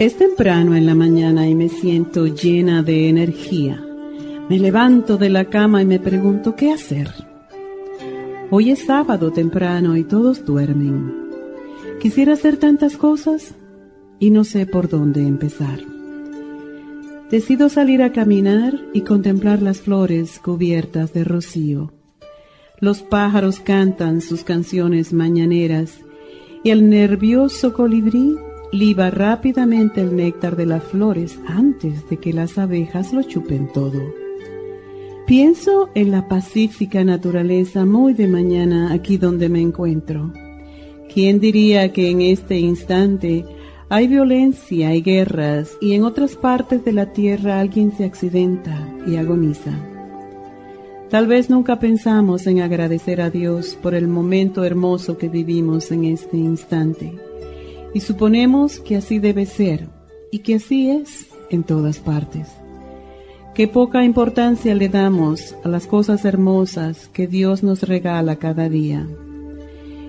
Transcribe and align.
Es 0.00 0.16
temprano 0.16 0.74
en 0.74 0.86
la 0.86 0.94
mañana 0.94 1.46
y 1.46 1.54
me 1.54 1.68
siento 1.68 2.26
llena 2.26 2.82
de 2.82 3.10
energía. 3.10 3.84
Me 4.48 4.58
levanto 4.58 5.18
de 5.18 5.28
la 5.28 5.44
cama 5.44 5.82
y 5.82 5.84
me 5.84 6.00
pregunto 6.00 6.56
qué 6.56 6.72
hacer. 6.72 7.10
Hoy 8.48 8.70
es 8.70 8.86
sábado 8.86 9.30
temprano 9.30 9.98
y 9.98 10.04
todos 10.04 10.46
duermen. 10.46 11.12
Quisiera 12.00 12.32
hacer 12.32 12.56
tantas 12.56 12.96
cosas 12.96 13.54
y 14.18 14.30
no 14.30 14.44
sé 14.44 14.64
por 14.64 14.88
dónde 14.88 15.20
empezar. 15.20 15.80
Decido 17.30 17.68
salir 17.68 18.02
a 18.02 18.10
caminar 18.10 18.80
y 18.94 19.02
contemplar 19.02 19.60
las 19.60 19.82
flores 19.82 20.38
cubiertas 20.38 21.12
de 21.12 21.24
rocío. 21.24 21.92
Los 22.78 23.02
pájaros 23.02 23.60
cantan 23.60 24.22
sus 24.22 24.44
canciones 24.44 25.12
mañaneras 25.12 26.00
y 26.64 26.70
el 26.70 26.88
nervioso 26.88 27.74
colibrí 27.74 28.38
liba 28.72 29.10
rápidamente 29.10 30.00
el 30.00 30.14
néctar 30.14 30.56
de 30.56 30.66
las 30.66 30.82
flores 30.84 31.38
antes 31.46 32.08
de 32.08 32.18
que 32.18 32.32
las 32.32 32.56
abejas 32.58 33.12
lo 33.12 33.22
chupen 33.22 33.68
todo. 33.72 34.00
Pienso 35.26 35.90
en 35.94 36.10
la 36.10 36.28
pacífica 36.28 37.04
naturaleza 37.04 37.84
muy 37.84 38.14
de 38.14 38.28
mañana 38.28 38.92
aquí 38.92 39.16
donde 39.16 39.48
me 39.48 39.60
encuentro. 39.60 40.32
¿Quién 41.12 41.40
diría 41.40 41.92
que 41.92 42.10
en 42.10 42.20
este 42.20 42.58
instante 42.58 43.44
hay 43.88 44.06
violencia 44.06 44.94
y 44.94 45.02
guerras 45.02 45.76
y 45.80 45.94
en 45.94 46.04
otras 46.04 46.36
partes 46.36 46.84
de 46.84 46.92
la 46.92 47.12
tierra 47.12 47.60
alguien 47.60 47.92
se 47.96 48.04
accidenta 48.04 48.88
y 49.06 49.16
agoniza? 49.16 49.72
Tal 51.10 51.26
vez 51.26 51.50
nunca 51.50 51.80
pensamos 51.80 52.46
en 52.46 52.60
agradecer 52.60 53.20
a 53.20 53.30
Dios 53.30 53.76
por 53.82 53.96
el 53.96 54.06
momento 54.06 54.64
hermoso 54.64 55.18
que 55.18 55.28
vivimos 55.28 55.90
en 55.90 56.04
este 56.04 56.36
instante 56.36 57.29
y 57.94 58.00
suponemos 58.00 58.80
que 58.80 58.96
así 58.96 59.18
debe 59.18 59.46
ser 59.46 59.88
y 60.30 60.40
que 60.40 60.56
así 60.56 60.90
es 60.90 61.26
en 61.50 61.62
todas 61.64 61.98
partes. 61.98 62.48
Qué 63.54 63.66
poca 63.66 64.04
importancia 64.04 64.74
le 64.74 64.88
damos 64.88 65.56
a 65.64 65.68
las 65.68 65.86
cosas 65.86 66.24
hermosas 66.24 67.08
que 67.08 67.26
Dios 67.26 67.62
nos 67.62 67.82
regala 67.82 68.36
cada 68.36 68.68
día. 68.68 69.06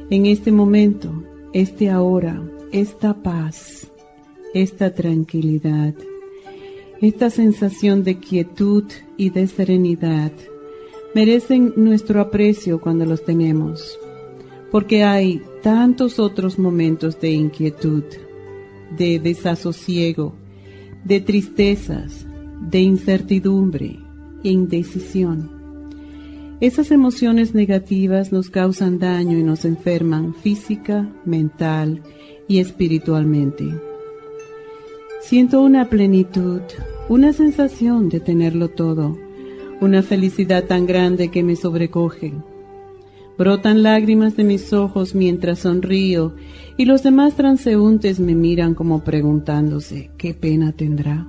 En 0.09 0.25
este 0.25 0.51
momento, 0.51 1.23
este 1.53 1.89
ahora, 1.89 2.41
esta 2.71 3.15
paz, 3.15 3.87
esta 4.53 4.93
tranquilidad, 4.93 5.95
esta 7.01 7.29
sensación 7.29 8.03
de 8.03 8.19
quietud 8.19 8.83
y 9.17 9.31
de 9.31 9.47
serenidad 9.47 10.31
merecen 11.15 11.73
nuestro 11.75 12.21
aprecio 12.21 12.79
cuando 12.79 13.05
los 13.05 13.25
tenemos, 13.25 13.99
porque 14.71 15.03
hay 15.03 15.41
tantos 15.61 16.19
otros 16.19 16.57
momentos 16.57 17.19
de 17.19 17.31
inquietud, 17.31 18.03
de 18.97 19.19
desasosiego, 19.19 20.33
de 21.03 21.21
tristezas, 21.21 22.25
de 22.69 22.79
incertidumbre 22.79 23.99
e 24.43 24.49
indecisión. 24.49 25.51
Esas 26.59 26.91
emociones 26.91 27.55
negativas 27.55 28.31
nos 28.31 28.49
causan 28.49 28.99
daño 28.99 29.37
y 29.37 29.43
nos 29.43 29.65
enferman 29.65 30.35
física, 30.35 31.11
mental 31.25 32.03
y 32.47 32.59
espiritualmente. 32.59 33.65
Siento 35.21 35.61
una 35.61 35.89
plenitud, 35.89 36.61
una 37.09 37.33
sensación 37.33 38.09
de 38.09 38.19
tenerlo 38.19 38.69
todo, 38.69 39.17
una 39.79 40.03
felicidad 40.03 40.65
tan 40.65 40.85
grande 40.85 41.29
que 41.29 41.43
me 41.43 41.55
sobrecoge 41.55 42.33
Brotan 43.41 43.81
lágrimas 43.81 44.37
de 44.37 44.43
mis 44.43 44.71
ojos 44.71 45.15
mientras 45.15 45.57
sonrío 45.57 46.35
y 46.77 46.85
los 46.85 47.01
demás 47.01 47.33
transeúntes 47.33 48.19
me 48.19 48.35
miran 48.35 48.75
como 48.75 49.03
preguntándose 49.03 50.11
qué 50.15 50.35
pena 50.35 50.73
tendrá. 50.73 51.25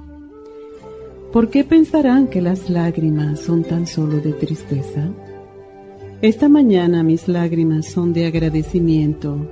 ¿Por 1.32 1.48
qué 1.48 1.64
pensarán 1.64 2.26
que 2.26 2.42
las 2.42 2.68
lágrimas 2.68 3.40
son 3.40 3.64
tan 3.64 3.86
solo 3.86 4.18
de 4.18 4.34
tristeza? 4.34 5.08
Esta 6.20 6.50
mañana 6.50 7.02
mis 7.02 7.28
lágrimas 7.28 7.86
son 7.86 8.12
de 8.12 8.26
agradecimiento, 8.26 9.48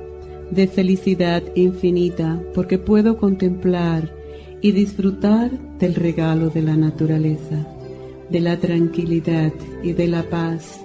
de 0.51 0.67
felicidad 0.67 1.43
infinita, 1.55 2.43
porque 2.55 2.77
puedo 2.77 3.17
contemplar 3.17 4.15
y 4.61 4.73
disfrutar 4.73 5.51
del 5.79 5.95
regalo 5.95 6.51
de 6.51 6.61
la 6.61 6.77
naturaleza, 6.77 7.67
de 8.29 8.41
la 8.41 8.59
tranquilidad 8.59 9.55
y 9.83 9.95
de 9.95 10.09
la 10.09 10.25
paz 10.25 10.85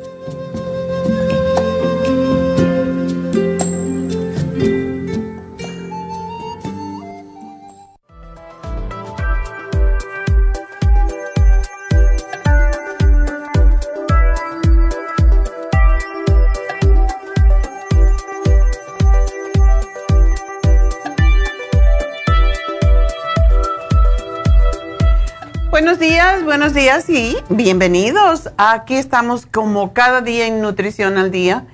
Días 26.81 27.09
y 27.11 27.37
bienvenidos. 27.49 28.49
Aquí 28.57 28.95
estamos 28.95 29.45
como 29.45 29.93
cada 29.93 30.21
día 30.21 30.47
en 30.47 30.61
Nutrición 30.61 31.19
al 31.19 31.29
Día 31.29 31.67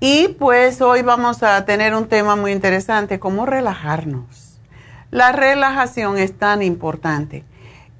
Y 0.00 0.28
pues 0.28 0.80
hoy 0.80 1.02
vamos 1.02 1.42
a 1.42 1.62
tener 1.66 1.94
un 1.94 2.08
tema 2.08 2.36
muy 2.36 2.52
interesante, 2.52 3.20
cómo 3.20 3.44
relajarnos. 3.44 4.58
La 5.10 5.32
relajación 5.32 6.16
es 6.16 6.38
tan 6.38 6.62
importante. 6.62 7.44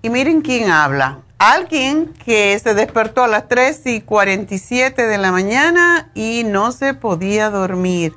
Y 0.01 0.09
miren 0.09 0.41
quién 0.41 0.71
habla. 0.71 1.19
Alguien 1.37 2.15
que 2.25 2.59
se 2.59 2.73
despertó 2.73 3.25
a 3.25 3.29
las 3.29 3.49
3 3.49 3.83
y 3.89 4.01
47 4.01 5.07
de 5.07 5.19
la 5.19 5.33
mañana 5.33 6.11
y 6.15 6.45
no 6.47 6.73
se 6.73 6.95
podía 6.95 7.51
dormir. 7.51 8.15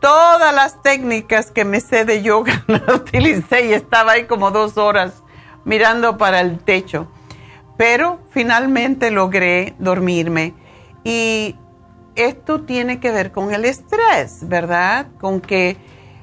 Todas 0.00 0.52
las 0.52 0.82
técnicas 0.82 1.52
que 1.52 1.64
me 1.64 1.80
sé 1.80 2.04
de 2.04 2.20
yoga 2.20 2.64
las 2.66 2.88
utilicé 2.88 3.66
y 3.66 3.74
estaba 3.74 4.12
ahí 4.12 4.24
como 4.24 4.50
dos 4.50 4.76
horas 4.76 5.22
mirando 5.64 6.18
para 6.18 6.40
el 6.40 6.58
techo. 6.58 7.06
Pero 7.80 8.20
finalmente 8.28 9.10
logré 9.10 9.74
dormirme. 9.78 10.52
Y 11.02 11.56
esto 12.14 12.60
tiene 12.60 13.00
que 13.00 13.10
ver 13.10 13.32
con 13.32 13.54
el 13.54 13.64
estrés, 13.64 14.46
¿verdad? 14.46 15.06
Con 15.18 15.40
que 15.40 15.78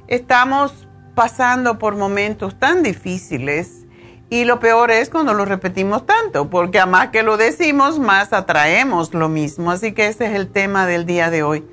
estamos 0.06 0.88
pasando 1.16 1.80
por 1.80 1.96
momentos 1.96 2.60
tan 2.60 2.84
difíciles 2.84 3.88
y 4.30 4.46
lo 4.46 4.60
peor 4.60 4.92
es 4.92 5.10
cuando 5.10 5.34
lo 5.34 5.46
repetimos 5.46 6.06
tanto, 6.06 6.48
porque 6.48 6.80
a 6.80 6.86
más 6.86 7.08
que 7.08 7.24
lo 7.24 7.38
decimos, 7.38 7.98
más 7.98 8.34
atraemos 8.34 9.16
lo 9.16 9.28
mismo. 9.28 9.72
Así 9.72 9.94
que 9.94 10.06
ese 10.06 10.28
es 10.28 10.36
el 10.36 10.52
tema 10.52 10.86
del 10.86 11.08
día 11.08 11.32
de 11.32 11.42
hoy. 11.42 11.66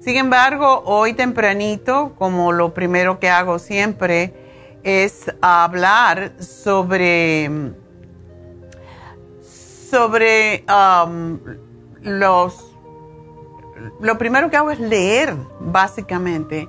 Sin 0.00 0.18
embargo, 0.18 0.82
hoy 0.84 1.14
tempranito, 1.14 2.14
como 2.18 2.52
lo 2.52 2.74
primero 2.74 3.18
que 3.18 3.30
hago 3.30 3.58
siempre 3.58 4.34
es 4.82 5.32
hablar 5.40 6.32
sobre, 6.40 7.72
sobre 9.90 10.64
um, 10.68 11.38
los 12.02 12.70
lo 14.00 14.18
primero 14.18 14.50
que 14.50 14.56
hago 14.56 14.70
es 14.70 14.80
leer, 14.80 15.34
básicamente. 15.60 16.68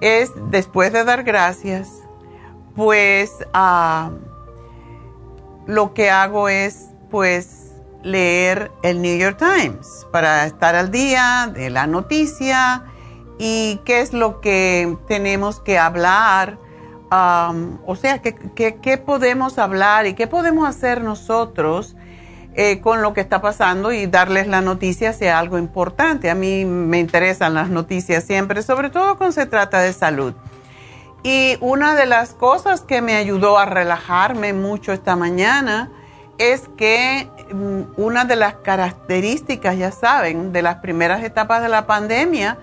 Es 0.00 0.32
después 0.50 0.92
de 0.92 1.04
dar 1.04 1.22
gracias, 1.22 1.88
pues 2.74 3.32
ah, 3.52 4.10
lo 5.66 5.94
que 5.94 6.10
hago 6.10 6.48
es 6.48 6.90
pues 7.10 7.72
leer 8.02 8.70
el 8.82 9.00
New 9.00 9.16
York 9.16 9.38
Times 9.38 10.06
para 10.12 10.44
estar 10.44 10.74
al 10.74 10.90
día 10.90 11.50
de 11.52 11.70
la 11.70 11.86
noticia 11.86 12.84
y 13.38 13.80
qué 13.84 14.00
es 14.00 14.12
lo 14.12 14.40
que 14.40 14.98
tenemos 15.06 15.60
que 15.60 15.78
hablar. 15.78 16.58
o 17.10 17.96
sea, 17.96 18.20
qué 18.20 19.02
podemos 19.04 19.58
hablar 19.58 20.06
y 20.06 20.14
qué 20.14 20.26
podemos 20.26 20.68
hacer 20.68 21.02
nosotros 21.02 21.96
eh, 22.56 22.80
con 22.80 23.02
lo 23.02 23.14
que 23.14 23.20
está 23.20 23.40
pasando 23.40 23.92
y 23.92 24.06
darles 24.06 24.46
la 24.46 24.60
noticia 24.60 25.12
sea 25.12 25.38
algo 25.38 25.58
importante. 25.58 26.30
A 26.30 26.34
mí 26.34 26.64
me 26.64 26.98
interesan 26.98 27.54
las 27.54 27.68
noticias 27.68 28.24
siempre, 28.24 28.62
sobre 28.62 28.90
todo 28.90 29.16
cuando 29.16 29.32
se 29.32 29.46
trata 29.46 29.80
de 29.80 29.92
salud. 29.92 30.34
Y 31.24 31.56
una 31.60 31.94
de 31.94 32.06
las 32.06 32.34
cosas 32.34 32.82
que 32.82 33.00
me 33.00 33.16
ayudó 33.16 33.58
a 33.58 33.64
relajarme 33.64 34.52
mucho 34.52 34.92
esta 34.92 35.16
mañana 35.16 35.90
es 36.38 36.68
que 36.76 37.28
mm, 37.52 38.00
una 38.00 38.24
de 38.24 38.36
las 38.36 38.54
características, 38.56 39.76
ya 39.76 39.90
saben, 39.90 40.52
de 40.52 40.62
las 40.62 40.76
primeras 40.76 41.24
etapas 41.24 41.62
de 41.62 41.68
la 41.68 41.86
pandemia 41.86 42.58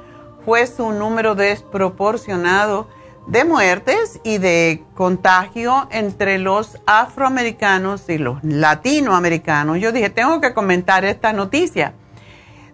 fue 0.46 0.68
su 0.68 0.92
número 0.92 1.36
desproporcionado 1.36 2.88
de 3.28 3.46
muertes 3.46 4.20
y 4.24 4.38
de 4.40 4.84
contagio 4.96 5.88
entre 5.92 6.38
los 6.38 6.80
afroamericanos 6.86 8.10
y 8.10 8.18
los 8.18 8.44
latinoamericanos. 8.44 9.80
Yo 9.80 9.92
dije, 9.92 10.10
tengo 10.10 10.42
que 10.42 10.54
comentar 10.54 11.06
esta 11.06 11.34
noticia. 11.34 11.94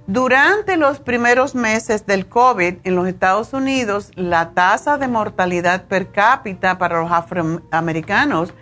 Durante 0.07 0.77
los 0.77 0.99
primeros 0.99 1.53
meses 1.53 2.05
del 2.05 2.27
COVID 2.27 2.75
en 2.85 2.95
los 2.95 3.07
Estados 3.07 3.51
Unidos, 3.51 4.11
la 4.15 4.51
tasa 4.51 4.97
de 4.97 5.09
mortalidad 5.09 5.83
per 5.83 6.11
cápita 6.11 6.77
para 6.77 7.01
los 7.01 7.11
afroamericanos 7.11 8.53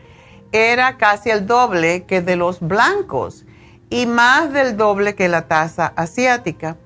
era 0.52 0.98
casi 0.98 1.30
el 1.30 1.46
doble 1.46 2.06
que 2.06 2.22
de 2.22 2.36
los 2.36 2.62
blancos 2.62 3.46
y 3.92 4.08
más 4.08 4.54
del 4.54 4.76
doble 4.76 5.14
que 5.14 5.28
la 5.28 5.48
tasa 5.48 5.94
asiática. 5.96 6.78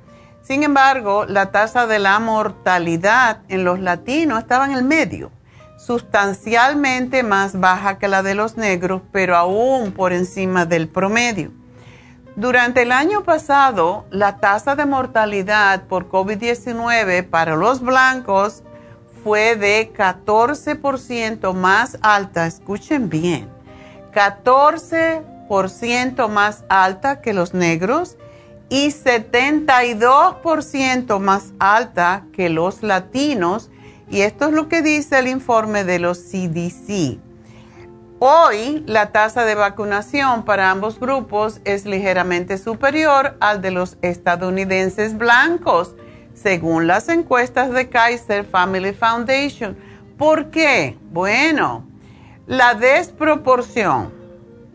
Sin 0.49 0.63
embargo, 0.63 1.25
la 1.27 1.51
tasa 1.51 1.85
de 1.85 1.99
la 1.99 2.17
mortalidad 2.17 3.41
en 3.49 3.63
los 3.63 3.79
latinos 3.79 4.39
estaba 4.39 4.65
en 4.65 4.71
el 4.71 4.83
medio, 4.83 5.29
sustancialmente 5.77 7.21
más 7.21 7.59
baja 7.59 7.99
que 7.99 8.07
la 8.07 8.23
de 8.23 8.33
los 8.33 8.57
negros, 8.57 9.03
pero 9.11 9.37
aún 9.37 9.91
por 9.91 10.11
encima 10.11 10.65
del 10.65 10.87
promedio. 10.87 11.51
Durante 12.35 12.81
el 12.81 12.91
año 12.91 13.23
pasado, 13.23 14.07
la 14.09 14.37
tasa 14.37 14.75
de 14.75 14.87
mortalidad 14.87 15.83
por 15.83 16.09
COVID-19 16.09 17.29
para 17.29 17.55
los 17.55 17.81
blancos 17.81 18.63
fue 19.23 19.55
de 19.55 19.93
14% 19.93 21.53
más 21.53 21.99
alta, 22.01 22.47
escuchen 22.47 23.07
bien, 23.07 23.47
14% 24.15 26.27
más 26.27 26.63
alta 26.69 27.21
que 27.21 27.33
los 27.33 27.53
negros 27.53 28.17
y 28.69 28.89
72% 28.89 31.19
más 31.19 31.53
alta 31.59 32.25
que 32.31 32.49
los 32.49 32.83
latinos. 32.83 33.69
Y 34.09 34.21
esto 34.21 34.45
es 34.47 34.53
lo 34.53 34.69
que 34.69 34.81
dice 34.81 35.19
el 35.19 35.27
informe 35.27 35.83
de 35.83 35.99
los 35.99 36.19
CDC. 36.19 37.19
Hoy 38.19 38.83
la 38.85 39.11
tasa 39.11 39.45
de 39.45 39.55
vacunación 39.55 40.43
para 40.43 40.71
ambos 40.71 40.99
grupos 40.99 41.61
es 41.63 41.85
ligeramente 41.85 42.57
superior 42.57 43.37
al 43.39 43.61
de 43.61 43.71
los 43.71 43.97
estadounidenses 44.01 45.17
blancos, 45.17 45.95
según 46.33 46.85
las 46.85 47.07
encuestas 47.07 47.71
de 47.71 47.87
Kaiser 47.87 48.45
Family 48.45 48.93
Foundation. 48.93 49.77
¿Por 50.17 50.49
qué? 50.49 50.97
Bueno, 51.11 51.85
la 52.45 52.73
desproporción, 52.73 54.11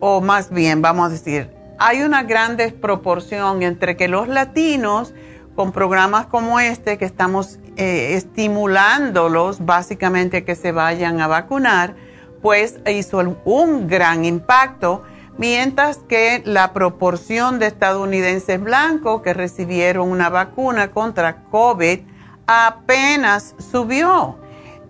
o 0.01 0.23
más 0.23 0.51
bien 0.51 0.81
vamos 0.81 1.09
a 1.09 1.11
decir, 1.11 1.51
hay 1.79 2.03
una 2.03 2.23
gran 2.23 2.57
desproporción 2.57 3.63
entre 3.63 3.97
que 3.97 4.09
los 4.09 4.29
latinos, 4.29 5.15
con 5.55 5.73
programas 5.73 6.27
como 6.27 6.61
este, 6.61 6.99
que 6.99 7.05
estamos 7.05 7.59
eh, 7.77 8.15
estimulándolos 8.15 9.65
básicamente 9.65 10.45
que 10.45 10.55
se 10.55 10.73
vayan 10.73 11.21
a 11.21 11.27
vacunar, 11.27 11.95
pues 12.43 12.79
hizo 12.87 13.39
un 13.45 13.89
gran 13.89 14.25
impacto, 14.25 15.03
mientras 15.39 15.99
que 15.99 16.43
la 16.45 16.73
proporción 16.73 17.59
de 17.59 17.67
estadounidenses 17.67 18.61
blancos 18.61 19.23
que 19.23 19.35
recibieron 19.35 20.11
una 20.11 20.29
vacuna 20.29 20.91
contra 20.91 21.45
COVID 21.45 22.01
apenas 22.47 23.55
subió. 23.59 24.39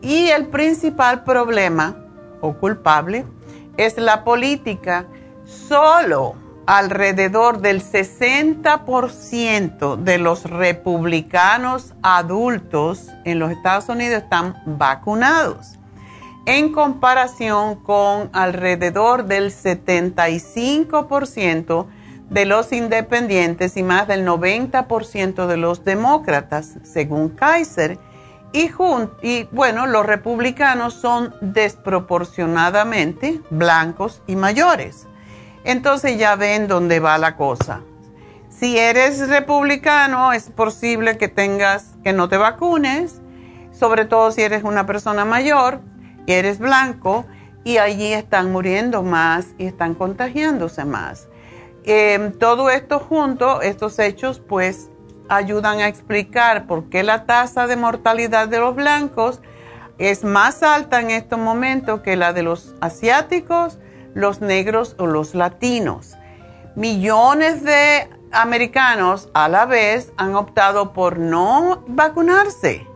Y 0.02 0.28
el 0.28 0.48
principal 0.48 1.24
problema 1.24 1.96
o 2.40 2.54
culpable 2.54 3.24
es 3.76 3.96
la 3.96 4.24
política. 4.24 5.06
Solo 5.44 6.43
alrededor 6.66 7.60
del 7.60 7.82
60% 7.82 9.96
de 9.96 10.18
los 10.18 10.44
republicanos 10.44 11.94
adultos 12.02 13.08
en 13.24 13.38
los 13.38 13.50
Estados 13.50 13.88
Unidos 13.88 14.22
están 14.22 14.54
vacunados, 14.64 15.78
en 16.46 16.72
comparación 16.72 17.76
con 17.76 18.28
alrededor 18.32 19.24
del 19.24 19.50
75% 19.50 21.86
de 22.30 22.46
los 22.46 22.72
independientes 22.72 23.76
y 23.76 23.82
más 23.82 24.08
del 24.08 24.26
90% 24.26 25.46
de 25.46 25.56
los 25.56 25.84
demócratas, 25.84 26.78
según 26.82 27.28
Kaiser. 27.30 27.98
Y, 28.52 28.70
bueno, 29.50 29.86
los 29.86 30.06
republicanos 30.06 30.94
son 30.94 31.34
desproporcionadamente 31.40 33.40
blancos 33.50 34.22
y 34.28 34.36
mayores. 34.36 35.08
Entonces 35.64 36.18
ya 36.18 36.36
ven 36.36 36.68
dónde 36.68 37.00
va 37.00 37.18
la 37.18 37.36
cosa. 37.36 37.80
Si 38.48 38.78
eres 38.78 39.28
republicano, 39.28 40.32
es 40.32 40.50
posible 40.50 41.18
que 41.18 41.28
tengas 41.28 41.96
que 42.04 42.12
no 42.12 42.28
te 42.28 42.36
vacunes, 42.36 43.20
sobre 43.72 44.04
todo 44.04 44.30
si 44.30 44.42
eres 44.42 44.62
una 44.62 44.86
persona 44.86 45.24
mayor 45.24 45.80
y 46.26 46.32
eres 46.32 46.58
blanco, 46.58 47.24
y 47.64 47.78
allí 47.78 48.12
están 48.12 48.52
muriendo 48.52 49.02
más 49.02 49.48
y 49.58 49.66
están 49.66 49.94
contagiándose 49.94 50.84
más. 50.84 51.28
Em, 51.84 52.32
todo 52.32 52.70
esto 52.70 53.00
junto, 53.00 53.62
estos 53.62 53.98
hechos, 53.98 54.40
pues 54.40 54.90
ayudan 55.28 55.80
a 55.80 55.88
explicar 55.88 56.66
por 56.66 56.88
qué 56.90 57.02
la 57.02 57.24
tasa 57.24 57.66
de 57.66 57.76
mortalidad 57.76 58.48
de 58.48 58.58
los 58.58 58.74
blancos 58.74 59.40
es 59.98 60.24
más 60.24 60.62
alta 60.62 61.00
en 61.00 61.10
estos 61.10 61.38
momentos 61.38 62.00
que 62.00 62.16
la 62.16 62.32
de 62.32 62.42
los 62.42 62.74
asiáticos 62.80 63.78
los 64.14 64.40
negros 64.40 64.96
o 64.98 65.06
los 65.06 65.34
latinos. 65.34 66.16
Millones 66.76 67.62
de 67.62 68.08
americanos 68.32 69.28
a 69.34 69.48
la 69.48 69.66
vez 69.66 70.12
han 70.16 70.34
optado 70.34 70.92
por 70.92 71.18
no 71.18 71.84
vacunarse 71.86 72.86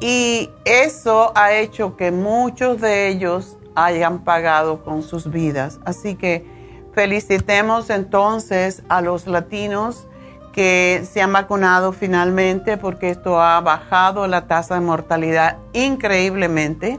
y 0.00 0.50
eso 0.64 1.32
ha 1.34 1.52
hecho 1.52 1.96
que 1.96 2.10
muchos 2.10 2.80
de 2.80 3.08
ellos 3.08 3.58
hayan 3.74 4.24
pagado 4.24 4.82
con 4.82 5.02
sus 5.02 5.30
vidas. 5.30 5.78
Así 5.84 6.14
que 6.14 6.46
felicitemos 6.94 7.90
entonces 7.90 8.82
a 8.88 9.02
los 9.02 9.26
latinos 9.26 10.06
que 10.52 11.06
se 11.10 11.22
han 11.22 11.32
vacunado 11.32 11.92
finalmente 11.92 12.76
porque 12.76 13.10
esto 13.10 13.40
ha 13.40 13.60
bajado 13.60 14.26
la 14.26 14.46
tasa 14.46 14.74
de 14.74 14.80
mortalidad 14.80 15.58
increíblemente. 15.74 16.98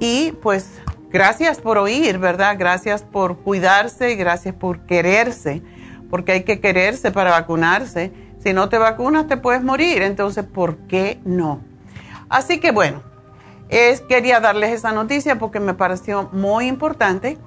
Y 0.00 0.32
pues 0.42 0.80
gracias 1.14 1.60
por 1.60 1.78
oír, 1.78 2.18
¿verdad? 2.18 2.56
Gracias 2.58 3.02
por 3.02 3.38
cuidarse 3.38 4.10
y 4.10 4.16
gracias 4.16 4.52
por 4.52 4.80
quererse, 4.80 5.62
porque 6.10 6.32
hay 6.32 6.42
que 6.42 6.58
quererse 6.58 7.12
para 7.12 7.30
vacunarse. 7.30 8.12
Si 8.42 8.52
no 8.52 8.68
te 8.68 8.78
vacunas 8.78 9.28
te 9.28 9.36
puedes 9.36 9.62
morir, 9.62 10.02
entonces 10.02 10.44
¿por 10.44 10.76
qué 10.88 11.20
no? 11.24 11.60
Así 12.28 12.58
que 12.58 12.72
bueno, 12.72 13.00
es, 13.68 14.00
quería 14.00 14.40
darles 14.40 14.72
esa 14.72 14.90
noticia 14.90 15.38
porque 15.38 15.60
me 15.60 15.74
pareció 15.74 16.30
muy 16.32 16.66
importante. 16.66 17.38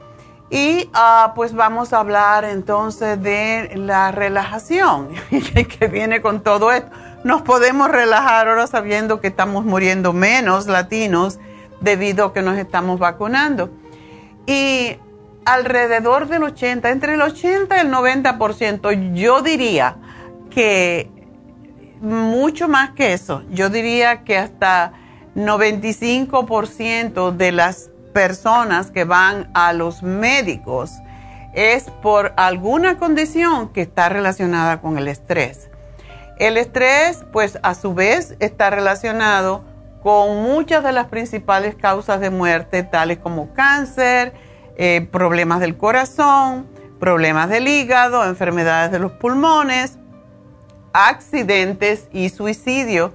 Y 0.50 0.90
ah, 0.94 1.34
pues 1.36 1.54
vamos 1.54 1.92
a 1.92 2.00
hablar 2.00 2.46
entonces 2.46 3.22
de 3.22 3.74
la 3.76 4.12
relajación 4.12 5.10
que 5.80 5.88
viene 5.88 6.22
con 6.22 6.40
todo 6.40 6.72
esto. 6.72 6.90
Nos 7.26 7.42
podemos 7.42 7.92
relajar 7.92 8.48
ahora 8.48 8.66
sabiendo 8.66 9.20
que 9.20 9.28
estamos 9.28 9.66
muriendo 9.66 10.14
menos 10.14 10.68
latinos 10.68 11.38
debido 11.82 12.26
a 12.26 12.34
que 12.34 12.42
nos 12.42 12.58
estamos 12.58 13.00
vacunando. 13.00 13.70
Y 14.46 14.98
alrededor 15.46 16.28
del 16.28 16.44
80, 16.44 16.90
entre 16.90 17.14
el 17.14 17.22
80 17.22 17.78
y 17.78 17.80
el 17.80 17.92
90%, 17.92 19.14
yo 19.14 19.42
diría 19.42 19.98
que 20.50 21.10
mucho 22.02 22.68
más 22.68 22.92
que 22.92 23.14
eso, 23.14 23.44
yo 23.50 23.70
diría 23.70 24.24
que 24.24 24.38
hasta 24.38 24.94
95% 25.36 27.32
de 27.32 27.52
las 27.52 27.90
personas 28.14 28.92
que 28.92 29.04
van 29.04 29.50
a 29.54 29.74
los 29.74 30.04
médicos 30.04 30.92
es 31.54 31.86
por 32.02 32.34
alguna 32.38 32.98
condición 32.98 33.70
que 33.70 33.82
está 33.82 34.10
relacionada 34.10 34.82
con 34.82 34.98
el 34.98 35.08
estrés. 35.08 35.70
El 36.40 36.58
estrés, 36.58 37.24
pues 37.32 37.58
a 37.64 37.74
su 37.74 37.94
vez, 37.94 38.36
está 38.40 38.70
relacionado 38.70 39.64
con 40.02 40.44
muchas 40.44 40.84
de 40.84 40.92
las 40.92 41.08
principales 41.08 41.76
causas 41.76 42.20
de 42.20 42.30
muerte, 42.30 42.84
tales 42.84 43.18
como 43.18 43.54
cáncer, 43.54 44.34
eh, 44.78 45.08
problemas 45.12 45.60
del 45.60 45.78
corazón, 45.78 46.68
problemas 47.00 47.50
del 47.50 47.68
hígado, 47.68 48.24
enfermedades 48.26 48.92
de 48.92 49.00
los 49.00 49.12
pulmones, 49.14 49.98
accidentes 50.94 52.08
y 52.12 52.30
suicidio. 52.30 53.14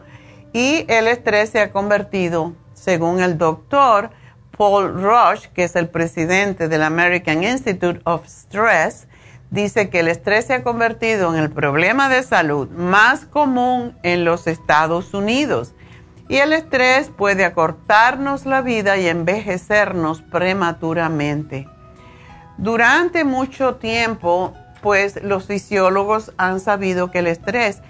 Y 0.53 0.85
el 0.89 1.09
estrés 1.09 1.51
se 1.51 1.61
ha 1.61 1.73
convertido, 1.73 2.53
según 2.75 3.21
el 3.21 3.39
doctor, 3.39 4.11
Paul 4.57 5.03
Rush, 5.03 5.47
que 5.55 5.65
es 5.65 5.77
el 5.77 5.89
presidente 5.89 6.69
del 6.69 6.83
American 6.83 7.43
Institute 7.43 8.01
of 8.05 8.27
Stress, 8.27 9.09
dice 9.51 9.89
que 9.89 10.01
el 10.01 10.09
estrés 10.09 10.47
se 10.47 10.55
ha 10.55 10.63
convertido 10.63 11.35
en 11.35 11.43
el 11.43 11.51
problema 11.51 12.09
de 12.09 12.23
salud 12.23 12.69
más 12.71 13.25
común 13.25 13.97
en 14.03 14.25
los 14.25 14.47
Estados 14.47 15.15
Unidos. 15.15 15.75
Y 16.33 16.39
el 16.39 16.55
estrés 16.55 17.11
puede 17.11 17.45
acortarnos 17.45 18.47
la 18.47 18.63
vida 18.63 18.97
y 18.97 19.07
envejecernos 19.07 20.23
prematuramente. 20.23 21.69
Durante 22.57 23.25
mucho 23.25 23.75
tiempo, 23.75 24.55
pues 24.81 25.23
los 25.23 25.45
fisiólogos 25.45 26.33
han 26.39 26.59
sabido 26.59 27.11
que 27.11 27.19
el 27.19 27.27
estrés, 27.27 27.83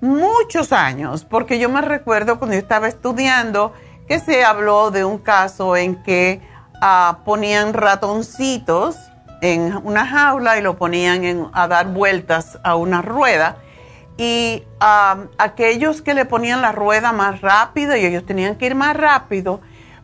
muchos 0.00 0.72
años, 0.72 1.26
porque 1.26 1.58
yo 1.58 1.68
me 1.68 1.82
recuerdo 1.82 2.38
cuando 2.38 2.54
yo 2.54 2.62
estaba 2.62 2.88
estudiando, 2.88 3.74
que 4.08 4.18
se 4.18 4.44
habló 4.44 4.90
de 4.90 5.04
un 5.04 5.18
caso 5.18 5.76
en 5.76 6.02
que 6.02 6.40
ah, 6.80 7.18
ponían 7.26 7.74
ratoncitos 7.74 8.96
en 9.42 9.78
una 9.84 10.06
jaula 10.06 10.56
y 10.56 10.62
lo 10.62 10.78
ponían 10.78 11.50
a 11.52 11.68
dar 11.68 11.88
vueltas 11.88 12.58
a 12.64 12.76
una 12.76 13.02
rueda. 13.02 13.58
Y 14.20 14.64
ah, 14.80 15.28
aquellos 15.38 16.02
que 16.02 16.12
le 16.12 16.26
ponían 16.26 16.60
la 16.60 16.72
rueda 16.72 17.10
más 17.10 17.40
rápido 17.40 17.96
y 17.96 18.04
ellos 18.04 18.26
tenían 18.26 18.56
que 18.56 18.66
ir 18.66 18.74
más 18.74 18.94
rápido, 18.94 19.62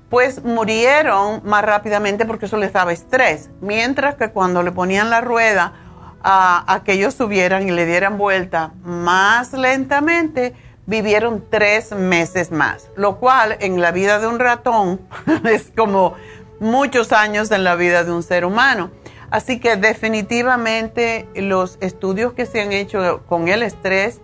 pues 0.09 0.43
murieron 0.43 1.43
más 1.45 1.63
rápidamente 1.63 2.25
porque 2.25 2.47
eso 2.47 2.57
les 2.57 2.73
daba 2.73 2.95
estrés. 2.95 3.51
Mientras 3.61 4.15
que 4.15 4.31
cuando 4.31 4.63
le 4.63 4.73
ponían 4.73 5.11
la 5.11 5.21
rueda 5.21 5.75
a, 6.23 6.65
a 6.73 6.83
que 6.83 6.95
ellos 6.95 7.13
subieran 7.13 7.69
y 7.69 7.73
le 7.73 7.85
dieran 7.85 8.17
vuelta 8.17 8.73
más 8.85 9.53
lentamente, 9.53 10.55
vivieron 10.87 11.45
tres 11.51 11.93
meses 11.93 12.51
más, 12.51 12.89
lo 12.97 13.19
cual 13.19 13.59
en 13.61 13.83
la 13.83 13.91
vida 13.91 14.19
de 14.19 14.29
un 14.29 14.39
ratón 14.39 14.99
es 15.45 15.71
como 15.77 16.15
muchos 16.59 17.13
años 17.13 17.51
en 17.51 17.65
la 17.65 17.75
vida 17.75 18.03
de 18.03 18.13
un 18.13 18.23
ser 18.23 18.47
humano. 18.47 18.91
Así 19.31 19.59
que 19.59 19.77
definitivamente 19.77 21.29
los 21.35 21.79
estudios 21.81 22.33
que 22.33 22.47
se 22.47 22.61
han 22.61 22.73
hecho 22.73 23.23
con 23.27 23.49
el 23.49 23.63
estrés 23.63 24.21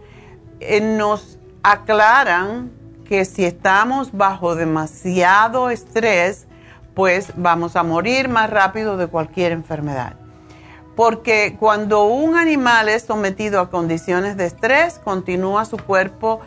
eh, 0.61 0.81
nos 0.81 1.39
aclaran 1.63 2.71
que 3.05 3.25
si 3.25 3.45
estamos 3.45 4.13
bajo 4.13 4.55
demasiado 4.55 5.71
estrés, 5.71 6.47
pues 6.95 7.33
vamos 7.37 7.77
a 7.77 7.83
morir 7.83 8.29
más 8.29 8.49
rápido 8.51 8.97
de 8.97 9.07
cualquier 9.07 9.53
enfermedad. 9.53 10.15
Porque 10.95 11.57
cuando 11.59 12.05
un 12.05 12.37
animal 12.37 12.89
es 12.89 13.03
sometido 13.03 13.61
a 13.61 13.71
condiciones 13.71 14.37
de 14.37 14.47
estrés, 14.47 14.99
continúa 14.99 15.65
su 15.65 15.79
cuerpo 15.79 16.41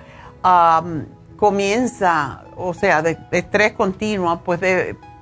comienza, 1.37 2.43
o 2.55 2.73
sea, 2.73 3.01
de, 3.01 3.17
estrés 3.31 3.73
continuo, 3.73 4.41
pues 4.41 4.59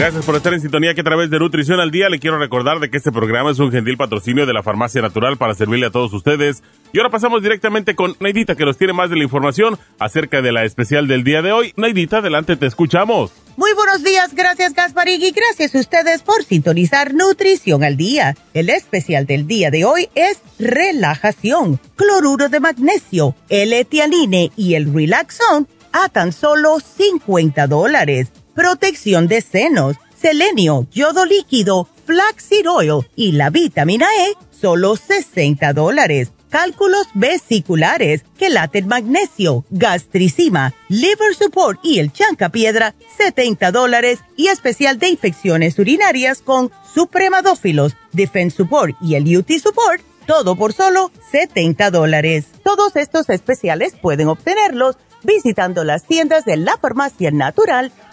Gracias 0.00 0.24
por 0.24 0.34
estar 0.34 0.54
en 0.54 0.62
sintonía 0.62 0.94
que 0.94 1.02
a 1.02 1.04
través 1.04 1.28
de 1.28 1.38
Nutrición 1.38 1.78
al 1.78 1.90
Día 1.90 2.08
le 2.08 2.18
quiero 2.18 2.38
recordar 2.38 2.80
de 2.80 2.88
que 2.88 2.96
este 2.96 3.12
programa 3.12 3.50
es 3.50 3.58
un 3.58 3.70
gentil 3.70 3.98
patrocinio 3.98 4.46
de 4.46 4.54
la 4.54 4.62
Farmacia 4.62 5.02
Natural 5.02 5.36
para 5.36 5.54
servirle 5.54 5.84
a 5.84 5.90
todos 5.90 6.14
ustedes. 6.14 6.62
Y 6.94 6.98
ahora 6.98 7.10
pasamos 7.10 7.42
directamente 7.42 7.94
con 7.94 8.16
Neidita 8.18 8.54
que 8.54 8.64
nos 8.64 8.78
tiene 8.78 8.94
más 8.94 9.10
de 9.10 9.16
la 9.16 9.24
información 9.24 9.78
acerca 9.98 10.40
de 10.40 10.52
la 10.52 10.64
especial 10.64 11.06
del 11.06 11.22
día 11.22 11.42
de 11.42 11.52
hoy. 11.52 11.74
Neidita, 11.76 12.16
adelante, 12.20 12.56
te 12.56 12.64
escuchamos. 12.64 13.30
Muy 13.58 13.74
buenos 13.74 14.02
días, 14.02 14.34
gracias 14.34 14.72
Gasparig 14.72 15.22
y 15.22 15.32
gracias 15.32 15.74
a 15.74 15.80
ustedes 15.80 16.22
por 16.22 16.44
sintonizar 16.44 17.12
Nutrición 17.12 17.84
al 17.84 17.98
Día. 17.98 18.34
El 18.54 18.70
especial 18.70 19.26
del 19.26 19.46
día 19.46 19.70
de 19.70 19.84
hoy 19.84 20.08
es 20.14 20.40
relajación, 20.58 21.78
cloruro 21.96 22.48
de 22.48 22.58
magnesio, 22.58 23.34
L-etianine 23.50 24.50
y 24.56 24.76
el 24.76 24.94
Relaxon 24.94 25.68
a 25.92 26.08
tan 26.08 26.32
solo 26.32 26.78
50 26.80 27.66
dólares 27.66 28.32
protección 28.60 29.26
de 29.26 29.40
senos, 29.40 29.96
selenio, 30.14 30.86
yodo 30.92 31.24
líquido, 31.24 31.88
flaxseed 32.04 32.68
oil 32.68 33.08
y 33.16 33.32
la 33.32 33.48
vitamina 33.48 34.06
E, 34.18 34.34
solo 34.50 34.96
60 34.96 35.72
dólares. 35.72 36.32
Cálculos 36.50 37.06
vesiculares, 37.14 38.22
quelate 38.36 38.82
magnesio, 38.82 39.64
gastricima, 39.70 40.74
liver 40.90 41.34
support 41.34 41.80
y 41.82 42.00
el 42.00 42.12
chancapiedra, 42.12 42.94
70 43.16 43.72
dólares. 43.72 44.18
Y 44.36 44.48
especial 44.48 44.98
de 44.98 45.08
infecciones 45.08 45.78
urinarias 45.78 46.42
con 46.42 46.70
supremadófilos, 46.92 47.96
defense 48.12 48.58
support 48.58 48.94
y 49.00 49.14
el 49.14 49.38
UT 49.38 49.50
support, 49.52 50.02
todo 50.26 50.54
por 50.54 50.74
solo 50.74 51.10
70 51.32 51.90
dólares. 51.90 52.44
Todos 52.62 52.94
estos 52.96 53.30
especiales 53.30 53.94
pueden 53.94 54.28
obtenerlos 54.28 54.98
visitando 55.22 55.82
las 55.84 56.04
tiendas 56.04 56.44
de 56.44 56.56
la 56.56 56.76
farmacia 56.76 57.30
natural 57.30 57.92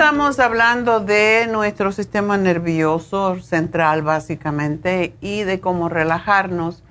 Estamos 0.00 0.40
hablando 0.40 1.00
de 1.00 1.46
nuestro 1.46 1.92
sistema 1.92 2.38
nervioso 2.38 3.38
central 3.42 4.00
básicamente 4.00 5.14
y 5.20 5.42
de 5.42 5.60
cómo 5.60 5.90
relajarnos. 5.90 6.82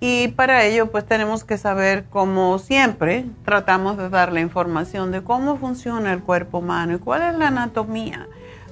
Y 0.00 0.26
para 0.26 0.64
ello 0.64 0.90
pues 0.90 1.06
tenemos 1.06 1.44
que 1.44 1.56
saber, 1.56 2.06
como 2.10 2.58
siempre, 2.58 3.26
tratamos 3.44 3.96
de 3.96 4.08
dar 4.08 4.32
la 4.32 4.40
información 4.40 5.12
de 5.12 5.22
cómo 5.22 5.56
funciona 5.56 6.12
el 6.12 6.20
cuerpo 6.24 6.58
humano 6.58 6.96
y 6.96 6.98
cuál 6.98 7.22
es 7.22 7.38
la 7.38 7.46
anatomía 7.46 8.26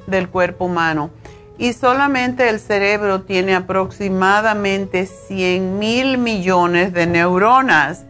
del 0.08 0.28
cuerpo 0.28 0.64
humano. 0.64 1.10
Y 1.56 1.72
solamente 1.72 2.48
el 2.48 2.58
cerebro 2.58 3.20
tiene 3.22 3.54
aproximadamente 3.54 5.06
100 5.06 5.78
mil 5.78 6.18
millones 6.18 6.92
de 6.92 7.06
neuronas 7.06 8.04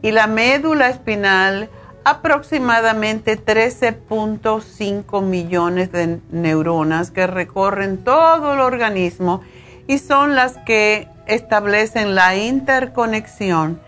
y 0.00 0.10
la 0.12 0.26
médula 0.26 0.88
espinal 0.88 1.68
aproximadamente 2.04 3.38
13.5 3.38 5.22
millones 5.22 5.92
de 5.92 6.20
neuronas 6.30 7.10
que 7.10 7.26
recorren 7.26 8.02
todo 8.04 8.54
el 8.54 8.60
organismo 8.60 9.42
y 9.86 9.98
son 9.98 10.34
las 10.34 10.58
que 10.58 11.08
establecen 11.26 12.14
la 12.14 12.36
interconexión 12.36 13.80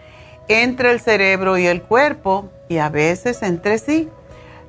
entre 0.48 0.90
el 0.90 1.00
cerebro 1.00 1.58
y 1.58 1.66
el 1.66 1.82
cuerpo 1.82 2.50
y 2.68 2.78
a 2.78 2.88
veces 2.88 3.42
entre 3.42 3.78
sí. 3.78 4.08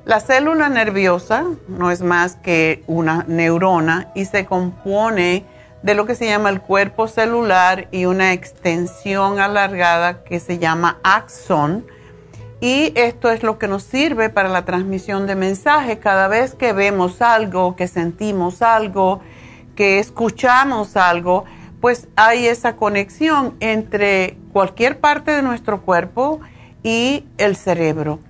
La 0.04 0.20
célula 0.20 0.68
nerviosa 0.68 1.44
no 1.68 1.90
es 1.90 2.00
más 2.00 2.36
que 2.36 2.82
una 2.86 3.24
neurona 3.26 4.12
y 4.14 4.24
se 4.24 4.46
compone 4.46 5.44
de 5.82 5.94
lo 5.94 6.06
que 6.06 6.14
se 6.14 6.26
llama 6.26 6.48
el 6.48 6.60
cuerpo 6.60 7.08
celular 7.08 7.88
y 7.90 8.06
una 8.06 8.32
extensión 8.32 9.40
alargada 9.40 10.22
que 10.24 10.40
se 10.40 10.58
llama 10.58 10.98
axón 11.02 11.86
y 12.60 12.92
esto 12.94 13.30
es 13.30 13.42
lo 13.42 13.58
que 13.58 13.68
nos 13.68 13.82
sirve 13.82 14.30
para 14.30 14.48
la 14.48 14.64
transmisión 14.64 15.26
de 15.26 15.34
mensajes. 15.34 15.98
Cada 15.98 16.28
vez 16.28 16.54
que 16.54 16.72
vemos 16.72 17.20
algo, 17.20 17.76
que 17.76 17.86
sentimos 17.86 18.62
algo, 18.62 19.20
que 19.74 19.98
escuchamos 19.98 20.96
algo, 20.96 21.44
pues 21.80 22.08
hay 22.16 22.46
esa 22.46 22.76
conexión 22.76 23.54
entre 23.60 24.38
cualquier 24.52 24.98
parte 25.00 25.32
de 25.32 25.42
nuestro 25.42 25.82
cuerpo 25.82 26.40
y 26.82 27.26
el 27.36 27.56
cerebro. 27.56 28.20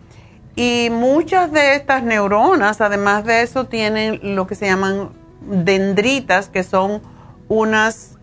Y 0.57 0.89
muchas 0.91 1.53
de 1.53 1.77
estas 1.77 2.03
neuronas, 2.03 2.81
además 2.81 3.25
de 3.25 3.43
eso, 3.43 3.67
tienen 3.67 4.35
lo 4.35 4.47
que 4.47 4.57
se 4.57 4.67
llaman 4.67 5.11
dendritas, 5.43 6.49
que 6.49 6.65
son 6.65 7.03
unas 7.49 8.19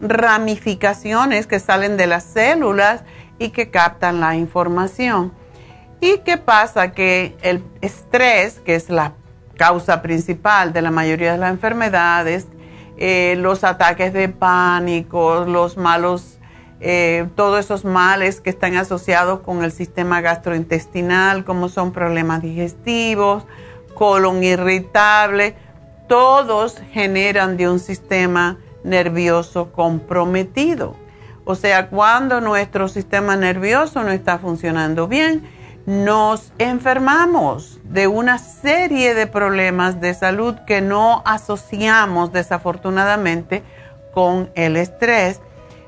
ramificaciones 0.00 1.46
que 1.46 1.58
salen 1.58 1.96
de 1.96 2.06
las 2.06 2.22
células 2.22 3.02
y 3.38 3.50
que 3.50 3.70
captan 3.70 4.20
la 4.20 4.36
información. 4.36 5.32
¿Y 6.00 6.18
qué 6.18 6.36
pasa? 6.36 6.92
Que 6.92 7.36
el 7.42 7.64
estrés, 7.80 8.60
que 8.60 8.74
es 8.74 8.88
la 8.88 9.14
causa 9.56 10.00
principal 10.00 10.72
de 10.72 10.82
la 10.82 10.90
mayoría 10.90 11.32
de 11.32 11.38
las 11.38 11.50
enfermedades, 11.50 12.46
eh, 12.96 13.36
los 13.38 13.64
ataques 13.64 14.12
de 14.12 14.28
pánico, 14.28 15.44
los 15.44 15.76
malos, 15.76 16.38
eh, 16.80 17.28
todos 17.34 17.64
esos 17.64 17.84
males 17.84 18.40
que 18.40 18.50
están 18.50 18.76
asociados 18.76 19.40
con 19.40 19.64
el 19.64 19.72
sistema 19.72 20.20
gastrointestinal, 20.20 21.44
como 21.44 21.68
son 21.68 21.92
problemas 21.92 22.42
digestivos, 22.42 23.44
colon 23.94 24.44
irritable, 24.44 25.56
todos 26.08 26.80
generan 26.92 27.56
de 27.56 27.68
un 27.68 27.80
sistema 27.80 28.58
nervioso 28.84 29.72
comprometido. 29.72 30.94
O 31.44 31.56
sea, 31.56 31.88
cuando 31.88 32.40
nuestro 32.40 32.88
sistema 32.88 33.36
nervioso 33.36 34.02
no 34.04 34.10
está 34.10 34.38
funcionando 34.38 35.08
bien, 35.08 35.57
nos 35.88 36.52
enfermamos 36.58 37.80
de 37.82 38.08
una 38.08 38.36
serie 38.36 39.14
de 39.14 39.26
problemas 39.26 40.02
de 40.02 40.12
salud 40.12 40.54
que 40.66 40.82
no 40.82 41.22
asociamos 41.24 42.30
desafortunadamente 42.30 43.62
con 44.12 44.50
el 44.54 44.76
estrés. 44.76 45.40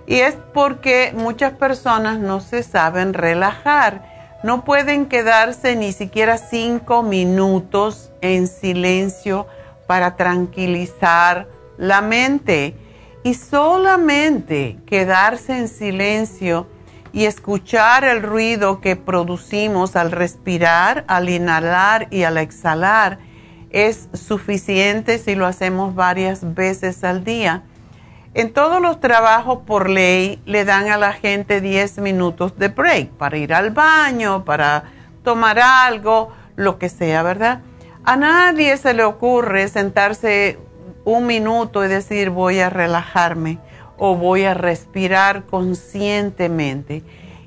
Y 0.07 0.21
es 0.21 0.39
porque 0.55 1.13
muchas 1.15 1.53
personas 1.53 2.19
no 2.19 2.41
se 2.41 2.63
saben 2.63 3.13
relajar, 3.13 4.39
no 4.43 4.65
pueden 4.65 5.05
quedarse 5.05 5.77
ni 5.77 5.93
siquiera 5.93 6.39
cinco 6.39 7.03
minutos 7.03 8.11
en 8.23 8.49
silencio 8.49 9.47
para 9.87 10.17
tranquilizar 10.17 11.47
la 11.77 12.01
mente. 12.01 12.75
Y 13.23 13.35
solamente 13.35 14.79
quedarse 14.87 15.59
en 15.59 15.69
silencio 15.69 16.67
y 17.13 17.25
escuchar 17.25 18.05
el 18.05 18.23
ruido 18.23 18.81
que 18.81 18.97
producimos 18.97 19.97
al 19.97 20.13
respirar, 20.13 21.05
al 21.09 21.29
inhalar 21.29 22.09
y 22.11 22.23
al 22.23 22.39
exhalar 22.39 23.19
es 23.71 24.09
suficiente 24.13 25.19
si 25.19 25.35
lo 25.35 25.47
hacemos 25.47 25.95
varias 25.95 26.55
veces 26.55 27.05
al 27.05 27.25
día. 27.25 27.63
En 28.35 28.53
todos 28.53 28.81
los 28.81 29.01
trabajos 29.01 29.61
por 29.67 29.89
ley 29.89 30.41
le 30.45 30.65
dan 30.65 30.89
a 30.89 30.97
la 30.97 31.13
gente 31.13 31.61
10 31.61 31.99
minutos 31.99 32.57
de 32.59 32.69
break 32.69 33.11
para 33.11 33.37
ir 33.37 33.53
al 33.53 33.71
baño, 33.71 34.45
para 34.45 34.85
tomar 35.25 35.59
algo, 35.59 36.33
lo 36.57 36.79
que 36.79 36.89
sea, 36.89 37.23
¿verdad? 37.23 37.61
A 38.05 38.17
nadie 38.17 38.77
se 38.77 38.95
le 38.95 39.05
ocurre 39.05 39.69
sentarse 39.69 40.59
un 41.05 41.27
minuto 41.27 41.85
y 41.85 41.89
decir 41.89 42.31
voy 42.31 42.61
a 42.61 42.71
relajarme 42.71 43.59
o 44.01 44.17
voy 44.17 44.45
a 44.45 44.55
respirar 44.55 45.45
conscientemente. 45.45 47.05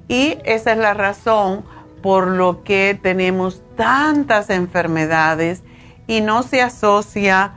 Y 0.08 0.38
esa 0.46 0.72
es 0.72 0.78
la 0.78 0.94
razón 0.94 1.66
por 2.02 2.28
lo 2.28 2.64
que 2.64 2.98
tenemos 3.02 3.62
tantas 3.76 4.50
enfermedades 4.50 5.64
y 6.06 6.22
no 6.22 6.44
se 6.44 6.62
asocia 6.62 7.54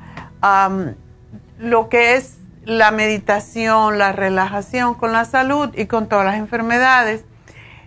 lo 1.58 1.88
que 1.88 2.16
es 2.16 2.38
la 2.64 2.90
meditación, 2.90 3.98
la 3.98 4.12
relajación 4.12 4.94
con 4.94 5.12
la 5.12 5.24
salud 5.26 5.70
y 5.76 5.86
con 5.86 6.08
todas 6.08 6.24
las 6.24 6.36
enfermedades. 6.36 7.24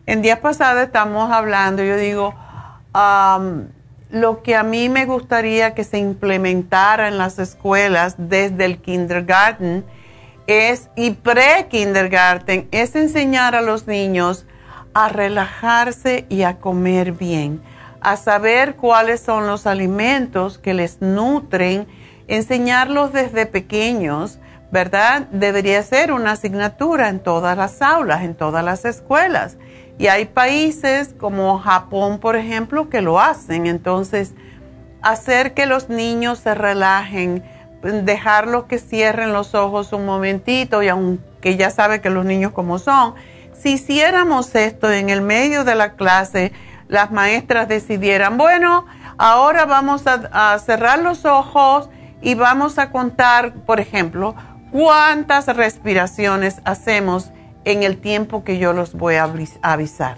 En 0.05 0.21
días 0.21 0.39
pasados 0.39 0.83
estamos 0.83 1.31
hablando, 1.31 1.83
yo 1.83 1.97
digo, 1.97 2.35
lo 4.11 4.43
que 4.43 4.55
a 4.55 4.63
mí 4.63 4.89
me 4.89 5.05
gustaría 5.05 5.73
que 5.73 5.83
se 5.83 5.97
implementara 5.97 7.07
en 7.07 7.17
las 7.17 7.39
escuelas 7.39 8.15
desde 8.17 8.65
el 8.65 8.79
kindergarten 8.79 9.85
es, 10.49 10.89
y 10.95 11.11
pre-kindergarten, 11.11 12.67
es 12.71 12.95
enseñar 12.95 13.55
a 13.55 13.61
los 13.61 13.87
niños 13.87 14.45
a 14.93 15.09
relajarse 15.09 16.25
y 16.29 16.43
a 16.43 16.57
comer 16.57 17.11
bien, 17.11 17.61
a 18.01 18.17
saber 18.17 18.75
cuáles 18.75 19.19
son 19.19 19.47
los 19.47 19.67
alimentos 19.67 20.57
que 20.57 20.73
les 20.73 21.01
nutren, 21.01 21.87
enseñarlos 22.27 23.13
desde 23.13 23.45
pequeños, 23.45 24.39
¿verdad? 24.71 25.27
Debería 25.31 25.81
ser 25.83 26.11
una 26.11 26.31
asignatura 26.31 27.09
en 27.09 27.19
todas 27.19 27.57
las 27.57 27.81
aulas, 27.81 28.23
en 28.23 28.35
todas 28.35 28.63
las 28.63 28.85
escuelas. 28.85 29.57
Y 29.97 30.07
hay 30.07 30.25
países 30.25 31.13
como 31.19 31.59
Japón, 31.59 32.19
por 32.19 32.35
ejemplo, 32.35 32.89
que 32.89 33.01
lo 33.01 33.19
hacen. 33.19 33.65
Entonces, 33.67 34.33
hacer 35.01 35.53
que 35.53 35.65
los 35.65 35.89
niños 35.89 36.39
se 36.39 36.55
relajen, 36.55 37.43
dejarlos 37.81 38.65
que 38.65 38.79
cierren 38.79 39.33
los 39.33 39.55
ojos 39.55 39.93
un 39.93 40.05
momentito, 40.05 40.83
y 40.83 40.87
aunque 40.87 41.57
ya 41.57 41.69
sabe 41.69 42.01
que 42.01 42.09
los 42.09 42.25
niños 42.25 42.51
como 42.51 42.79
son, 42.79 43.15
si 43.53 43.73
hiciéramos 43.73 44.55
esto 44.55 44.91
en 44.91 45.09
el 45.09 45.21
medio 45.21 45.63
de 45.63 45.75
la 45.75 45.93
clase, 45.93 46.51
las 46.87 47.11
maestras 47.11 47.67
decidieran, 47.67 48.37
bueno, 48.37 48.85
ahora 49.17 49.65
vamos 49.65 50.07
a, 50.07 50.53
a 50.53 50.59
cerrar 50.59 50.99
los 50.99 51.25
ojos 51.25 51.89
y 52.21 52.35
vamos 52.35 52.79
a 52.79 52.91
contar, 52.91 53.53
por 53.53 53.79
ejemplo, 53.79 54.35
cuántas 54.71 55.47
respiraciones 55.47 56.61
hacemos 56.63 57.31
en 57.65 57.83
el 57.83 57.97
tiempo 57.97 58.43
que 58.43 58.57
yo 58.57 58.73
los 58.73 58.93
voy 58.93 59.15
a 59.15 59.31
avisar. 59.61 60.17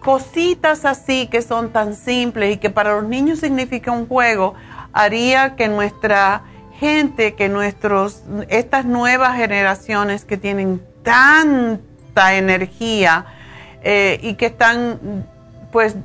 Cositas 0.00 0.84
así 0.84 1.28
que 1.28 1.42
son 1.42 1.70
tan 1.70 1.94
simples 1.94 2.54
y 2.54 2.58
que 2.58 2.70
para 2.70 2.94
los 2.94 3.04
niños 3.04 3.38
significa 3.38 3.92
un 3.92 4.08
juego, 4.08 4.54
haría 4.92 5.56
que 5.56 5.68
nuestra 5.68 6.42
gente, 6.78 7.34
que 7.34 7.48
nuestros, 7.48 8.22
estas 8.48 8.84
nuevas 8.84 9.36
generaciones 9.36 10.24
que 10.24 10.36
tienen 10.36 10.82
tanta 11.02 12.34
energía 12.34 13.26
eh, 13.82 14.18
y 14.22 14.34
que 14.34 14.46
están 14.46 15.26
pues 15.70 15.96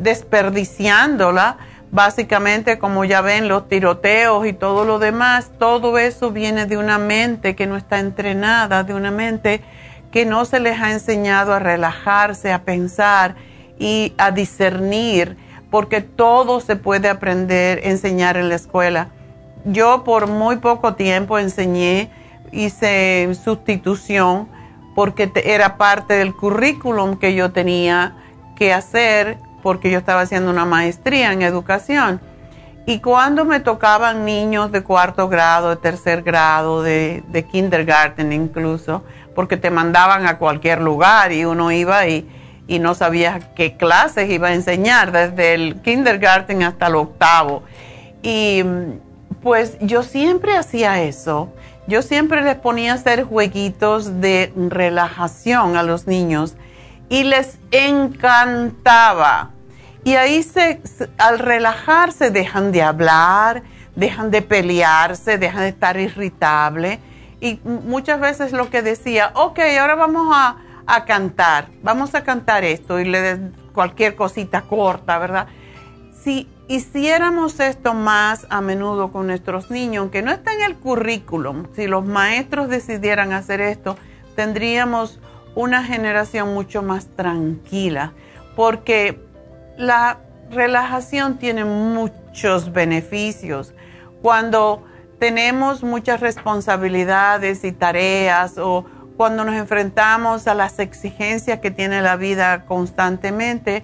desperdiciándola, 0.00 1.58
básicamente 1.90 2.78
como 2.78 3.04
ya 3.04 3.20
ven 3.20 3.48
los 3.48 3.68
tiroteos 3.68 4.46
y 4.46 4.52
todo 4.52 4.84
lo 4.84 4.98
demás, 4.98 5.50
todo 5.58 5.98
eso 5.98 6.30
viene 6.30 6.66
de 6.66 6.76
una 6.76 6.98
mente 6.98 7.54
que 7.54 7.66
no 7.66 7.76
está 7.76 7.98
entrenada, 7.98 8.84
de 8.84 8.94
una 8.94 9.10
mente 9.10 9.60
que 10.10 10.24
no 10.24 10.44
se 10.44 10.60
les 10.60 10.80
ha 10.80 10.92
enseñado 10.92 11.52
a 11.52 11.58
relajarse, 11.58 12.52
a 12.52 12.62
pensar 12.62 13.34
y 13.78 14.14
a 14.18 14.30
discernir, 14.30 15.36
porque 15.70 16.00
todo 16.00 16.60
se 16.60 16.76
puede 16.76 17.08
aprender, 17.08 17.80
enseñar 17.84 18.36
en 18.36 18.48
la 18.48 18.56
escuela. 18.56 19.08
Yo 19.64 20.04
por 20.04 20.26
muy 20.26 20.56
poco 20.56 20.94
tiempo 20.94 21.38
enseñé, 21.38 22.10
hice 22.52 23.30
sustitución, 23.42 24.48
porque 24.94 25.30
era 25.44 25.76
parte 25.76 26.14
del 26.14 26.34
currículum 26.34 27.16
que 27.16 27.34
yo 27.34 27.52
tenía 27.52 28.16
que 28.56 28.72
hacer 28.72 29.38
porque 29.62 29.90
yo 29.90 29.98
estaba 29.98 30.22
haciendo 30.22 30.50
una 30.50 30.64
maestría 30.64 31.32
en 31.32 31.42
educación. 31.42 32.20
Y 32.86 33.00
cuando 33.00 33.44
me 33.44 33.60
tocaban 33.60 34.24
niños 34.24 34.72
de 34.72 34.82
cuarto 34.82 35.28
grado, 35.28 35.70
de 35.70 35.76
tercer 35.76 36.22
grado, 36.22 36.82
de, 36.82 37.46
kindergarten 37.50 38.32
incluso, 38.32 39.04
porque 39.34 39.56
te 39.56 39.70
mandaban 39.70 40.26
a 40.26 40.38
cualquier 40.38 40.80
lugar 40.80 41.30
y 41.32 41.44
uno 41.44 41.70
iba 41.70 42.06
y, 42.06 42.28
y 42.70 42.78
no 42.78 42.94
sabía 42.94 43.40
qué 43.56 43.76
clases 43.76 44.30
iba 44.30 44.48
a 44.48 44.54
enseñar, 44.54 45.10
desde 45.10 45.54
el 45.54 45.82
kindergarten 45.82 46.62
hasta 46.62 46.86
el 46.86 46.94
octavo. 46.94 47.64
Y 48.22 48.62
pues 49.42 49.76
yo 49.80 50.04
siempre 50.04 50.56
hacía 50.56 51.02
eso. 51.02 51.52
Yo 51.88 52.00
siempre 52.00 52.42
les 52.42 52.54
ponía 52.54 52.92
a 52.92 52.94
hacer 52.94 53.24
jueguitos 53.24 54.20
de 54.20 54.52
relajación 54.54 55.76
a 55.76 55.82
los 55.82 56.06
niños 56.06 56.54
y 57.08 57.24
les 57.24 57.58
encantaba. 57.72 59.50
Y 60.04 60.14
ahí 60.14 60.44
se, 60.44 60.80
al 61.18 61.40
relajarse 61.40 62.30
dejan 62.30 62.70
de 62.70 62.82
hablar, 62.82 63.64
dejan 63.96 64.30
de 64.30 64.42
pelearse, 64.42 65.38
dejan 65.38 65.62
de 65.62 65.68
estar 65.70 65.98
irritable. 65.98 67.00
Y 67.40 67.58
muchas 67.64 68.20
veces 68.20 68.52
lo 68.52 68.70
que 68.70 68.80
decía, 68.82 69.32
ok, 69.34 69.58
ahora 69.80 69.96
vamos 69.96 70.28
a, 70.32 70.54
a 70.90 71.04
cantar, 71.04 71.68
vamos 71.82 72.14
a 72.14 72.24
cantar 72.24 72.64
esto 72.64 72.98
y 72.98 73.04
le 73.04 73.20
des 73.20 73.38
cualquier 73.72 74.16
cosita 74.16 74.62
corta, 74.62 75.18
¿verdad? 75.18 75.46
Si 76.12 76.48
hiciéramos 76.66 77.60
esto 77.60 77.94
más 77.94 78.46
a 78.50 78.60
menudo 78.60 79.12
con 79.12 79.28
nuestros 79.28 79.70
niños, 79.70 80.02
aunque 80.02 80.22
no 80.22 80.32
está 80.32 80.52
en 80.52 80.62
el 80.62 80.76
currículum, 80.76 81.66
si 81.74 81.86
los 81.86 82.04
maestros 82.04 82.68
decidieran 82.68 83.32
hacer 83.32 83.60
esto, 83.60 83.96
tendríamos 84.34 85.20
una 85.54 85.84
generación 85.84 86.54
mucho 86.54 86.82
más 86.82 87.06
tranquila, 87.06 88.12
porque 88.56 89.20
la 89.78 90.18
relajación 90.50 91.38
tiene 91.38 91.64
muchos 91.64 92.72
beneficios. 92.72 93.74
Cuando 94.22 94.84
tenemos 95.20 95.82
muchas 95.82 96.20
responsabilidades 96.20 97.64
y 97.64 97.72
tareas 97.72 98.58
o 98.58 98.84
cuando 99.20 99.44
nos 99.44 99.54
enfrentamos 99.56 100.46
a 100.46 100.54
las 100.54 100.78
exigencias 100.78 101.60
que 101.60 101.70
tiene 101.70 102.00
la 102.00 102.16
vida 102.16 102.64
constantemente, 102.64 103.82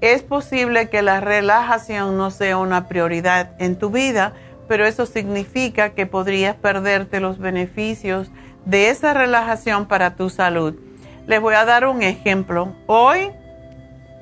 es 0.00 0.24
posible 0.24 0.90
que 0.90 1.02
la 1.02 1.20
relajación 1.20 2.18
no 2.18 2.32
sea 2.32 2.56
una 2.58 2.88
prioridad 2.88 3.50
en 3.60 3.76
tu 3.76 3.90
vida, 3.90 4.32
pero 4.66 4.84
eso 4.84 5.06
significa 5.06 5.90
que 5.90 6.06
podrías 6.06 6.56
perderte 6.56 7.20
los 7.20 7.38
beneficios 7.38 8.32
de 8.64 8.90
esa 8.90 9.14
relajación 9.14 9.86
para 9.86 10.16
tu 10.16 10.30
salud. 10.30 10.74
Les 11.28 11.40
voy 11.40 11.54
a 11.54 11.64
dar 11.64 11.86
un 11.86 12.02
ejemplo. 12.02 12.74
Hoy 12.88 13.30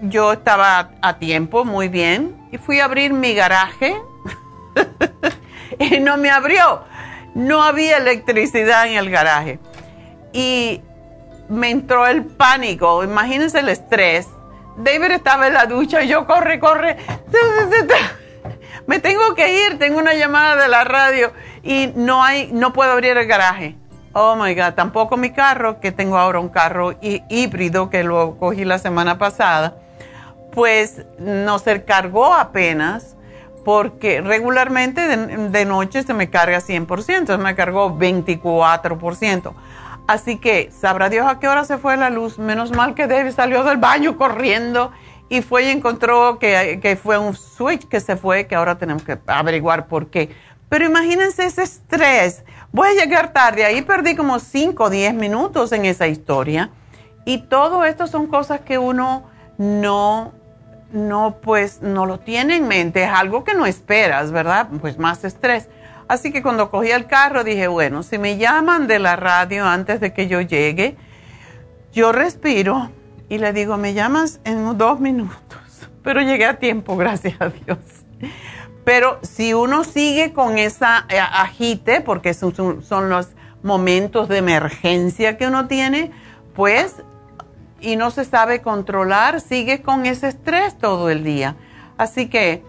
yo 0.03 0.35
estaba 0.35 0.91
a 1.01 1.19
tiempo, 1.19 1.65
muy 1.65 1.89
bien, 1.89 2.37
y 2.53 2.59
fui 2.59 2.81
a 2.81 2.85
abrir 2.85 3.15
mi 3.15 3.33
garaje 3.33 3.97
y 5.79 6.01
no 6.01 6.19
me 6.19 6.29
abrió. 6.29 6.83
No 7.35 7.63
había 7.63 7.97
electricidad 7.97 8.89
en 8.89 8.99
el 8.99 9.09
garaje. 9.09 9.59
Y 10.33 10.83
me 11.49 11.71
entró 11.71 12.07
el 12.07 12.25
pánico, 12.25 13.03
imagínense 13.03 13.59
el 13.61 13.69
estrés. 13.69 14.29
David 14.77 15.11
estaba 15.11 15.49
en 15.49 15.55
la 15.55 15.67
ducha 15.67 16.03
y 16.03 16.09
yo 16.09 16.27
corre, 16.27 16.61
corre. 16.61 16.97
Me 18.87 18.99
tengo 18.99 19.35
que 19.35 19.67
ir, 19.67 19.79
tengo 19.79 19.99
una 19.99 20.15
llamada 20.15 20.57
de 20.63 20.69
la 20.69 20.85
radio 20.85 21.33
y 21.63 21.93
no 21.95 22.23
hay, 22.23 22.51
no 22.53 22.73
puedo 22.73 22.93
abrir 22.93 23.17
el 23.17 23.27
garaje. 23.27 23.77
Oh 24.13 24.35
my 24.35 24.55
God, 24.55 24.75
tampoco 24.75 25.17
mi 25.17 25.31
carro, 25.31 25.79
que 25.79 25.93
tengo 25.93 26.19
ahora 26.19 26.41
un 26.41 26.49
carro 26.49 26.95
híbrido 27.01 27.91
que 27.91 28.03
lo 28.03 28.37
cogí 28.39 28.65
la 28.65 28.79
semana 28.79 29.19
pasada, 29.19 29.77
pues 30.53 31.05
no 31.19 31.61
se 31.61 31.85
cargó 31.85 32.35
apenas, 32.35 33.17
porque 33.65 34.21
regularmente 34.21 35.17
de, 35.17 35.65
noche 35.65 36.03
se 36.03 36.15
me 36.15 36.29
carga 36.29 36.59
100%, 36.59 37.27
se 37.27 37.39
me 37.39 37.55
cargó 37.55 37.97
24%. 37.97 39.53
Así 40.11 40.39
que 40.39 40.73
sabrá 40.73 41.09
Dios 41.09 41.25
a 41.29 41.39
qué 41.39 41.47
hora 41.47 41.65
se 41.65 41.79
fue 41.79 41.97
la 41.97 42.11
luz. 42.11 42.37
Menos 42.37 42.73
mal 42.73 42.95
que 42.95 43.07
David 43.07 43.31
salió 43.31 43.63
del 43.63 43.77
baño 43.77 44.17
corriendo 44.17 44.91
y 45.29 45.41
fue 45.41 45.67
y 45.67 45.69
encontró 45.69 46.41
que, 46.41 46.81
que 46.83 46.97
fue 46.97 47.17
un 47.17 47.37
switch 47.37 47.87
que 47.87 48.01
se 48.01 48.17
fue, 48.17 48.49
que 48.49 48.57
ahora 48.57 48.77
tenemos 48.77 49.05
que 49.05 49.17
averiguar 49.29 49.87
por 49.87 50.11
qué. 50.11 50.31
Pero 50.69 50.85
imagínense 50.85 51.45
ese 51.45 51.63
estrés 51.63 52.43
voy 52.73 52.89
a 52.89 53.05
llegar 53.05 53.33
tarde. 53.33 53.65
Ahí 53.65 53.83
perdí 53.83 54.17
como 54.17 54.41
5 54.41 54.83
o 54.83 54.91
10 54.91 55.15
minutos 55.15 55.71
en 55.71 55.85
esa 55.85 56.09
historia. 56.09 56.71
Y 57.25 57.39
todo 57.39 57.85
esto 57.85 58.09
son 58.09 58.27
cosas 58.27 58.63
que 58.63 58.79
uno 58.79 59.31
no, 59.59 60.33
no, 60.93 61.37
pues, 61.41 61.83
no 61.83 62.05
lo 62.05 62.19
tiene 62.19 62.57
en 62.57 62.67
mente. 62.67 63.05
Es 63.05 63.11
algo 63.11 63.45
que 63.45 63.55
no 63.55 63.65
esperas, 63.65 64.33
¿verdad? 64.33 64.67
Pues 64.81 64.99
más 64.99 65.23
estrés. 65.23 65.69
Así 66.11 66.33
que 66.33 66.43
cuando 66.43 66.73
cogí 66.73 66.91
el 66.91 67.07
carro 67.07 67.45
dije, 67.45 67.69
bueno, 67.69 68.03
si 68.03 68.19
me 68.19 68.37
llaman 68.37 68.89
de 68.89 68.99
la 68.99 69.15
radio 69.15 69.65
antes 69.65 70.01
de 70.01 70.13
que 70.13 70.27
yo 70.27 70.41
llegue, 70.41 70.97
yo 71.93 72.11
respiro 72.11 72.91
y 73.29 73.39
le 73.39 73.53
digo, 73.53 73.77
me 73.77 73.95
llamas 73.95 74.41
en 74.43 74.77
dos 74.77 74.99
minutos. 74.99 75.39
Pero 76.03 76.21
llegué 76.21 76.47
a 76.47 76.59
tiempo, 76.59 76.97
gracias 76.97 77.41
a 77.41 77.51
Dios. 77.51 77.79
Pero 78.85 79.21
si 79.23 79.55
uno 79.55 79.85
sigue 79.85 80.33
con 80.33 80.59
esa 80.59 81.07
eh, 81.11 81.21
agite, 81.21 82.01
porque 82.01 82.35
son, 82.35 82.83
son 82.83 83.09
los 83.09 83.29
momentos 83.63 84.29
de 84.29 84.39
emergencia 84.39 85.39
que 85.39 85.47
uno 85.47 85.69
tiene, 85.69 86.11
pues, 86.57 87.05
y 87.81 87.95
no 87.95 88.11
se 88.11 88.25
sabe 88.25 88.63
controlar, 88.63 89.41
sigue 89.41 89.81
con 89.81 90.07
ese 90.07 90.27
estrés 90.27 90.77
todo 90.77 91.09
el 91.09 91.23
día. 91.23 91.55
Así 91.99 92.29
que 92.29 92.65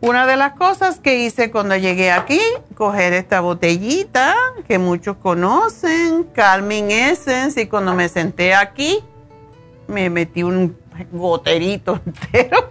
Una 0.00 0.26
de 0.26 0.36
las 0.36 0.52
cosas 0.52 1.00
que 1.00 1.20
hice 1.24 1.50
cuando 1.50 1.74
llegué 1.74 2.12
aquí, 2.12 2.40
coger 2.74 3.14
esta 3.14 3.40
botellita 3.40 4.34
que 4.68 4.78
muchos 4.78 5.16
conocen, 5.16 6.24
Calming 6.34 6.90
Essence, 6.90 7.60
y 7.60 7.66
cuando 7.66 7.94
me 7.94 8.08
senté 8.10 8.54
aquí, 8.54 9.02
me 9.88 10.10
metí 10.10 10.42
un 10.42 10.76
goterito 11.12 12.00
entero 12.06 12.70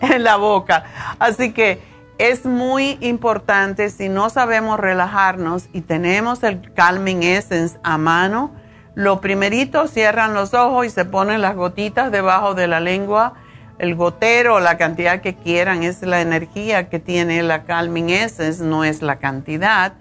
en 0.00 0.22
la 0.22 0.36
boca. 0.36 0.84
Así 1.18 1.52
que 1.52 1.80
es 2.18 2.44
muy 2.44 2.98
importante 3.00 3.90
si 3.90 4.08
no 4.08 4.30
sabemos 4.30 4.78
relajarnos 4.78 5.68
y 5.72 5.80
tenemos 5.80 6.44
el 6.44 6.72
Calming 6.72 7.24
Essence 7.24 7.78
a 7.82 7.98
mano, 7.98 8.52
lo 8.94 9.20
primerito 9.20 9.86
cierran 9.86 10.34
los 10.34 10.54
ojos 10.54 10.86
y 10.86 10.90
se 10.90 11.04
ponen 11.04 11.40
las 11.40 11.54
gotitas 11.54 12.10
debajo 12.10 12.54
de 12.54 12.66
la 12.66 12.80
lengua, 12.80 13.34
el 13.78 13.94
gotero, 13.94 14.60
la 14.60 14.76
cantidad 14.76 15.20
que 15.20 15.34
quieran, 15.34 15.82
es 15.82 16.02
la 16.02 16.20
energía 16.20 16.88
que 16.88 16.98
tiene 16.98 17.42
la 17.42 17.64
Calming 17.64 18.10
Essence, 18.10 18.62
no 18.62 18.84
es 18.84 19.02
la 19.02 19.16
cantidad. 19.16 19.94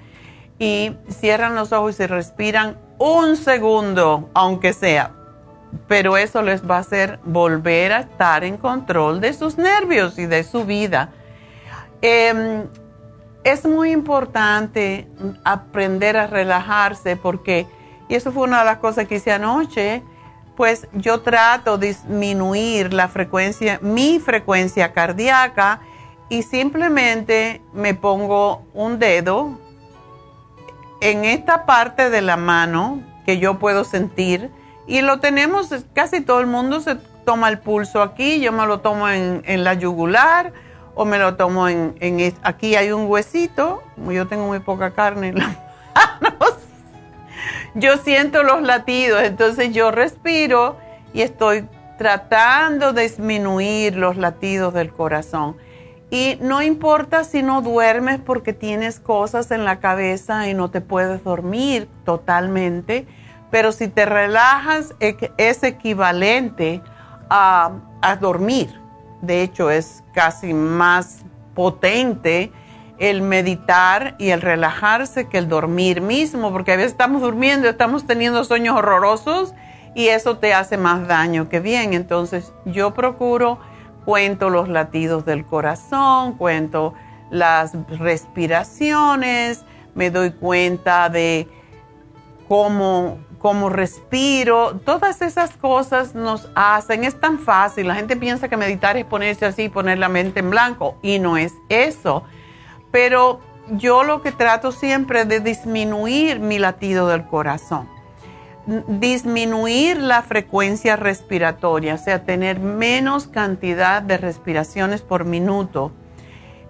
Y 0.59 0.95
cierran 1.09 1.55
los 1.55 1.71
ojos 1.71 1.93
y 1.93 1.97
se 1.97 2.07
respiran 2.07 2.77
un 2.97 3.35
segundo, 3.37 4.29
aunque 4.33 4.73
sea. 4.73 5.11
Pero 5.87 6.17
eso 6.17 6.41
les 6.41 6.67
va 6.67 6.77
a 6.77 6.79
hacer 6.79 7.19
volver 7.23 7.93
a 7.93 7.99
estar 7.99 8.43
en 8.43 8.57
control 8.57 9.21
de 9.21 9.33
sus 9.33 9.57
nervios 9.57 10.17
y 10.17 10.25
de 10.25 10.43
su 10.43 10.65
vida. 10.65 11.11
Em, 12.01 12.63
es 13.43 13.65
muy 13.65 13.91
importante 13.91 15.07
aprender 15.43 16.17
a 16.17 16.27
relajarse 16.27 17.15
porque 17.15 17.67
y 18.09 18.15
eso 18.15 18.31
fue 18.31 18.43
una 18.43 18.59
de 18.59 18.65
las 18.65 18.77
cosas 18.77 19.07
que 19.07 19.15
hice 19.15 19.31
anoche. 19.31 20.03
Pues 20.57 20.87
yo 20.91 21.21
trato 21.21 21.77
de 21.77 21.87
disminuir 21.87 22.91
la 22.91 23.07
frecuencia, 23.07 23.79
mi 23.81 24.19
frecuencia 24.19 24.91
cardíaca 24.91 25.79
y 26.29 26.41
simplemente 26.41 27.61
me 27.73 27.93
pongo 27.93 28.63
un 28.73 28.99
dedo 28.99 29.59
en 30.99 31.25
esta 31.25 31.65
parte 31.65 32.09
de 32.09 32.21
la 32.21 32.37
mano 32.37 33.01
que 33.25 33.37
yo 33.37 33.59
puedo 33.59 33.83
sentir 33.83 34.49
y 34.87 35.01
lo 35.01 35.19
tenemos, 35.19 35.69
casi 35.93 36.21
todo 36.21 36.39
el 36.39 36.47
mundo 36.47 36.79
se 36.79 36.95
toma 37.25 37.49
el 37.49 37.59
pulso 37.59 38.01
aquí, 38.01 38.39
yo 38.39 38.51
me 38.51 38.65
lo 38.65 38.79
tomo 38.79 39.09
en, 39.09 39.63
la 39.63 39.73
yugular 39.73 40.53
o 40.95 41.05
me 41.05 41.19
lo 41.19 41.35
tomo 41.35 41.67
en, 41.67 42.33
aquí 42.41 42.75
hay 42.75 42.91
un 42.91 43.07
huesito, 43.07 43.83
yo 44.09 44.27
tengo 44.27 44.47
muy 44.47 44.59
poca 44.59 44.91
carne 44.91 45.27
en 45.27 45.39
las 45.39 45.55
manos, 46.21 46.55
yo 47.75 47.97
siento 47.97 48.43
los 48.43 48.61
latidos, 48.61 49.23
entonces 49.23 49.73
yo 49.73 49.91
respiro 49.91 50.77
y 51.13 51.21
estoy 51.21 51.67
tratando 51.97 52.93
de 52.93 53.03
disminuir 53.03 53.95
los 53.95 54.17
latidos 54.17 54.73
del 54.73 54.91
corazón. 54.91 55.57
Y 56.09 56.37
no 56.41 56.61
importa 56.61 57.23
si 57.23 57.43
no 57.43 57.61
duermes 57.61 58.19
porque 58.19 58.53
tienes 58.53 58.99
cosas 58.99 59.51
en 59.51 59.65
la 59.65 59.79
cabeza 59.79 60.47
y 60.47 60.53
no 60.53 60.69
te 60.69 60.79
puedes 60.79 61.23
dormir 61.23 61.89
totalmente, 62.05 63.05
pero 63.51 63.71
si 63.71 63.89
te 63.89 64.05
relajas 64.05 64.93
es 64.99 65.63
equivalente 65.63 66.81
a, 67.29 67.71
a 68.01 68.15
dormir. 68.15 68.69
De 69.21 69.41
hecho, 69.41 69.69
es 69.69 70.03
casi 70.13 70.53
más 70.53 71.25
potente 71.55 72.51
el 72.99 73.21
meditar 73.21 74.15
y 74.17 74.29
el 74.29 74.41
relajarse 74.41 75.27
que 75.27 75.37
el 75.37 75.47
dormir 75.47 76.01
mismo, 76.01 76.51
porque 76.51 76.71
a 76.71 76.75
veces 76.75 76.93
estamos 76.93 77.21
durmiendo, 77.21 77.69
estamos 77.69 78.07
teniendo 78.07 78.43
sueños 78.43 78.75
horrorosos 78.75 79.53
y 79.93 80.07
eso 80.07 80.37
te 80.37 80.53
hace 80.53 80.77
más 80.77 81.07
daño 81.07 81.49
que 81.49 81.59
bien. 81.59 81.93
Entonces 81.93 82.53
yo 82.65 82.93
procuro, 82.93 83.59
cuento 84.05 84.49
los 84.49 84.67
latidos 84.67 85.25
del 85.25 85.45
corazón, 85.45 86.33
cuento 86.37 86.93
las 87.29 87.73
respiraciones, 87.99 89.63
me 89.93 90.09
doy 90.09 90.31
cuenta 90.31 91.09
de 91.09 91.47
cómo, 92.47 93.19
cómo 93.37 93.69
respiro, 93.69 94.79
todas 94.85 95.21
esas 95.21 95.55
cosas 95.57 96.15
nos 96.15 96.49
hacen, 96.55 97.03
es 97.03 97.19
tan 97.19 97.37
fácil, 97.37 97.87
la 97.87 97.95
gente 97.95 98.15
piensa 98.15 98.47
que 98.47 98.57
meditar 98.57 98.97
es 98.97 99.05
ponerse 99.05 99.45
así, 99.45 99.69
poner 99.69 99.99
la 99.99 100.09
mente 100.09 100.39
en 100.39 100.49
blanco 100.49 100.97
y 101.03 101.19
no 101.19 101.37
es 101.37 101.53
eso 101.69 102.23
pero 102.97 103.41
yo 103.73 104.03
lo 104.03 104.23
que 104.23 104.31
trato 104.31 104.71
siempre 104.71 105.21
es 105.21 105.27
de 105.27 105.39
disminuir 105.39 106.39
mi 106.39 106.57
latido 106.57 107.07
del 107.07 107.27
corazón, 107.27 107.87
disminuir 108.87 110.01
la 110.01 110.23
frecuencia 110.23 110.95
respiratoria, 110.95 111.93
o 111.93 111.97
sea, 111.99 112.23
tener 112.23 112.59
menos 112.59 113.27
cantidad 113.27 114.01
de 114.01 114.17
respiraciones 114.17 115.03
por 115.03 115.25
minuto. 115.25 115.91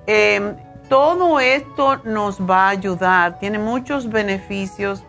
Em, 0.06 0.58
todo 0.90 1.40
esto 1.40 2.02
nos 2.04 2.42
va 2.42 2.66
a 2.66 2.70
ayudar, 2.72 3.40
tiene 3.40 3.58
muchos 3.58 4.10
beneficios 4.10 5.06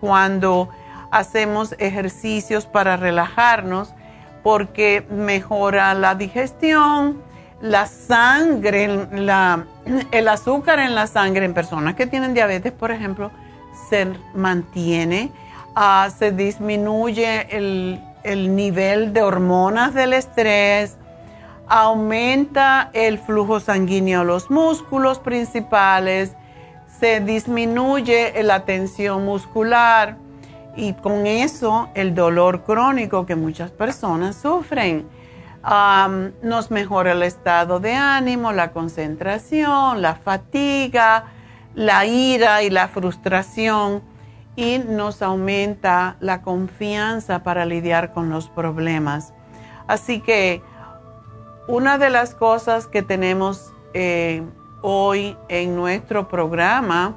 cuando 0.00 0.68
hacemos 1.12 1.76
ejercicios 1.78 2.66
para 2.66 2.96
relajarnos 2.96 3.94
porque 4.42 5.06
mejora 5.10 5.94
la 5.94 6.16
digestión, 6.16 7.22
la 7.60 7.86
sangre, 7.86 8.84
el 10.10 10.28
azúcar 10.28 10.78
en 10.78 10.94
la 10.94 11.06
sangre 11.06 11.44
en 11.44 11.54
personas 11.54 11.94
que 11.94 12.06
tienen 12.06 12.34
diabetes, 12.34 12.72
por 12.72 12.90
ejemplo, 12.90 13.30
se 13.88 14.06
mantiene, 14.34 15.32
ah, 15.74 16.08
se 16.16 16.32
disminuye 16.32 17.46
el, 17.56 18.00
nivel 18.56 19.12
de 19.12 19.22
hormonas 19.22 19.94
del 19.94 20.12
estrés, 20.12 20.96
aumenta 21.68 22.90
el 22.92 23.18
flujo 23.18 23.60
sanguíneo 23.60 24.20
a 24.20 24.24
los 24.24 24.50
músculos 24.50 25.18
principales, 25.18 26.34
se 26.98 27.20
disminuye 27.20 28.42
la 28.42 28.64
tensión 28.64 29.24
muscular 29.24 30.16
y 30.76 30.92
con 30.94 31.26
eso 31.26 31.88
el 31.94 32.14
dolor 32.14 32.64
crónico 32.64 33.26
que 33.26 33.36
muchas 33.36 33.70
personas 33.70 34.36
sufren 34.36 35.06
nos 36.42 36.70
mejora 36.70 37.12
el 37.12 37.22
estado 37.22 37.80
de 37.80 37.94
ánimo, 37.94 38.52
la 38.52 38.70
concentración, 38.70 40.00
la 40.00 40.14
fatiga, 40.14 41.24
la 41.74 42.06
ira 42.06 42.62
y 42.62 42.70
la 42.70 42.86
frustración 42.88 44.02
y 44.54 44.78
nos 44.78 45.22
aumenta 45.22 46.16
la 46.20 46.42
confianza 46.42 47.42
para 47.42 47.66
lidiar 47.66 48.12
con 48.12 48.30
los 48.30 48.48
problemas. 48.48 49.34
Así 49.88 50.20
que 50.20 50.62
una 51.66 51.98
de 51.98 52.10
las 52.10 52.34
cosas 52.34 52.86
que 52.86 53.02
tenemos 53.02 53.74
eh, 53.92 54.42
hoy 54.82 55.36
en 55.48 55.74
nuestro 55.74 56.28
programa 56.28 57.16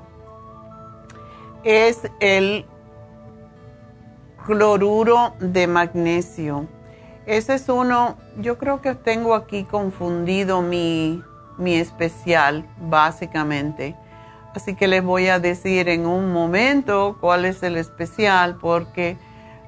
es 1.63 2.09
el 2.19 2.65
cloruro 4.43 5.35
de 5.39 5.67
magnesio 5.67 6.67
ese 7.29 7.53
es 7.53 7.69
uno, 7.69 8.17
yo 8.39 8.57
creo 8.57 8.81
que 8.81 8.95
tengo 8.95 9.35
aquí 9.35 9.63
confundido 9.63 10.63
mi, 10.63 11.23
especial, 11.59 12.65
básicamente. 12.81 13.95
Así 14.55 14.73
que 14.73 14.87
les 14.87 15.03
voy 15.03 15.27
a 15.27 15.39
decir 15.39 15.89
en 15.89 16.07
un 16.07 16.33
momento 16.33 17.17
cuál 17.21 17.45
es 17.45 17.61
el 17.61 17.77
especial 17.77 18.57
porque 18.59 19.15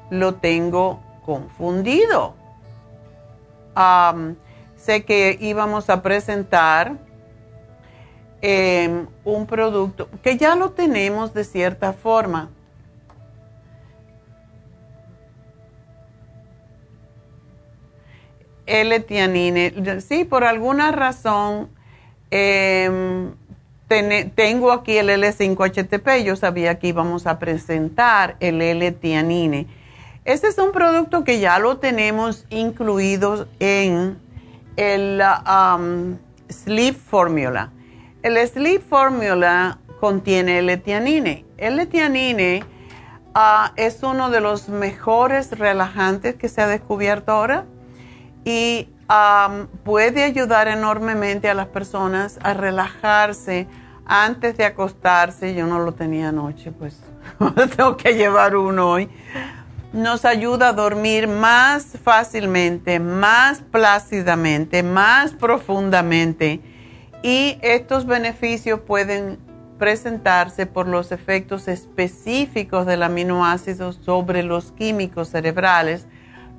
lo 0.10 0.34
tengo 0.34 1.02
confundido. 1.24 2.34
sé 4.76 5.06
que 5.06 5.38
íbamos 5.40 5.92
a 5.92 6.02
presentar 6.02 6.98
em, 8.42 9.06
un 9.24 9.46
producto 9.46 10.10
que 10.24 10.36
ya 10.36 10.56
lo 10.56 10.72
tenemos 10.72 11.36
de 11.36 11.44
cierta 11.44 11.94
forma 11.94 12.50
L-tianine. 18.72 20.00
Sí, 20.00 20.24
por 20.24 20.46
alguna 20.46 20.94
razón 20.94 21.70
em, 22.32 23.32
tengo 23.88 24.72
aquí 24.72 24.98
el 24.98 25.10
L5-HTP. 25.10 26.24
Yo 26.24 26.38
sabía 26.38 26.80
que 26.80 26.88
íbamos 26.88 27.28
a 27.28 27.38
presentar 27.38 28.38
el 28.40 28.62
L-tianine. 28.62 29.68
Este 30.24 30.48
es 30.48 30.58
un 30.58 30.72
producto 30.72 31.26
que 31.26 31.42
ya 31.42 31.60
lo 31.60 31.80
tenemos 31.80 32.46
incluido 32.50 33.48
en 33.60 34.18
el 34.78 35.22
Sleep 36.50 36.96
Formula. 36.96 37.72
El 38.24 38.38
Sleep 38.48 38.82
Formula 38.82 39.80
contiene 40.00 40.60
L-tianine. 40.60 41.44
L-tianine 41.58 42.64
ah, 43.34 43.74
es 43.76 44.02
uno 44.04 44.30
de 44.30 44.40
los 44.40 44.70
mejores 44.70 45.58
relajantes 45.60 46.36
que 46.36 46.48
se 46.48 46.62
ha 46.62 46.68
descubierto 46.68 47.34
ahora 47.34 47.66
y 48.46 48.88
puede 49.84 50.24
ayudar 50.24 50.68
enormemente 50.68 51.50
a 51.50 51.54
las 51.54 51.68
personas 51.68 52.40
a 52.44 52.54
relajarse 52.54 53.68
antes 54.06 54.58
de 54.58 54.66
acostarse. 54.66 55.54
Yo 55.54 55.68
no 55.68 55.80
lo 55.80 55.94
tenía 55.94 56.30
anoche, 56.30 56.72
pues 56.72 57.00
tengo 57.76 57.98
que 57.98 58.16
llevar 58.16 58.56
uno 58.56 58.90
hoy. 58.90 59.10
Nos 59.94 60.24
ayuda 60.24 60.70
a 60.70 60.74
dormir 60.74 61.28
más 61.28 61.98
fácilmente, 62.02 63.00
más 63.00 63.62
plácidamente, 63.62 64.84
más 64.84 65.34
profundamente 65.34 66.62
Y 67.22 67.58
estos 67.62 68.06
beneficios 68.06 68.80
pueden 68.80 69.38
presentarse 69.78 70.66
por 70.66 70.88
los 70.88 71.12
efectos 71.12 71.68
específicos 71.68 72.86
del 72.86 73.04
aminoácido 73.04 73.92
sobre 73.92 74.44
los 74.44 74.72
químicos 74.72 75.30
cerebrales, 75.30 76.08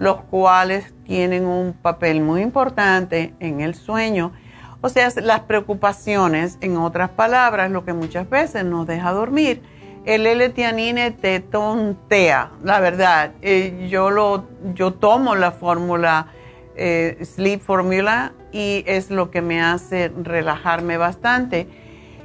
los 0.03 0.23
cuales 0.23 0.93
tienen 1.05 1.47
un 1.47 1.75
papel 1.75 2.23
muy 2.23 2.43
importante 2.43 3.35
en 3.39 3.61
el 3.61 3.77
sueño. 3.77 4.33
O 4.81 4.89
sea, 4.89 5.09
las 5.23 5.43
preocupaciones, 5.43 6.59
en 6.61 6.77
otras 6.77 7.11
palabras, 7.11 7.71
lo 7.71 7.85
que 7.85 7.93
muchas 7.93 8.29
veces 8.29 8.65
nos 8.65 8.85
deja 8.85 9.13
dormir. 9.13 9.63
El 10.05 10.27
L-tianine 10.27 11.13
te 11.13 11.39
tontea, 11.39 12.51
la 12.65 12.81
verdad. 12.81 13.31
Eh, 13.43 13.87
yo, 13.89 14.11
lo, 14.11 14.49
yo 14.75 14.93
tomo 14.93 15.37
la 15.37 15.53
fórmula 15.53 16.27
eh, 16.75 17.19
Sleep 17.23 17.61
Formula 17.61 18.33
y 18.51 18.83
es 18.89 19.09
lo 19.09 19.31
que 19.31 19.41
me 19.41 19.63
hace 19.63 20.11
relajarme 20.21 20.97
bastante. 20.97 21.69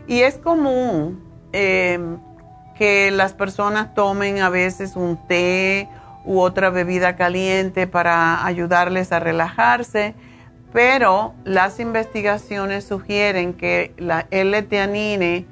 Y 0.08 0.22
es 0.22 0.40
común 0.40 1.24
em, 1.52 2.18
que 2.76 3.12
las 3.12 3.34
personas 3.34 3.94
tomen 3.94 4.40
a 4.40 4.50
veces 4.50 4.96
un 4.96 5.16
té 5.28 5.88
u 6.28 6.42
otra 6.42 6.70
bebida 6.70 7.16
caliente 7.16 7.88
para 7.88 8.46
ayudarles 8.46 9.12
a 9.14 9.20
relajarse, 9.20 10.14
pero 10.74 11.34
las 11.46 11.80
investigaciones 11.80 12.84
sugieren 12.84 13.54
que 13.54 13.94
la 13.98 14.28
L-teanine 14.30 15.46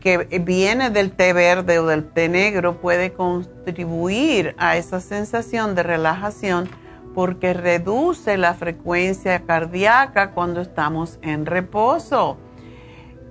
que 0.00 0.18
viene 0.44 0.90
del 0.90 1.10
té 1.10 1.32
verde 1.32 1.80
o 1.80 1.86
del 1.86 2.04
té 2.04 2.28
negro 2.28 2.80
puede 2.80 3.12
contribuir 3.12 4.54
a 4.58 4.76
esa 4.76 5.00
sensación 5.00 5.74
de 5.74 5.82
relajación 5.82 6.68
porque 7.14 7.52
reduce 7.52 8.36
la 8.36 8.54
frecuencia 8.54 9.40
cardíaca 9.40 10.30
cuando 10.32 10.60
estamos 10.60 11.18
en 11.22 11.46
reposo. 11.46 12.36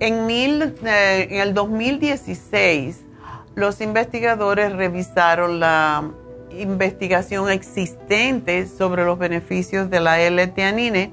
En, 0.00 0.28
eh, 0.30 1.28
en 1.30 1.40
el 1.40 1.54
2016, 1.54 3.04
los 3.54 3.80
investigadores 3.80 4.72
revisaron 4.72 5.60
la 5.60 6.10
investigación 6.60 7.50
existente 7.50 8.66
sobre 8.66 9.04
los 9.04 9.18
beneficios 9.18 9.90
de 9.90 10.00
la 10.00 10.20
L-teanine 10.20 11.12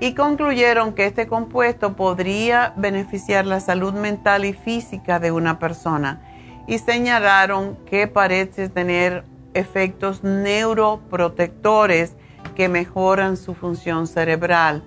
y 0.00 0.14
concluyeron 0.14 0.92
que 0.92 1.06
este 1.06 1.26
compuesto 1.26 1.96
podría 1.96 2.72
beneficiar 2.76 3.46
la 3.46 3.60
salud 3.60 3.94
mental 3.94 4.44
y 4.44 4.52
física 4.52 5.18
de 5.18 5.32
una 5.32 5.58
persona 5.58 6.22
y 6.66 6.78
señalaron 6.78 7.76
que 7.86 8.06
parece 8.06 8.68
tener 8.68 9.24
efectos 9.54 10.22
neuroprotectores 10.22 12.14
que 12.54 12.68
mejoran 12.68 13.36
su 13.36 13.54
función 13.54 14.06
cerebral. 14.06 14.84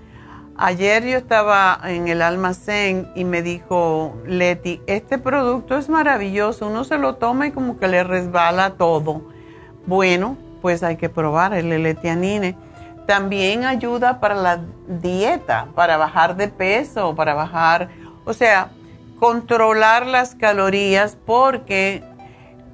Ayer 0.58 1.04
yo 1.06 1.18
estaba 1.18 1.80
en 1.86 2.08
el 2.08 2.22
almacén 2.22 3.08
y 3.16 3.26
me 3.26 3.42
dijo 3.42 4.16
Leti, 4.28 4.80
este 4.86 5.18
producto 5.18 5.78
es 5.78 5.90
maravilloso, 5.90 6.68
uno 6.68 6.84
se 6.84 6.98
lo 6.98 7.16
toma 7.16 7.48
y 7.48 7.52
como 7.52 7.80
que 7.80 7.88
le 7.88 8.04
resbala 8.04 8.76
todo. 8.76 9.24
Bueno, 9.86 10.38
pues 10.62 10.84
hay 10.84 10.98
que 10.98 11.10
probar 11.10 11.54
el 11.54 11.70
Letianine. 11.70 12.56
También 13.08 13.66
ayuda 13.66 14.20
para 14.20 14.36
la 14.36 14.62
dieta, 14.88 15.68
para 15.76 15.98
bajar 15.98 16.36
de 16.36 16.48
peso, 16.48 17.16
para 17.16 17.34
bajar, 17.34 17.90
o 18.26 18.34
sea, 18.34 18.70
controlar 19.20 20.06
las 20.06 20.36
calorías 20.36 21.18
porque 21.26 22.04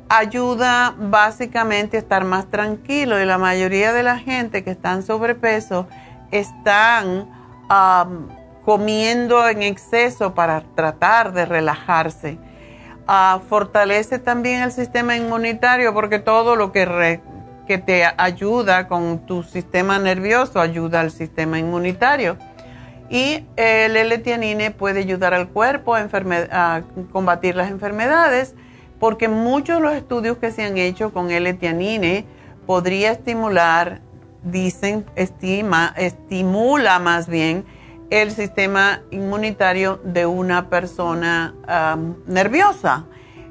ayuda 0.10 0.96
básicamente 0.98 1.98
a 1.98 2.00
estar 2.00 2.24
más 2.24 2.50
tranquilo 2.50 3.22
y 3.22 3.26
la 3.26 3.38
mayoría 3.38 3.94
de 3.94 4.04
la 4.04 4.18
gente 4.18 4.64
que 4.64 4.72
está 4.72 4.94
en 4.94 5.04
sobrepeso 5.04 5.88
están 6.32 7.30
comiendo 8.64 9.48
en 9.48 9.64
exceso 9.64 10.34
para 10.34 10.62
tratar 10.76 11.34
de 11.34 11.46
relajarse. 11.46 12.38
Fortalece 13.48 14.20
también 14.20 14.62
el 14.62 14.72
sistema 14.72 15.16
inmunitario 15.16 15.94
porque 15.94 16.20
todo 16.20 16.56
lo 16.56 16.72
que, 16.72 17.22
que 17.66 17.78
te 17.78 18.04
ayuda 18.18 18.88
con 18.88 19.26
tu 19.26 19.44
sistema 19.44 19.98
nervioso 19.98 20.60
ayuda 20.60 21.00
al 21.02 21.12
sistema 21.12 21.58
inmunitario. 21.58 22.38
Y 23.10 23.46
el 23.56 23.96
L-tianine 23.96 24.72
puede 24.72 25.00
ayudar 25.00 25.34
al 25.34 25.48
cuerpo 25.48 25.96
a, 25.96 26.08
a 26.52 26.82
combatir 27.14 27.56
las 27.56 27.72
enfermedades 27.72 28.56
porque 29.00 29.30
muchos 29.30 29.78
de 29.78 29.82
los 29.82 29.94
estudios 29.94 30.38
que 30.38 30.52
se 30.52 30.64
han 30.64 30.78
hecho 30.78 31.14
con 31.14 31.32
L-tianine 31.32 32.26
podría 32.66 33.12
estimular, 33.12 34.02
dicen, 34.44 35.06
estima, 35.16 35.94
estimula 35.96 37.00
más 37.00 37.30
bien 37.30 37.66
el 38.10 38.32
sistema 38.32 39.02
inmunitario 39.12 40.00
de 40.04 40.26
una 40.26 40.70
persona 40.70 41.54
nerviosa. 42.26 43.06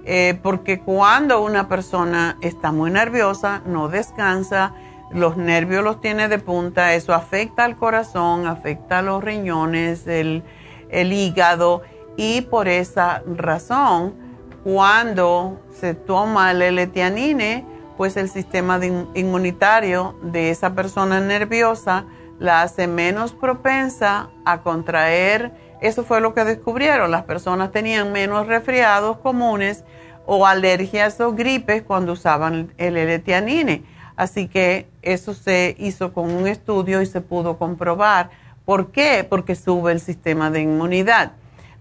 Eh, 0.08 0.38
porque 0.40 0.78
cuando 0.78 1.42
una 1.42 1.68
persona 1.68 2.38
está 2.40 2.70
muy 2.70 2.92
nerviosa, 2.92 3.62
no 3.66 3.88
descansa, 3.88 4.72
los 5.10 5.36
nervios 5.36 5.82
los 5.82 6.00
tiene 6.00 6.28
de 6.28 6.38
punta, 6.38 6.94
eso 6.94 7.12
afecta 7.12 7.64
al 7.64 7.76
corazón, 7.76 8.46
afecta 8.46 9.00
a 9.00 9.02
los 9.02 9.22
riñones, 9.22 10.06
el, 10.06 10.44
hígado 10.90 11.82
y 12.16 12.42
por 12.42 12.68
esa 12.68 13.22
razón 13.26 14.14
cuando 14.62 15.60
se 15.72 15.94
toma 15.94 16.52
el 16.52 16.62
L-tianine, 16.62 17.64
pues 17.96 18.16
el 18.16 18.28
sistema 18.28 18.78
inmunitario 19.14 20.16
de 20.22 20.50
esa 20.50 20.74
persona 20.74 21.20
nerviosa 21.20 22.04
la 22.38 22.62
hace 22.62 22.86
menos 22.86 23.32
propensa 23.32 24.30
a 24.44 24.62
contraer. 24.62 25.52
Eso 25.80 26.04
fue 26.04 26.20
lo 26.20 26.34
que 26.34 26.44
descubrieron. 26.44 27.10
Las 27.10 27.24
personas 27.24 27.72
tenían 27.72 28.12
menos 28.12 28.46
resfriados 28.46 29.18
comunes 29.18 29.84
o 30.26 30.46
alergias 30.46 31.20
o 31.20 31.32
gripes 31.32 31.82
cuando 31.82 32.12
usaban 32.12 32.72
el 32.78 32.96
L-tianine. 32.96 33.84
Así 34.16 34.48
que 34.48 34.88
eso 35.02 35.34
se 35.34 35.76
hizo 35.78 36.12
con 36.12 36.30
un 36.30 36.46
estudio 36.46 37.02
y 37.02 37.06
se 37.06 37.20
pudo 37.20 37.58
comprobar. 37.58 38.30
¿Por 38.64 38.90
qué? 38.90 39.26
Porque 39.28 39.54
sube 39.54 39.92
el 39.92 40.00
sistema 40.00 40.50
de 40.50 40.62
inmunidad 40.62 41.32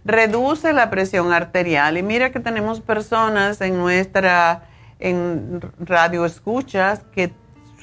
reduce 0.06 0.72
la 0.72 0.90
presión 0.90 1.34
arterial. 1.34 1.98
Y 1.98 2.04
mira 2.04 2.32
que 2.32 2.40
tenemos 2.40 2.80
personas 2.80 3.60
en 3.60 3.78
nuestra 3.78 4.70
en 5.00 5.62
radio 5.80 6.26
escuchas 6.26 7.02
que 7.12 7.34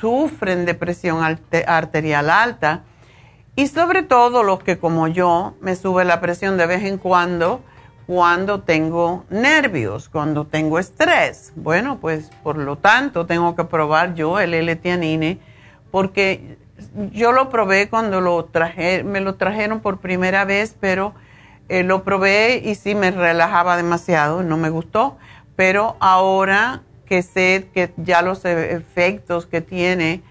sufren 0.02 0.66
de 0.66 0.74
presión 0.74 1.22
arterial 1.22 2.28
alta 2.28 2.82
y 3.54 3.68
sobre 3.68 4.02
todo 4.02 4.42
los 4.42 4.60
que 4.64 4.76
como 4.76 5.06
yo 5.06 5.54
me 5.60 5.76
sube 5.76 6.04
la 6.04 6.20
presión 6.20 6.56
de 6.56 6.66
vez 6.66 6.82
en 6.82 6.98
cuando 6.98 7.60
cuando 8.08 8.62
tengo 8.62 9.24
nervios, 9.30 10.08
cuando 10.08 10.44
tengo 10.44 10.80
estrés. 10.80 11.52
Bueno, 11.54 11.98
pues 12.00 12.32
por 12.42 12.58
lo 12.58 12.76
tanto 12.76 13.26
tengo 13.26 13.54
que 13.54 13.62
probar 13.62 14.14
yo 14.14 14.40
el 14.40 14.54
L-tianine 14.54 15.38
porque 15.92 16.58
yo 17.12 17.30
lo 17.30 17.48
probé 17.48 17.88
cuando 17.88 18.20
lo 18.20 18.44
traje, 18.46 19.04
me 19.04 19.20
lo 19.20 19.36
trajeron 19.36 19.78
por 19.78 19.98
primera 19.98 20.44
vez, 20.44 20.74
pero 20.80 21.14
eh, 21.68 21.84
lo 21.84 22.02
probé 22.02 22.60
y 22.64 22.74
sí 22.74 22.96
me 22.96 23.12
relajaba 23.12 23.76
demasiado, 23.76 24.42
no 24.42 24.56
me 24.56 24.68
gustó, 24.68 25.16
pero 25.54 25.96
ahora 26.00 26.82
que 27.12 27.20
sé 27.20 27.68
que 27.74 27.92
ya 27.98 28.22
los 28.22 28.42
e-, 28.46 28.72
efectos 28.72 29.44
que 29.44 29.60
tiene 29.60 30.22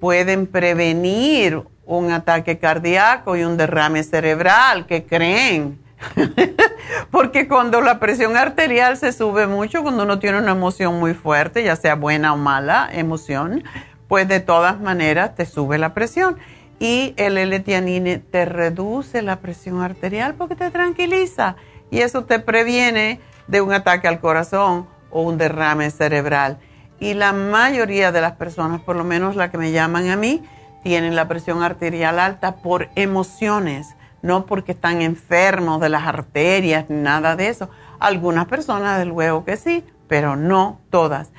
pueden 0.00 0.46
prevenir 0.46 1.62
un 1.86 2.12
ataque 2.12 2.58
cardíaco 2.58 3.36
y 3.36 3.44
un 3.44 3.56
derrame 3.56 4.02
cerebral, 4.02 4.84
¿qué 4.84 5.06
creen? 5.06 5.78
Porque 7.10 7.48
cuando 7.48 7.80
la 7.80 7.98
presión 7.98 8.36
arterial 8.36 8.98
se 8.98 9.14
sube 9.14 9.46
mucho, 9.46 9.82
cuando 9.82 10.02
uno 10.02 10.18
tiene 10.18 10.36
una 10.36 10.52
emoción 10.52 11.00
muy 11.00 11.14
fuerte, 11.14 11.64
ya 11.64 11.74
sea 11.74 11.94
buena 11.94 12.34
o 12.34 12.36
mala 12.36 12.90
emoción, 12.92 13.64
pues 14.06 14.28
de 14.28 14.40
todas 14.40 14.78
maneras 14.78 15.36
te 15.36 15.46
sube 15.46 15.78
la 15.78 15.94
presión 15.94 16.36
y 16.78 17.14
el 17.16 17.38
L-tianine 17.38 18.18
te 18.18 18.44
reduce 18.44 19.22
la 19.22 19.36
presión 19.36 19.80
arterial 19.80 20.34
porque 20.34 20.54
te 20.54 20.70
tranquiliza 20.70 21.56
y 21.90 22.00
eso 22.00 22.26
te 22.26 22.40
previene 22.40 23.20
de 23.48 23.62
un 23.62 23.72
ataque 23.72 24.06
al 24.06 24.20
corazón 24.20 24.94
o 25.16 25.22
un 25.22 25.38
derrame 25.38 25.90
cerebral. 25.90 26.58
Y 27.00 27.14
la 27.14 27.32
mayoría 27.32 28.12
de 28.12 28.20
las 28.20 28.32
personas, 28.32 28.82
por 28.82 28.96
lo 28.96 29.04
menos 29.04 29.34
las 29.34 29.50
que 29.50 29.56
me 29.56 29.72
llaman 29.72 30.10
a 30.10 30.16
mí, 30.16 30.42
tienen 30.82 31.16
la 31.16 31.26
presión 31.26 31.62
arterial 31.62 32.18
alta 32.18 32.56
por 32.56 32.90
emociones, 32.96 33.96
no 34.20 34.44
porque 34.44 34.72
están 34.72 35.00
enfermos 35.00 35.80
de 35.80 35.88
las 35.88 36.06
arterias, 36.06 36.90
nada 36.90 37.34
de 37.34 37.48
eso. 37.48 37.70
Algunas 37.98 38.46
personas, 38.46 38.98
del 38.98 39.08
luego 39.08 39.46
que 39.46 39.56
sí, 39.56 39.84
pero 40.06 40.36
no 40.36 40.80
todas. 40.90 41.30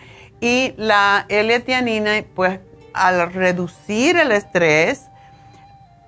Y 0.42 0.74
la 0.78 1.26
L-tianina, 1.30 2.24
pues 2.36 2.60
al 2.94 3.32
reducir 3.32 4.18
el 4.18 4.32
estrés, 4.32 5.08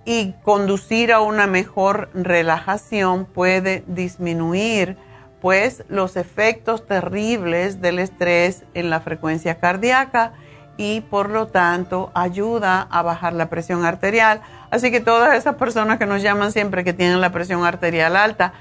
y 0.05 0.33
conducir 0.41 1.13
a 1.13 1.19
una 1.19 1.45
mejor 1.45 2.09
relajación 2.15 3.25
puede 3.25 3.83
disminuir 3.85 4.97
pues 5.41 5.83
los 5.89 6.17
efectos 6.17 6.85
terribles 6.85 7.81
del 7.81 7.99
estrés 7.99 8.63
en 8.73 8.89
la 8.89 8.99
frecuencia 8.99 9.59
cardíaca 9.59 10.33
y 10.77 11.01
por 11.01 11.29
lo 11.29 11.47
tanto 11.47 12.11
ayuda 12.13 12.87
a 12.89 13.01
bajar 13.01 13.33
la 13.33 13.49
presión 13.49 13.85
arterial. 13.85 14.41
Así 14.71 14.91
que 14.91 14.99
todas 15.01 15.37
esas 15.37 15.55
personas 15.55 15.97
que 15.99 16.05
nos 16.05 16.21
llaman 16.21 16.51
siempre 16.51 16.83
que 16.83 16.93
tienen 16.93 17.21
la 17.21 17.31
presión 17.31 17.65
arterial 17.65 18.15
alta, 18.15 18.53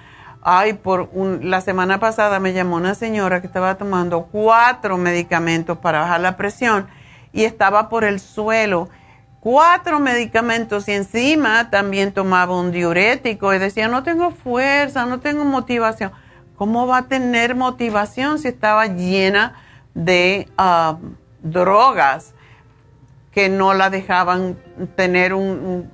ay, 0.42 0.72
por 0.72 1.10
la 1.14 1.60
semana 1.60 2.00
pasada 2.00 2.40
me 2.40 2.52
llamó 2.52 2.76
una 2.76 2.94
señora 2.94 3.40
que 3.40 3.46
estaba 3.46 3.76
tomando 3.76 4.22
cuatro 4.32 4.96
medicamentos 4.96 5.78
para 5.78 6.00
bajar 6.00 6.20
la 6.20 6.36
presión 6.36 6.88
y 7.32 7.44
estaba 7.44 7.88
por 7.88 8.04
el 8.04 8.20
suelo. 8.20 8.88
Cuatro 9.40 10.00
medicamentos 10.00 10.88
y 10.88 10.92
encima 10.92 11.70
también 11.70 12.12
tomaba 12.12 12.58
un 12.58 12.72
diurético 12.72 13.54
y 13.54 13.58
decía, 13.58 13.86
no 13.86 14.02
tengo 14.02 14.32
fuerza, 14.32 15.06
no 15.06 15.20
tengo 15.20 15.44
motivación. 15.44 16.10
¿Cómo 16.58 16.86
va 16.86 16.98
a 16.98 17.08
tener 17.08 17.54
motivación 17.54 18.38
si 18.38 18.48
estaba 18.48 18.86
llena 18.86 19.54
de 19.94 20.48
ah, 20.58 20.98
drogas 21.42 22.34
que 23.32 23.48
no 23.48 23.72
la 23.72 23.88
dejaban 23.88 24.58
tener 24.96 25.32
un, 25.32 25.90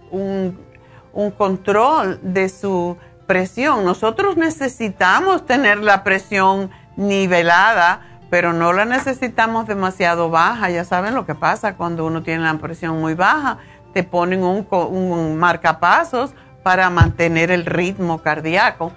un 1.15 1.31
control 1.31 2.19
de 2.23 2.49
su 2.49 2.97
presión. 3.27 3.85
Nosotros 3.85 4.37
necesitamos 4.37 5.47
tener 5.47 5.79
la 5.79 6.05
presión 6.05 6.71
nivelada, 6.97 8.01
pero 8.31 8.53
no 8.53 8.73
la 8.73 8.85
necesitamos 8.85 9.67
demasiado 9.67 10.31
baja. 10.31 10.71
Ya 10.71 10.85
saben 10.85 11.15
lo 11.15 11.25
que 11.25 11.35
pasa 11.35 11.77
cuando 11.77 12.05
uno 12.05 12.23
tiene 12.23 12.45
la 12.45 12.55
presión 12.59 13.01
muy 13.01 13.15
baja. 13.15 13.59
Te 13.93 14.03
ponen 14.03 14.43
un, 14.43 14.67
un 14.71 15.37
marcapasos 15.37 16.35
para 16.63 16.91
mantener 16.91 17.51
el 17.51 17.65
ritmo 17.65 18.23
cardíaco. 18.23 18.93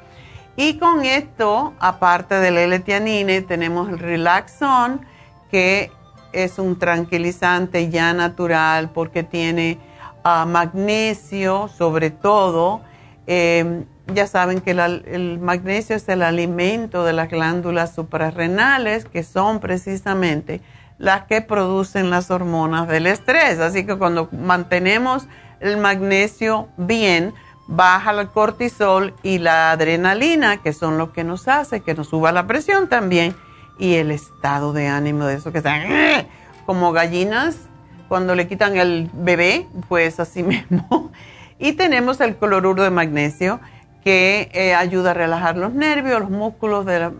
Y 0.60 0.80
con 0.80 1.06
esto, 1.06 1.76
aparte 1.80 2.34
del 2.36 2.58
L-tianine, 2.58 3.42
tenemos 3.44 3.90
el 3.90 4.00
Relaxon, 4.00 5.06
que 5.52 5.92
es 6.34 6.58
un 6.58 6.80
tranquilizante 6.80 7.90
ya 7.90 8.12
natural 8.14 8.90
porque 8.90 9.22
tiene 9.22 9.78
ah, 10.24 10.48
magnesio 10.48 11.68
sobre 11.68 12.10
todo. 12.10 12.82
Eh, 13.28 13.84
ya 14.14 14.26
saben 14.26 14.62
que 14.62 14.72
el 14.72 15.38
magnesio 15.40 15.96
es 15.96 16.10
el 16.10 16.24
alimento 16.24 17.04
de 17.04 17.14
las 17.14 17.30
glándulas 17.30 17.94
suprarrenales, 17.94 19.06
que 19.06 19.22
son 19.22 19.60
precisamente 19.60 20.62
las 20.98 21.26
que 21.26 21.42
producen 21.42 22.10
las 22.10 22.32
hormonas 22.32 22.88
del 22.88 23.06
estrés. 23.06 23.60
Así 23.60 23.86
que 23.86 23.96
cuando 23.96 24.28
mantenemos 24.32 25.28
el 25.60 25.78
magnesio 25.78 26.70
bien, 26.78 27.36
baja 27.68 28.12
el 28.12 28.30
cortisol 28.30 29.14
y 29.24 29.40
la 29.40 29.72
adrenalina, 29.72 30.58
que 30.58 30.74
son 30.74 30.98
los 30.98 31.10
que 31.10 31.24
nos 31.24 31.48
hace 31.48 31.82
que 31.82 31.94
nos 31.94 32.08
suba 32.08 32.32
la 32.32 32.48
presión 32.48 32.88
también, 32.88 33.36
y 33.78 33.96
el 33.96 34.12
estado 34.12 34.74
de 34.74 34.88
ánimo 34.88 35.26
de 35.26 35.36
eso 35.36 35.52
que 35.52 35.60
están 35.60 35.84
como 36.66 36.92
gallinas 36.92 37.68
cuando 38.08 38.36
le 38.36 38.48
quitan 38.48 38.78
el 38.78 39.10
bebé, 39.14 39.68
pues 39.88 40.20
así 40.20 40.44
mismo. 40.44 41.12
Y 41.60 41.74
tenemos 41.74 42.22
el 42.22 42.38
cloruro 42.38 42.84
de 42.84 42.90
magnesio 42.90 43.60
que 44.04 44.50
eh, 44.54 44.74
ayuda 44.74 45.12
a 45.12 45.14
relajar 45.14 45.58
los 45.58 45.74
nervios, 45.74 46.22
los 46.22 46.30
músculos 46.30 46.86
de 46.86 47.00
la, 47.00 47.12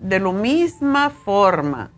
de 0.00 0.20
la 0.20 0.32
misma 0.32 1.10
forma. 1.10 1.90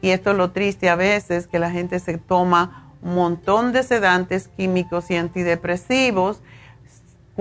Y 0.00 0.10
esto 0.10 0.30
es 0.30 0.36
lo 0.36 0.50
triste 0.50 0.88
a 0.88 0.96
veces, 0.96 1.46
que 1.46 1.58
la 1.58 1.70
gente 1.70 1.98
se 1.98 2.16
toma 2.16 2.92
un 3.02 3.14
montón 3.14 3.72
de 3.72 3.82
sedantes 3.82 4.48
químicos 4.48 5.10
y 5.10 5.16
antidepresivos 5.16 6.40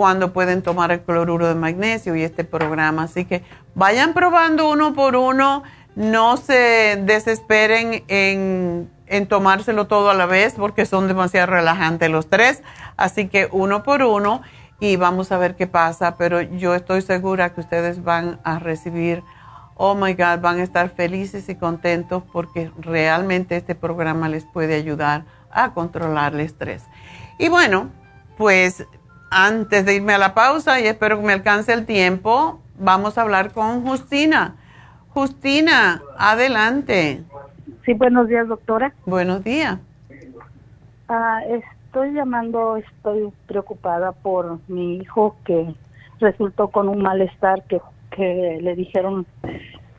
cuando 0.02 0.34
pueden 0.34 0.64
tomar 0.64 0.92
el 0.92 1.02
cloruro 1.02 1.48
de 1.48 1.54
magnesio 1.54 2.16
y 2.16 2.24
este 2.24 2.44
programa. 2.44 3.04
Así 3.04 3.24
que 3.24 3.44
vayan 3.76 4.16
probando 4.16 4.68
uno 4.68 4.96
por 4.96 5.16
uno, 5.16 5.62
no 5.94 6.38
se 6.38 7.00
desesperen 7.04 8.04
en, 8.08 8.90
en 9.06 9.28
tomárselo 9.28 9.86
todo 9.86 10.10
a 10.10 10.16
la 10.16 10.26
vez 10.26 10.56
porque 10.58 10.88
son 10.88 11.08
demasiado 11.08 11.46
relajantes 11.46 12.10
los 12.10 12.32
tres. 12.32 12.64
Así 12.98 13.28
que 13.28 13.48
uno 13.52 13.84
por 13.84 14.02
uno 14.02 14.42
y 14.80 14.96
vamos 14.96 15.32
a 15.32 15.38
ver 15.38 15.56
qué 15.56 15.68
pasa, 15.68 16.16
pero 16.18 16.42
yo 16.42 16.74
estoy 16.74 17.04
segura 17.04 17.54
que 17.54 17.62
ustedes 17.62 18.04
van 18.04 18.40
a 18.44 18.58
recibir, 18.58 19.22
oh 19.76 19.94
my 19.94 20.16
God, 20.16 20.40
van 20.42 20.62
a 20.62 20.64
estar 20.64 20.90
felices 20.90 21.48
y 21.48 21.54
contentos 21.54 22.24
porque 22.34 22.72
realmente 22.80 23.56
este 23.56 23.76
programa 23.76 24.30
les 24.30 24.46
puede 24.46 24.74
ayudar 24.74 25.26
a 25.52 25.76
controlar 25.76 26.34
el 26.34 26.40
estrés. 26.40 26.86
Y 27.38 27.50
bueno, 27.50 27.92
pues 28.36 28.88
antes 29.32 29.86
de 29.86 29.96
irme 29.96 30.14
a 30.14 30.18
la 30.18 30.34
pausa 30.36 30.80
y 30.80 30.86
espero 30.86 31.18
que 31.18 31.26
me 31.26 31.34
alcance 31.34 31.74
el 31.74 31.86
tiempo, 31.86 32.60
vamos 32.78 33.18
a 33.18 33.22
hablar 33.22 33.54
con 33.54 33.82
Justina. 33.84 34.56
Justina, 35.14 36.02
adelante. 36.18 37.24
Sí, 37.86 37.94
buenos 37.94 38.28
días, 38.28 38.48
doctora. 38.48 38.94
Buenos 39.06 39.44
días. 39.44 39.80
Ah, 41.08 41.42
estoy 41.86 42.12
llamando, 42.12 42.76
estoy 42.78 43.32
preocupada 43.48 44.12
por 44.12 44.60
mi 44.68 44.98
hijo 44.98 45.36
que 45.46 45.74
resultó 46.20 46.68
con 46.68 46.90
un 46.90 47.02
malestar 47.02 47.64
que, 47.64 47.82
que 48.12 48.60
le 48.62 48.76
dijeron, 48.76 49.26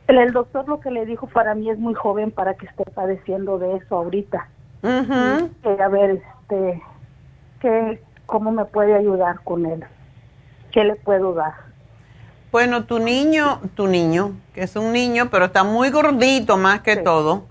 el, 0.08 0.32
doctor 0.32 0.68
lo 0.68 0.80
que 0.80 0.90
le 0.90 1.06
dijo 1.06 1.26
para 1.26 1.54
mí 1.54 1.70
es 1.70 1.78
muy 1.78 1.94
joven 1.94 2.30
para 2.30 2.54
que 2.54 2.66
esté 2.66 2.84
padeciendo 2.84 3.58
de 3.58 3.76
eso 3.76 3.96
ahorita. 3.96 4.46
a 4.82 5.88
ver, 5.88 6.22
este, 6.22 6.82
que, 7.60 8.00
¿cómo 8.32 8.50
me 8.50 8.64
puede 8.64 8.94
ayudar 8.94 9.40
con 9.44 9.66
él? 9.66 9.84
¿Qué 10.72 10.84
le 10.84 10.96
puedo 10.96 11.34
dar? 11.34 11.52
Bueno, 12.50 12.84
tu 12.84 12.98
niño, 12.98 13.60
tu 13.74 13.88
niño, 13.88 14.32
que 14.54 14.62
es 14.62 14.74
un 14.74 14.90
niño, 14.90 15.28
pero 15.30 15.44
está 15.44 15.64
muy 15.64 15.90
gordito 15.90 16.56
más 16.56 16.80
que 16.80 16.96
todo. 16.96 17.44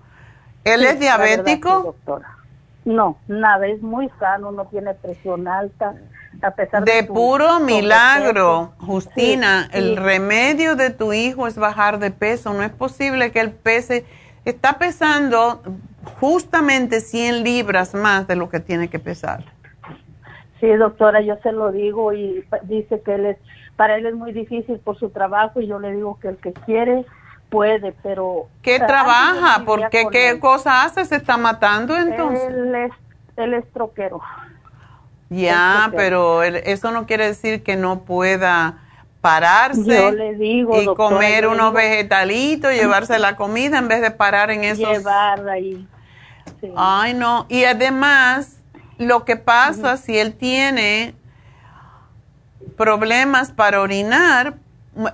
¿Él 0.63 0.83
es 0.83 0.99
diabético? 0.99 1.83
doctora. 1.83 2.35
No, 2.83 3.17
nada, 3.27 3.67
es 3.67 3.83
muy 3.83 4.09
sano, 4.19 4.51
no 4.51 4.65
tiene 4.65 4.95
presión 4.95 5.47
alta, 5.47 5.93
a 6.41 6.49
pesar 6.49 6.83
de... 6.83 6.93
De 6.93 7.03
puro 7.03 7.59
milagro, 7.59 8.73
Justina, 8.79 9.69
el 9.73 9.97
remedio 9.97 10.75
de 10.75 10.89
tu 10.89 11.13
hijo 11.13 11.45
es 11.45 11.57
bajar 11.57 11.99
de 11.99 12.09
peso, 12.09 12.53
no 12.53 12.63
es 12.63 12.71
posible 12.71 13.31
que 13.31 13.39
él 13.39 13.51
pese, 13.51 14.03
está 14.45 14.79
pesando 14.79 15.61
justamente 16.19 17.01
100 17.01 17.43
libras 17.43 17.93
más 17.93 18.25
de 18.25 18.35
lo 18.35 18.49
que 18.49 18.59
tiene 18.59 18.87
que 18.87 18.97
pesar. 18.97 19.60
Sí, 20.61 20.67
doctora, 20.73 21.21
yo 21.21 21.35
se 21.41 21.51
lo 21.51 21.71
digo 21.71 22.13
y 22.13 22.45
dice 22.63 23.01
que 23.01 23.15
él 23.15 23.25
es, 23.25 23.37
para 23.75 23.97
él 23.97 24.05
es 24.05 24.13
muy 24.13 24.31
difícil 24.31 24.79
por 24.79 24.97
su 24.97 25.09
trabajo 25.09 25.59
y 25.59 25.67
yo 25.67 25.79
le 25.79 25.91
digo 25.91 26.19
que 26.19 26.29
el 26.29 26.37
que 26.37 26.53
quiere 26.53 27.03
puede, 27.49 27.93
pero... 28.03 28.47
¿Qué 28.61 28.79
trabaja? 28.79 29.65
¿Por 29.65 29.89
qué? 29.89 30.05
¿Qué 30.11 30.39
cosa 30.39 30.83
hace? 30.83 31.03
¿Se 31.03 31.15
está 31.15 31.35
matando 31.35 31.97
entonces? 31.97 32.47
Él 32.47 32.75
es, 32.75 32.91
él 33.37 33.53
es 33.55 33.69
troquero. 33.73 34.21
Ya, 35.29 35.91
pero 35.95 36.43
eso 36.43 36.91
no 36.91 37.07
quiere 37.07 37.25
decir 37.25 37.63
que 37.63 37.75
no 37.75 38.01
pueda 38.01 38.77
pararse 39.21 40.35
y 40.39 40.85
comer 40.95 41.47
unos 41.47 41.73
vegetalitos, 41.73 42.71
llevarse 42.71 43.17
la 43.17 43.35
comida 43.35 43.79
en 43.79 43.87
vez 43.87 44.01
de 44.01 44.11
parar 44.11 44.51
en 44.51 44.63
eso. 44.63 44.91
Llevar 44.91 45.49
ahí. 45.49 45.87
Ay, 46.75 47.15
no. 47.15 47.47
Y 47.49 47.63
además, 47.63 48.60
lo 49.01 49.25
que 49.25 49.35
pasa 49.35 49.97
si 49.97 50.17
él 50.17 50.35
tiene 50.35 51.15
problemas 52.77 53.51
para 53.51 53.81
orinar, 53.81 54.57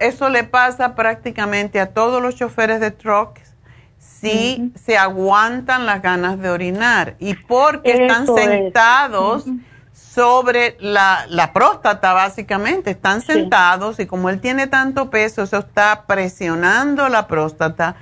eso 0.02 0.28
le 0.28 0.44
pasa 0.44 0.94
prácticamente 0.94 1.80
a 1.80 1.94
todos 1.94 2.22
los 2.22 2.36
choferes 2.36 2.82
de 2.82 2.92
trucks 2.92 3.54
si 3.98 4.74
se 4.76 4.98
aguantan 4.98 5.86
las 5.86 6.02
ganas 6.02 6.38
de 6.40 6.50
orinar 6.50 7.16
y 7.20 7.36
porque 7.36 7.92
están 7.92 8.28
sentados 8.28 9.46
sobre 9.94 10.76
la, 10.82 11.26
la, 11.30 11.54
próstata 11.54 12.12
básicamente, 12.12 12.92
están 12.92 13.22
sentados 13.22 14.00
y 14.02 14.06
como 14.06 14.30
él 14.30 14.42
tiene 14.42 14.68
tanto 14.68 15.10
peso, 15.10 15.44
eso 15.44 15.60
está 15.60 16.04
presionando 16.08 17.08
la 17.08 17.28
próstata, 17.28 17.96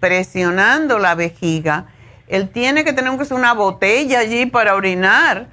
presionando 0.00 0.98
la 0.98 1.14
vejiga. 1.14 1.86
Él 2.28 2.48
tiene 2.50 2.84
que 2.84 2.92
tener 2.92 3.10
una 3.30 3.54
botella 3.54 4.20
allí 4.20 4.46
para 4.46 4.74
orinar 4.74 5.48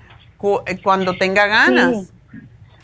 eh, 0.66 0.80
cuando 0.84 1.18
tenga 1.18 1.48
ganas. 1.48 2.12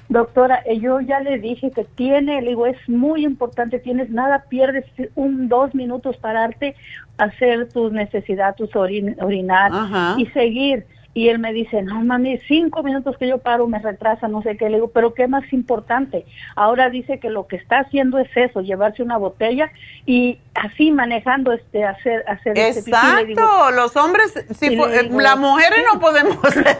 Doctora, 0.10 0.62
eh, 0.66 0.78
yo 0.80 1.00
ya 1.00 1.22
le 1.22 1.40
dije 1.40 1.72
que 1.72 1.86
tiene, 1.86 2.42
le 2.42 2.50
digo, 2.50 2.66
es 2.66 2.78
muy 2.90 3.24
importante, 3.24 3.80
tienes 3.80 4.10
nada, 4.10 4.46
pierdes 4.50 4.86
un, 5.16 5.48
dos 5.48 5.74
minutos 5.74 6.18
pararte, 6.18 6.76
hacer 7.18 7.70
tus 7.70 7.94
necesidades, 7.94 8.58
tus 8.58 8.76
orinar 8.76 9.72
y 10.18 10.26
seguir. 10.28 10.86
Y 11.14 11.28
él 11.28 11.40
me 11.40 11.52
dice, 11.52 11.82
no 11.82 12.02
mami, 12.02 12.38
cinco 12.48 12.84
minutos 12.84 13.18
que 13.18 13.28
yo 13.28 13.40
paro 13.40 13.68
me 13.68 13.80
retrasa, 13.80 14.30
no 14.30 14.42
sé 14.42 14.56
qué. 14.56 14.70
Le 14.70 14.78
digo, 14.78 14.92
pero 14.92 15.14
¿qué 15.14 15.28
más 15.28 15.52
importante? 15.52 16.26
Ahora 16.56 16.90
dice 16.90 17.20
que 17.20 17.30
lo 17.30 17.48
que 17.48 17.58
está 17.58 17.80
haciendo 17.80 18.18
es 18.18 18.30
eso, 18.36 18.62
llevarse 18.62 19.04
una 19.04 19.18
botella 19.18 19.72
y 20.06 20.40
así 20.54 20.92
manejando, 20.92 21.52
este, 21.52 21.84
hacer, 21.84 22.24
hacer 22.28 22.58
este 22.58 22.92
Exacto, 22.92 23.72
los 23.72 23.96
hombres, 23.98 24.34
sí, 24.58 24.78
las 25.12 25.38
mujeres 25.38 25.80
no 25.92 26.00
podemos 26.00 26.38
hacer 26.46 26.78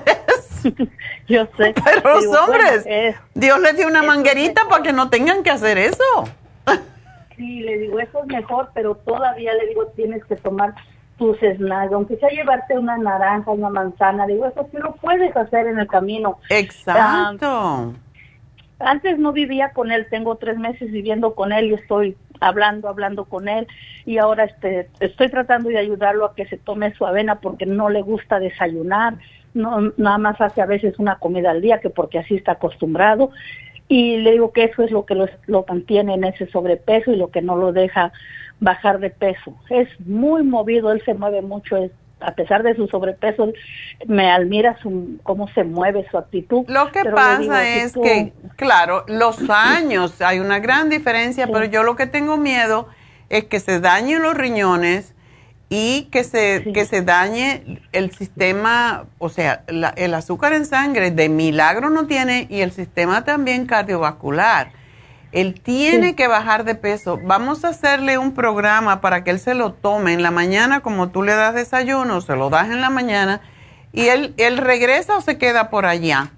Yo 1.28 1.48
sé. 1.58 1.74
Pero 1.84 2.16
los 2.16 2.26
hombres, 2.38 2.86
Dios 3.34 3.60
les 3.60 3.76
dio 3.76 3.88
una 3.88 4.04
manguerita 4.04 4.62
para 4.70 4.84
que 4.84 4.94
no 4.94 5.10
tengan 5.10 5.44
que 5.44 5.50
hacer 5.50 5.78
eso. 5.78 6.04
sí, 7.36 7.60
le 7.62 7.80
digo, 7.80 8.00
eso 8.00 8.22
es 8.22 8.28
mejor, 8.28 8.70
pero 8.74 8.96
todavía 8.96 9.54
le 9.56 9.68
digo, 9.68 9.88
tienes 9.96 10.24
que 10.26 10.36
tomar 10.36 10.74
tus 11.22 11.38
snacks, 11.38 11.94
aunque 11.94 12.18
sea 12.18 12.30
llevarte 12.30 12.80
una 12.80 12.98
naranja, 12.98 13.52
una 13.52 13.70
manzana, 13.70 14.26
digo, 14.26 14.48
eso 14.48 14.68
sí 14.72 14.78
lo 14.78 14.96
puedes 14.96 15.38
hacer 15.38 15.68
en 15.68 15.78
el 15.78 15.88
camino. 15.88 16.40
Exacto. 16.50 17.46
Ah, 17.48 17.92
antes 18.80 19.20
no 19.20 19.32
vivía 19.32 19.70
con 19.70 19.92
él, 19.92 20.08
tengo 20.10 20.38
tres 20.38 20.58
meses 20.58 20.92
viviendo 20.92 21.36
con 21.36 21.52
él 21.52 21.68
y 21.68 21.74
estoy 21.76 22.18
hablando, 22.40 22.90
hablando 22.90 23.26
con 23.26 23.48
él 23.50 23.68
y 24.04 24.18
ahora 24.18 24.46
este, 24.46 24.90
estoy 25.00 25.30
tratando 25.30 25.70
de 25.70 25.78
ayudarlo 25.78 26.26
a 26.26 26.34
que 26.34 26.48
se 26.48 26.58
tome 26.58 26.92
su 26.96 27.06
avena 27.06 27.40
porque 27.40 27.68
no 27.68 27.90
le 27.90 28.02
gusta 28.02 28.40
desayunar, 28.40 29.14
no, 29.54 29.94
nada 29.98 30.18
más 30.18 30.42
hace 30.42 30.60
a 30.60 30.66
veces 30.66 30.98
una 30.98 31.20
comida 31.20 31.52
al 31.52 31.62
día 31.62 31.82
que 31.82 31.92
porque 31.92 32.18
así 32.18 32.34
está 32.34 32.54
acostumbrado 32.54 33.30
y 33.88 34.18
le 34.18 34.32
digo 34.32 34.54
que 34.54 34.64
eso 34.64 34.82
es 34.82 34.90
lo 34.90 35.06
que 35.06 35.14
lo, 35.14 35.28
lo 35.46 35.66
mantiene 35.70 36.16
en 36.16 36.24
ese 36.24 36.48
sobrepeso 36.48 37.12
y 37.12 37.18
lo 37.18 37.30
que 37.30 37.44
no 37.44 37.58
lo 37.58 37.74
deja 37.74 38.12
bajar 38.62 39.00
de 39.00 39.10
peso. 39.10 39.58
Es 39.70 39.90
muy 40.00 40.44
movido, 40.44 40.92
él 40.92 41.02
se 41.04 41.14
mueve 41.14 41.42
mucho, 41.42 41.76
es, 41.76 41.92
a 42.22 42.34
pesar 42.36 42.64
de 42.64 42.76
su 42.76 42.88
sobrepeso, 42.88 43.52
me 44.06 44.32
admira 44.32 44.78
su, 44.82 45.18
cómo 45.24 45.50
se 45.50 45.64
mueve, 45.64 46.08
su 46.10 46.18
actitud. 46.18 46.64
Lo 46.68 46.92
que 46.92 47.04
pasa 47.04 47.68
es 47.68 47.94
que, 47.94 48.32
claro, 48.56 49.04
los 49.08 49.50
años, 49.50 50.22
hay 50.22 50.40
una 50.40 50.60
gran 50.60 50.90
diferencia, 50.90 51.48
pero 51.48 51.66
yo 51.66 51.84
lo 51.84 51.96
que 51.96 52.06
tengo 52.06 52.38
miedo 52.38 52.88
es 53.30 53.46
que 53.46 53.60
se 53.60 53.80
dañen 53.80 54.22
los 54.22 54.36
riñones 54.36 55.16
y 55.70 56.10
que 56.12 56.24
se, 56.24 56.72
que 56.72 56.86
se 56.86 57.02
dañe 57.02 57.82
el 57.94 58.12
sistema, 58.12 59.06
o 59.18 59.30
sea, 59.30 59.64
el 59.68 60.14
azúcar 60.14 60.54
en 60.54 60.66
sangre 60.66 61.10
de 61.10 61.30
milagro 61.30 61.90
no 61.90 62.06
tiene 62.06 62.46
y 62.50 62.62
el 62.62 62.72
sistema 62.72 63.24
también 63.24 63.66
cardiovascular. 63.66 64.74
Él 65.32 65.62
tiene 65.62 66.16
que 66.16 66.28
bajar 66.28 66.66
de 66.66 66.76
peso. 66.76 67.20
Vamos 67.24 67.64
a 67.64 67.70
hacerle 67.70 68.18
un 68.18 68.34
programa 68.34 69.00
para 69.02 69.24
que 69.24 69.32
él 69.32 69.40
se 69.40 69.54
lo 69.54 69.74
tome 69.74 70.14
en 70.14 70.24
la 70.24 70.32
mañana, 70.32 70.82
como 70.82 71.10
tú 71.10 71.24
le 71.24 71.34
das 71.34 71.56
desayuno, 71.56 72.22
se 72.22 72.36
lo 72.36 72.50
das 72.50 72.70
en 72.70 72.82
la 72.82 72.90
mañana, 72.90 73.42
y 73.94 74.08
él, 74.08 74.34
él 74.38 74.58
regresa 74.58 75.18
o 75.18 75.22
se 75.22 75.38
queda 75.38 75.70
por 75.70 75.86
allá. 75.86 76.32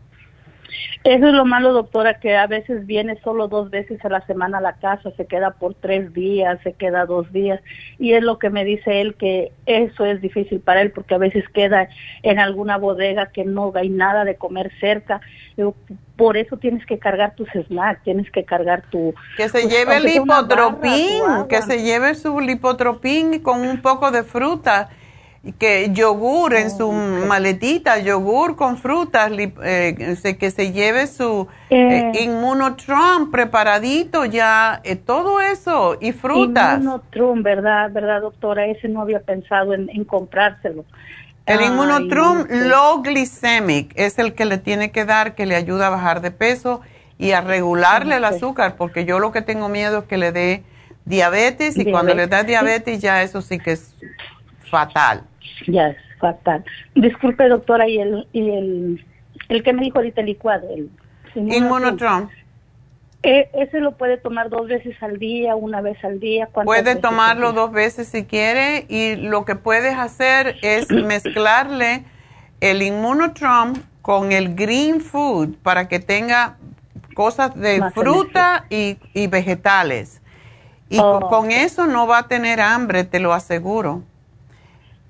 Eso 1.04 1.28
es 1.28 1.34
lo 1.34 1.44
malo, 1.44 1.74
doctora, 1.74 2.20
que 2.20 2.38
a 2.38 2.48
veces 2.48 2.86
viene 2.86 3.20
solo 3.24 3.50
dos 3.50 3.70
veces 3.70 4.04
a 4.06 4.10
la 4.10 4.26
semana 4.26 4.60
a 4.60 4.62
la 4.62 4.74
casa, 4.74 5.12
se 5.18 5.26
queda 5.26 5.52
por 5.52 5.74
tres 5.74 6.14
días, 6.14 6.60
se 6.64 6.74
queda 6.74 7.06
dos 7.06 7.30
días, 7.34 7.60
y 8.00 8.14
es 8.14 8.24
lo 8.24 8.40
que 8.40 8.50
me 8.50 8.64
dice 8.64 9.02
él, 9.02 9.16
que 9.16 9.52
eso 9.66 10.06
es 10.06 10.22
difícil 10.22 10.62
para 10.62 10.82
él, 10.82 10.92
porque 10.92 11.16
a 11.16 11.18
veces 11.18 11.44
queda 11.54 11.90
en 12.22 12.40
alguna 12.40 12.78
bodega 12.78 13.32
que 13.34 13.44
no 13.44 13.74
hay 13.76 13.90
nada 13.90 14.24
de 14.24 14.36
comer 14.36 14.72
cerca. 14.80 15.20
por 16.16 16.38
eso 16.38 16.56
tienes 16.56 16.86
que 16.86 17.00
cargar 17.00 17.36
tus 17.36 17.50
snacks, 17.50 18.02
tienes 18.04 18.32
que 18.32 18.46
cargar 18.46 18.84
tu... 18.90 19.14
Que 19.36 19.50
se 19.50 19.64
pues, 19.64 19.70
lleve 19.70 19.98
el 19.98 20.04
lipotropín, 20.04 21.48
que 21.50 21.62
se 21.64 21.84
lleve 21.84 22.16
su 22.16 22.40
lipotropín 22.40 23.40
con 23.40 23.68
un 23.68 23.82
poco 23.82 24.10
de 24.10 24.24
fruta 24.24 24.90
que 25.60 25.92
yogur 25.92 26.54
en 26.54 26.72
su 26.72 26.88
oh, 26.88 27.26
maletita, 27.28 28.00
yogur 28.00 28.56
con 28.56 28.78
frutas, 28.78 29.30
eh, 29.38 30.16
que 30.40 30.52
se 30.52 30.72
lleve 30.72 31.08
su 31.08 31.48
eh, 31.70 32.12
eh, 32.16 32.24
inmunotron 32.24 33.30
preparadito 33.30 34.24
ya, 34.24 34.80
eh, 34.86 34.96
todo 34.96 35.42
eso 35.42 35.98
y 36.00 36.14
frutas. 36.14 36.80
Inmunotrum, 36.80 37.44
¿verdad, 37.44 37.92
verdad, 37.92 38.22
doctora? 38.22 38.68
Ese 38.68 38.88
no 38.88 39.02
había 39.02 39.20
pensado 39.20 39.74
en, 39.74 40.06
comprárselo. 40.06 40.86
El 41.46 41.62
inmunotrum 41.62 42.46
low 42.50 43.02
glycemic 43.02 43.92
es 43.96 44.20
el 44.20 44.34
que 44.34 44.46
le 44.46 44.60
tiene 44.60 44.92
que 44.92 45.04
dar, 45.04 45.36
que 45.36 45.46
le 45.46 45.56
ayuda 45.56 45.88
a 45.88 45.90
bajar 45.90 46.22
de 46.22 46.32
peso 46.32 46.80
y 47.18 47.32
a 47.32 47.42
regularle 47.42 48.16
el 48.16 48.24
azúcar, 48.24 48.76
porque 48.78 49.04
yo 49.04 49.20
lo 49.20 49.34
que 49.34 49.42
tengo 49.42 49.68
miedo 49.68 50.00
es 50.00 50.06
que 50.06 50.18
le 50.18 50.32
dé 50.32 50.64
diabetes, 51.04 51.78
y 51.78 51.92
cuando 51.92 52.14
le 52.14 52.28
da 52.28 52.44
diabetes 52.44 53.02
ya 53.02 53.24
eso 53.24 53.42
sí 53.42 53.60
que 53.60 53.74
es 53.74 53.94
fatal. 54.74 55.22
Ya 55.68 55.90
es 55.90 55.98
fatal. 56.20 56.66
Disculpe, 56.96 57.48
doctora, 57.48 57.88
y 57.88 58.00
el, 58.00 58.28
y 58.34 58.50
el, 58.50 59.06
el 59.50 59.64
que 59.64 59.72
me 59.72 59.84
dijo 59.84 60.00
ahorita 60.00 60.22
el 60.22 60.28
licuado, 60.28 60.68
el 60.74 60.90
Inmunotron. 61.36 62.30
Eh, 63.22 63.50
ese 63.54 63.80
lo 63.80 63.94
puede 63.94 64.18
tomar 64.18 64.50
dos 64.50 64.68
veces 64.68 65.02
al 65.02 65.18
día, 65.18 65.56
una 65.56 65.80
vez 65.80 66.04
al 66.04 66.20
día. 66.20 66.48
Puede 66.48 66.96
tomarlo 66.96 67.54
dos 67.54 67.72
veces 67.72 68.08
si 68.10 68.26
quiere 68.26 68.86
y 68.90 69.16
lo 69.16 69.46
que 69.46 69.56
puedes 69.56 69.96
hacer 69.96 70.58
es 70.62 70.90
mezclarle 70.92 72.04
el 72.60 72.82
Immunotron 72.82 73.82
con 74.02 74.32
el 74.32 74.56
Green 74.56 75.00
Food 75.00 75.56
para 75.64 75.88
que 75.88 76.00
tenga 76.00 76.58
cosas 77.16 77.56
de 77.56 77.82
fruta 77.92 78.66
y, 78.70 78.98
y, 79.14 79.28
vegetales. 79.28 80.22
Y 80.90 80.98
con 80.98 81.52
eso 81.52 81.88
no 81.88 82.08
va 82.08 82.20
a 82.20 82.28
tener 82.28 82.60
hambre, 82.60 83.04
te 83.04 83.20
lo 83.20 83.34
aseguro. 83.34 84.04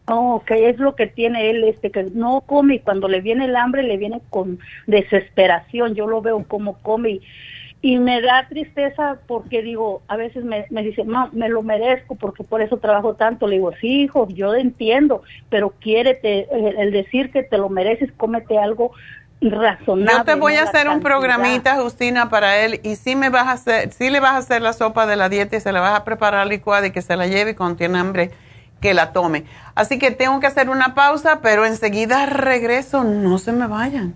Oh, 0.05 0.35
ok, 0.35 0.51
es 0.51 0.79
lo 0.79 0.95
que 0.95 1.07
tiene 1.07 1.49
él, 1.49 1.63
este, 1.63 1.89
que 1.89 2.03
no 2.13 2.41
come 2.41 2.75
y 2.75 2.79
cuando 2.79 3.07
le 3.07 3.21
viene 3.21 3.45
el 3.45 3.55
hambre 3.55 3.83
le 3.83 3.95
viene 3.95 4.21
con 4.29 4.59
desesperación. 4.85 5.95
Yo 5.95 6.07
lo 6.07 6.21
veo 6.21 6.43
como 6.45 6.77
come 6.79 7.21
y, 7.81 7.97
me 7.99 8.21
da 8.21 8.47
tristeza 8.49 9.17
porque 9.27 9.61
digo, 9.61 10.01
a 10.07 10.17
veces 10.17 10.43
me, 10.43 10.65
me 10.69 10.83
dice, 10.83 11.03
me 11.31 11.49
lo 11.49 11.63
merezco 11.63 12.15
porque 12.15 12.43
por 12.43 12.61
eso 12.61 12.77
trabajo 12.77 13.15
tanto. 13.15 13.47
Le 13.47 13.55
digo, 13.55 13.71
sí, 13.79 14.03
hijo, 14.03 14.27
yo 14.29 14.53
entiendo, 14.55 15.23
pero 15.49 15.73
quiérete, 15.79 16.47
el, 16.51 16.91
decir 16.91 17.31
que 17.31 17.43
te 17.43 17.57
lo 17.57 17.69
mereces, 17.69 18.11
cómete 18.15 18.57
algo 18.57 18.91
razonable. 19.41 20.17
Yo 20.17 20.23
te 20.25 20.35
voy 20.35 20.55
a 20.55 20.63
hacer 20.63 20.87
un 20.89 20.99
programita, 20.99 21.75
Justina, 21.81 22.29
para 22.29 22.59
él 22.59 22.79
y 22.83 22.95
sí 22.95 23.15
me 23.15 23.29
vas 23.29 23.47
a 23.47 23.51
hacer, 23.53 23.91
sí 23.91 24.09
le 24.09 24.19
vas 24.19 24.31
a 24.31 24.37
hacer 24.37 24.61
la 24.61 24.73
sopa 24.73 25.05
de 25.05 25.15
la 25.15 25.29
dieta 25.29 25.57
y 25.57 25.61
se 25.61 25.71
la 25.71 25.81
vas 25.81 25.97
a 25.97 26.03
preparar 26.03 26.47
licuada 26.47 26.87
y 26.87 26.91
que 26.91 27.01
se 27.01 27.15
la 27.15 27.27
lleve 27.27 27.51
y 27.51 27.55
cuando 27.55 27.77
tiene 27.77 27.99
hambre 27.99 28.31
que 28.83 28.93
la 28.93 29.13
tome. 29.13 29.45
Así 29.75 29.97
que 29.97 30.11
tengo 30.11 30.41
que 30.41 30.47
hacer 30.47 30.69
una 30.69 30.93
pausa, 30.93 31.39
pero 31.41 31.65
enseguida 31.65 32.25
regreso, 32.25 33.03
no 33.05 33.37
se 33.37 33.53
me 33.53 33.65
vayan. 33.65 34.15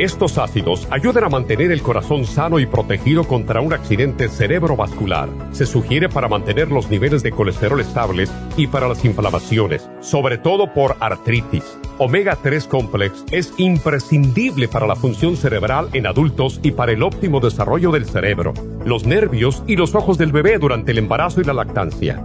Estos 0.00 0.38
ácidos 0.38 0.88
ayudan 0.90 1.24
a 1.24 1.28
mantener 1.28 1.70
el 1.70 1.82
corazón 1.82 2.24
sano 2.24 2.58
y 2.58 2.64
protegido 2.64 3.24
contra 3.24 3.60
un 3.60 3.74
accidente 3.74 4.30
cerebrovascular. 4.30 5.28
Se 5.52 5.66
sugiere 5.66 6.08
para 6.08 6.26
mantener 6.26 6.72
los 6.72 6.88
niveles 6.88 7.22
de 7.22 7.32
colesterol 7.32 7.78
estables 7.78 8.32
y 8.56 8.66
para 8.66 8.88
las 8.88 9.04
inflamaciones, 9.04 9.90
sobre 10.00 10.38
todo 10.38 10.72
por 10.72 10.96
artritis. 11.00 11.78
Omega 11.98 12.38
3 12.42 12.66
Complex 12.66 13.24
es 13.30 13.52
imprescindible 13.58 14.68
para 14.68 14.86
la 14.86 14.96
función 14.96 15.36
cerebral 15.36 15.90
en 15.92 16.06
adultos 16.06 16.60
y 16.62 16.70
para 16.70 16.92
el 16.92 17.02
óptimo 17.02 17.38
desarrollo 17.38 17.92
del 17.92 18.06
cerebro, 18.06 18.54
los 18.86 19.04
nervios 19.04 19.62
y 19.66 19.76
los 19.76 19.94
ojos 19.94 20.16
del 20.16 20.32
bebé 20.32 20.56
durante 20.56 20.92
el 20.92 20.98
embarazo 20.98 21.42
y 21.42 21.44
la 21.44 21.52
lactancia. 21.52 22.24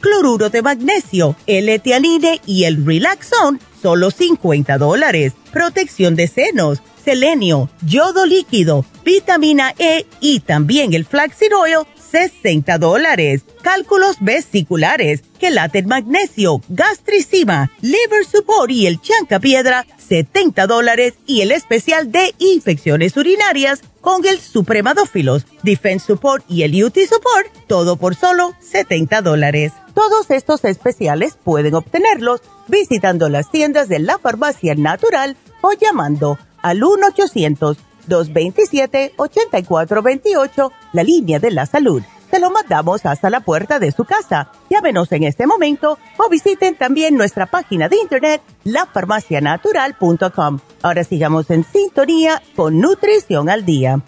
cloruro 0.00 0.50
de 0.50 0.62
magnesio, 0.62 1.36
L-etianine 1.46 2.40
y 2.46 2.64
el 2.64 2.84
Relaxon, 2.84 3.60
solo 3.80 4.10
50 4.10 4.78
dólares. 4.78 5.34
Protección 5.52 6.16
de 6.16 6.28
senos, 6.28 6.82
selenio, 7.04 7.70
yodo 7.86 8.26
líquido, 8.26 8.84
vitamina 9.04 9.74
E 9.78 10.06
y 10.20 10.40
también 10.40 10.92
el 10.94 11.04
flaxseed 11.04 11.52
oil, 11.56 11.86
60 12.10 12.78
dólares. 12.78 13.42
Cálculos 13.62 14.16
vesiculares, 14.20 15.22
quelate 15.38 15.82
magnesio, 15.82 16.60
gastricima, 16.68 17.70
liver 17.80 18.24
support 18.24 18.70
y 18.70 18.86
el 18.86 19.00
chanca 19.00 19.38
piedra, 19.38 19.86
70 20.10 20.66
dólares. 20.66 21.14
Y 21.24 21.40
el 21.40 21.52
especial 21.52 22.12
de 22.12 22.34
infecciones 22.38 23.16
urinarias 23.16 23.80
con 24.00 24.26
el 24.26 24.40
supremadófilos, 24.40 25.46
defense 25.62 26.04
support 26.04 26.44
y 26.48 26.64
el 26.64 26.84
UT 26.84 26.98
support, 27.08 27.46
todo 27.68 27.96
por 27.96 28.16
solo 28.16 28.52
70 28.60 29.22
dólares. 29.22 29.72
Todos 29.94 30.30
estos 30.30 30.64
especiales 30.64 31.38
pueden 31.42 31.74
obtenerlos 31.74 32.42
visitando 32.66 33.28
las 33.28 33.50
tiendas 33.50 33.88
de 33.88 34.00
la 34.00 34.18
farmacia 34.18 34.74
natural 34.74 35.36
o 35.62 35.72
llamando 35.72 36.38
al 36.60 36.82
1 36.82 37.06
800 37.06 37.78
227-8428, 38.08 40.72
la 40.92 41.02
línea 41.02 41.38
de 41.38 41.50
la 41.50 41.66
salud. 41.66 42.02
Se 42.30 42.38
lo 42.38 42.50
mandamos 42.50 43.04
hasta 43.06 43.28
la 43.28 43.40
puerta 43.40 43.78
de 43.78 43.90
su 43.90 44.04
casa. 44.04 44.52
Llámenos 44.68 45.10
en 45.12 45.24
este 45.24 45.46
momento 45.46 45.98
o 46.16 46.28
visiten 46.28 46.76
también 46.76 47.16
nuestra 47.16 47.46
página 47.46 47.88
de 47.88 47.96
internet, 47.96 48.40
lafarmacianatural.com. 48.64 50.60
Ahora 50.82 51.04
sigamos 51.04 51.50
en 51.50 51.64
sintonía 51.64 52.40
con 52.54 52.78
Nutrición 52.78 53.50
al 53.50 53.64
Día. 53.64 54.00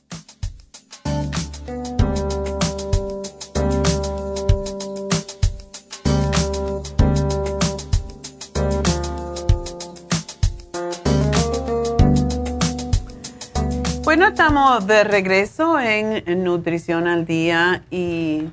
Estamos 14.32 14.86
de 14.86 15.04
regreso 15.04 15.78
en 15.78 16.42
Nutrición 16.42 17.06
al 17.06 17.26
Día 17.26 17.82
y 17.90 18.48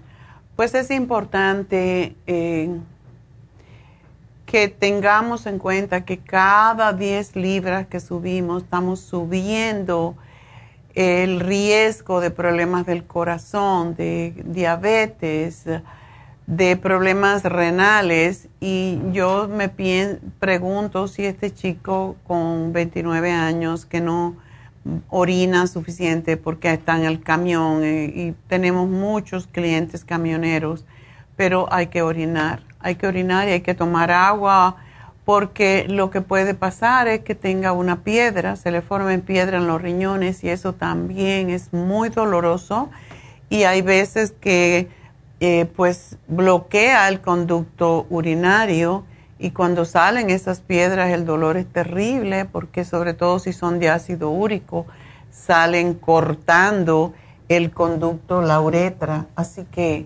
pues 0.58 0.76
es 0.76 0.92
importante 0.92 2.18
eh, 2.28 2.78
que 4.46 4.68
tengamos 4.68 5.46
en 5.46 5.58
cuenta 5.58 6.04
que 6.04 6.18
cada 6.18 6.92
10 6.92 7.38
libras 7.38 7.88
que 7.88 8.02
subimos 8.02 8.64
estamos 8.64 9.00
subiendo 9.00 10.16
el 10.96 11.40
riesgo 11.40 12.20
de 12.20 12.32
problemas 12.32 12.86
del 12.86 13.06
corazón, 13.06 13.96
de 13.96 14.34
diabetes, 14.48 15.64
de 16.46 16.76
problemas 16.76 17.44
renales. 17.44 18.50
Y 18.60 19.00
yo 19.14 19.48
me 19.48 19.70
pregunto 20.40 21.08
si 21.08 21.24
este 21.24 21.54
chico 21.54 22.18
con 22.28 22.74
29 22.74 23.32
años 23.32 23.86
que 23.86 24.02
no 24.02 24.49
orina 25.10 25.68
suficiente 25.68 26.38
porque 26.38 26.72
está 26.72 26.98
en 26.98 27.06
el 27.06 27.22
camión 27.22 27.84
eh, 27.84 28.12
y 28.14 28.32
tenemos 28.48 28.88
muchos 28.88 29.48
clientes 29.48 30.06
camioneros, 30.06 30.86
pero 31.36 31.68
hay 31.72 31.88
que 31.88 32.02
orinar, 32.02 32.64
hay 32.80 32.96
que 32.96 33.08
orinar 33.08 33.48
y 33.48 33.52
hay 33.52 33.62
que 33.62 33.74
tomar 33.74 34.12
agua 34.12 34.78
porque 35.26 35.86
lo 35.88 36.10
que 36.10 36.22
puede 36.22 36.56
pasar 36.56 37.08
es 37.08 37.20
que 37.22 37.36
tenga 37.36 37.72
una 37.72 38.04
piedra, 38.04 38.56
se 38.56 38.72
le 38.72 38.82
formen 38.82 39.22
piedra 39.22 39.58
en 39.58 39.68
los 39.68 39.82
riñones 39.82 40.44
y 40.44 40.50
eso 40.50 40.74
también 40.74 41.50
es 41.50 41.72
muy 41.72 42.10
doloroso 42.10 42.90
y 43.50 43.64
hay 43.64 43.82
veces 43.82 44.32
que 44.32 44.88
eh, 45.40 45.68
pues 45.76 46.18
bloquea 46.28 47.08
el 47.08 47.22
conducto 47.22 48.08
urinario 48.10 49.06
y 49.40 49.52
cuando 49.52 49.86
salen 49.86 50.30
esas 50.30 50.60
piedras 50.60 51.12
el 51.12 51.26
dolor 51.26 51.56
es 51.56 51.66
terrible 51.66 52.44
porque 52.44 52.84
sobre 52.84 53.14
todo 53.14 53.40
si 53.40 53.54
son 53.54 53.80
de 53.80 53.90
ácido 53.90 54.30
úrico 54.30 54.86
salen 55.32 55.94
cortando 55.94 57.14
el 57.48 57.72
conducto, 57.72 58.42
la 58.42 58.62
uretra, 58.62 59.28
así 59.36 59.66
que 59.72 60.06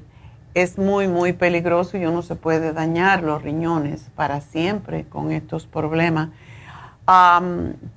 es 0.53 0.77
muy 0.77 1.07
muy 1.07 1.33
peligroso 1.33 1.97
y 1.97 2.05
uno 2.05 2.21
se 2.21 2.35
puede 2.35 2.71
dañar 2.71 3.23
los 3.23 3.41
riñones 3.41 4.09
para 4.15 4.39
siempre 4.39 5.05
con 5.05 5.31
estos 5.31 5.65
problemas. 5.65 6.29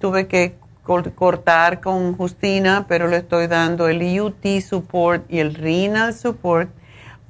tuve 0.01 0.27
que 0.27 0.57
cortar 0.85 1.81
con 1.81 2.17
Justina, 2.17 2.87
pero 2.89 3.09
le 3.09 3.19
estoy 3.19 3.47
dando 3.47 3.89
el 3.89 4.21
UT 4.21 4.45
Support 4.61 5.31
y 5.31 5.41
el 5.41 5.55
Renal 5.55 6.15
Support 6.15 6.71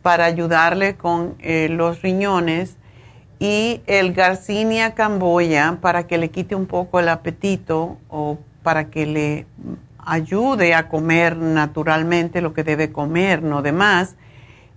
para 0.03 0.27
ayudarle 0.27 0.97
con 0.97 1.35
eh, 1.41 1.69
los 1.71 2.03
riñones 2.03 2.77
y 3.39 3.83
el 3.87 4.15
Garcinia 4.15 4.95
camboya 4.95 5.79
para 5.81 6.07
que 6.07 6.19
le 6.19 6.31
quite 6.31 6.55
un 6.55 6.67
poco 6.67 7.01
el 7.01 7.09
apetito 7.09 7.99
o 8.09 8.39
para 8.63 8.89
que 8.91 9.07
le 9.07 9.47
ayude 9.99 10.75
a 10.75 10.89
comer 10.89 11.37
naturalmente 11.37 12.41
lo 12.41 12.55
que 12.55 12.65
debe 12.65 12.93
comer, 12.93 13.43
no 13.43 13.61
de 13.63 13.73
más. 13.73 14.17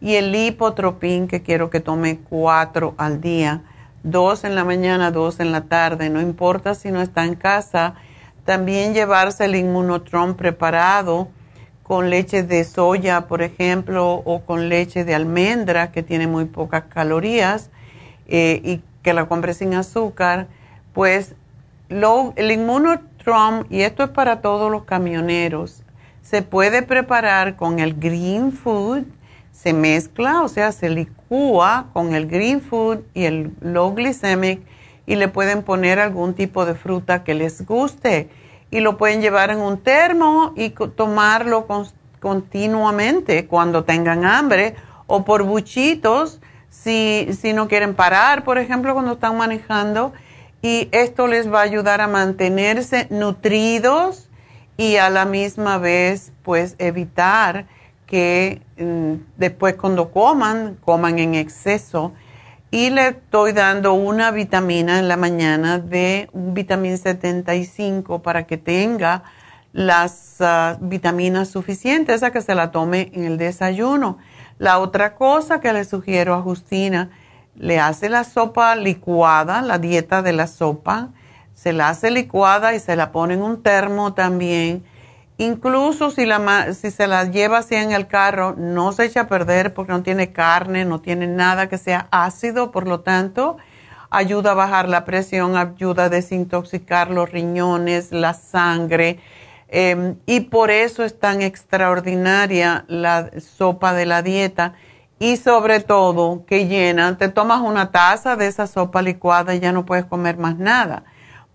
Y 0.01 0.15
el 0.15 0.31
lipotropín 0.31 1.27
que 1.27 1.41
quiero 1.41 1.69
que 1.69 1.79
tome 1.79 2.19
cuatro 2.29 2.95
al 2.97 3.21
día, 3.21 3.61
dos 4.03 4.43
en 4.43 4.55
la 4.55 4.63
mañana, 4.63 5.11
dos 5.11 5.39
en 5.39 5.51
la 5.51 5.61
tarde, 5.61 6.09
no 6.09 6.21
importa 6.21 6.75
si 6.75 6.91
no 6.91 7.01
está 7.01 7.25
en 7.25 7.35
casa. 7.35 7.95
También 8.45 8.93
llevarse 8.93 9.45
el 9.45 9.55
inmunotron 9.55 10.35
preparado 10.35 11.29
con 11.83 12.09
leche 12.09 12.43
de 12.43 12.63
soya, 12.65 13.27
por 13.27 13.41
ejemplo, 13.41 14.13
o 14.13 14.41
con 14.41 14.69
leche 14.69 15.05
de 15.05 15.15
almendra 15.15 15.91
que 15.91 16.03
tiene 16.03 16.27
muy 16.27 16.45
pocas 16.45 16.83
calorías 16.83 17.69
eh, 18.29 18.61
y 18.63 18.81
que 19.03 19.13
la 19.13 19.27
compre 19.27 19.53
sin 19.53 19.73
azúcar, 19.73 20.47
pues 20.93 21.35
el 21.89 22.51
inmunotrom, 22.51 23.65
y 23.69 23.81
esto 23.81 24.03
es 24.03 24.09
para 24.09 24.41
todos 24.41 24.71
los 24.71 24.83
camioneros, 24.83 25.83
se 26.21 26.43
puede 26.43 26.83
preparar 26.83 27.55
con 27.55 27.79
el 27.79 27.95
green 27.95 28.51
food, 28.51 29.03
se 29.51 29.73
mezcla, 29.73 30.43
o 30.43 30.47
sea, 30.47 30.71
se 30.71 30.89
licúa 30.89 31.87
con 31.91 32.13
el 32.13 32.27
green 32.27 32.61
food 32.61 32.99
y 33.13 33.25
el 33.25 33.51
low 33.61 33.93
glycemic 33.93 34.61
y 35.07 35.15
le 35.15 35.27
pueden 35.27 35.63
poner 35.63 35.99
algún 35.99 36.35
tipo 36.35 36.65
de 36.65 36.75
fruta 36.75 37.23
que 37.23 37.33
les 37.33 37.65
guste 37.65 38.29
y 38.69 38.79
lo 38.79 38.97
pueden 38.97 39.21
llevar 39.21 39.49
en 39.49 39.59
un 39.59 39.79
termo 39.79 40.53
y 40.55 40.69
tomarlo 40.69 41.67
continuamente 42.19 43.47
cuando 43.47 43.83
tengan 43.83 44.23
hambre 44.23 44.75
o 45.07 45.25
por 45.25 45.43
buchitos 45.43 46.39
si, 46.69 47.29
si 47.39 47.53
no 47.53 47.67
quieren 47.67 47.95
parar, 47.95 48.43
por 48.43 48.57
ejemplo, 48.57 48.93
cuando 48.93 49.13
están 49.13 49.37
manejando. 49.37 50.13
Y 50.61 50.89
esto 50.91 51.27
les 51.27 51.51
va 51.51 51.59
a 51.59 51.63
ayudar 51.63 52.01
a 52.01 52.07
mantenerse 52.07 53.07
nutridos 53.09 54.29
y 54.77 54.97
a 54.97 55.09
la 55.09 55.25
misma 55.25 55.77
vez, 55.77 56.31
pues, 56.43 56.75
evitar 56.79 57.65
que 58.05 58.61
mm, 58.77 59.13
después 59.37 59.75
cuando 59.75 60.11
coman, 60.11 60.77
coman 60.83 61.19
en 61.19 61.35
exceso. 61.35 62.13
Y 62.71 62.89
le 62.91 63.09
estoy 63.09 63.51
dando 63.51 63.93
una 63.93 64.31
vitamina 64.31 64.99
en 64.99 65.07
la 65.07 65.17
mañana 65.17 65.79
de 65.79 66.29
vitamina 66.33 66.97
75 66.97 68.21
para 68.21 68.45
que 68.45 68.57
tenga 68.57 69.23
las 69.73 70.35
ah, 70.39 70.77
vitaminas 70.79 71.49
suficientes, 71.49 72.23
a 72.23 72.31
que 72.31 72.41
se 72.41 72.55
la 72.55 72.71
tome 72.71 73.11
en 73.13 73.25
el 73.25 73.37
desayuno. 73.37 74.17
La 74.59 74.79
otra 74.79 75.15
cosa 75.15 75.61
que 75.61 75.71
le 75.71 75.85
sugiero 75.85 76.35
a 76.35 76.41
Justina, 76.41 77.09
le 77.55 77.79
hace 77.79 78.09
la 78.09 78.25
sopa 78.25 78.75
licuada, 78.75 79.61
la 79.61 79.79
dieta 79.79 80.21
de 80.21 80.33
la 80.33 80.47
sopa, 80.47 81.09
se 81.53 81.71
la 81.71 81.87
hace 81.87 82.11
licuada 82.11 82.73
y 82.73 82.79
se 82.81 82.97
la 82.97 83.13
pone 83.13 83.35
en 83.35 83.41
un 83.41 83.63
termo 83.63 84.13
también. 84.13 84.83
Incluso 85.37 86.11
si, 86.11 86.25
la, 86.25 86.73
si 86.73 86.91
se 86.91 87.07
la 87.07 87.23
lleva 87.23 87.59
así 87.59 87.75
en 87.75 87.93
el 87.93 88.07
carro, 88.07 88.53
no 88.57 88.91
se 88.91 89.05
echa 89.05 89.21
a 89.21 89.27
perder 89.27 89.73
porque 89.73 89.93
no 89.93 90.03
tiene 90.03 90.33
carne, 90.33 90.83
no 90.83 90.99
tiene 90.99 91.27
nada 91.27 91.69
que 91.69 91.77
sea 91.77 92.09
ácido, 92.11 92.71
por 92.71 92.85
lo 92.85 92.99
tanto, 92.99 93.55
ayuda 94.09 94.51
a 94.51 94.55
bajar 94.55 94.89
la 94.89 95.05
presión, 95.05 95.55
ayuda 95.55 96.05
a 96.05 96.09
desintoxicar 96.09 97.11
los 97.11 97.31
riñones, 97.31 98.11
la 98.11 98.33
sangre 98.33 99.19
Em, 99.71 100.15
y 100.25 100.41
por 100.41 100.71
eso 100.71 101.03
es 101.03 101.19
tan 101.19 101.41
extraordinaria 101.41 102.85
la 102.87 103.29
sopa 103.39 103.93
de 103.93 104.05
la 104.05 104.23
dieta 104.23 104.73
y 105.19 105.37
sobre 105.37 105.79
todo 105.79 106.43
que 106.45 106.67
llena, 106.67 107.17
te 107.17 107.29
tomas 107.29 107.61
una 107.61 107.91
taza 107.91 108.35
de 108.35 108.47
esa 108.47 108.65
sopa 108.65 109.01
licuada 109.01 109.53
y 109.53 109.59
ya 109.59 109.71
no 109.71 109.85
puedes 109.85 110.05
comer 110.05 110.37
más 110.37 110.57
nada 110.57 111.03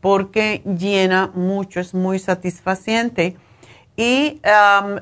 porque 0.04 0.60
llena 0.66 1.30
mucho, 1.32 1.80
es 1.80 1.94
muy 1.94 2.18
satisfaciente 2.18 3.38
y 3.96 4.38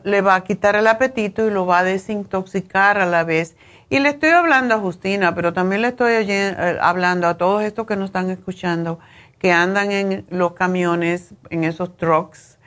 le 0.04 0.20
va 0.20 0.36
a 0.36 0.44
quitar 0.44 0.76
el 0.76 0.86
apetito 0.86 1.44
y 1.44 1.50
lo 1.50 1.66
va 1.66 1.80
a 1.80 1.82
desintoxicar 1.82 2.98
a 2.98 3.06
la 3.06 3.24
vez. 3.24 3.56
Y 3.90 3.98
le 3.98 4.10
estoy 4.10 4.30
hablando 4.30 4.76
a 4.76 4.78
Justina, 4.78 5.34
pero 5.34 5.52
también 5.52 5.82
le 5.82 5.88
estoy 5.88 6.12
eh, 6.12 6.78
hablando 6.80 7.26
a 7.26 7.36
todos 7.36 7.64
estos 7.64 7.84
que 7.84 7.96
nos 7.96 8.10
están 8.10 8.30
escuchando, 8.30 9.00
que 9.40 9.50
andan 9.50 9.90
en 9.90 10.24
los 10.30 10.52
camiones, 10.52 11.34
en 11.50 11.64
esos 11.64 11.96
trucks, 11.96 12.60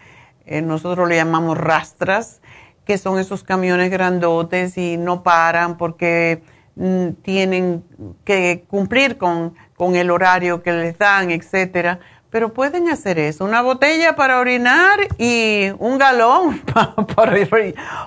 eh, 0.45 0.61
nosotros 0.61 1.07
le 1.07 1.15
llamamos 1.15 1.57
rastras, 1.57 2.41
que 2.85 2.97
son 2.97 3.19
esos 3.19 3.43
camiones 3.43 3.89
grandotes 3.89 4.77
y 4.77 4.97
no 4.97 5.23
paran 5.23 5.77
porque 5.77 6.43
mm, 6.75 7.09
tienen 7.23 7.83
que 8.23 8.65
cumplir 8.67 9.17
con, 9.17 9.55
con 9.75 9.95
el 9.95 10.11
horario 10.11 10.61
que 10.61 10.71
les 10.71 10.97
dan, 10.97 11.31
etcétera 11.31 11.99
pero 12.35 12.53
pueden 12.53 12.89
hacer 12.89 13.17
eso, 13.17 13.45
una 13.45 13.61
botella 13.61 14.17
para 14.17 14.41
orinar 14.41 14.99
y 15.17 15.69
un 15.79 15.97
galón 15.97 16.59
para 17.15 17.37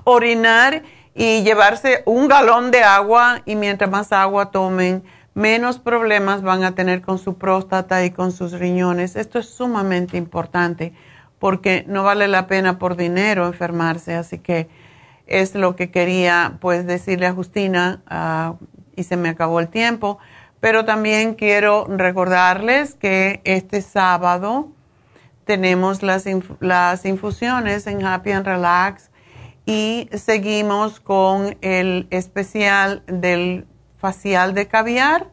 orinar 0.05 0.83
y 1.15 1.43
llevarse 1.45 2.03
un 2.05 2.29
galón 2.29 2.71
de 2.71 2.83
agua 2.83 3.41
y 3.47 3.57
mientras 3.57 3.91
más 3.91 4.13
agua 4.13 4.51
tomen, 4.51 5.03
menos 5.33 5.79
problemas 5.79 6.43
van 6.43 6.63
a 6.63 6.75
tener 6.75 7.01
con 7.01 7.19
su 7.19 7.39
próstata 7.39 8.05
y 8.05 8.11
con 8.11 8.31
sus 8.31 8.53
riñones. 8.53 9.17
Esto 9.17 9.39
es 9.39 9.49
sumamente 9.49 10.19
importante 10.19 10.93
porque 11.39 11.85
no 11.87 12.03
vale 12.03 12.29
la 12.29 12.47
pena 12.47 12.79
por 12.79 12.97
dinero 12.97 13.47
enfermarse, 13.47 14.15
así 14.15 14.39
que 14.39 14.69
es 15.27 15.55
lo 15.55 15.77
que 15.77 15.91
quería 15.91 16.59
pues 16.61 16.87
decirle 16.87 17.27
a 17.27 17.35
Justina 17.35 18.03
ah, 18.09 18.55
y 18.97 19.05
se 19.05 19.17
me 19.17 19.29
acabó 19.29 19.61
el 19.61 19.69
tiempo. 19.69 20.19
Pero 20.61 20.85
también 20.85 21.35
quiero 21.35 21.87
recordarles 21.89 22.95
que 22.95 23.41
este 23.45 23.81
sábado 23.81 24.69
tenemos 25.45 26.03
las, 26.03 26.25
las 26.61 27.05
infusiones 27.05 27.87
en 27.87 28.05
Happy 28.05 28.33
and 28.33 28.45
Relax 28.45 29.11
y 29.67 30.09
seguimos 30.13 30.99
con 30.99 31.57
el 31.61 32.09
especial 32.11 33.03
del 33.07 33.67
facial 33.97 34.55
de 34.55 34.67
caviar. 34.67 35.29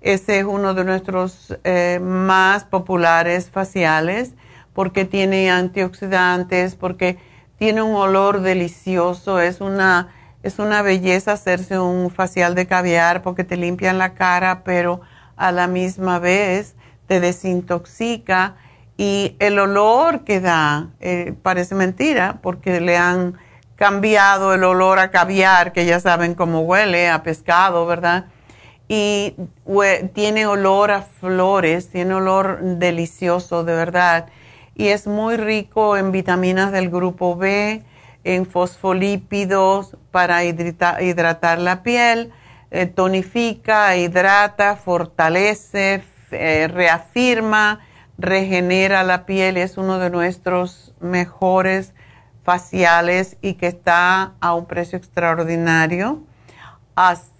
Ese 0.00 0.40
es 0.40 0.44
uno 0.44 0.74
de 0.74 0.84
nuestros 0.84 1.56
eh, 1.64 1.98
más 2.02 2.64
populares 2.64 3.50
faciales 3.50 4.34
porque 4.78 5.04
tiene 5.04 5.50
antioxidantes, 5.50 6.76
porque 6.76 7.18
tiene 7.58 7.82
un 7.82 7.96
olor 7.96 8.42
delicioso, 8.42 9.40
es 9.40 9.60
una 9.60 10.14
es 10.44 10.60
una 10.60 10.82
belleza 10.82 11.32
hacerse 11.32 11.80
un 11.80 12.10
facial 12.10 12.54
de 12.54 12.68
caviar 12.68 13.22
porque 13.22 13.42
te 13.42 13.56
limpian 13.56 13.98
la 13.98 14.14
cara, 14.14 14.62
pero 14.62 15.00
a 15.36 15.50
la 15.50 15.66
misma 15.66 16.20
vez 16.20 16.76
te 17.08 17.18
desintoxica 17.18 18.54
y 18.96 19.34
el 19.40 19.58
olor 19.58 20.22
que 20.22 20.38
da 20.38 20.90
eh, 21.00 21.34
parece 21.42 21.74
mentira 21.74 22.38
porque 22.40 22.80
le 22.80 22.96
han 22.96 23.36
cambiado 23.74 24.54
el 24.54 24.62
olor 24.62 25.00
a 25.00 25.10
caviar, 25.10 25.72
que 25.72 25.86
ya 25.86 25.98
saben 25.98 26.36
cómo 26.36 26.60
huele, 26.60 27.10
a 27.10 27.24
pescado, 27.24 27.84
¿verdad? 27.84 28.26
Y 28.86 29.34
tiene 30.14 30.46
olor 30.46 30.92
a 30.92 31.02
flores, 31.02 31.90
tiene 31.90 32.14
olor 32.14 32.60
delicioso, 32.62 33.64
de 33.64 33.74
verdad. 33.74 34.28
Y 34.78 34.88
es 34.88 35.08
muy 35.08 35.36
rico 35.36 35.96
en 35.96 36.12
vitaminas 36.12 36.70
del 36.70 36.88
grupo 36.88 37.34
B, 37.34 37.82
en 38.22 38.46
fosfolípidos 38.46 39.96
para 40.12 40.44
hidratar, 40.44 41.58
la 41.58 41.82
piel, 41.82 42.30
eh, 42.70 42.86
tonifica, 42.86 43.96
hidrata, 43.96 44.76
fortalece, 44.76 46.04
eh, 46.30 46.68
reafirma, 46.72 47.80
regenera 48.18 49.02
la 49.02 49.26
piel. 49.26 49.56
Es 49.56 49.78
uno 49.78 49.98
de 49.98 50.10
nuestros 50.10 50.94
mejores 51.00 51.92
faciales 52.44 53.36
y 53.42 53.54
que 53.54 53.66
está 53.66 54.34
a 54.38 54.54
un 54.54 54.66
precio 54.66 54.96
extraordinario. 54.96 56.22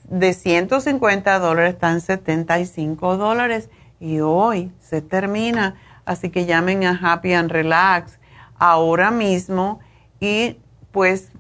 de 0.09 0.33
150 0.33 1.39
dólares 1.39 1.75
están 1.75 2.01
75 2.01 3.17
dólares 3.17 3.71
y 4.01 4.19
hoy 4.19 4.73
se 4.81 5.03
termina. 5.03 5.77
Así 6.09 6.31
que 6.31 6.47
llamen 6.47 6.85
a 6.85 6.99
Happy 7.01 7.35
and 7.35 7.51
Relax 7.51 8.19
ahora 8.59 9.11
mismo 9.11 9.79
y 10.21 10.57
pues 10.91 11.33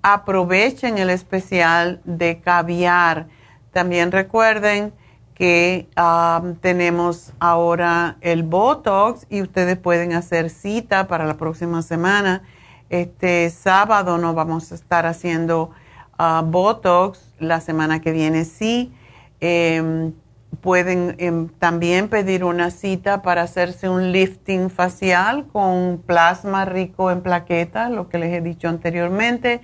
aprovechen 0.00 0.96
el 0.96 1.10
especial 1.10 2.00
de 2.04 2.40
caviar. 2.40 3.26
También 3.70 4.10
recuerden 4.10 4.94
que 5.34 5.88
tenemos 6.62 7.34
ahora 7.38 8.16
el 8.22 8.44
Botox 8.44 9.26
y 9.28 9.42
ustedes 9.42 9.76
pueden 9.76 10.14
hacer 10.14 10.48
cita 10.48 11.06
para 11.06 11.26
la 11.26 11.36
próxima 11.36 11.82
semana. 11.82 12.44
Este 12.88 13.50
sábado 13.50 14.16
no 14.16 14.32
vamos 14.32 14.72
a 14.72 14.74
estar 14.74 15.04
haciendo 15.04 15.70
ah, 16.16 16.42
Botox, 16.46 17.34
la 17.38 17.60
semana 17.60 18.00
que 18.00 18.12
viene 18.12 18.46
sí. 18.46 18.90
Em, 19.40 20.14
pueden 20.60 21.16
em, 21.18 21.48
también 21.48 22.08
pedir 22.08 22.44
una 22.44 22.70
cita 22.70 23.22
para 23.22 23.42
hacerse 23.42 23.88
un 23.88 24.12
lifting 24.12 24.70
facial 24.70 25.46
con 25.52 26.02
plasma 26.06 26.64
rico 26.64 27.10
en 27.10 27.22
plaquetas, 27.22 27.90
lo 27.90 28.08
que 28.08 28.18
les 28.18 28.32
he 28.32 28.40
dicho 28.40 28.68
anteriormente, 28.68 29.60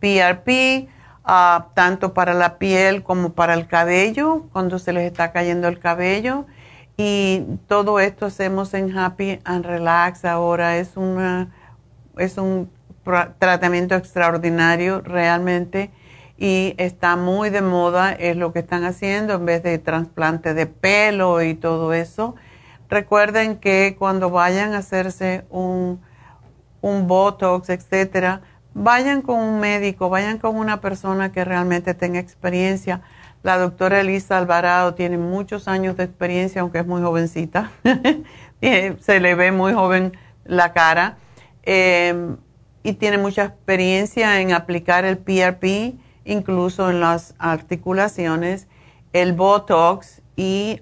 PRP, 0.00 0.88
ah, 1.24 1.68
tanto 1.74 2.14
para 2.14 2.34
la 2.34 2.58
piel 2.58 3.02
como 3.02 3.34
para 3.34 3.54
el 3.54 3.66
cabello, 3.66 4.44
cuando 4.52 4.78
se 4.78 4.92
les 4.92 5.04
está 5.04 5.32
cayendo 5.32 5.68
el 5.68 5.78
cabello. 5.78 6.46
Y 6.96 7.44
todo 7.68 8.00
esto 8.00 8.26
hacemos 8.26 8.74
en 8.74 8.96
Happy 8.96 9.40
and 9.44 9.64
Relax 9.64 10.24
ahora. 10.24 10.76
Es, 10.76 10.96
una, 10.96 11.50
es 12.18 12.36
un 12.36 12.70
tratamiento 13.38 13.94
extraordinario 13.94 15.00
realmente 15.00 15.90
y 16.42 16.74
está 16.76 17.14
muy 17.14 17.50
de 17.50 17.62
moda, 17.62 18.10
es 18.14 18.36
lo 18.36 18.52
que 18.52 18.58
están 18.58 18.82
haciendo 18.82 19.34
en 19.34 19.46
vez 19.46 19.62
de 19.62 19.78
trasplante 19.78 20.54
de 20.54 20.66
pelo 20.66 21.40
y 21.40 21.54
todo 21.54 21.92
eso. 21.92 22.34
Recuerden 22.88 23.58
que 23.58 23.94
cuando 23.96 24.28
vayan 24.28 24.74
a 24.74 24.78
hacerse 24.78 25.44
un, 25.50 26.00
un 26.80 27.06
Botox, 27.06 27.70
etcétera, 27.70 28.40
vayan 28.74 29.22
con 29.22 29.38
un 29.38 29.60
médico, 29.60 30.10
vayan 30.10 30.38
con 30.38 30.56
una 30.56 30.80
persona 30.80 31.30
que 31.30 31.44
realmente 31.44 31.94
tenga 31.94 32.18
experiencia. 32.18 33.02
La 33.44 33.56
doctora 33.56 34.00
Elisa 34.00 34.36
Alvarado 34.36 34.94
tiene 34.94 35.18
muchos 35.18 35.68
años 35.68 35.96
de 35.96 36.02
experiencia, 36.02 36.62
aunque 36.62 36.80
es 36.80 36.86
muy 36.88 37.02
jovencita. 37.02 37.70
Se 38.60 39.20
le 39.20 39.36
ve 39.36 39.52
muy 39.52 39.74
joven 39.74 40.18
la 40.44 40.72
cara. 40.72 41.18
Eh, 41.62 42.34
y 42.82 42.94
tiene 42.94 43.16
mucha 43.16 43.44
experiencia 43.44 44.40
en 44.40 44.52
aplicar 44.52 45.04
el 45.04 45.18
PRP 45.18 46.02
incluso 46.24 46.90
en 46.90 47.00
las 47.00 47.34
articulaciones, 47.38 48.68
el 49.12 49.32
Botox 49.32 50.22
y 50.36 50.80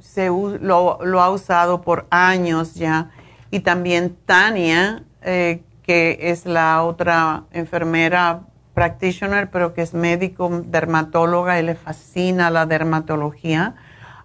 se, 0.00 0.28
lo, 0.28 1.20
ha 1.20 1.30
usado 1.30 1.82
por 1.82 2.06
años 2.10 2.74
ya. 2.74 3.10
Y 3.50 3.60
también 3.60 4.16
Tania, 4.26 5.04
eh, 5.22 5.62
que 5.82 6.18
es 6.20 6.46
la 6.46 6.82
otra 6.82 7.44
enfermera 7.52 8.42
practitioner, 8.74 9.50
pero 9.50 9.74
que 9.74 9.82
es 9.82 9.94
médico 9.94 10.62
dermatóloga 10.66 11.58
y 11.60 11.62
le 11.62 11.74
fascina 11.74 12.50
la 12.50 12.66
dermatología. 12.66 13.74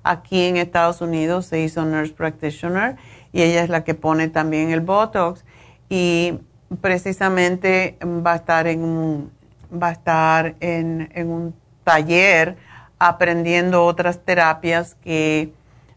Aquí 0.03 0.43
en 0.43 0.57
Estados 0.57 1.01
Unidos 1.01 1.47
se 1.47 1.61
hizo 1.61 1.83
nurse 1.83 2.13
practitioner 2.13 2.97
y 3.33 3.41
ella 3.41 3.63
es 3.63 3.69
la 3.69 3.83
que 3.83 3.95
pone 3.95 4.27
también 4.27 4.69
el 4.69 4.81
Botox. 4.81 5.43
Y 5.89 6.39
precisamente 6.81 7.97
va 8.03 8.33
a 8.33 8.35
estar 8.35 8.67
en 8.67 8.83
un, 8.83 9.31
va 9.71 9.89
a 9.89 9.91
estar 9.91 10.55
en, 10.59 11.09
un 11.29 11.53
taller 11.83 12.57
aprendiendo 12.99 13.85
otras 13.85 14.19
terapias 14.19 14.95
que 14.95 15.51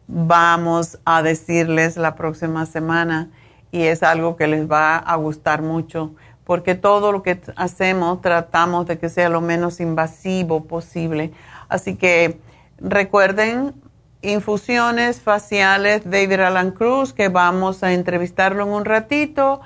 vamos 0.07 0.99
a 1.05 1.23
decirles 1.23 1.97
la 1.97 2.15
próxima 2.15 2.67
semana 2.67 3.31
y 3.71 3.83
es 3.83 4.03
algo 4.03 4.37
que 4.37 4.47
les 4.47 4.71
va 4.71 4.97
a 4.97 5.17
gustar 5.17 5.63
mucho 5.63 6.15
porque 6.45 6.75
todo 6.75 7.13
lo 7.13 7.23
que 7.23 7.41
hacemos 7.57 8.23
tratamos 8.23 8.87
de 8.87 8.99
que 8.99 9.11
sea 9.11 9.29
lo 9.29 9.43
menos 9.43 9.81
invasivo 9.81 10.65
posible. 10.65 11.31
Así 11.69 11.97
que 11.97 12.41
recuerden 12.79 13.75
infusiones 14.23 15.21
faciales 15.21 16.11
David 16.11 16.41
Alan 16.41 16.71
Cruz 16.71 17.13
que 17.13 17.29
vamos 17.29 17.83
a 17.83 17.93
entrevistarlo 17.93 18.65
en 18.65 18.71
un 18.71 18.85
ratito 18.87 19.61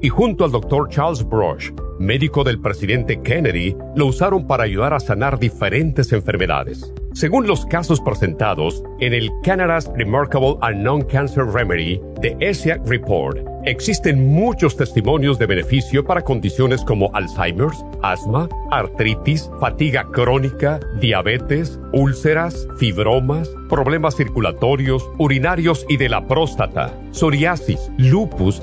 y 0.00 0.08
junto 0.08 0.44
al 0.44 0.52
doctor 0.52 0.88
Charles 0.88 1.28
Brush, 1.28 1.70
médico 1.98 2.44
del 2.44 2.60
presidente 2.60 3.20
Kennedy, 3.20 3.76
lo 3.96 4.06
usaron 4.06 4.46
para 4.46 4.64
ayudar 4.64 4.94
a 4.94 5.00
sanar 5.00 5.38
diferentes 5.38 6.12
enfermedades. 6.12 6.92
Según 7.14 7.46
los 7.48 7.66
casos 7.66 8.00
presentados 8.00 8.84
en 9.00 9.12
el 9.12 9.30
Canada's 9.42 9.90
Remarkable 9.96 10.56
and 10.60 10.82
Non-Cancer 10.82 11.44
Remedy 11.46 12.00
de 12.20 12.36
ESIAC 12.38 12.86
Report, 12.86 13.38
existen 13.64 14.28
muchos 14.28 14.76
testimonios 14.76 15.38
de 15.38 15.46
beneficio 15.46 16.04
para 16.04 16.22
condiciones 16.22 16.84
como 16.84 17.10
Alzheimer's, 17.14 17.84
asma, 18.02 18.48
artritis, 18.70 19.50
fatiga 19.58 20.06
crónica, 20.12 20.78
diabetes, 21.00 21.80
úlceras, 21.92 22.68
fibromas, 22.76 23.50
problemas 23.68 24.16
circulatorios, 24.16 25.10
urinarios 25.18 25.86
y 25.88 25.96
de 25.96 26.08
la 26.08 26.26
próstata, 26.26 26.94
psoriasis, 27.10 27.90
lupus 27.98 28.62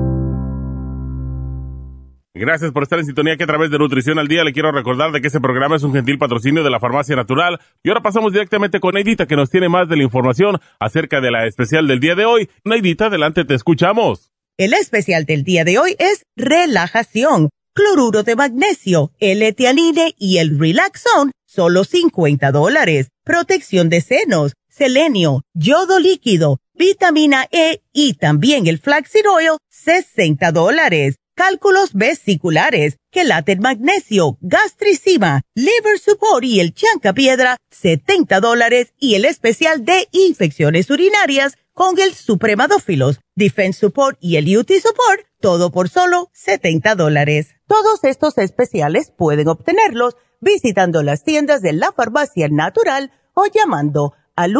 Gracias 2.33 2.71
por 2.71 2.83
estar 2.83 2.97
en 2.97 3.05
sintonía 3.05 3.35
que 3.35 3.43
a 3.43 3.47
través 3.47 3.71
de 3.71 3.77
Nutrición 3.77 4.17
al 4.17 4.29
Día 4.29 4.45
le 4.45 4.53
quiero 4.53 4.71
recordar 4.71 5.11
de 5.11 5.19
que 5.19 5.27
este 5.27 5.41
programa 5.41 5.75
es 5.75 5.83
un 5.83 5.91
gentil 5.91 6.17
patrocinio 6.17 6.63
de 6.63 6.69
la 6.69 6.79
Farmacia 6.79 7.13
Natural. 7.13 7.59
Y 7.83 7.89
ahora 7.89 8.01
pasamos 8.01 8.31
directamente 8.31 8.79
con 8.79 8.93
Neidita 8.93 9.25
que 9.25 9.35
nos 9.35 9.49
tiene 9.49 9.67
más 9.67 9.89
de 9.89 9.97
la 9.97 10.03
información 10.03 10.57
acerca 10.79 11.19
de 11.19 11.29
la 11.29 11.45
especial 11.45 11.87
del 11.87 11.99
día 11.99 12.15
de 12.15 12.23
hoy. 12.23 12.49
Neidita, 12.63 13.07
adelante, 13.07 13.43
te 13.43 13.53
escuchamos. 13.53 14.31
El 14.57 14.73
especial 14.73 15.25
del 15.25 15.43
día 15.43 15.65
de 15.65 15.77
hoy 15.77 15.97
es 15.99 16.23
relajación 16.37 17.49
cloruro 17.73 18.23
de 18.23 18.37
magnesio, 18.37 19.11
L-etianine 19.19 20.15
y 20.17 20.37
el 20.37 20.57
Relaxon, 20.57 21.31
solo 21.45 21.83
50 21.83 22.49
dólares. 22.53 23.09
Protección 23.25 23.89
de 23.89 23.99
senos, 23.99 24.53
selenio, 24.69 25.41
yodo 25.53 25.99
líquido, 25.99 26.59
vitamina 26.75 27.45
E 27.51 27.81
y 27.91 28.13
también 28.13 28.67
el 28.67 28.79
flaxseed 28.79 29.25
oil, 29.29 29.57
60 29.69 30.51
dólares. 30.53 31.15
Cálculos 31.35 31.93
vesiculares, 31.93 32.97
quelate 33.09 33.55
magnesio, 33.55 34.37
gastricima, 34.41 35.41
liver 35.55 35.97
support 35.97 36.43
y 36.43 36.59
el 36.59 36.73
chanca-piedra, 36.73 37.57
70 37.71 38.41
dólares. 38.41 38.93
Y 38.99 39.15
el 39.15 39.25
especial 39.25 39.85
de 39.85 40.07
infecciones 40.11 40.89
urinarias 40.89 41.57
con 41.73 41.97
el 41.99 42.13
supremadófilos, 42.13 43.21
defense 43.35 43.79
support 43.79 44.17
y 44.19 44.35
el 44.35 44.57
UT 44.57 44.71
support, 44.73 45.21
todo 45.39 45.71
por 45.71 45.89
solo 45.89 46.29
70 46.33 46.95
dólares. 46.95 47.55
Todos 47.65 48.03
estos 48.03 48.37
especiales 48.37 49.13
pueden 49.17 49.47
obtenerlos 49.47 50.17
visitando 50.41 51.01
las 51.01 51.23
tiendas 51.23 51.61
de 51.61 51.73
la 51.73 51.93
farmacia 51.93 52.49
natural 52.49 53.11
o 53.33 53.45
llamando 53.45 54.13
al 54.35 54.53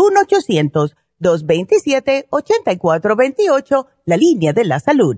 1-800-227-8428, 1.19 3.87
la 4.05 4.17
línea 4.17 4.53
de 4.53 4.65
la 4.65 4.79
salud. 4.79 5.17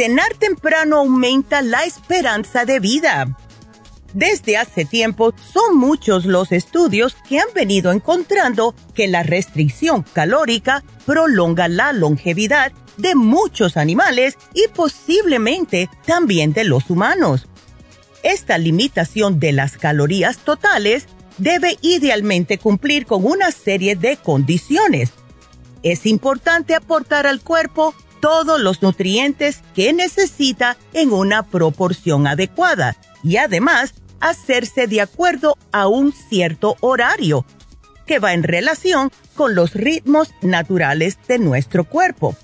Cenar 0.00 0.32
temprano 0.38 0.96
aumenta 0.96 1.60
la 1.60 1.84
esperanza 1.84 2.64
de 2.64 2.80
vida. 2.80 3.36
Desde 4.14 4.56
hace 4.56 4.86
tiempo 4.86 5.34
son 5.52 5.76
muchos 5.76 6.24
los 6.24 6.52
estudios 6.52 7.18
que 7.28 7.38
han 7.38 7.48
venido 7.54 7.92
encontrando 7.92 8.74
que 8.94 9.08
la 9.08 9.24
restricción 9.24 10.02
calórica 10.02 10.82
prolonga 11.04 11.68
la 11.68 11.92
longevidad 11.92 12.72
de 12.96 13.14
muchos 13.14 13.76
animales 13.76 14.38
y 14.54 14.68
posiblemente 14.74 15.90
también 16.06 16.54
de 16.54 16.64
los 16.64 16.88
humanos. 16.88 17.46
Esta 18.22 18.56
limitación 18.56 19.38
de 19.38 19.52
las 19.52 19.76
calorías 19.76 20.38
totales 20.38 21.08
debe 21.36 21.76
idealmente 21.82 22.56
cumplir 22.56 23.04
con 23.04 23.26
una 23.26 23.50
serie 23.50 23.96
de 23.96 24.16
condiciones. 24.16 25.10
Es 25.82 26.06
importante 26.06 26.74
aportar 26.74 27.26
al 27.26 27.42
cuerpo 27.42 27.94
todos 28.20 28.60
los 28.60 28.82
nutrientes 28.82 29.62
que 29.74 29.92
necesita 29.92 30.76
en 30.92 31.12
una 31.12 31.42
proporción 31.42 32.26
adecuada 32.26 32.96
y 33.22 33.36
además 33.36 33.94
hacerse 34.20 34.86
de 34.86 35.00
acuerdo 35.00 35.56
a 35.72 35.88
un 35.88 36.12
cierto 36.12 36.76
horario 36.80 37.44
que 38.06 38.18
va 38.18 38.34
en 38.34 38.42
relación 38.42 39.10
con 39.34 39.54
los 39.54 39.74
ritmos 39.74 40.30
naturales 40.42 41.18
de 41.28 41.38
nuestro 41.38 41.84
cuerpo. 41.84 42.36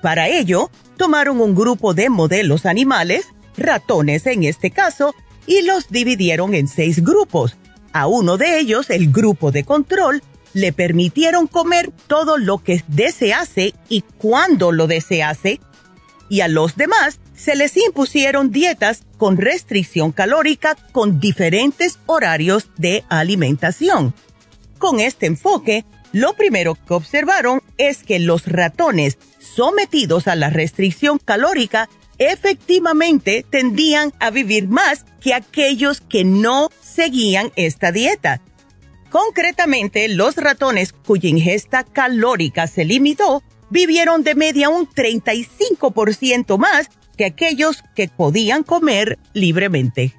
Para 0.00 0.28
ello, 0.28 0.70
tomaron 0.96 1.40
un 1.40 1.54
grupo 1.54 1.94
de 1.94 2.08
modelos 2.08 2.66
animales, 2.66 3.26
ratones 3.56 4.26
en 4.26 4.44
este 4.44 4.70
caso, 4.70 5.14
y 5.46 5.62
los 5.62 5.88
dividieron 5.88 6.54
en 6.54 6.68
seis 6.68 7.02
grupos. 7.02 7.56
A 7.92 8.06
uno 8.06 8.38
de 8.38 8.58
ellos, 8.58 8.90
el 8.90 9.12
grupo 9.12 9.52
de 9.52 9.64
control, 9.64 10.22
le 10.54 10.72
permitieron 10.72 11.46
comer 11.46 11.90
todo 12.06 12.38
lo 12.38 12.58
que 12.58 12.82
desease 12.88 13.74
y 13.88 14.02
cuando 14.18 14.72
lo 14.72 14.86
desease, 14.86 15.60
y 16.28 16.40
a 16.40 16.48
los 16.48 16.76
demás 16.76 17.20
se 17.36 17.56
les 17.56 17.76
impusieron 17.76 18.50
dietas 18.52 19.02
con 19.18 19.36
restricción 19.36 20.12
calórica 20.12 20.76
con 20.92 21.20
diferentes 21.20 21.98
horarios 22.06 22.70
de 22.78 23.04
alimentación. 23.08 24.14
Con 24.78 25.00
este 25.00 25.26
enfoque, 25.26 25.84
lo 26.12 26.34
primero 26.34 26.74
que 26.74 26.94
observaron 26.94 27.62
es 27.78 28.02
que 28.02 28.18
los 28.18 28.46
ratones 28.46 29.18
sometidos 29.38 30.28
a 30.28 30.36
la 30.36 30.50
restricción 30.50 31.18
calórica 31.18 31.88
efectivamente 32.18 33.44
tendían 33.48 34.12
a 34.20 34.30
vivir 34.30 34.68
más 34.68 35.04
que 35.20 35.34
aquellos 35.34 36.00
que 36.00 36.24
no 36.24 36.70
seguían 36.80 37.52
esta 37.56 37.92
dieta 37.92 38.40
Concretamente, 39.12 40.08
los 40.08 40.36
ratones 40.36 40.94
cuya 40.94 41.28
ingesta 41.28 41.84
calórica 41.84 42.66
se 42.66 42.86
limitó 42.86 43.42
vivieron 43.68 44.24
de 44.24 44.34
media 44.34 44.70
un 44.70 44.88
35% 44.88 46.56
más 46.56 46.88
que 47.18 47.26
aquellos 47.26 47.84
que 47.94 48.08
podían 48.08 48.62
comer 48.62 49.18
libremente. 49.34 50.14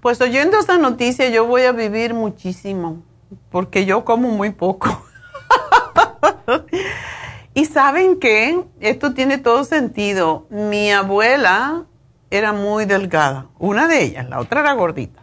Pues 0.00 0.18
oyendo 0.22 0.58
esta 0.58 0.78
noticia 0.78 1.28
yo 1.28 1.46
voy 1.46 1.64
a 1.64 1.72
vivir 1.72 2.14
muchísimo, 2.14 3.02
porque 3.50 3.84
yo 3.84 4.06
como 4.06 4.30
muy 4.30 4.48
poco. 4.50 5.03
y 7.54 7.64
saben 7.64 8.18
que 8.18 8.64
esto 8.80 9.14
tiene 9.14 9.38
todo 9.38 9.64
sentido. 9.64 10.46
Mi 10.50 10.90
abuela 10.92 11.84
era 12.30 12.52
muy 12.52 12.84
delgada, 12.84 13.46
una 13.58 13.86
de 13.86 14.02
ellas, 14.02 14.28
la 14.28 14.40
otra 14.40 14.60
era 14.60 14.72
gordita. 14.72 15.20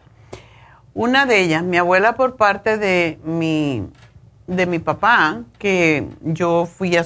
Una 0.94 1.26
de 1.26 1.40
ellas, 1.42 1.64
mi 1.64 1.78
abuela 1.78 2.16
por 2.16 2.36
parte 2.36 2.78
de 2.78 3.20
mi, 3.24 3.88
de 4.48 4.66
mi 4.66 4.80
papá, 4.80 5.44
que 5.58 6.08
yo 6.22 6.66
fui 6.66 6.98
a, 6.98 7.06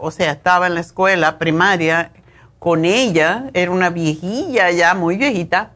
o 0.00 0.10
sea, 0.10 0.32
estaba 0.32 0.68
en 0.68 0.74
la 0.74 0.80
escuela 0.80 1.38
primaria 1.38 2.12
con 2.58 2.84
ella, 2.84 3.50
era 3.52 3.70
una 3.70 3.90
viejilla 3.90 4.70
ya, 4.70 4.94
muy 4.94 5.16
viejita. 5.16 5.72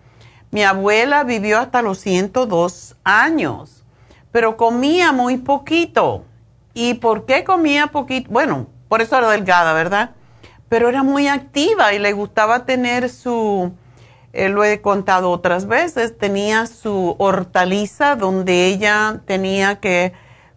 Mi 0.50 0.62
abuela 0.62 1.24
vivió 1.24 1.58
hasta 1.58 1.82
los 1.82 1.98
102 1.98 2.96
años, 3.04 3.84
pero 4.32 4.56
comía 4.56 5.12
muy 5.12 5.38
poquito. 5.38 6.24
¿Y 6.78 6.94
por 6.94 7.26
qué 7.26 7.42
comía 7.42 7.88
poquito? 7.88 8.30
Bueno, 8.30 8.68
por 8.88 9.02
eso 9.02 9.18
era 9.18 9.28
delgada, 9.28 9.72
¿verdad? 9.72 10.10
Pero 10.68 10.88
era 10.88 11.02
muy 11.02 11.26
activa 11.26 11.92
y 11.92 11.98
le 11.98 12.12
gustaba 12.12 12.66
tener 12.66 13.10
su, 13.10 13.72
eh, 14.32 14.48
lo 14.48 14.62
he 14.62 14.80
contado 14.80 15.32
otras 15.32 15.66
veces, 15.66 16.16
tenía 16.16 16.68
su 16.68 17.16
hortaliza 17.18 18.14
donde 18.14 18.66
ella 18.66 19.22
tenía 19.26 19.80
que 19.80 20.12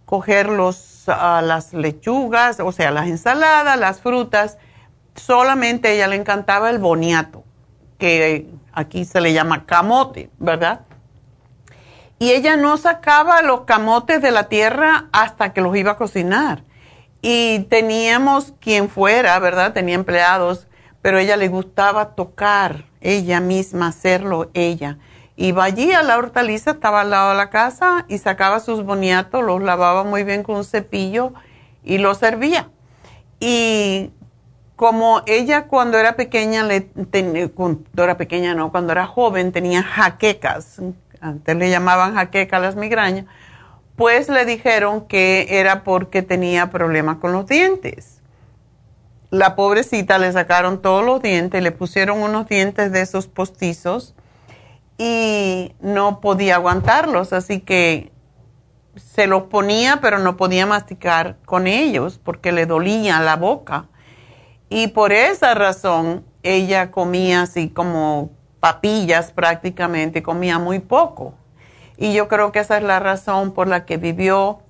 coger 0.06 0.50
los, 0.50 1.06
ah, 1.08 1.42
las 1.44 1.74
lechugas, 1.74 2.60
o 2.60 2.72
sea, 2.72 2.92
las 2.92 3.08
ensaladas, 3.08 3.80
las 3.80 4.00
frutas. 4.00 4.60
Solamente 5.16 5.88
a 5.88 5.92
ella 5.94 6.08
le 6.08 6.18
encantaba 6.18 6.70
el 6.70 6.78
boniato, 6.78 7.44
que 7.98 8.48
aquí 8.74 9.06
se 9.06 9.22
le 9.22 9.34
llama 9.34 9.66
camote, 9.66 10.30
¿verdad? 10.38 10.82
Y 12.22 12.34
ella 12.34 12.56
no 12.56 12.78
sacaba 12.78 13.42
los 13.42 13.62
camotes 13.62 14.22
de 14.22 14.30
la 14.30 14.44
tierra 14.44 15.10
hasta 15.12 15.54
que 15.54 15.62
los 15.62 15.76
iba 15.76 15.94
a 15.94 15.98
cocinar. 15.98 16.64
Y 17.24 17.62
teníamos 17.62 18.54
quien 18.60 18.90
fuera, 18.90 19.40
¿verdad? 19.40 19.74
Tenía 19.74 19.96
empleados, 19.96 20.68
pero 21.02 21.18
ella 21.18 21.36
le 21.36 21.48
gustaba 21.48 22.14
tocar 22.14 22.86
ella 23.02 23.40
misma, 23.40 23.88
hacerlo 23.88 24.52
ella. 24.54 25.00
Iba 25.36 25.64
allí 25.64 25.94
a 25.94 26.04
la 26.04 26.20
hortaliza, 26.20 26.70
estaba 26.70 27.02
al 27.02 27.10
lado 27.10 27.32
de 27.32 27.38
la 27.38 27.50
casa 27.50 28.06
y 28.08 28.20
sacaba 28.20 28.60
sus 28.60 28.86
boniatos, 28.86 29.44
los 29.44 29.60
lavaba 29.60 30.04
muy 30.04 30.24
bien 30.24 30.44
con 30.44 30.58
un 30.58 30.64
cepillo 30.64 31.34
y 31.84 31.98
los 31.98 32.20
servía. 32.20 32.70
Y 33.40 34.12
como 34.76 35.24
ella 35.26 35.66
cuando 35.66 35.98
era 35.98 36.16
pequeña, 36.16 36.66
le 36.66 36.88
cuando 37.56 38.04
era 38.04 38.16
pequeña 38.18 38.54
no, 38.54 38.72
cuando 38.72 38.92
era 38.92 39.08
joven 39.08 39.52
tenía 39.52 39.82
jaquecas, 39.82 40.80
antes 41.22 41.56
le 41.56 41.70
llamaban 41.70 42.16
jaquecas 42.16 42.62
las 42.62 42.76
migrañas, 42.76 43.26
pues 43.96 44.30
le 44.30 44.46
dijeron 44.46 45.08
que 45.08 45.48
era 45.50 45.84
porque 45.84 46.22
tenía 46.22 46.70
problemas 46.72 47.18
con 47.18 47.32
los 47.32 47.48
dientes 47.48 48.22
la 49.32 49.56
pobrecita 49.56 50.18
le 50.20 50.32
sacaron 50.32 50.82
todos 50.82 51.04
los 51.04 51.22
dientes, 51.22 51.64
le 51.64 51.72
pusieron 51.72 52.22
unos 52.22 52.48
dientes 52.48 52.92
de 52.92 53.02
esos 53.02 53.28
postizos 53.28 54.14
y 54.98 55.74
no 55.80 56.20
podía 56.20 56.56
aguantarlos, 56.56 57.32
así 57.32 57.62
que 57.62 58.12
se 58.98 59.26
los 59.26 59.44
ponía 59.44 60.00
pero 60.02 60.20
no 60.20 60.36
podía 60.36 60.66
masticar 60.66 61.38
con 61.46 61.66
ellos 61.66 62.20
porque 62.22 62.52
le 62.52 62.66
dolía 62.66 63.22
la 63.22 63.38
boca. 63.38 63.86
Y 64.70 64.88
por 64.88 65.14
esa 65.14 65.54
razón 65.54 66.26
ella 66.44 66.92
comía 66.92 67.44
así 67.44 67.70
como 67.70 68.32
papillas 68.62 69.32
prácticamente, 69.32 70.24
comía 70.24 70.60
muy 70.60 70.80
poco. 70.80 71.34
Y 71.98 72.14
yo 72.14 72.30
creo 72.30 72.54
que 72.54 72.60
esa 72.60 72.78
es 72.78 72.84
la 72.84 73.00
razón 73.00 73.52
por 73.52 73.68
la 73.68 73.86
que 73.86 73.98
vivió 73.98 74.62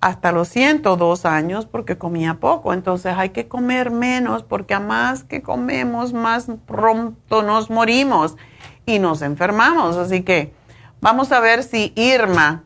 hasta 0.00 0.30
los 0.30 0.48
102 0.48 1.24
años 1.24 1.66
porque 1.66 1.96
comía 1.96 2.34
poco. 2.34 2.72
Entonces 2.74 3.14
hay 3.16 3.30
que 3.30 3.48
comer 3.48 3.90
menos 3.90 4.42
porque 4.42 4.74
a 4.74 4.80
más 4.80 5.24
que 5.24 5.42
comemos, 5.42 6.12
más 6.12 6.46
pronto 6.66 7.42
nos 7.42 7.70
morimos 7.70 8.36
y 8.86 8.98
nos 8.98 9.22
enfermamos. 9.22 9.96
Así 9.96 10.22
que 10.22 10.52
vamos 11.00 11.32
a 11.32 11.40
ver 11.40 11.62
si 11.62 11.92
Irma 11.96 12.64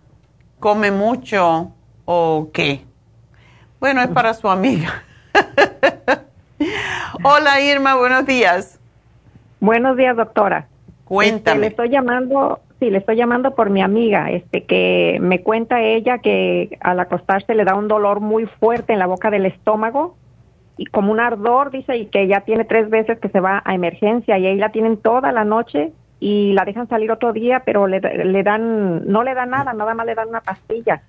come 0.58 0.90
mucho 0.90 1.72
o 2.04 2.50
qué. 2.52 2.84
Bueno, 3.78 4.02
es 4.02 4.08
para 4.08 4.34
su 4.34 4.48
amiga. 4.48 5.04
Hola 7.24 7.60
Irma, 7.60 7.94
buenos 7.94 8.26
días. 8.26 8.81
Buenos 9.62 9.96
días, 9.96 10.16
doctora. 10.16 10.66
Cuéntame. 11.04 11.38
Este, 11.38 11.60
le 11.60 11.66
estoy 11.68 11.88
llamando 11.88 12.60
Sí, 12.82 12.90
le 12.90 12.98
estoy 12.98 13.14
llamando 13.14 13.54
por 13.54 13.70
mi 13.70 13.80
amiga, 13.80 14.28
este, 14.32 14.64
que 14.64 15.18
me 15.20 15.40
cuenta 15.40 15.80
ella 15.80 16.18
que 16.18 16.76
al 16.80 16.98
acostarse 16.98 17.54
le 17.54 17.64
da 17.64 17.76
un 17.76 17.86
dolor 17.86 18.18
muy 18.18 18.46
fuerte 18.46 18.92
en 18.92 18.98
la 18.98 19.06
boca 19.06 19.30
del 19.30 19.46
estómago 19.46 20.16
y 20.76 20.86
como 20.86 21.12
un 21.12 21.20
ardor, 21.20 21.70
dice, 21.70 21.96
y 21.96 22.06
que 22.06 22.26
ya 22.26 22.40
tiene 22.40 22.64
tres 22.64 22.90
veces 22.90 23.20
que 23.20 23.28
se 23.28 23.38
va 23.38 23.62
a 23.64 23.76
emergencia 23.76 24.36
y 24.36 24.48
ahí 24.48 24.56
la 24.56 24.72
tienen 24.72 24.96
toda 24.96 25.30
la 25.30 25.44
noche 25.44 25.92
y 26.18 26.54
la 26.54 26.64
dejan 26.64 26.88
salir 26.88 27.12
otro 27.12 27.32
día, 27.32 27.62
pero 27.64 27.86
le, 27.86 28.00
dan, 28.00 29.06
no 29.06 29.22
le 29.22 29.34
dan 29.34 29.50
nada, 29.50 29.72
nada 29.74 29.94
más 29.94 30.04
le 30.04 30.16
dan 30.16 30.30
una 30.30 30.40
pastilla. 30.40 31.02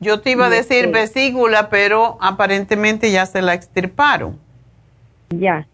Yo 0.00 0.22
te 0.22 0.30
iba 0.30 0.46
a 0.46 0.48
decir 0.48 0.86
este 0.86 1.00
vesícula, 1.00 1.68
pero 1.68 2.16
aparentemente 2.22 3.12
ya 3.12 3.26
se 3.26 3.42
la 3.42 3.52
extirparon. 3.52 4.38
Ya, 5.28 5.66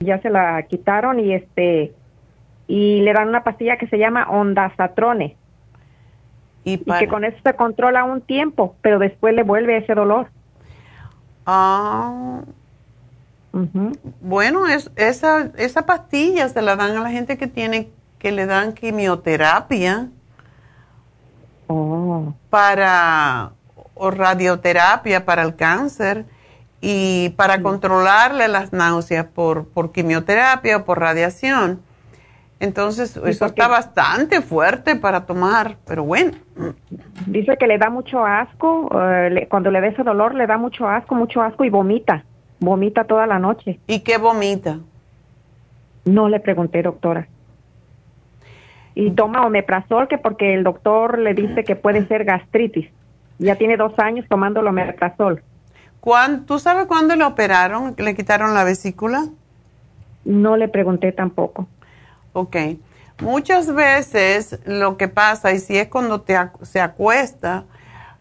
ya 0.00 0.20
se 0.20 0.30
la 0.30 0.62
quitaron 0.64 1.20
y 1.20 1.34
este 1.34 1.94
y 2.66 3.02
le 3.02 3.12
dan 3.12 3.28
una 3.28 3.44
pastilla 3.44 3.76
que 3.76 3.86
se 3.88 3.98
llama 3.98 4.26
ondasatrone. 4.28 5.36
Y, 6.64 6.78
que 6.78 7.08
con 7.08 7.24
eso 7.24 7.36
se 7.44 7.54
controla 7.54 8.04
un 8.04 8.22
tiempo, 8.22 8.74
pero 8.80 8.98
después 8.98 9.34
le 9.34 9.42
vuelve 9.42 9.76
ese 9.76 9.94
dolor. 9.94 10.28
Ah. 11.44 12.40
Bueno, 14.22 14.66
es, 14.66 14.90
esa, 14.96 15.50
esa 15.58 15.84
pastilla 15.84 16.48
se 16.48 16.62
la 16.62 16.74
dan 16.74 16.96
a 16.96 17.00
la 17.00 17.10
gente 17.10 17.36
que 17.36 17.46
tiene, 17.46 17.90
que 18.18 18.32
le 18.32 18.46
dan 18.46 18.72
quimioterapia. 18.72 20.08
Oh. 21.66 22.34
Para, 22.48 23.52
o 23.94 24.10
radioterapia 24.10 25.26
para 25.26 25.42
el 25.42 25.56
cáncer 25.56 26.24
y 26.86 27.30
para 27.30 27.62
controlarle 27.62 28.48
las 28.48 28.72
náuseas 28.72 29.26
por, 29.26 29.66
por 29.68 29.92
quimioterapia 29.92 30.76
o 30.78 30.84
por 30.84 31.00
radiación 31.00 31.80
entonces, 32.64 33.16
eso 33.16 33.44
está 33.44 33.68
bastante 33.68 34.40
fuerte 34.40 34.96
para 34.96 35.26
tomar, 35.26 35.76
pero 35.86 36.04
bueno. 36.04 36.32
Dice 37.26 37.56
que 37.58 37.66
le 37.66 37.76
da 37.78 37.90
mucho 37.90 38.24
asco, 38.24 38.88
eh, 39.02 39.46
cuando 39.50 39.70
le 39.70 39.82
da 39.82 39.88
ese 39.88 40.02
dolor 40.02 40.34
le 40.34 40.46
da 40.46 40.56
mucho 40.56 40.88
asco, 40.88 41.14
mucho 41.14 41.42
asco 41.42 41.64
y 41.64 41.70
vomita, 41.70 42.24
vomita 42.60 43.04
toda 43.04 43.26
la 43.26 43.38
noche. 43.38 43.80
¿Y 43.86 44.00
qué 44.00 44.18
vomita? 44.18 44.78
No 46.04 46.28
le 46.28 46.40
pregunté, 46.40 46.82
doctora. 46.82 47.26
Y 48.94 49.10
toma 49.10 49.44
omeprazol, 49.44 50.06
que 50.06 50.16
porque 50.16 50.54
el 50.54 50.62
doctor 50.62 51.18
le 51.18 51.34
dice 51.34 51.64
que 51.64 51.76
puede 51.76 52.06
ser 52.06 52.24
gastritis. 52.24 52.88
Ya 53.38 53.56
tiene 53.56 53.76
dos 53.76 53.98
años 53.98 54.24
tomando 54.28 54.60
el 54.60 54.68
omeprazol. 54.68 55.42
¿Tú 56.46 56.58
sabes 56.58 56.86
cuándo 56.86 57.16
le 57.16 57.24
operaron? 57.24 57.94
¿Le 57.96 58.14
quitaron 58.14 58.52
la 58.52 58.64
vesícula? 58.64 59.26
No 60.24 60.56
le 60.56 60.68
pregunté 60.68 61.12
tampoco. 61.12 61.66
Ok. 62.34 62.56
Muchas 63.22 63.72
veces 63.72 64.58
lo 64.66 64.96
que 64.96 65.08
pasa, 65.08 65.52
y 65.52 65.60
si 65.60 65.78
es 65.78 65.88
cuando 65.88 66.20
te, 66.20 66.36
se 66.62 66.80
acuesta, 66.80 67.64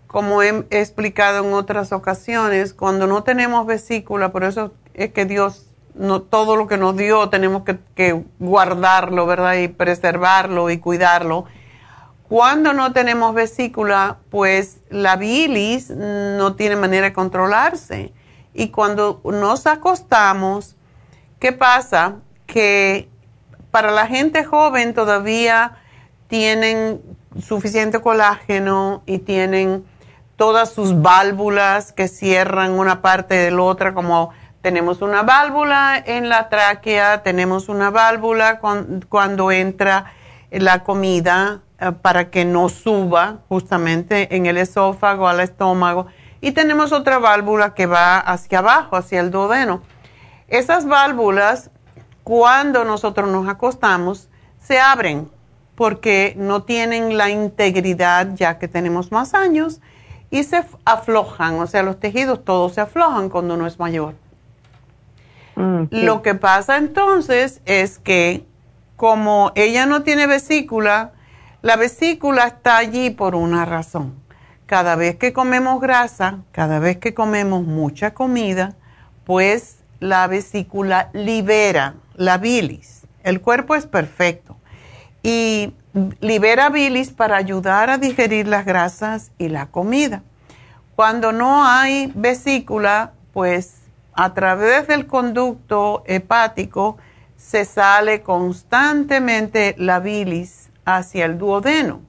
como 0.07 0.41
he, 0.43 0.65
explicado 0.69 1.45
en 1.45 1.53
otras 1.53 1.91
ocasiones, 1.91 2.73
cuando 2.73 3.07
no 3.07 3.23
tenemos 3.23 3.65
vesícula, 3.65 4.31
por 4.31 4.43
eso 4.43 4.71
es 4.93 5.11
que 5.11 5.25
Dios, 5.25 5.67
no, 5.95 6.21
todo 6.21 6.55
lo 6.55 6.67
que 6.67 6.77
nos 6.77 6.95
dio 6.95 7.27
tenemos 7.29 7.63
que, 7.63 7.79
que 7.95 8.23
guardarlo, 8.39 9.25
¿verdad? 9.25 9.55
Y 9.55 9.67
preservarlo 9.67 10.69
y 10.69 10.77
cuidarlo. 10.77 11.45
Cuando 12.33 12.73
no 12.73 12.93
tenemos 12.93 13.35
vesícula, 13.35 14.17
pues 14.31 14.79
la 14.89 15.17
bilis 15.17 15.91
no 15.91 16.55
tiene 16.55 16.75
manera 16.75 17.05
de 17.05 17.13
controlarse. 17.13 18.11
Y 18.55 18.69
cuando 18.69 19.21
nos 19.23 19.67
acostamos, 19.67 20.75
¿qué 21.37 21.51
pasa? 21.51 22.15
Que 22.47 23.07
para 23.69 23.91
la 23.91 24.07
gente 24.07 24.43
joven 24.43 24.95
todavía 24.95 25.77
tienen 26.27 27.03
suficiente 27.39 28.01
colágeno 28.01 29.03
y 29.05 29.19
tienen 29.19 29.85
todas 30.35 30.71
sus 30.71 31.03
válvulas 31.03 31.91
que 31.91 32.07
cierran 32.07 32.71
una 32.71 33.03
parte 33.03 33.35
de 33.35 33.51
la 33.51 33.61
otra, 33.61 33.93
como 33.93 34.31
tenemos 34.63 35.03
una 35.03 35.21
válvula 35.21 36.01
en 36.03 36.29
la 36.29 36.49
tráquea, 36.49 37.21
tenemos 37.21 37.69
una 37.69 37.91
válvula 37.91 38.59
cuando 39.07 39.51
entra 39.51 40.13
la 40.49 40.83
comida 40.83 41.61
para 41.91 42.29
que 42.29 42.45
no 42.45 42.69
suba 42.69 43.39
justamente 43.49 44.35
en 44.35 44.45
el 44.45 44.57
esófago 44.57 45.27
al 45.27 45.39
estómago 45.39 46.07
y 46.41 46.51
tenemos 46.51 46.91
otra 46.91 47.19
válvula 47.19 47.73
que 47.73 47.85
va 47.85 48.17
hacia 48.17 48.59
abajo, 48.59 48.95
hacia 48.95 49.19
el 49.19 49.31
duodeno. 49.31 49.81
Esas 50.47 50.85
válvulas 50.85 51.71
cuando 52.23 52.83
nosotros 52.85 53.29
nos 53.29 53.47
acostamos, 53.47 54.29
se 54.59 54.79
abren 54.79 55.29
porque 55.75 56.35
no 56.37 56.63
tienen 56.63 57.17
la 57.17 57.29
integridad 57.29 58.35
ya 58.35 58.59
que 58.59 58.67
tenemos 58.67 59.11
más 59.11 59.33
años 59.33 59.81
y 60.29 60.43
se 60.43 60.65
aflojan, 60.85 61.59
o 61.59 61.67
sea, 61.67 61.83
los 61.83 61.99
tejidos 61.99 62.43
todos 62.43 62.73
se 62.73 62.81
aflojan 62.81 63.29
cuando 63.29 63.53
uno 63.53 63.67
es 63.67 63.79
mayor. 63.79 64.15
Mm, 65.55 65.83
Lo 65.91 66.21
que 66.21 66.35
pasa 66.35 66.77
entonces 66.77 67.61
es 67.65 67.99
que 67.99 68.45
como 68.95 69.51
ella 69.55 69.85
no 69.85 70.03
tiene 70.03 70.27
vesícula, 70.27 71.11
La 71.63 71.77
vesícula 71.77 72.47
está 72.47 72.75
allí 72.75 73.09
por 73.09 73.35
una 73.35 73.63
razón. 73.63 74.15
Cada 74.65 74.97
vez 74.97 75.15
que 75.15 75.31
comemos 75.31 75.79
grasa, 75.79 76.39
cada 76.51 76.79
vez 76.79 76.97
que 76.97 77.13
comemos 77.13 77.63
mucha 77.63 78.13
comida, 78.13 78.75
pues 79.23 79.77
la 80.01 80.27
vesícula 80.27 81.09
libera 81.13 81.95
la 82.15 82.37
bilis. 82.37 83.03
El 83.23 83.39
cuerpo 83.39 83.75
es 83.75 83.85
perfecto 83.85 84.57
y 85.23 85.73
libera 86.19 86.67
bilis 86.67 87.11
para 87.11 87.37
ayudar 87.37 87.89
a 87.89 87.97
digerir 87.97 88.45
las 88.45 88.65
grasas 88.65 89.31
y 89.37 89.47
la 89.47 89.67
comida. 89.67 90.21
Cuando 90.97 91.31
no 91.31 91.65
hay 91.65 92.11
vesícula, 92.13 93.13
pues 93.31 93.83
a 94.11 94.33
través 94.33 94.89
del 94.89 95.07
conducto 95.07 96.03
hepático 96.07 96.97
se 97.37 97.63
sale 97.63 98.21
constantemente 98.21 99.75
la 99.77 100.01
bilis 100.01 100.63
hacia 100.85 101.25
el 101.25 101.37
duodeno. 101.37 102.01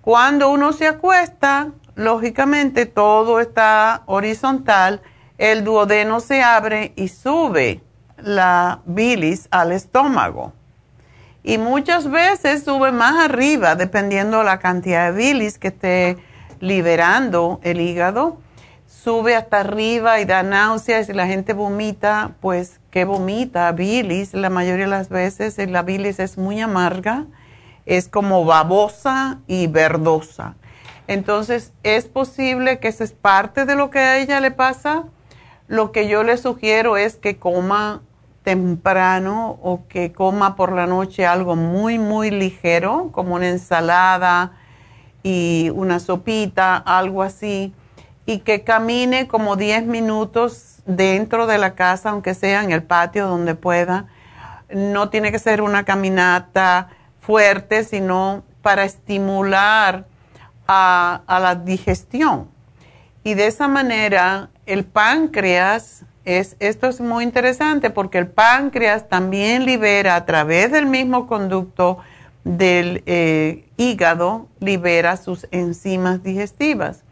Cuando 0.00 0.50
uno 0.50 0.72
se 0.72 0.86
acuesta, 0.88 1.70
lógicamente 1.94 2.86
todo 2.86 3.40
está 3.40 4.02
horizontal, 4.06 5.00
el 5.38 5.64
duodeno 5.64 6.20
se 6.20 6.42
abre 6.42 6.92
y 6.96 7.08
sube 7.08 7.82
la 8.16 8.80
bilis 8.84 9.48
al 9.50 9.72
estómago. 9.72 10.52
Y 11.44 11.58
muchas 11.58 12.08
veces 12.08 12.64
sube 12.64 12.92
más 12.92 13.24
arriba, 13.24 13.74
dependiendo 13.74 14.44
la 14.44 14.58
cantidad 14.58 15.12
de 15.12 15.18
bilis 15.18 15.58
que 15.58 15.68
esté 15.68 16.16
liberando 16.60 17.58
el 17.64 17.80
hígado. 17.80 18.38
Sube 18.86 19.34
hasta 19.34 19.60
arriba 19.60 20.20
y 20.20 20.24
da 20.24 20.44
náuseas 20.44 21.08
y 21.08 21.12
la 21.12 21.26
gente 21.26 21.52
vomita, 21.52 22.32
pues 22.40 22.80
que 22.92 23.04
vomita 23.04 23.72
bilis 23.72 24.34
la 24.34 24.50
mayoría 24.50 24.84
de 24.84 24.90
las 24.90 25.08
veces. 25.08 25.58
La 25.68 25.82
bilis 25.82 26.20
es 26.20 26.38
muy 26.38 26.60
amarga, 26.60 27.26
es 27.86 28.08
como 28.08 28.44
babosa 28.44 29.38
y 29.46 29.66
verdosa. 29.66 30.54
Entonces, 31.06 31.72
es 31.82 32.06
posible 32.06 32.78
que 32.78 32.88
eso 32.88 33.04
es 33.04 33.12
parte 33.12 33.64
de 33.64 33.74
lo 33.74 33.90
que 33.90 33.98
a 33.98 34.18
ella 34.18 34.40
le 34.40 34.50
pasa. 34.50 35.04
Lo 35.68 35.92
que 35.92 36.08
yo 36.08 36.22
le 36.22 36.36
sugiero 36.36 36.96
es 36.96 37.16
que 37.16 37.38
coma 37.38 38.02
temprano 38.44 39.58
o 39.62 39.86
que 39.88 40.12
coma 40.12 40.56
por 40.56 40.72
la 40.72 40.86
noche 40.86 41.26
algo 41.26 41.56
muy, 41.56 41.98
muy 41.98 42.30
ligero, 42.30 43.10
como 43.12 43.34
una 43.34 43.48
ensalada 43.48 44.52
y 45.22 45.70
una 45.74 46.00
sopita, 46.00 46.76
algo 46.76 47.22
así, 47.22 47.72
y 48.26 48.38
que 48.40 48.64
camine 48.64 49.28
como 49.28 49.56
10 49.56 49.86
minutos 49.86 50.76
dentro 50.86 51.46
de 51.46 51.58
la 51.58 51.74
casa, 51.74 52.10
aunque 52.10 52.34
sea 52.34 52.62
en 52.62 52.72
el 52.72 52.82
patio 52.82 53.28
donde 53.28 53.54
pueda. 53.54 54.06
No 54.70 55.10
tiene 55.10 55.30
que 55.30 55.38
ser 55.38 55.62
una 55.62 55.84
caminata 55.84 56.88
fuerte, 57.22 57.84
sino 57.84 58.42
para 58.60 58.84
estimular 58.84 60.04
a, 60.68 61.22
la 61.28 61.54
digestión. 61.54 62.48
Y 63.24 63.34
de 63.34 63.46
esa 63.46 63.68
manera 63.68 64.50
el 64.66 64.84
páncreas 64.84 66.04
esto 66.24 66.86
es 66.86 67.00
muy 67.00 67.24
interesante 67.24 67.90
porque 67.90 68.18
el 68.18 68.28
páncreas 68.28 69.08
también 69.08 69.64
libera 69.64 70.14
a 70.14 70.24
través 70.24 70.70
del 70.70 70.86
mismo 70.86 71.26
conducto 71.26 71.98
del 72.44 73.02
eh, 73.06 73.64
hígado, 73.76 74.46
libera 74.60 75.16
sus 75.16 75.48
enzimas 75.50 76.22
digestivas 76.22 77.02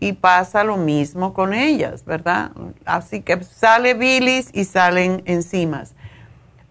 y 0.00 0.14
pasa 0.14 0.64
lo 0.64 0.78
mismo 0.78 1.34
con 1.34 1.52
ellas, 1.52 2.04
¿verdad? 2.06 2.52
Así 2.86 3.20
que 3.20 3.42
sale 3.42 3.92
bilis 3.92 4.48
y 4.52 4.64
salen 4.64 5.22
enzimas. 5.26 5.94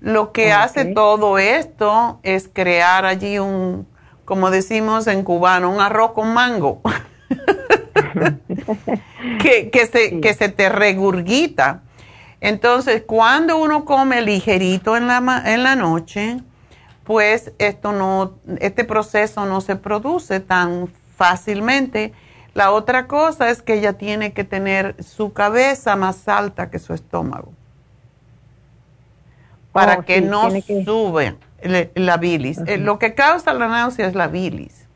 Lo 0.04 0.34
que 0.34 0.52
hace 0.52 0.84
todo 0.84 1.38
esto 1.38 2.20
es 2.24 2.50
crear 2.52 3.06
allí 3.06 3.40
un, 3.40 3.88
como 4.26 4.52
decimos 4.52 5.08
en 5.08 5.24
cubano, 5.24 5.72
un 5.72 5.80
arroz 5.80 6.12
con 6.12 6.34
mango. 6.34 6.82
que, 9.42 9.90
se, 9.90 10.20
que 10.20 10.34
se 10.34 10.50
te 10.50 10.68
regurgita. 10.68 11.84
Entonces, 12.42 13.04
cuando 13.08 13.56
uno 13.56 13.86
come 13.86 14.22
ligerito 14.22 14.98
en 14.98 15.08
la, 15.08 15.42
en 15.46 15.64
la 15.64 15.78
noche, 15.78 16.42
pues 17.06 17.54
esto 17.58 17.94
no, 17.94 18.34
este 18.60 18.84
proceso 18.84 19.46
no 19.46 19.62
se 19.62 19.78
produce 19.78 20.42
tan 20.42 20.90
fácilmente. 21.16 22.12
La 22.54 22.72
otra 22.72 23.08
cosa 23.08 23.50
es 23.50 23.62
que 23.62 23.76
ella 23.76 23.94
tiene 23.94 24.34
que 24.34 24.44
tener 24.44 25.02
su 25.02 25.32
cabeza 25.32 25.96
más 25.96 26.28
alta 26.28 26.70
que 26.70 26.80
su 26.80 26.94
estómago 26.94 27.54
para 29.74 30.00
oh, 30.00 30.06
que 30.06 30.22
no 30.22 30.50
sube 30.86 31.36
la 31.96 32.18
bilis. 32.18 32.60
Eh, 32.68 32.78
lo 32.78 33.00
que 33.00 33.14
causa 33.14 33.54
la 33.54 33.68
náusea 33.68 34.08
es 34.08 34.16
la 34.16 34.28
bilis. 34.28 34.88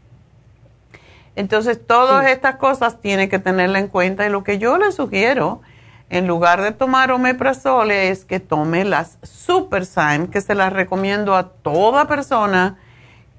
Entonces, 1.35 1.85
todas 1.85 2.27
estas 2.27 2.55
cosas 2.55 3.01
tiene 3.01 3.27
que 3.29 3.39
tenerla 3.39 3.79
en 3.79 3.89
cuenta 3.89 4.25
y 4.25 4.29
lo 4.29 4.43
que 4.43 4.57
yo 4.57 4.77
le 4.77 4.91
sugiero, 4.91 5.61
en 6.09 6.25
lugar 6.25 6.61
de 6.61 6.71
tomar 6.71 7.11
omeprazol, 7.11 7.91
es 7.91 8.25
que 8.25 8.39
tome 8.39 8.85
las 8.85 9.17
Super 9.23 9.83
que 10.31 10.41
se 10.41 10.55
las 10.55 10.73
recomiendo 10.73 11.35
a 11.35 11.49
toda 11.49 12.07
persona 12.07 12.77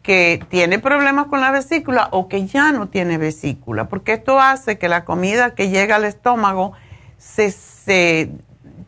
que 0.03 0.41
tiene 0.49 0.78
problemas 0.78 1.26
con 1.26 1.41
la 1.41 1.51
vesícula 1.51 2.09
o 2.12 2.28
que 2.28 2.47
ya 2.47 2.72
no 2.72 2.89
tiene 2.89 3.18
vesícula, 3.18 3.89
porque 3.89 4.14
esto 4.14 4.41
hace 4.41 4.78
que 4.78 4.89
la 4.89 5.05
comida 5.05 5.55
que 5.55 5.68
llega 5.68 5.97
al 5.97 6.05
estómago 6.05 6.72
se, 7.18 7.51
se 7.51 8.30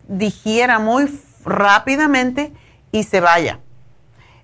digiera 0.08 0.78
muy 0.78 1.08
rápidamente 1.44 2.52
y 2.92 3.04
se 3.04 3.20
vaya. 3.20 3.60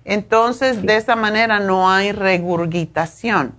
Entonces, 0.05 0.83
de 0.83 0.95
esa 0.95 1.15
manera 1.15 1.59
no 1.59 1.89
hay 1.89 2.11
regurgitación. 2.11 3.53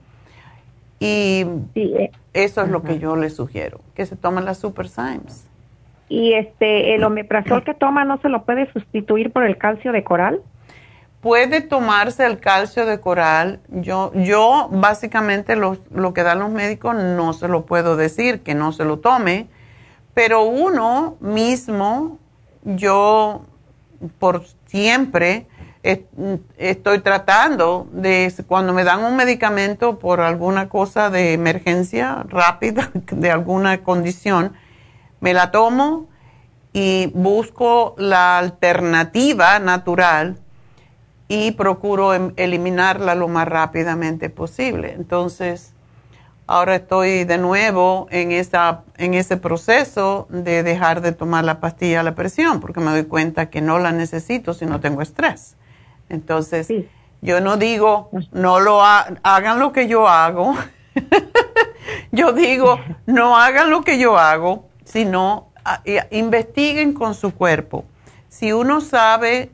Y 1.00 1.44
eh, 1.74 2.10
eso 2.32 2.62
es 2.62 2.68
lo 2.68 2.82
que 2.82 2.98
yo 2.98 3.16
le 3.16 3.30
sugiero, 3.30 3.80
que 3.94 4.06
se 4.06 4.16
tomen 4.16 4.44
las 4.44 4.58
Super 4.58 4.88
Symes. 4.88 5.46
¿Y 6.08 6.32
este, 6.32 6.94
el 6.94 7.04
omeprazol 7.04 7.64
que 7.64 7.74
toma 7.74 8.04
no 8.04 8.18
se 8.20 8.28
lo 8.28 8.44
puede 8.44 8.72
sustituir 8.72 9.30
por 9.30 9.44
el 9.44 9.58
calcio 9.58 9.92
de 9.92 10.02
coral? 10.02 10.40
Puede 11.20 11.60
tomarse 11.60 12.24
el 12.24 12.38
calcio 12.38 12.86
de 12.86 13.00
coral. 13.00 13.60
Yo, 13.68 14.12
yo 14.14 14.68
básicamente 14.72 15.56
lo, 15.56 15.76
lo 15.92 16.14
que 16.14 16.22
dan 16.22 16.38
los 16.38 16.50
médicos 16.50 16.94
no 16.94 17.32
se 17.32 17.48
lo 17.48 17.66
puedo 17.66 17.96
decir, 17.96 18.40
que 18.40 18.54
no 18.54 18.72
se 18.72 18.84
lo 18.84 19.00
tome, 19.00 19.48
pero 20.14 20.44
uno 20.44 21.16
mismo, 21.20 22.18
yo 22.64 23.42
por 24.18 24.44
siempre, 24.66 25.46
estoy 26.58 26.98
tratando 27.00 27.88
de, 27.92 28.32
cuando 28.46 28.72
me 28.72 28.84
dan 28.84 29.04
un 29.04 29.16
medicamento 29.16 29.98
por 29.98 30.20
alguna 30.20 30.68
cosa 30.68 31.10
de 31.10 31.32
emergencia 31.32 32.24
rápida, 32.28 32.90
de 33.10 33.30
alguna 33.30 33.82
condición, 33.82 34.52
me 35.20 35.34
la 35.34 35.50
tomo 35.50 36.08
y 36.72 37.10
busco 37.14 37.94
la 37.98 38.38
alternativa 38.38 39.58
natural 39.58 40.38
y 41.28 41.52
procuro 41.52 42.14
em, 42.14 42.32
eliminarla 42.36 43.14
lo 43.14 43.28
más 43.28 43.48
rápidamente 43.48 44.30
posible. 44.30 44.92
Entonces, 44.92 45.74
ahora 46.48 46.74
estoy 46.76 47.24
de 47.24 47.38
nuevo 47.38 48.08
en, 48.10 48.32
esa, 48.32 48.82
en 48.96 49.14
ese 49.14 49.36
proceso 49.36 50.26
de 50.30 50.62
dejar 50.62 51.02
de 51.02 51.12
tomar 51.12 51.44
la 51.44 51.60
pastilla 51.60 52.00
a 52.00 52.02
la 52.02 52.14
presión, 52.14 52.58
porque 52.58 52.80
me 52.80 52.90
doy 52.90 53.04
cuenta 53.04 53.50
que 53.50 53.60
no 53.60 53.78
la 53.78 53.92
necesito 53.92 54.54
si 54.54 54.66
no 54.66 54.80
tengo 54.80 55.02
estrés. 55.02 55.56
Entonces, 56.08 56.68
yo 57.20 57.40
no 57.40 57.58
digo, 57.58 58.10
no 58.32 58.60
lo 58.60 58.82
hagan 58.82 59.58
lo 59.58 59.72
que 59.72 59.88
yo 59.88 60.08
hago. 60.08 60.56
yo 62.12 62.32
digo, 62.32 62.80
no 63.04 63.36
hagan 63.36 63.70
lo 63.70 63.82
que 63.82 63.98
yo 63.98 64.18
hago, 64.18 64.66
sino 64.84 65.48
investiguen 66.10 66.94
con 66.94 67.14
su 67.14 67.34
cuerpo. 67.34 67.84
Si 68.30 68.52
uno 68.52 68.80
sabe, 68.80 69.50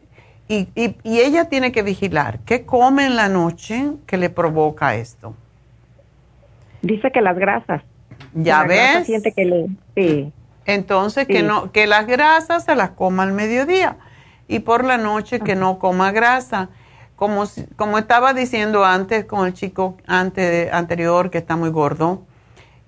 y, 0.46 0.68
ella 1.04 1.48
tiene 1.48 1.72
que 1.72 1.82
vigilar, 1.82 2.38
¿qué 2.40 2.64
come 2.64 3.06
en 3.06 3.16
la 3.16 3.28
noche 3.28 3.94
que 4.06 4.16
le 4.16 4.30
provoca 4.30 4.94
esto? 4.94 5.34
Dice 6.84 7.10
que 7.10 7.20
las 7.22 7.38
grasas. 7.38 7.82
¿Ya 8.34 8.64
ves? 8.64 9.06
Siente 9.06 9.32
que 9.32 9.44
le, 9.44 9.68
sí. 9.94 10.32
Entonces, 10.66 11.26
que, 11.26 11.42
no, 11.42 11.72
que 11.72 11.86
las 11.86 12.06
grasas 12.06 12.64
se 12.64 12.74
las 12.74 12.90
coma 12.90 13.22
al 13.22 13.32
mediodía 13.32 13.96
y 14.48 14.60
por 14.60 14.84
la 14.84 14.98
noche 14.98 15.40
que 15.40 15.56
no 15.56 15.78
coma 15.78 16.12
grasa. 16.12 16.68
Como, 17.16 17.44
como 17.76 17.96
estaba 17.96 18.34
diciendo 18.34 18.84
antes 18.84 19.24
con 19.24 19.46
el 19.46 19.54
chico 19.54 19.96
anterior 20.06 21.30
que 21.30 21.38
está 21.38 21.56
muy 21.56 21.70
gordo, 21.70 22.26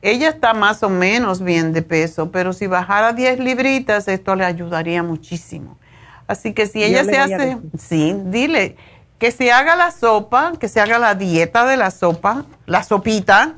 ella 0.03 0.29
está 0.29 0.53
más 0.53 0.83
o 0.83 0.91
menos 0.91 1.43
bien 1.43 1.73
de 1.73 1.83
peso, 1.83 2.31
pero 2.31 2.53
si 2.53 2.67
bajara 2.67 3.13
10 3.13 3.39
libritas, 3.39 4.09
esto 4.09 4.35
le 4.35 4.45
ayudaría 4.45 5.03
muchísimo. 5.03 5.79
Así 6.27 6.53
que 6.53 6.67
si 6.67 6.83
ella 6.83 7.05
se 7.05 7.17
hace, 7.17 7.59
sí, 7.79 8.17
dile 8.25 8.77
que 9.19 9.31
se 9.31 9.51
haga 9.51 9.77
la 9.77 9.91
sopa, 9.91 10.53
que 10.59 10.69
se 10.69 10.81
haga 10.81 10.99
la 10.99 11.15
dieta 11.15 11.65
de 11.67 11.77
la 11.77 11.91
sopa, 11.91 12.45
la 12.67 12.83
sopita, 12.83 13.55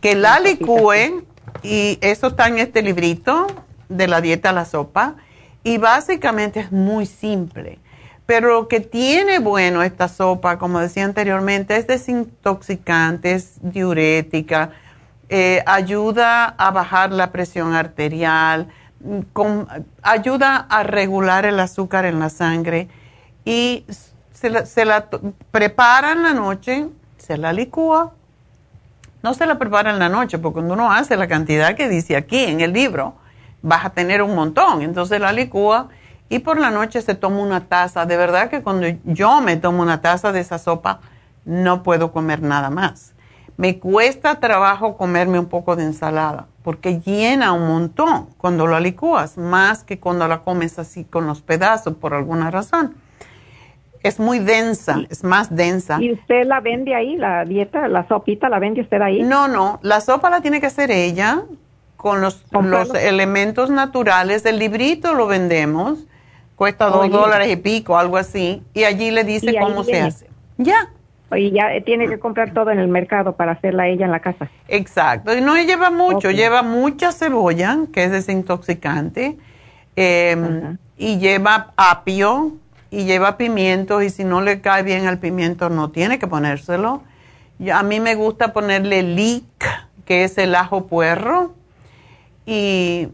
que 0.00 0.14
la, 0.14 0.40
licúen, 0.40 1.24
y 1.62 1.98
eso 2.00 2.28
está 2.28 2.48
en 2.48 2.58
este 2.58 2.82
librito 2.82 3.46
de 3.88 4.08
la 4.08 4.20
dieta 4.20 4.50
a 4.50 4.52
la 4.52 4.64
sopa 4.64 5.16
y 5.64 5.78
básicamente 5.78 6.60
es 6.60 6.72
muy 6.72 7.06
simple. 7.06 7.78
pero 8.26 8.48
lo 8.48 8.68
que 8.68 8.80
tiene 8.80 9.38
bueno 9.38 9.84
esta 9.84 10.08
sopa, 10.08 10.58
como 10.58 10.80
decía 10.80 11.04
anteriormente, 11.04 11.76
es 11.76 11.86
desintoxicante, 11.86 13.34
es 13.34 13.58
diurética, 13.62 14.70
eh, 15.28 15.62
ayuda 15.64 16.46
a 16.46 16.72
bajar 16.72 17.12
la 17.12 17.30
presión 17.30 17.74
arterial, 17.74 18.68
ayuda 20.02 20.66
a 20.68 20.82
regular 20.82 21.46
el 21.46 21.60
azúcar 21.60 22.04
en 22.04 22.18
la 22.18 22.30
sangre 22.30 22.88
y 23.44 23.84
se 24.32 24.50
la, 24.50 24.66
se 24.66 24.84
la 24.84 25.08
prepara 25.52 26.12
en 26.12 26.22
la 26.24 26.34
noche, 26.34 26.88
se 27.16 27.36
la 27.36 27.52
licúa. 27.52 28.12
No 29.26 29.34
se 29.34 29.44
la 29.44 29.58
prepara 29.58 29.90
en 29.90 29.98
la 29.98 30.08
noche, 30.08 30.38
porque 30.38 30.58
cuando 30.58 30.74
uno 30.74 30.92
hace 30.92 31.16
la 31.16 31.26
cantidad 31.26 31.74
que 31.74 31.88
dice 31.88 32.14
aquí 32.14 32.44
en 32.44 32.60
el 32.60 32.72
libro, 32.72 33.16
vas 33.60 33.84
a 33.84 33.90
tener 33.90 34.22
un 34.22 34.36
montón. 34.36 34.82
Entonces 34.82 35.18
la 35.20 35.32
licúa 35.32 35.88
y 36.28 36.38
por 36.38 36.60
la 36.60 36.70
noche 36.70 37.02
se 37.02 37.16
toma 37.16 37.40
una 37.40 37.66
taza. 37.66 38.06
De 38.06 38.16
verdad 38.16 38.48
que 38.48 38.62
cuando 38.62 38.86
yo 39.02 39.40
me 39.40 39.56
tomo 39.56 39.82
una 39.82 40.00
taza 40.00 40.30
de 40.30 40.38
esa 40.38 40.58
sopa, 40.58 41.00
no 41.44 41.82
puedo 41.82 42.12
comer 42.12 42.40
nada 42.40 42.70
más. 42.70 43.14
Me 43.56 43.80
cuesta 43.80 44.38
trabajo 44.38 44.96
comerme 44.96 45.40
un 45.40 45.46
poco 45.46 45.74
de 45.74 45.82
ensalada 45.82 46.46
porque 46.62 47.00
llena 47.00 47.52
un 47.52 47.66
montón 47.66 48.28
cuando 48.38 48.68
la 48.68 48.78
licúas, 48.78 49.38
más 49.38 49.82
que 49.82 49.98
cuando 49.98 50.28
la 50.28 50.42
comes 50.42 50.78
así 50.78 51.02
con 51.02 51.26
los 51.26 51.42
pedazos 51.42 51.94
por 51.94 52.14
alguna 52.14 52.52
razón. 52.52 52.94
Es 54.06 54.20
muy 54.20 54.38
densa, 54.38 55.02
es 55.10 55.24
más 55.24 55.54
densa. 55.54 55.98
¿Y 56.00 56.12
usted 56.12 56.46
la 56.46 56.60
vende 56.60 56.94
ahí, 56.94 57.16
la 57.16 57.44
dieta, 57.44 57.88
la 57.88 58.06
sopita, 58.08 58.48
la 58.48 58.58
vende 58.58 58.82
usted 58.82 59.00
ahí? 59.00 59.22
No, 59.22 59.48
no, 59.48 59.78
la 59.82 60.00
sopa 60.00 60.30
la 60.30 60.40
tiene 60.40 60.60
que 60.60 60.66
hacer 60.66 60.90
ella 60.90 61.42
con 61.96 62.20
los, 62.20 62.44
los 62.52 62.94
elementos 62.94 63.70
naturales. 63.70 64.46
El 64.46 64.58
librito 64.58 65.14
lo 65.14 65.26
vendemos, 65.26 66.06
cuesta 66.54 66.86
dos 66.86 67.10
dólares 67.10 67.50
y 67.50 67.56
pico, 67.56 67.98
algo 67.98 68.16
así, 68.16 68.62
y 68.74 68.84
allí 68.84 69.10
le 69.10 69.24
dice 69.24 69.54
cómo 69.60 69.82
se 69.84 70.00
hace. 70.00 70.26
Ya. 70.58 70.90
Y 71.34 71.50
ya 71.50 71.68
tiene 71.84 72.06
que 72.06 72.20
comprar 72.20 72.52
todo 72.54 72.70
en 72.70 72.78
el 72.78 72.86
mercado 72.86 73.34
para 73.34 73.52
hacerla 73.52 73.88
ella 73.88 74.04
en 74.04 74.12
la 74.12 74.20
casa. 74.20 74.48
Exacto. 74.68 75.36
Y 75.36 75.40
no 75.40 75.56
lleva 75.56 75.90
mucho, 75.90 76.30
lleva 76.30 76.62
mucha 76.62 77.10
cebolla, 77.10 77.78
que 77.92 78.04
es 78.04 78.12
desintoxicante, 78.12 79.36
em, 79.96 80.78
y 80.96 81.18
lleva 81.18 81.72
apio, 81.76 82.52
y 82.96 83.04
lleva 83.04 83.36
pimiento, 83.36 84.00
y 84.00 84.08
si 84.08 84.24
no 84.24 84.40
le 84.40 84.62
cae 84.62 84.82
bien 84.82 85.06
el 85.06 85.18
pimiento, 85.18 85.68
no 85.68 85.90
tiene 85.90 86.18
que 86.18 86.26
ponérselo. 86.26 87.02
a 87.70 87.82
mí 87.82 88.00
me 88.00 88.14
gusta 88.14 88.54
ponerle 88.54 89.02
leek, 89.02 89.44
que 90.06 90.24
es 90.24 90.38
el 90.38 90.54
ajo 90.54 90.86
puerro, 90.86 91.52
y, 92.46 93.08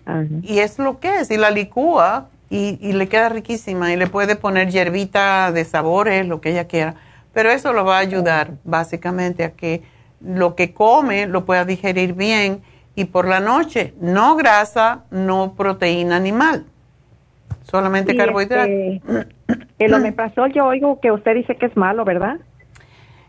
y 0.45 0.61
es 0.61 0.79
lo 0.79 1.01
que 1.01 1.19
es, 1.19 1.33
y 1.33 1.37
la 1.37 1.51
licúa, 1.51 2.29
y, 2.49 2.79
y 2.81 2.93
le 2.93 3.09
queda 3.09 3.29
riquísima, 3.29 3.93
y 3.93 3.97
le 3.97 4.07
puede 4.07 4.37
poner 4.37 4.71
hierbita 4.71 5.51
de 5.51 5.65
sabores, 5.65 6.29
lo 6.29 6.41
que 6.41 6.51
ella 6.51 6.69
quiera. 6.69 6.95
Pero 7.33 7.51
eso 7.51 7.73
lo 7.73 7.85
va 7.85 7.97
a 7.97 8.01
ayudar 8.03 8.53
básicamente 8.63 9.43
a 9.43 9.51
que 9.51 9.83
lo 10.21 10.55
que 10.55 10.73
come 10.73 11.27
lo 11.27 11.45
pueda 11.45 11.65
digerir 11.65 12.13
bien 12.13 12.63
y 12.95 13.07
por 13.07 13.27
la 13.27 13.41
noche 13.41 13.95
no 14.01 14.37
grasa, 14.37 15.01
no 15.11 15.55
proteína 15.57 16.15
animal, 16.15 16.67
solamente 17.63 18.17
carbohidratos. 18.17 18.69
Este, 18.69 19.27
el 19.79 19.95
omeprazol 19.95 20.53
yo 20.53 20.67
oigo 20.67 21.01
que 21.01 21.11
usted 21.11 21.35
dice 21.35 21.57
que 21.57 21.67
es 21.67 21.77
malo, 21.77 22.05
¿verdad? 22.05 22.39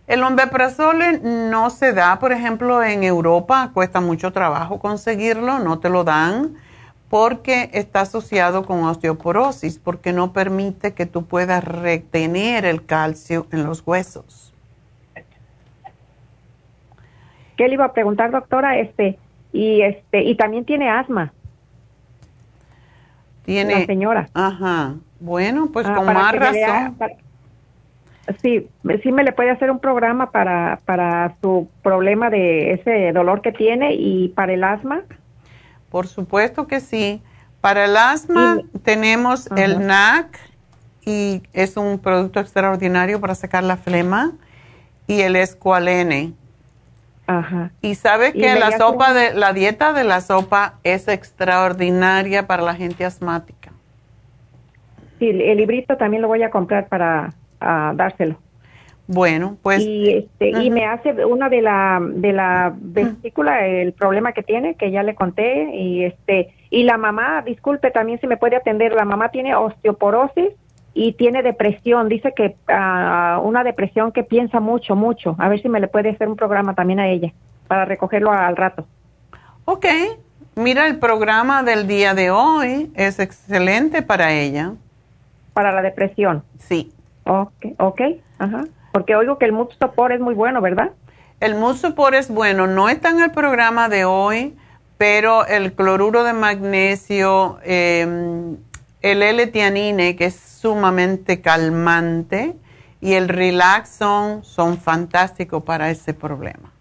El 0.06 0.22
omeprazol 0.24 0.98
no 1.24 1.70
se 1.70 1.94
da, 1.94 2.20
por 2.20 2.34
ejemplo, 2.34 2.84
en 2.84 3.04
Europa, 3.04 3.72
cuesta 3.74 4.02
mucho 4.02 4.32
trabajo 4.32 4.80
conseguirlo, 4.80 5.60
no 5.60 5.80
te 5.80 5.90
lo 5.90 6.04
dan 6.04 6.56
porque 7.10 7.70
está 7.74 8.02
asociado 8.02 8.66
con 8.66 8.84
osteoporosis, 8.84 9.78
porque 9.78 10.14
no 10.14 10.34
permite 10.34 10.94
que 10.94 11.06
tú 11.06 11.26
puedas 11.26 11.64
retener 11.64 12.66
el 12.66 12.86
calcio 12.86 13.46
en 13.52 13.66
los 13.66 13.86
huesos. 13.86 14.52
¿Qué 17.56 17.68
le 17.68 17.76
iba 17.76 17.86
a 17.86 17.94
preguntar, 17.94 18.32
doctora? 18.32 18.80
Este, 18.80 19.20
y 19.52 19.84
este, 19.84 20.24
y 20.24 20.36
también 20.36 20.66
tiene 20.66 20.90
asma. 20.90 21.32
Tiene. 23.44 23.80
La 23.80 23.86
señora. 23.86 24.30
Ajá. 24.34 24.96
Bueno, 25.20 25.70
pues 25.72 25.86
ah, 25.88 25.96
con 25.96 26.06
más 26.06 26.36
razón. 26.36 26.98
sí, 28.42 28.68
sí 29.02 29.12
me 29.12 29.24
le 29.24 29.32
puede 29.32 29.52
hacer 29.52 29.72
un 29.72 29.80
programa 29.80 30.32
para, 30.32 30.80
para 30.86 31.36
su 31.42 31.70
problema 31.82 32.30
de 32.30 32.74
ese 32.74 33.12
dolor 33.14 33.42
que 33.42 33.52
tiene 33.52 33.94
y 33.94 34.30
para 34.30 34.54
el 34.54 34.64
asma. 34.64 35.02
Por 35.90 36.08
supuesto 36.08 36.68
que 36.68 36.80
sí. 36.80 37.22
Para 37.62 37.86
el 37.86 37.96
asma 37.96 38.60
tenemos 38.84 39.50
el 39.56 39.86
NAC 39.88 40.38
y 41.06 41.44
es 41.54 41.78
un 41.78 42.00
producto 42.00 42.40
extraordinario 42.40 43.22
para 43.22 43.36
sacar 43.36 43.64
la 43.64 43.78
flema 43.78 44.34
y 45.08 45.22
el 45.22 45.36
escualene. 45.36 46.34
Ajá. 47.28 47.72
Y 47.82 47.96
sabe 47.96 48.34
que 48.34 48.56
la 48.56 48.78
sopa 48.78 49.14
de 49.14 49.34
la 49.34 49.54
dieta 49.54 49.94
de 49.94 50.04
la 50.04 50.22
sopa 50.22 50.76
es 50.84 51.08
extraordinaria 51.08 52.48
para 52.48 52.64
la 52.64 52.76
gente 52.76 53.06
asmática. 53.06 53.72
Sí, 55.20 55.30
el 55.30 55.58
librito 55.58 55.96
también 55.96 56.22
lo 56.22 56.28
voy 56.28 56.44
a 56.44 56.50
comprar 56.50 56.88
para 56.88 57.34
ah, 57.62 57.94
dárselo. 57.96 58.38
Bueno, 59.08 59.58
pues. 59.62 59.82
Y, 59.82 60.10
este, 60.10 60.50
y 60.50 60.70
me 60.70 60.86
hace 60.86 61.26
una 61.26 61.50
de 61.50 61.62
la, 61.62 62.00
de 62.02 62.32
la 62.34 62.74
vesícula, 62.76 63.66
el 63.68 63.94
problema 63.94 64.32
que 64.32 64.44
tiene, 64.44 64.76
que 64.76 64.92
ya 64.92 65.04
le 65.04 65.14
conté, 65.14 65.76
y 65.76 66.06
este, 66.06 66.54
y 66.70 66.84
la 66.84 66.98
mamá, 66.98 67.42
disculpe 67.46 67.92
también 67.92 68.20
si 68.20 68.28
me 68.28 68.38
puede 68.38 68.56
atender, 68.56 68.94
la 68.94 69.06
mamá 69.06 69.30
tiene 69.30 69.56
osteoporosis 69.56 70.52
y 70.94 71.14
tiene 71.14 71.42
depresión, 71.42 72.08
dice 72.08 72.34
que 72.36 72.56
uh, 72.70 73.42
una 73.42 73.64
depresión 73.64 74.12
que 74.12 74.24
piensa 74.24 74.60
mucho, 74.60 74.96
mucho, 74.96 75.36
a 75.40 75.50
ver 75.50 75.62
si 75.62 75.70
me 75.70 75.80
le 75.80 75.88
puede 75.88 76.10
hacer 76.10 76.28
un 76.28 76.36
programa 76.36 76.76
también 76.76 77.00
a 77.00 77.08
ella, 77.08 77.34
para 77.68 77.86
recogerlo 77.86 78.32
al 78.32 78.56
rato. 78.56 78.86
Ok, 79.66 79.86
mira, 80.56 80.88
el 80.88 81.00
programa 81.00 81.64
del 81.64 81.88
día 81.88 82.14
de 82.14 82.30
hoy 82.30 82.92
es 82.96 83.20
excelente 83.20 84.02
para 84.02 84.34
ella. 84.34 84.74
Para 85.54 85.72
la 85.72 85.82
depresión. 85.82 86.44
Sí. 86.60 86.92
Ok, 87.26 87.66
ok, 87.78 88.02
ajá. 88.40 88.66
Porque 88.92 89.16
oigo 89.16 89.38
que 89.38 89.46
el 89.46 89.54
Mustopor 89.54 90.12
es 90.12 90.20
muy 90.20 90.36
bueno, 90.36 90.62
¿verdad? 90.62 90.92
El 91.40 91.56
Mustopor 91.56 92.14
es 92.14 92.30
bueno, 92.30 92.68
no 92.68 92.90
está 92.90 93.10
en 93.10 93.22
el 93.22 93.32
programa 93.32 93.90
de 93.90 94.06
hoy, 94.06 94.56
pero 94.98 95.46
el 95.48 95.74
cloruro 95.74 96.24
de 96.24 96.34
magnesio, 96.34 97.58
em, 97.64 98.58
el 99.02 99.24
L-tianine, 99.24 100.16
que 100.16 100.26
es 100.26 100.53
sumamente 100.64 101.42
calmante, 101.42 102.56
y 103.02 103.16
el 103.16 103.28
Relaxon 103.28 104.46
son 104.46 104.78
fantásticos 104.78 105.62
para 105.62 105.90
ese 105.90 106.14
problema. 106.14 106.72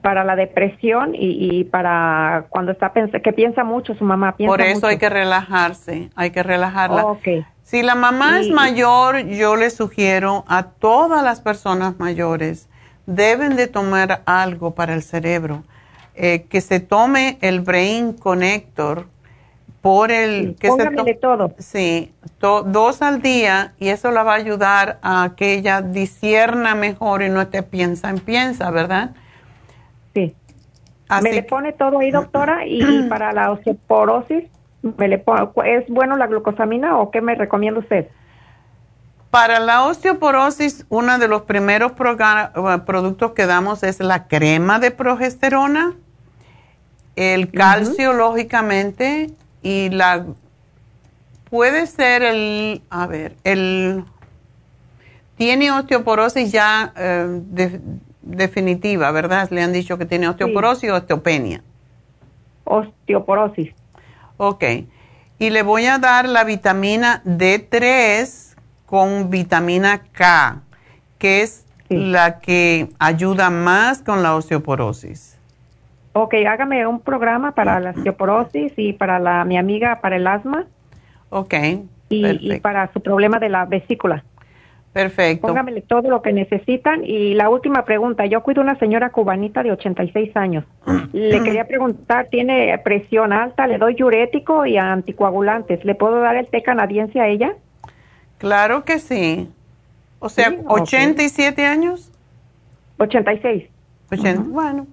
Para 0.00 0.24
la 0.24 0.36
depresión 0.36 1.10
y, 1.12 1.64
para 1.64 2.46
cuando 2.48 2.72
está 2.72 2.90
que 3.22 3.32
piensa 3.34 3.62
mucho 3.62 3.94
su 3.94 4.04
mamá. 4.04 4.36
Piensa 4.36 4.50
Por 4.50 4.62
eso 4.62 4.86
hay 4.86 4.96
que 4.96 5.10
relajarse, 5.10 6.08
hay 6.16 6.30
que 6.30 6.42
relajarla. 6.42 7.04
Okay. 7.04 7.44
Si 7.62 7.82
la 7.82 7.94
mamá 7.94 8.40
es 8.40 8.48
mayor, 8.48 9.18
yo 9.26 9.54
le 9.56 9.68
sugiero 9.68 10.46
a 10.48 10.62
todas 10.62 11.22
las 11.22 11.42
personas 11.42 11.98
mayores, 11.98 12.70
deben 13.04 13.54
de 13.54 13.66
tomar 13.66 14.22
algo 14.24 14.74
para 14.74 14.94
el 14.94 15.02
cerebro. 15.02 15.62
Eh, 16.14 16.46
que 16.48 16.62
se 16.62 16.80
tome 16.80 17.36
el 17.42 17.60
Brain 17.60 18.14
Connector 18.14 19.06
por 19.80 20.10
el... 20.10 20.56
que 20.56 20.70
se 20.70 21.14
todo. 21.14 21.54
Sí, 21.58 22.12
dos 22.38 23.02
al 23.02 23.22
día 23.22 23.72
y 23.78 23.88
eso 23.88 24.10
la 24.10 24.22
va 24.22 24.32
a 24.32 24.36
ayudar 24.36 24.98
a 25.02 25.32
que 25.36 25.54
ella 25.54 25.80
disierna 25.80 26.74
mejor 26.74 27.22
y 27.22 27.28
no 27.28 27.40
esté 27.40 27.62
piensa 27.62 28.10
en 28.10 28.18
piensa, 28.18 28.70
¿verdad? 28.70 29.12
Sí. 30.14 30.34
Me 31.22 31.32
le 31.32 31.42
pone 31.42 31.72
todo 31.72 32.00
ahí, 32.00 32.10
doctora, 32.12 32.66
y 32.66 33.08
para 33.08 33.32
la 33.32 33.50
osteoporosis 33.50 34.44
¿Es 34.82 35.88
bueno 35.88 36.16
la 36.16 36.26
glucosamina 36.26 36.98
o 36.98 37.10
qué 37.10 37.20
me 37.20 37.34
recomienda 37.34 37.80
usted? 37.80 38.08
Para 39.30 39.60
la 39.60 39.84
osteoporosis, 39.84 40.86
uno 40.88 41.18
de 41.18 41.28
los 41.28 41.42
primeros 41.42 41.92
eh, 41.92 42.78
productos 42.84 43.32
que 43.32 43.46
damos 43.46 43.82
es 43.82 44.00
la 44.00 44.26
crema 44.26 44.78
de 44.78 44.90
progesterona, 44.90 45.94
el 47.14 47.50
calcio, 47.52 48.12
lógicamente, 48.12 49.30
y 49.62 49.90
la. 49.90 50.26
Puede 51.48 51.86
ser 51.86 52.22
el. 52.22 52.82
A 52.90 53.06
ver, 53.06 53.36
el. 53.44 54.04
Tiene 55.36 55.70
osteoporosis 55.70 56.52
ya 56.52 56.92
eh, 56.96 57.40
definitiva, 58.22 59.10
¿verdad? 59.10 59.48
Le 59.50 59.62
han 59.62 59.72
dicho 59.72 59.96
que 59.98 60.04
tiene 60.04 60.28
osteoporosis 60.28 60.90
o 60.90 60.96
osteopenia. 60.96 61.62
Osteoporosis. 62.64 63.74
Ok. 64.36 64.64
Y 65.38 65.50
le 65.50 65.62
voy 65.62 65.86
a 65.86 65.98
dar 65.98 66.28
la 66.28 66.44
vitamina 66.44 67.22
D3 67.24 68.54
con 68.84 69.30
vitamina 69.30 70.02
K, 70.12 70.62
que 71.18 71.42
es 71.42 71.64
la 71.88 72.40
que 72.40 72.90
ayuda 72.98 73.50
más 73.50 74.02
con 74.02 74.22
la 74.22 74.34
osteoporosis. 74.36 75.39
Ok, 76.12 76.34
hágame 76.48 76.86
un 76.86 77.00
programa 77.00 77.52
para 77.52 77.78
la 77.78 77.90
osteoporosis 77.90 78.72
y 78.76 78.92
para 78.92 79.18
la, 79.18 79.44
mi 79.44 79.56
amiga 79.56 80.00
para 80.00 80.16
el 80.16 80.26
asma. 80.26 80.66
Ok. 81.30 81.54
Y, 82.08 82.54
y, 82.54 82.60
para 82.60 82.92
su 82.92 83.00
problema 83.00 83.38
de 83.38 83.48
la 83.48 83.64
vesícula. 83.64 84.24
Perfecto. 84.92 85.46
Póngamele 85.46 85.82
todo 85.82 86.10
lo 86.10 86.20
que 86.20 86.32
necesitan. 86.32 87.04
Y 87.04 87.34
la 87.34 87.48
última 87.48 87.84
pregunta, 87.84 88.26
yo 88.26 88.42
cuido 88.42 88.60
una 88.60 88.76
señora 88.78 89.10
cubanita 89.10 89.62
de 89.62 89.70
86 89.70 90.36
años. 90.36 90.64
Le 91.12 91.42
quería 91.44 91.64
preguntar, 91.68 92.26
¿tiene 92.28 92.76
presión 92.82 93.32
alta? 93.32 93.68
¿Le 93.68 93.78
doy 93.78 93.94
diurético 93.94 94.66
y 94.66 94.78
anticoagulantes? 94.78 95.84
¿Le 95.84 95.94
puedo 95.94 96.18
dar 96.20 96.34
el 96.34 96.48
té 96.48 96.62
canadiense 96.62 97.20
a 97.20 97.28
ella? 97.28 97.54
Claro 98.38 98.84
que 98.84 98.98
sí. 98.98 99.48
O 100.18 100.28
sea, 100.28 100.52
87 100.66 101.64
años. 101.64 102.10
86. 102.98 103.68
Bueno, 104.48 104.86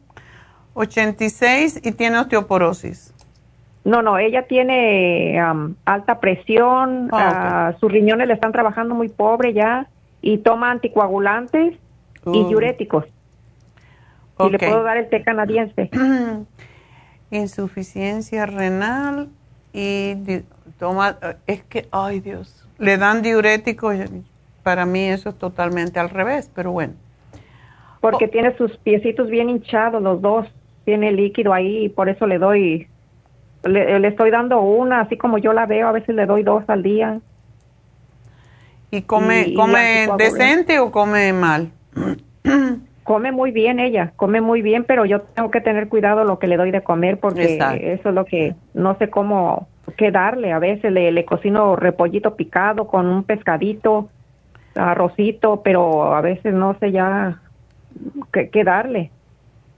86 0.77 1.81
y 1.83 1.91
tiene 1.91 2.19
osteoporosis. 2.19 3.13
No, 3.83 4.01
no, 4.01 4.17
ella 4.17 4.47
tiene 4.47 5.41
alta 5.85 6.19
presión, 6.19 7.09
ah, 7.11 7.73
sus 7.79 7.91
riñones 7.91 8.27
le 8.27 8.33
están 8.33 8.51
trabajando 8.51 8.93
muy 8.93 9.07
pobre 9.07 9.53
ya 9.53 9.87
y 10.21 10.39
toma 10.39 10.71
anticoagulantes 10.71 11.77
y 12.25 12.45
diuréticos. 12.45 13.05
Y 14.39 14.49
le 14.49 14.59
puedo 14.59 14.83
dar 14.83 14.97
el 14.97 15.09
té 15.09 15.23
canadiense. 15.23 15.89
Insuficiencia 17.31 18.45
renal 18.45 19.29
y 19.73 20.15
toma, 20.77 21.17
es 21.47 21.63
que, 21.63 21.87
ay 21.91 22.19
Dios, 22.19 22.67
le 22.77 22.97
dan 22.97 23.21
diuréticos, 23.21 23.95
para 24.63 24.85
mí 24.85 25.05
eso 25.05 25.29
es 25.29 25.37
totalmente 25.37 25.99
al 25.99 26.09
revés, 26.09 26.51
pero 26.53 26.71
bueno. 26.71 26.93
Porque 28.01 28.25
oh. 28.25 28.29
tiene 28.29 28.55
sus 28.57 28.77
piecitos 28.77 29.29
bien 29.29 29.49
hinchados 29.49 30.01
los 30.01 30.21
dos, 30.21 30.45
tiene 30.87 31.11
líquido 31.11 31.51
ahí 31.51 31.83
y 31.83 31.89
por 31.89 32.07
eso 32.07 32.25
le 32.27 32.37
doy 32.37 32.87
le, 33.65 34.07
estoy 34.07 34.31
dando 34.31 34.61
una, 34.61 35.01
así 35.01 35.17
como 35.17 35.37
yo 35.37 35.51
la 35.51 35.65
veo, 35.65 35.89
a 35.89 35.91
veces 35.91 36.15
le 36.15 36.25
doy 36.25 36.43
dos 36.43 36.63
al 36.67 36.81
día. 36.81 37.19
¿Y 38.89 39.01
come, 39.01 39.53
come 39.53 40.07
decente 40.17 40.79
o 40.79 40.89
come 40.89 41.33
mal? 41.33 41.73
come 43.03 43.33
muy 43.33 43.51
bien 43.51 43.81
ella, 43.81 44.13
come 44.15 44.39
muy 44.39 44.61
bien, 44.61 44.85
pero 44.85 45.03
yo 45.03 45.23
tengo 45.23 45.51
que 45.51 45.59
tener 45.59 45.89
cuidado 45.89 46.23
lo 46.23 46.39
que 46.39 46.47
le 46.47 46.55
doy 46.55 46.71
de 46.71 46.81
comer 46.81 47.19
porque 47.19 47.57
eso 47.81 48.07
es 48.07 48.15
lo 48.15 48.23
que 48.23 48.55
no 48.73 48.97
sé 48.97 49.09
cómo 49.09 49.67
qué 49.97 50.09
darle. 50.09 50.53
A 50.53 50.59
veces 50.59 50.89
le, 50.93 51.11
le 51.11 51.25
cocino 51.25 51.75
repollito 51.75 52.37
picado 52.37 52.87
con 52.87 53.07
un 53.07 53.25
pescadito, 53.25 54.07
arrocito, 54.73 55.63
pero 55.63 56.15
a 56.15 56.21
veces 56.21 56.53
no 56.53 56.77
sé 56.79 56.93
ya 56.93 57.41
qué, 58.31 58.49
qué 58.49 58.63
darle. 58.63 59.11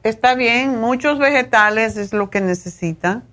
Está 0.03 0.35
bien, 0.35 0.79
muchos 0.79 1.19
vegetales 1.19 1.97
es 1.97 2.13
lo 2.13 2.29
que 2.29 2.41
necesita. 2.41 3.23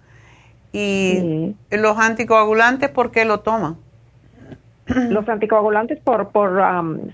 ¿Y 0.72 1.54
los 1.70 1.98
anticoagulantes 1.98 2.90
por 2.90 3.10
qué 3.10 3.24
lo 3.24 3.40
toma? 3.40 3.76
Los 4.86 5.28
anticoagulantes 5.28 5.98
por, 6.00 6.28
por 6.28 6.62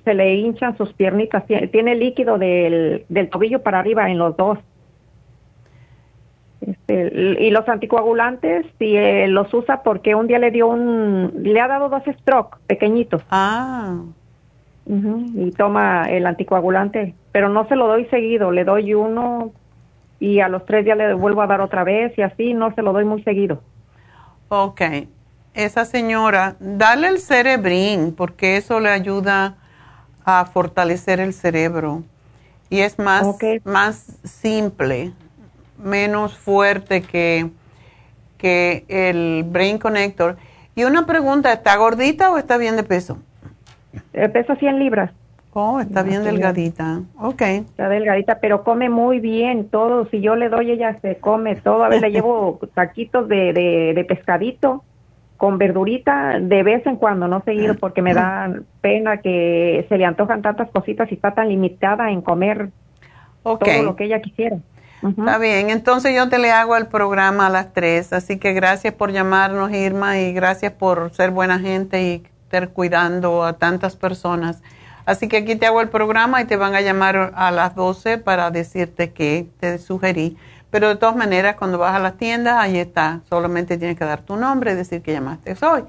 se 0.04 0.14
le 0.14 0.34
hinchan 0.34 0.76
sus 0.76 0.92
piernitas, 0.92 1.44
tiene, 1.46 1.94
líquido 1.94 2.36
del, 2.36 3.06
del, 3.08 3.30
tobillo 3.30 3.62
para 3.62 3.78
arriba 3.78 4.10
en 4.10 4.18
los 4.18 4.36
dos. 4.36 4.58
Este, 6.60 7.40
y 7.40 7.50
los 7.50 7.66
anticoagulantes 7.68 8.66
si 8.78 8.94
eh, 8.96 9.26
los 9.26 9.52
usa 9.54 9.82
porque 9.82 10.14
un 10.14 10.26
día 10.26 10.38
le 10.38 10.50
dio 10.50 10.68
un, 10.68 11.32
le 11.42 11.60
ha 11.60 11.66
dado 11.66 11.88
dos 11.88 12.02
stroke 12.20 12.58
pequeñitos. 12.66 13.22
Ah. 13.30 14.02
Y 14.86 15.50
toma 15.52 16.10
el 16.10 16.26
anticoagulante, 16.26 17.14
pero 17.30 17.48
no 17.48 17.66
se 17.68 17.76
lo 17.76 17.86
doy 17.86 18.06
seguido, 18.06 18.50
le 18.50 18.64
doy 18.64 18.94
uno 18.94 19.52
y 20.18 20.40
a 20.40 20.48
los 20.48 20.66
tres 20.66 20.84
días 20.84 20.96
le 20.96 21.14
vuelvo 21.14 21.42
a 21.42 21.46
dar 21.46 21.60
otra 21.60 21.84
vez 21.84 22.16
y 22.18 22.22
así 22.22 22.54
no 22.54 22.74
se 22.74 22.82
lo 22.82 22.92
doy 22.92 23.04
muy 23.04 23.22
seguido. 23.22 23.62
Ok, 24.48 24.82
esa 25.54 25.84
señora, 25.84 26.56
dale 26.60 27.09
el 27.09 27.18
cerebrín 27.18 28.14
porque 28.14 28.56
eso 28.56 28.80
le 28.80 28.90
ayuda 28.90 29.56
a 30.24 30.44
fortalecer 30.46 31.20
el 31.20 31.32
cerebro 31.32 32.02
y 32.70 32.80
es 32.80 32.98
más, 32.98 33.26
más 33.64 34.18
simple, 34.24 35.12
menos 35.76 36.36
fuerte 36.36 37.02
que, 37.02 37.50
que 38.38 38.84
el 38.88 39.44
Brain 39.44 39.78
Connector. 39.78 40.36
Y 40.74 40.84
una 40.84 41.04
pregunta, 41.04 41.52
¿está 41.52 41.76
gordita 41.76 42.30
o 42.30 42.38
está 42.38 42.56
bien 42.56 42.76
de 42.76 42.82
peso? 42.82 43.18
El 44.12 44.31
peso 44.31 44.55
100 44.56 44.78
libras. 44.78 45.12
Oh, 45.55 45.81
está 45.81 46.02
bien 46.02 46.24
delgadita. 46.24 47.02
Ok. 47.19 47.43
Está 47.43 47.89
delgadita, 47.90 48.39
pero 48.40 48.64
come 48.64 48.89
muy 48.89 49.20
bien 49.20 49.69
todo. 49.69 50.06
Si 50.06 50.23
yo 50.23 50.35
le 50.35 50.48
doy, 50.48 50.70
ella 50.70 50.98
se 51.02 51.16
come 51.16 51.56
todo. 51.56 51.85
A 51.85 51.89
veces 51.89 52.02
le 52.02 52.12
llevo 52.12 52.59
taquitos 52.74 53.28
de, 53.28 53.52
de, 53.52 54.05
pescadito 54.05 54.82
con 55.36 55.59
verdurita 55.59 56.39
de 56.40 56.62
vez 56.62 56.86
en 56.86 56.97
cuando, 56.97 57.28
no 57.28 57.43
seguido, 57.43 57.74
porque 57.74 58.01
me 58.01 58.14
da 58.14 58.51
pena 58.81 59.19
que 59.19 59.85
se 59.89 59.98
le 59.98 60.05
antojan 60.05 60.40
tantas 60.40 60.70
cositas 60.70 61.10
y 61.10 61.16
está 61.16 61.35
tan 61.35 61.48
limitada 61.48 62.10
en 62.12 62.23
comer 62.23 62.70
todo 63.43 63.59
lo 63.82 63.97
que 63.97 64.05
ella 64.05 64.23
quisiera. 64.23 64.59
Está 65.02 65.39
bien, 65.39 65.70
entonces 65.70 66.14
yo 66.14 66.28
te 66.28 66.39
le 66.39 66.52
hago 66.52 66.77
el 66.77 66.86
programa 66.86 67.48
a 67.48 67.51
las 67.51 67.73
tres, 67.73 68.12
así 68.12 68.39
que 68.39 68.52
gracias 68.52 68.94
por 68.94 69.10
llamarnos, 69.10 69.73
Irma, 69.73 70.20
y 70.20 70.32
gracias 70.32 70.73
por 70.73 71.12
ser 71.12 71.32
buena 71.32 71.59
gente 71.59 72.02
y 72.05 72.23
estar 72.52 72.68
cuidando 72.68 73.44
a 73.44 73.54
tantas 73.54 73.96
personas. 73.96 74.62
Así 75.06 75.26
que 75.26 75.38
aquí 75.38 75.56
te 75.56 75.64
hago 75.66 75.80
el 75.80 75.88
programa 75.88 76.42
y 76.42 76.44
te 76.44 76.56
van 76.56 76.74
a 76.74 76.82
llamar 76.82 77.32
a 77.34 77.50
las 77.50 77.74
12 77.74 78.18
para 78.18 78.50
decirte 78.50 79.12
que 79.12 79.48
te 79.58 79.78
sugerí. 79.78 80.36
Pero 80.70 80.88
de 80.88 80.96
todas 80.96 81.16
maneras, 81.16 81.56
cuando 81.56 81.78
vas 81.78 81.94
a 81.94 81.98
las 81.98 82.18
tiendas, 82.18 82.58
ahí 82.58 82.78
está. 82.78 83.20
Solamente 83.28 83.78
tienes 83.78 83.98
que 83.98 84.04
dar 84.04 84.20
tu 84.20 84.36
nombre 84.36 84.72
y 84.72 84.74
decir 84.74 85.00
que 85.02 85.12
llamaste 85.12 85.56
hoy. 85.66 85.84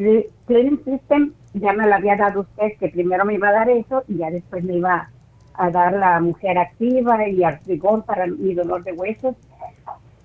Cleaning 0.46 0.82
System, 0.84 1.32
ya 1.54 1.72
me 1.72 1.86
lo 1.86 1.94
había 1.94 2.16
dado 2.16 2.40
usted, 2.40 2.72
que 2.78 2.88
primero 2.88 3.24
me 3.24 3.34
iba 3.34 3.48
a 3.48 3.52
dar 3.52 3.70
eso 3.70 4.04
y 4.08 4.18
ya 4.18 4.30
después 4.30 4.62
me 4.62 4.74
iba 4.74 5.10
a 5.54 5.70
dar 5.70 5.94
la 5.94 6.20
mujer 6.20 6.58
activa 6.58 7.26
y 7.28 7.42
artrigón 7.42 8.02
para 8.02 8.26
mi 8.26 8.54
dolor 8.54 8.84
de 8.84 8.92
huesos, 8.92 9.36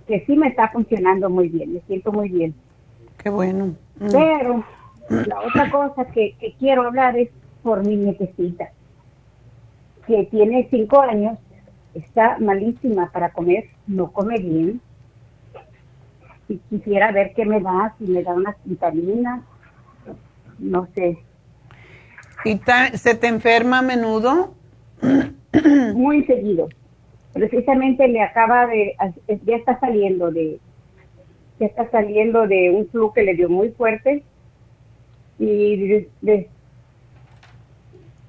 que 0.08 0.26
sí 0.26 0.36
me 0.36 0.48
está 0.48 0.70
funcionando 0.70 1.30
muy 1.30 1.48
bien, 1.48 1.74
me 1.74 1.80
siento 1.82 2.12
muy 2.12 2.30
bien. 2.30 2.54
Qué 3.22 3.30
bueno. 3.30 3.76
Mm. 4.00 4.12
Pero 4.12 4.66
la 5.10 5.42
otra 5.42 5.70
cosa 5.70 6.06
que, 6.06 6.36
quiero 6.58 6.84
hablar 6.84 7.18
es 7.18 7.30
por 7.62 7.86
mi 7.86 7.96
nietecita, 7.96 8.72
que 10.08 10.26
tiene 10.32 10.68
cinco 10.72 11.02
años, 11.02 11.38
está 11.94 12.38
malísima 12.40 13.12
para 13.12 13.32
comer, 13.32 13.66
no 13.88 14.12
come 14.12 14.40
bien. 14.40 14.82
Y 16.48 16.58
quisiera 16.70 17.12
ver 17.12 17.34
qué 17.36 17.46
me 17.46 17.62
da, 17.62 17.96
si 17.98 18.06
me 18.06 18.24
da 18.24 18.34
unas 18.34 18.56
vitaminas, 18.66 19.42
no 20.58 20.88
sé. 20.96 21.18
¿Y 22.44 22.60
se 22.96 23.16
te 23.16 23.28
enferma 23.28 23.80
a 23.80 23.84
menudo? 23.84 24.56
Muy 25.94 26.26
seguido. 26.26 26.70
Precisamente 27.34 28.08
le 28.08 28.22
acaba 28.22 28.66
de, 28.68 28.96
ya 29.46 29.56
está 29.56 29.80
saliendo 29.80 30.32
de, 30.32 30.60
ya 31.62 31.68
está 31.68 31.90
saliendo 31.92 32.48
de 32.48 32.72
un 32.72 32.88
flu 32.90 33.14
que 33.14 33.22
le 33.22 33.36
dio 33.36 33.48
muy 33.48 33.70
fuerte 33.70 34.24
y 35.38 36.08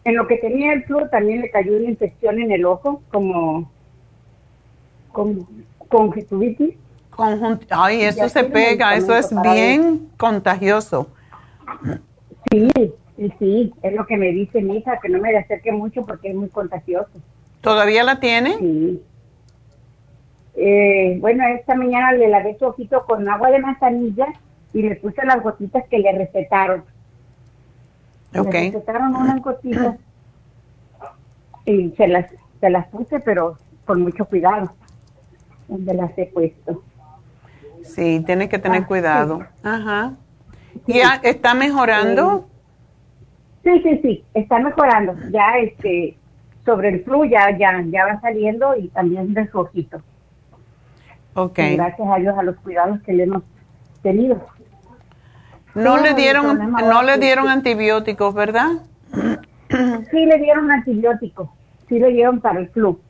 en 0.04 0.16
lo 0.16 0.26
que 0.26 0.36
tenía 0.36 0.74
el 0.74 0.84
flu 0.84 1.09
también 1.09 1.40
le 1.40 1.50
cayó 1.50 1.74
una 1.76 1.88
infección 1.88 2.38
en 2.42 2.52
el 2.52 2.66
ojo 2.66 3.02
como 3.10 3.70
con 5.12 5.46
conjuntivitis. 5.88 6.74
Ay, 7.70 8.02
eso 8.02 8.28
se 8.28 8.44
pega, 8.44 8.96
eso 8.96 9.16
es 9.16 9.30
bien 9.42 10.10
contagioso. 10.18 11.09
Sí, 12.50 12.70
sí, 13.16 13.32
sí, 13.38 13.72
es 13.82 13.94
lo 13.94 14.06
que 14.06 14.18
me 14.18 14.30
dice 14.30 14.60
mi 14.60 14.76
hija, 14.76 14.98
que 15.00 15.09
no 15.09 15.18
me 15.20 15.34
acerque 15.36 15.72
mucho 15.72 16.04
porque 16.04 16.28
es 16.28 16.34
muy 16.34 16.48
contagioso. 16.48 17.10
¿Todavía 17.62 18.04
la 18.04 18.20
tiene? 18.20 18.59
Sí. 18.59 19.02
Eh, 20.54 21.16
bueno, 21.20 21.44
esta 21.46 21.74
mañana 21.74 22.12
le 22.12 22.28
lavé 22.28 22.56
su 22.58 22.66
ojito 22.66 23.04
con 23.06 23.28
agua 23.28 23.50
de 23.50 23.58
manzanilla 23.58 24.26
y 24.72 24.82
le 24.82 24.96
puse 24.96 25.24
las 25.24 25.42
gotitas 25.42 25.84
que 25.88 25.98
le 25.98 26.12
recetaron. 26.12 26.84
Ok. 28.36 28.52
Le 28.52 28.70
recetaron 28.70 29.14
unas 29.14 29.40
gotitas 29.40 29.96
y 31.64 31.90
se 31.90 32.08
las, 32.08 32.26
se 32.60 32.70
las 32.70 32.86
puse, 32.88 33.20
pero 33.20 33.56
con 33.84 34.02
mucho 34.02 34.24
cuidado, 34.24 34.72
donde 35.68 35.94
las 35.94 36.16
he 36.16 36.26
puesto. 36.26 36.82
Sí, 37.82 38.22
tiene 38.24 38.48
que 38.48 38.58
tener 38.58 38.82
ah, 38.82 38.86
cuidado. 38.86 39.46
Ajá. 39.62 40.14
¿Y 40.86 41.00
está 41.22 41.54
mejorando? 41.54 42.46
Sí, 43.62 43.80
sí, 43.82 43.98
sí, 44.02 44.24
está 44.34 44.58
mejorando. 44.58 45.14
Ya 45.30 45.58
este 45.58 46.16
sobre 46.64 46.90
el 46.90 47.04
flu 47.04 47.24
ya 47.24 47.56
ya 47.58 47.82
ya 47.86 48.06
va 48.06 48.20
saliendo 48.20 48.76
y 48.76 48.88
también 48.88 49.34
de 49.34 49.48
su 49.48 49.58
ojito. 49.58 50.00
Okay. 51.34 51.76
gracias 51.76 52.09
a 52.09 52.16
Dios 52.16 52.36
a 52.38 52.42
los 52.42 52.56
cuidados 52.56 53.00
que 53.02 53.12
le 53.12 53.24
hemos 53.24 53.42
tenido. 54.02 54.46
No 55.74 55.96
le 55.96 56.14
dieron 56.14 56.72
no 56.72 57.02
le 57.02 57.18
dieron 57.18 57.48
antibióticos, 57.48 58.34
¿verdad? 58.34 58.68
Sí 60.10 60.26
le 60.26 60.38
dieron 60.38 60.70
antibióticos. 60.70 61.48
Sí 61.88 61.98
le 61.98 62.10
dieron 62.10 62.40
para 62.40 62.60
el 62.60 62.68
flu. 62.68 63.00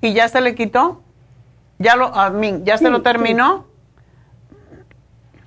¿Y 0.00 0.14
ya 0.14 0.28
se 0.28 0.40
le 0.40 0.54
quitó? 0.54 1.02
¿Ya 1.78 1.96
lo 1.96 2.12
ya 2.64 2.78
se 2.78 2.90
lo 2.90 3.02
terminó? 3.02 3.66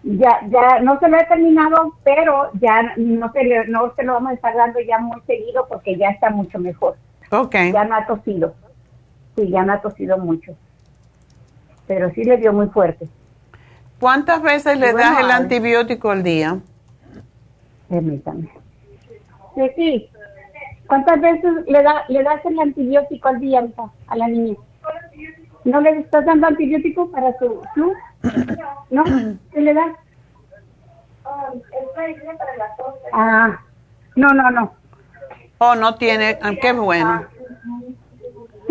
Ya, 0.03 0.41
ya 0.49 0.79
no 0.81 0.99
se 0.99 1.07
lo 1.07 1.17
he 1.17 1.25
terminado, 1.25 1.93
pero 2.03 2.51
ya 2.59 2.93
no 2.97 3.31
se, 3.31 3.43
le, 3.45 3.67
no 3.67 3.93
se 3.95 4.03
lo 4.03 4.13
vamos 4.13 4.31
a 4.31 4.33
estar 4.33 4.53
dando 4.53 4.79
ya 4.81 4.99
muy 4.99 5.21
seguido 5.21 5.65
porque 5.69 5.97
ya 5.97 6.09
está 6.09 6.29
mucho 6.29 6.59
mejor. 6.59 6.97
Ok. 7.31 7.55
Ya 7.71 7.85
no 7.85 7.95
ha 7.95 8.05
tosido. 8.05 8.53
Sí, 9.35 9.49
ya 9.49 9.63
no 9.63 9.73
ha 9.73 9.81
tosido 9.81 10.17
mucho. 10.17 10.55
Pero 11.87 12.11
sí 12.11 12.23
le 12.23 12.37
dio 12.37 12.53
muy 12.53 12.67
fuerte. 12.67 13.07
¿Cuántas 13.99 14.41
veces 14.41 14.77
le 14.79 14.93
das 14.93 15.19
el 15.19 15.31
antibiótico 15.31 16.11
al 16.11 16.23
día? 16.23 16.59
Permítame. 17.89 18.49
Sí, 19.55 19.69
sí. 19.75 20.09
¿Cuántas 20.87 21.21
veces 21.21 21.51
le, 21.67 21.83
da, 21.83 22.03
le 22.09 22.23
das 22.23 22.45
el 22.45 22.59
antibiótico 22.59 23.29
al 23.29 23.39
día 23.39 23.65
a 24.07 24.15
la 24.15 24.27
niña? 24.27 24.55
¿No 25.63 25.79
le 25.79 25.99
estás 25.99 26.25
dando 26.25 26.47
antibiótico 26.47 27.09
para 27.11 27.37
su 27.39 27.61
flu? 27.73 27.93
¿No? 28.89 29.03
¿Qué 29.53 29.61
le 29.61 29.73
das? 29.73 29.93
Ah, 33.13 33.61
no, 34.15 34.27
no, 34.33 34.51
no. 34.51 34.73
Oh, 35.59 35.75
no 35.75 35.95
tiene, 35.95 36.37
ah, 36.41 36.51
qué 36.61 36.73
bueno. 36.73 37.25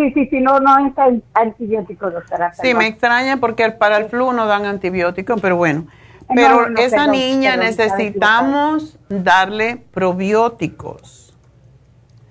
Sí, 0.02 0.12
sí, 0.14 0.26
sí, 0.30 0.40
no, 0.40 0.58
no 0.58 0.84
está 0.84 1.06
antibiótico, 1.34 2.10
doctora. 2.10 2.52
Sí, 2.54 2.74
me 2.74 2.88
extraña 2.88 3.36
porque 3.36 3.70
para 3.70 3.98
el 3.98 4.06
flu 4.06 4.32
no 4.32 4.46
dan 4.46 4.64
antibiótico, 4.64 5.36
pero 5.36 5.56
bueno. 5.56 5.86
Pero 6.34 6.76
esa 6.76 7.06
niña 7.06 7.56
necesitamos 7.56 8.98
darle 9.08 9.76
probióticos. 9.92 11.36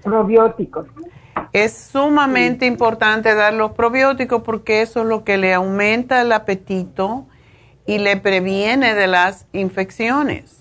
Probióticos. 0.04 0.88
Es 1.54 1.90
sumamente 1.92 2.66
importante 2.66 3.36
dar 3.36 3.54
los 3.54 3.72
probióticos 3.72 4.42
porque 4.42 4.82
eso 4.82 5.02
es 5.02 5.06
lo 5.06 5.24
que 5.24 5.38
le 5.38 5.54
aumenta 5.54 6.22
el 6.22 6.34
apetito 6.34 7.26
y 7.86 8.00
le 8.00 8.18
previene 8.18 8.96
de 8.96 9.08
las 9.08 9.48
infecciones. 9.54 10.61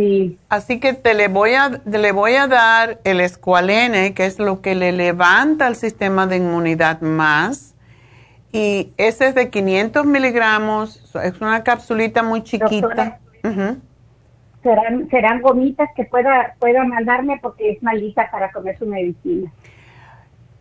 Sí. 0.00 0.38
Así 0.48 0.80
que 0.80 0.92
te 0.94 1.14
le 1.14 1.28
voy 1.28 1.54
a 1.54 1.68
le 1.84 2.12
voy 2.12 2.34
a 2.34 2.46
dar 2.46 3.00
el 3.04 3.20
escualene, 3.20 4.14
que 4.14 4.26
es 4.26 4.38
lo 4.38 4.60
que 4.62 4.74
le 4.74 4.92
levanta 4.92 5.68
el 5.68 5.76
sistema 5.76 6.26
de 6.26 6.36
inmunidad 6.36 7.00
más. 7.00 7.74
Y 8.52 8.92
ese 8.96 9.28
es 9.28 9.34
de 9.34 9.50
500 9.50 10.04
miligramos, 10.06 11.14
es 11.22 11.40
una 11.40 11.62
capsulita 11.62 12.22
muy 12.22 12.42
chiquita 12.42 13.20
serán, 14.62 15.08
serán 15.10 15.40
gomitas 15.40 15.88
que 15.96 16.04
pueda, 16.04 16.54
pueda 16.58 16.84
mandarme 16.84 17.38
porque 17.40 17.70
es 17.70 17.82
malita 17.82 18.30
para 18.30 18.50
comer 18.52 18.78
su 18.78 18.86
medicina. 18.86 19.50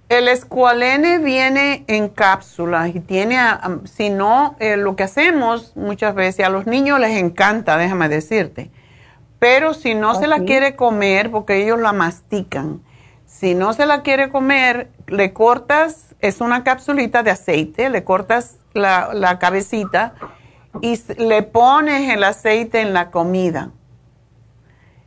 El 0.07 0.27
escualene 0.27 1.19
viene 1.19 1.83
en 1.87 2.09
cápsulas 2.09 2.95
y 2.95 2.99
tiene, 2.99 3.37
si 3.83 4.09
no, 4.09 4.55
eh, 4.59 4.75
lo 4.75 4.95
que 4.95 5.03
hacemos 5.03 5.75
muchas 5.75 6.15
veces, 6.15 6.45
a 6.45 6.49
los 6.49 6.65
niños 6.65 6.99
les 6.99 7.17
encanta, 7.17 7.77
déjame 7.77 8.09
decirte, 8.09 8.71
pero 9.39 9.73
si 9.73 9.95
no 9.95 10.15
se 10.15 10.27
la 10.27 10.39
quiere 10.41 10.75
comer, 10.75 11.31
porque 11.31 11.63
ellos 11.63 11.79
la 11.79 11.93
mastican, 11.93 12.81
si 13.25 13.55
no 13.55 13.73
se 13.73 13.85
la 13.85 14.01
quiere 14.01 14.29
comer, 14.29 14.89
le 15.07 15.33
cortas, 15.33 16.15
es 16.19 16.41
una 16.41 16.63
capsulita 16.63 17.23
de 17.23 17.31
aceite, 17.31 17.89
le 17.89 18.03
cortas 18.03 18.59
la, 18.73 19.13
la 19.13 19.39
cabecita 19.39 20.13
y 20.81 20.99
le 21.17 21.43
pones 21.43 22.09
el 22.13 22.23
aceite 22.23 22.81
en 22.81 22.93
la 22.93 23.11
comida 23.11 23.71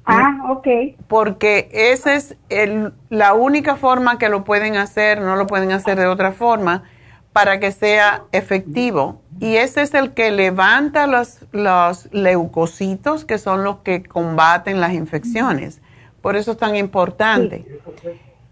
Ah, 0.05 0.51
ok. 0.51 0.67
Porque 1.07 1.69
esa 1.73 2.15
es 2.15 2.37
el, 2.49 2.93
la 3.09 3.35
única 3.35 3.77
forma 3.77 4.19
que 4.19 4.29
lo 4.29 4.45
pueden 4.45 4.77
hacer, 4.77 5.21
no 5.21 5.37
lo 5.37 5.47
pueden 5.47 5.73
hacer 5.73 5.99
de 5.99 6.07
otra 6.07 6.33
forma, 6.33 6.85
para 7.33 7.61
que 7.61 7.73
sea 7.73 8.25
efectivo. 8.33 9.22
Y 9.43 9.57
ese 9.57 9.83
es 9.83 9.93
el 9.95 10.15
que 10.15 10.31
levanta 10.31 11.09
los, 11.09 11.41
los 11.51 12.09
leucocitos, 12.13 13.25
que 13.25 13.39
son 13.39 13.65
los 13.65 13.79
que 13.79 14.05
combaten 14.05 14.81
las 14.81 14.93
infecciones. 14.93 15.81
Por 16.21 16.37
eso 16.37 16.53
es 16.53 16.59
tan 16.59 16.77
importante. 16.77 17.67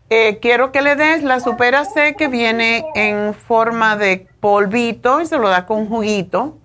Eh, 0.09 0.41
quiero 0.43 0.73
que 0.73 0.83
le 0.83 0.97
des 0.97 1.23
la 1.23 1.39
Supera 1.39 1.85
C 1.85 2.17
que 2.19 2.27
viene 2.27 2.85
en 2.97 3.35
forma 3.35 3.97
de 3.97 4.27
polvito 4.41 5.21
y 5.21 5.27
se 5.27 5.39
lo 5.39 5.49
da 5.49 5.65
con 5.65 5.89
juguito. 5.89 6.59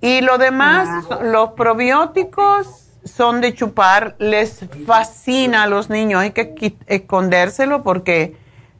Y 0.00 0.20
lo 0.20 0.38
demás, 0.38 1.04
ah. 1.10 1.18
los 1.20 1.50
probióticos 1.54 2.92
son 3.02 3.40
de 3.40 3.52
chupar, 3.54 4.14
les 4.20 4.64
fascina 4.86 5.64
a 5.64 5.66
los 5.66 5.90
niños, 5.90 6.20
hay 6.20 6.30
que 6.30 6.76
escondérselo 6.86 7.82
porque 7.82 8.36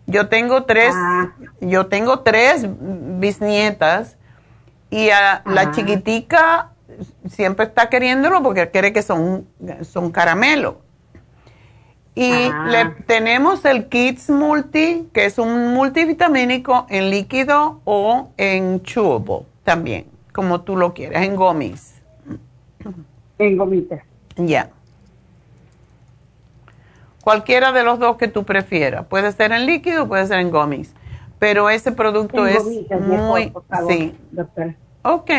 yo 0.06 0.28
tengo 0.28 0.62
tres, 0.66 0.94
ah. 0.94 1.32
yo 1.60 1.86
tengo 1.86 2.20
tres 2.20 2.64
bisnietas 2.78 4.16
y 4.90 5.10
a 5.10 5.42
la 5.46 5.60
ah. 5.62 5.70
chiquitica 5.72 6.72
siempre 7.28 7.66
está 7.66 7.88
queriéndolo 7.88 8.42
porque 8.42 8.70
cree 8.70 8.92
que 8.92 9.02
son, 9.02 9.46
son 9.82 10.10
caramelo. 10.12 10.80
Y 12.14 12.32
ah. 12.32 12.66
le, 12.70 12.84
tenemos 13.06 13.64
el 13.64 13.88
Kids 13.88 14.30
Multi, 14.30 15.08
que 15.12 15.26
es 15.26 15.38
un 15.38 15.74
multivitamínico 15.74 16.86
en 16.88 17.10
líquido 17.10 17.80
o 17.84 18.30
en 18.36 18.82
chewable 18.82 19.46
también, 19.64 20.06
como 20.32 20.62
tú 20.62 20.76
lo 20.76 20.94
quieras, 20.94 21.24
en 21.24 21.36
gomis. 21.36 22.00
En 23.38 23.56
gomitas. 23.58 24.00
Ya. 24.36 24.70
Cualquiera 27.22 27.72
de 27.72 27.82
los 27.82 27.98
dos 27.98 28.16
que 28.16 28.28
tú 28.28 28.44
prefieras. 28.44 29.04
Puede 29.06 29.32
ser 29.32 29.52
en 29.52 29.66
líquido, 29.66 30.06
puede 30.06 30.26
ser 30.26 30.38
en 30.38 30.50
gummies. 30.50 30.94
Pero 31.38 31.68
ese 31.68 31.92
producto 31.92 32.46
es 32.46 32.64
muy... 33.00 33.52
sí. 33.88 34.14
Ok. 35.02 35.30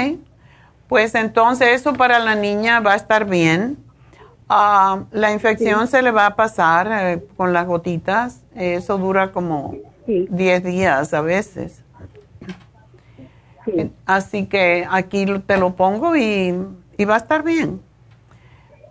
Pues 0.88 1.16
entonces 1.16 1.70
eso 1.82 1.94
para 1.94 2.20
la 2.20 2.36
niña 2.36 2.80
va 2.80 2.94
a 2.94 2.96
estar 2.96 3.26
bien. 3.26 3.78
Ah, 4.48 5.04
la 5.12 5.34
infección 5.34 5.88
se 5.88 6.02
le 6.02 6.12
va 6.12 6.28
a 6.28 6.36
pasar 6.36 6.88
eh, 6.92 7.24
con 7.36 7.52
las 7.52 7.68
gotitas. 7.68 8.42
Eso 8.56 8.98
dura 8.98 9.32
como 9.32 9.76
10 10.06 10.64
días 10.64 11.14
a 11.14 11.22
veces. 11.22 11.82
Así 14.06 14.46
que 14.46 14.88
aquí 14.90 15.26
te 15.46 15.58
lo 15.58 15.76
pongo 15.76 16.16
y 16.16 16.54
va 17.06 17.16
a 17.16 17.18
estar 17.18 17.44
bien. 17.44 17.82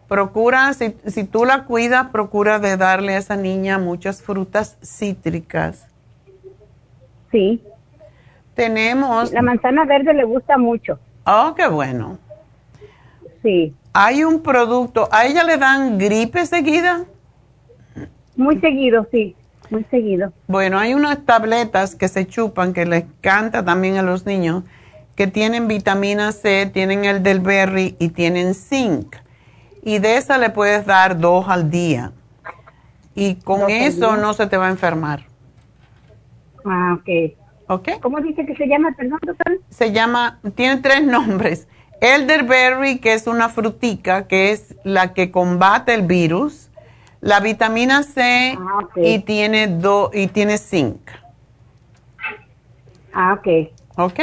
Procura, 0.09 0.73
si, 0.73 0.95
si 1.07 1.25
tú 1.25 1.45
la 1.45 1.65
cuidas, 1.65 2.09
procura 2.11 2.61
de 2.61 2.77
darle 2.77 3.15
a 3.15 3.19
esa 3.19 3.35
niña 3.35 3.79
muchas 3.79 4.23
frutas 4.23 4.77
cítricas. 4.81 5.86
Sí. 7.37 7.63
Tenemos... 8.55 9.31
La 9.31 9.43
manzana 9.43 9.85
verde 9.85 10.15
le 10.15 10.25
gusta 10.25 10.57
mucho. 10.57 10.99
Oh, 11.27 11.53
qué 11.55 11.67
bueno. 11.69 12.19
Sí. 13.43 13.75
hay 13.93 14.25
un 14.25 14.43
producto, 14.43 15.09
¿a 15.13 15.27
ella 15.27 15.45
le 15.45 15.59
dan 15.59 15.99
gripe 15.99 16.47
seguida? 16.47 17.05
Muy 18.37 18.59
seguido, 18.61 19.07
sí, 19.11 19.37
muy 19.69 19.85
seguido. 19.85 20.33
Bueno, 20.47 20.79
hay 20.79 20.95
unas 20.95 21.25
tabletas 21.27 21.95
que 21.95 22.09
se 22.09 22.27
chupan, 22.27 22.73
que 22.73 22.87
les 22.87 23.05
canta 23.21 23.65
también 23.65 23.99
a 23.99 24.03
los 24.03 24.25
niños, 24.25 24.65
que 25.15 25.27
tienen 25.27 25.69
vitamina 25.69 26.33
C, 26.33 26.71
tienen 26.73 27.05
el 27.05 27.23
del 27.23 27.41
berry 27.41 27.97
y 27.99 28.09
tienen 28.09 28.55
zinc. 28.55 29.17
Y 29.83 29.99
de 29.99 30.17
esa 30.17 30.39
le 30.39 30.49
puedes 30.51 30.87
dar 30.87 31.19
dos 31.19 31.47
al 31.49 31.71
día. 31.71 32.13
Y 33.15 33.37
con 33.37 33.71
eso 33.71 34.17
no 34.17 34.33
se 34.33 34.47
te 34.47 34.57
va 34.57 34.69
a 34.69 34.71
enfermar. 34.71 35.26
Ah, 36.67 36.99
ok. 36.99 37.33
¿Ok? 37.69 37.89
¿Cómo 38.01 38.21
dice 38.21 38.45
que 38.45 38.55
se 38.55 38.67
llama, 38.67 38.95
perdón, 38.97 39.19
doctor? 39.23 39.61
Se 39.71 39.93
llama, 39.93 40.39
tiene 40.55 40.77
tres 40.79 41.03
nombres. 41.05 41.69
Elderberry, 42.01 42.99
que 42.99 43.15
es 43.15 43.27
una 43.27 43.49
frutica, 43.49 44.27
que 44.29 44.51
es 44.51 44.77
la 44.85 45.15
que 45.15 45.31
combate 45.31 45.95
el 45.95 46.03
virus. 46.03 46.71
La 47.21 47.41
vitamina 47.41 48.03
C 48.03 48.57
Ah, 48.61 48.81
y 48.97 49.21
tiene 49.21 49.67
do, 49.67 50.11
y 50.13 50.27
tiene 50.29 50.59
zinc. 50.59 51.01
Ah, 53.13 53.33
ok. 53.33 53.71
¿Ok? 53.97 54.21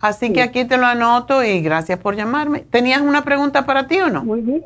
Así 0.00 0.32
que 0.32 0.42
aquí 0.42 0.64
te 0.64 0.76
lo 0.76 0.86
anoto 0.86 1.44
y 1.44 1.60
gracias 1.60 1.98
por 1.98 2.16
llamarme. 2.16 2.60
¿Tenías 2.60 3.00
una 3.00 3.22
pregunta 3.22 3.66
para 3.66 3.86
ti 3.86 4.00
o 4.00 4.08
no? 4.08 4.24
Muy 4.24 4.40
bien. 4.40 4.64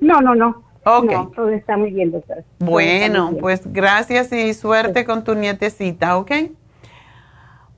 No, 0.00 0.20
no, 0.20 0.34
no. 0.34 0.65
Ok. 0.88 1.10
No, 1.10 1.32
todo 1.34 1.48
está 1.48 1.76
muy 1.76 1.90
bien, 1.90 2.12
doctor. 2.12 2.44
Bueno, 2.60 3.30
bien. 3.30 3.40
pues 3.40 3.72
gracias 3.72 4.32
y 4.32 4.54
suerte 4.54 5.04
con 5.04 5.24
tu 5.24 5.34
nietecita, 5.34 6.16
¿ok? 6.16 6.30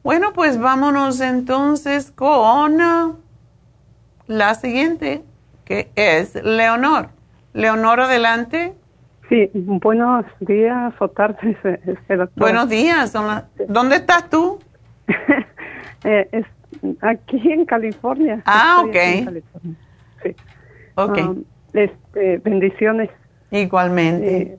Bueno, 0.03 0.35
pues 0.35 0.59
vámonos 0.61 1.21
entonces 1.23 2.11
con 2.11 2.81
ah, 2.83 3.13
la 4.27 4.55
siguiente, 4.55 5.23
que 5.65 5.91
es 5.97 6.35
Leonor. 6.35 7.09
Leonor, 7.55 8.01
adelante. 8.01 8.75
Sí, 9.31 9.51
buenos 9.55 10.27
días 10.41 10.93
o 10.99 11.09
tardes, 11.09 11.57
eh, 11.65 11.81
este. 11.87 12.17
Buenos 12.37 12.69
días. 12.69 13.11
son 13.11 13.27
las- 13.27 13.45
¿Dónde 13.69 13.97
estás 13.97 14.29
tú? 14.29 14.59
Eh, 16.05 16.29
es 16.31 16.47
aquí 17.01 17.51
en 17.51 17.65
California. 17.67 18.41
Ah, 18.47 18.83
Estoy 18.87 18.91
aquí 18.91 19.09
en 19.11 19.19
ok. 19.19 19.25
California. 19.25 19.75
Sí. 20.23 20.37
Ok. 20.95 21.19
Um, 21.19 21.45
este, 21.73 22.39
bendiciones. 22.39 23.11
Igualmente. 23.51 24.43
Eh, 24.43 24.59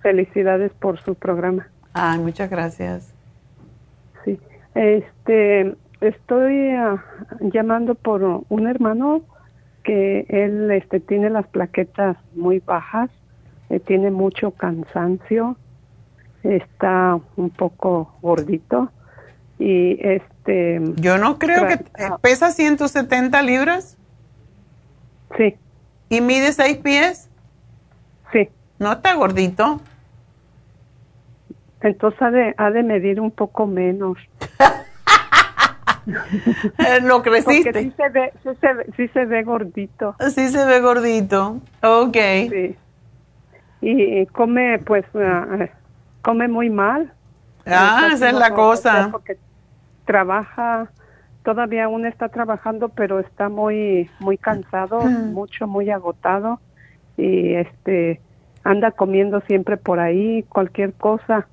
felicidades 0.00 0.72
por 0.72 1.00
su 1.00 1.14
programa. 1.14 1.68
Ay, 1.92 2.18
muchas 2.18 2.50
gracias. 2.50 3.12
Sí. 4.24 4.38
Este, 4.74 5.74
estoy 6.00 6.70
ah, 6.70 7.02
llamando 7.40 7.94
por 7.94 8.44
un 8.48 8.66
hermano 8.66 9.22
que 9.82 10.26
él 10.28 10.70
este, 10.70 11.00
tiene 11.00 11.30
las 11.30 11.46
plaquetas 11.46 12.16
muy 12.34 12.60
bajas, 12.60 13.10
eh, 13.70 13.80
tiene 13.80 14.10
mucho 14.10 14.50
cansancio, 14.52 15.56
está 16.42 17.18
un 17.36 17.50
poco 17.50 18.14
gordito 18.22 18.90
y 19.58 19.98
este... 20.00 20.80
Yo 20.96 21.18
no 21.18 21.38
creo 21.38 21.66
que 21.68 21.78
pesa 22.20 22.50
170 22.50 23.42
libras 23.42 23.96
Sí, 25.36 25.56
y 26.14 26.20
mide 26.20 26.52
6 26.52 26.76
pies. 26.78 27.28
sí. 28.32 28.48
No 28.78 28.92
está 28.92 29.14
gordito. 29.14 29.80
Entonces 31.80 32.20
ha 32.22 32.30
de, 32.30 32.54
ha 32.56 32.70
de 32.70 32.82
medir 32.82 33.20
un 33.20 33.30
poco 33.30 33.66
menos. 33.66 34.18
Eh, 36.06 37.00
Lo 37.02 37.22
creciste. 37.22 37.72
Porque 37.72 37.82
sí 37.82 37.92
se 37.96 38.08
ve, 38.10 38.32
sí 38.42 38.48
se 38.60 38.74
ve, 38.74 38.86
sí 38.96 39.08
se 39.08 39.24
ve 39.24 39.42
gordito. 39.42 40.16
Sí 40.34 40.48
se 40.48 40.64
ve 40.66 40.80
gordito. 40.80 41.60
Ok. 41.82 42.16
Sí. 42.50 42.76
Y 43.80 44.26
come, 44.26 44.78
pues, 44.80 45.04
ah, 45.14 45.68
come 46.22 46.48
muy 46.48 46.68
mal. 46.70 47.12
Ah, 47.66 48.10
esa 48.12 48.28
es 48.28 48.34
la 48.34 48.50
cosa. 48.50 49.08
porque 49.12 49.38
trabaja, 50.04 50.90
todavía 51.44 51.84
aún 51.84 52.06
está 52.06 52.28
trabajando, 52.28 52.88
pero 52.88 53.20
está 53.20 53.48
muy, 53.48 54.10
muy 54.18 54.38
cansado, 54.38 55.02
mucho, 55.10 55.66
muy 55.66 55.90
agotado. 55.90 56.60
Y 57.16 57.54
este, 57.54 58.20
anda 58.64 58.90
comiendo 58.90 59.40
siempre 59.42 59.76
por 59.76 60.00
ahí, 60.00 60.42
cualquier 60.44 60.94
cosa. 60.94 61.46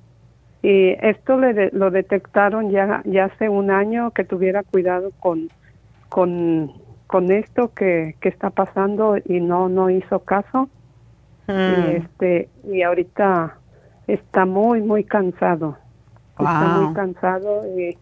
Y 0.62 0.90
esto 1.00 1.38
le 1.38 1.54
de- 1.54 1.70
lo 1.72 1.90
detectaron 1.90 2.70
ya, 2.70 3.02
ya 3.04 3.26
hace 3.26 3.48
un 3.48 3.70
año 3.70 4.10
que 4.12 4.24
tuviera 4.24 4.62
cuidado 4.62 5.10
con, 5.20 5.50
con, 6.08 6.72
con 7.06 7.30
esto 7.30 7.72
que, 7.74 8.16
que 8.20 8.28
está 8.28 8.50
pasando 8.50 9.16
y 9.24 9.40
no, 9.40 9.68
no 9.68 9.90
hizo 9.90 10.20
caso. 10.24 10.68
Y 11.48 11.52
Mm. 11.52 11.96
este, 11.96 12.48
y 12.64 12.82
ahorita 12.82 13.58
está 14.06 14.46
muy, 14.46 14.80
muy 14.80 15.04
cansado. 15.04 15.76
Está 16.38 16.66
muy 16.68 16.94
cansado 16.94 17.66
y, 17.78 17.98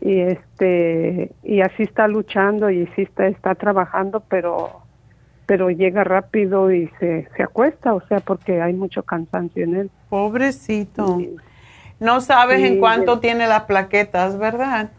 y 0.00 0.20
este, 0.20 1.30
y 1.42 1.60
así 1.60 1.82
está 1.82 2.06
luchando 2.08 2.70
y 2.70 2.86
sí 2.94 3.02
está, 3.02 3.26
está 3.26 3.54
trabajando, 3.54 4.22
pero, 4.28 4.82
pero 5.46 5.70
llega 5.70 6.04
rápido 6.04 6.72
y 6.72 6.90
se, 7.00 7.28
se 7.36 7.42
acuesta, 7.42 7.94
o 7.94 8.00
sea, 8.08 8.20
porque 8.20 8.60
hay 8.60 8.74
mucho 8.74 9.02
cansancio 9.02 9.64
en 9.64 9.76
él. 9.76 9.90
Pobrecito. 10.08 11.18
No 11.98 12.20
sabes 12.20 12.62
en 12.62 12.78
cuánto 12.78 13.16
de- 13.16 13.20
tiene 13.22 13.46
las 13.46 13.62
plaquetas, 13.62 14.38
¿verdad? 14.38 14.90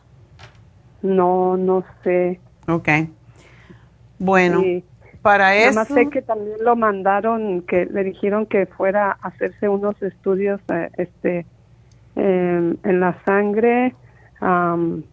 No, 1.02 1.57
no 1.57 1.86
sé. 2.03 2.40
Ok. 2.68 2.90
Bueno, 4.19 4.64
para 5.22 5.56
eso. 5.56 5.74
más 5.74 5.88
sé 5.90 6.10
que 6.10 6.22
también 6.22 6.57
lo 6.64 6.76
mandaron, 6.76 7.61
que 7.61 7.86
le 7.86 8.03
dijeron 8.03 8.45
que 8.48 8.65
fuera 8.65 9.11
a 9.11 9.28
hacerse 9.28 9.69
unos 9.69 10.02
estudios 10.02 10.60
eh, 10.69 10.90
este, 10.98 11.45
em, 12.15 12.78
en 12.84 12.99
la 12.99 13.15
sangre 13.26 13.94
am, 14.39 15.03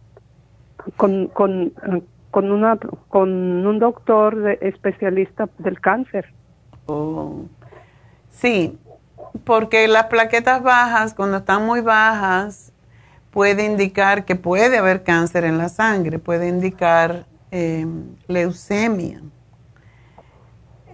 con, 0.97 1.27
con, 1.27 1.73
con, 2.31 2.51
una, 2.51 2.77
con 3.07 3.29
un 3.65 3.79
doctor 3.79 4.57
especialista 4.61 5.49
del 5.57 5.79
cáncer. 5.79 6.33
Oh. 6.85 7.45
Sí, 8.29 8.77
porque 9.43 9.87
las 9.87 10.05
plaquetas 10.05 10.61
bajas, 10.61 11.13
cuando 11.13 11.37
están 11.37 11.65
muy 11.65 11.81
bajas, 11.81 12.71
puede 13.31 13.65
indicar 13.65 14.25
que 14.25 14.35
puede 14.35 14.77
haber 14.77 15.03
cáncer 15.03 15.43
en 15.43 15.57
la 15.57 15.69
sangre, 15.69 16.19
puede 16.19 16.47
indicar 16.47 17.25
eh, 17.51 17.85
leucemia. 18.27 19.21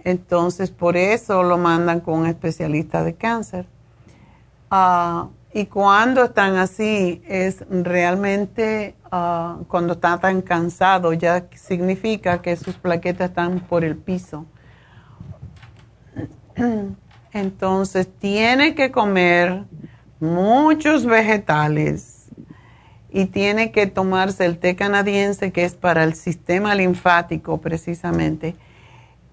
Entonces, 0.04 0.70
por 0.70 0.96
eso 0.96 1.42
lo 1.42 1.58
mandan 1.58 2.00
con 2.00 2.20
un 2.20 2.26
especialista 2.26 3.04
de 3.04 3.14
cáncer. 3.14 3.66
Ah, 4.70 5.28
y 5.54 5.66
cuando 5.66 6.24
están 6.24 6.56
así, 6.56 7.22
es 7.26 7.64
realmente 7.68 8.94
ah, 9.10 9.58
cuando 9.68 9.94
está 9.94 10.18
tan 10.18 10.40
cansado, 10.40 11.12
ya 11.12 11.46
significa 11.54 12.40
que 12.40 12.56
sus 12.56 12.76
plaquetas 12.76 13.30
están 13.30 13.60
por 13.60 13.84
el 13.84 13.96
piso. 13.96 14.46
Entonces, 17.32 18.08
tiene 18.18 18.74
que 18.74 18.90
comer 18.90 19.64
muchos 20.20 21.04
vegetales 21.04 22.28
y 23.10 23.26
tiene 23.26 23.72
que 23.72 23.86
tomarse 23.86 24.46
el 24.46 24.58
té 24.58 24.74
canadiense, 24.74 25.52
que 25.52 25.64
es 25.64 25.74
para 25.74 26.02
el 26.04 26.14
sistema 26.14 26.74
linfático 26.74 27.60
precisamente. 27.60 28.56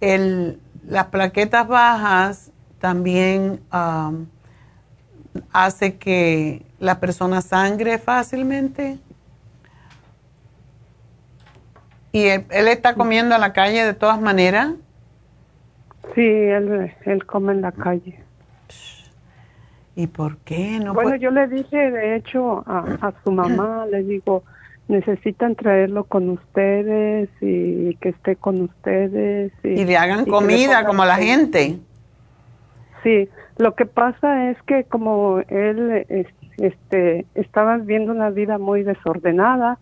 Las 0.01 1.05
plaquetas 1.07 1.67
bajas 1.67 2.51
también 2.79 3.61
um, 3.71 4.25
hace 5.51 5.97
que 5.97 6.65
la 6.79 6.99
persona 6.99 7.41
sangre 7.41 7.97
fácilmente. 7.97 8.97
Y 12.11 12.25
él, 12.25 12.45
él 12.49 12.67
está 12.67 12.95
comiendo 12.95 13.35
en 13.35 13.41
la 13.41 13.53
calle 13.53 13.85
de 13.85 13.93
todas 13.93 14.19
maneras. 14.19 14.73
Sí, 16.15 16.21
él, 16.21 16.91
él 17.05 17.25
come 17.25 17.53
en 17.53 17.61
la 17.61 17.71
calle. 17.71 18.19
¿Y 19.95 20.07
por 20.07 20.37
qué 20.37 20.79
no? 20.79 20.93
bueno, 20.93 21.15
yo 21.17 21.29
le 21.29 21.47
dije, 21.47 21.91
de 21.91 22.15
hecho, 22.15 22.63
a, 22.65 22.79
a 23.01 23.13
su 23.23 23.31
mamá, 23.31 23.85
le 23.85 24.01
digo, 24.03 24.43
necesitan 24.87 25.55
traerlo 25.55 26.05
con 26.05 26.29
ustedes 26.29 27.29
y 27.41 27.95
que 27.95 28.09
esté 28.09 28.35
con 28.35 28.61
ustedes. 28.61 29.51
Y, 29.63 29.67
y 29.67 29.85
le 29.85 29.97
hagan 29.97 30.21
y 30.21 30.23
que 30.23 30.31
le 30.31 30.37
comida 30.37 30.85
como 30.85 31.05
la 31.05 31.17
gente. 31.17 31.77
Sí, 33.03 33.29
lo 33.59 33.75
que 33.75 33.85
pasa 33.85 34.49
es 34.49 34.61
que 34.63 34.85
como 34.85 35.39
él 35.49 36.05
es- 36.07 36.27
este, 36.57 37.25
estaba 37.35 37.77
viviendo 37.77 38.13
una 38.13 38.29
vida 38.29 38.57
muy 38.57 38.83
desordenada, 38.83 39.77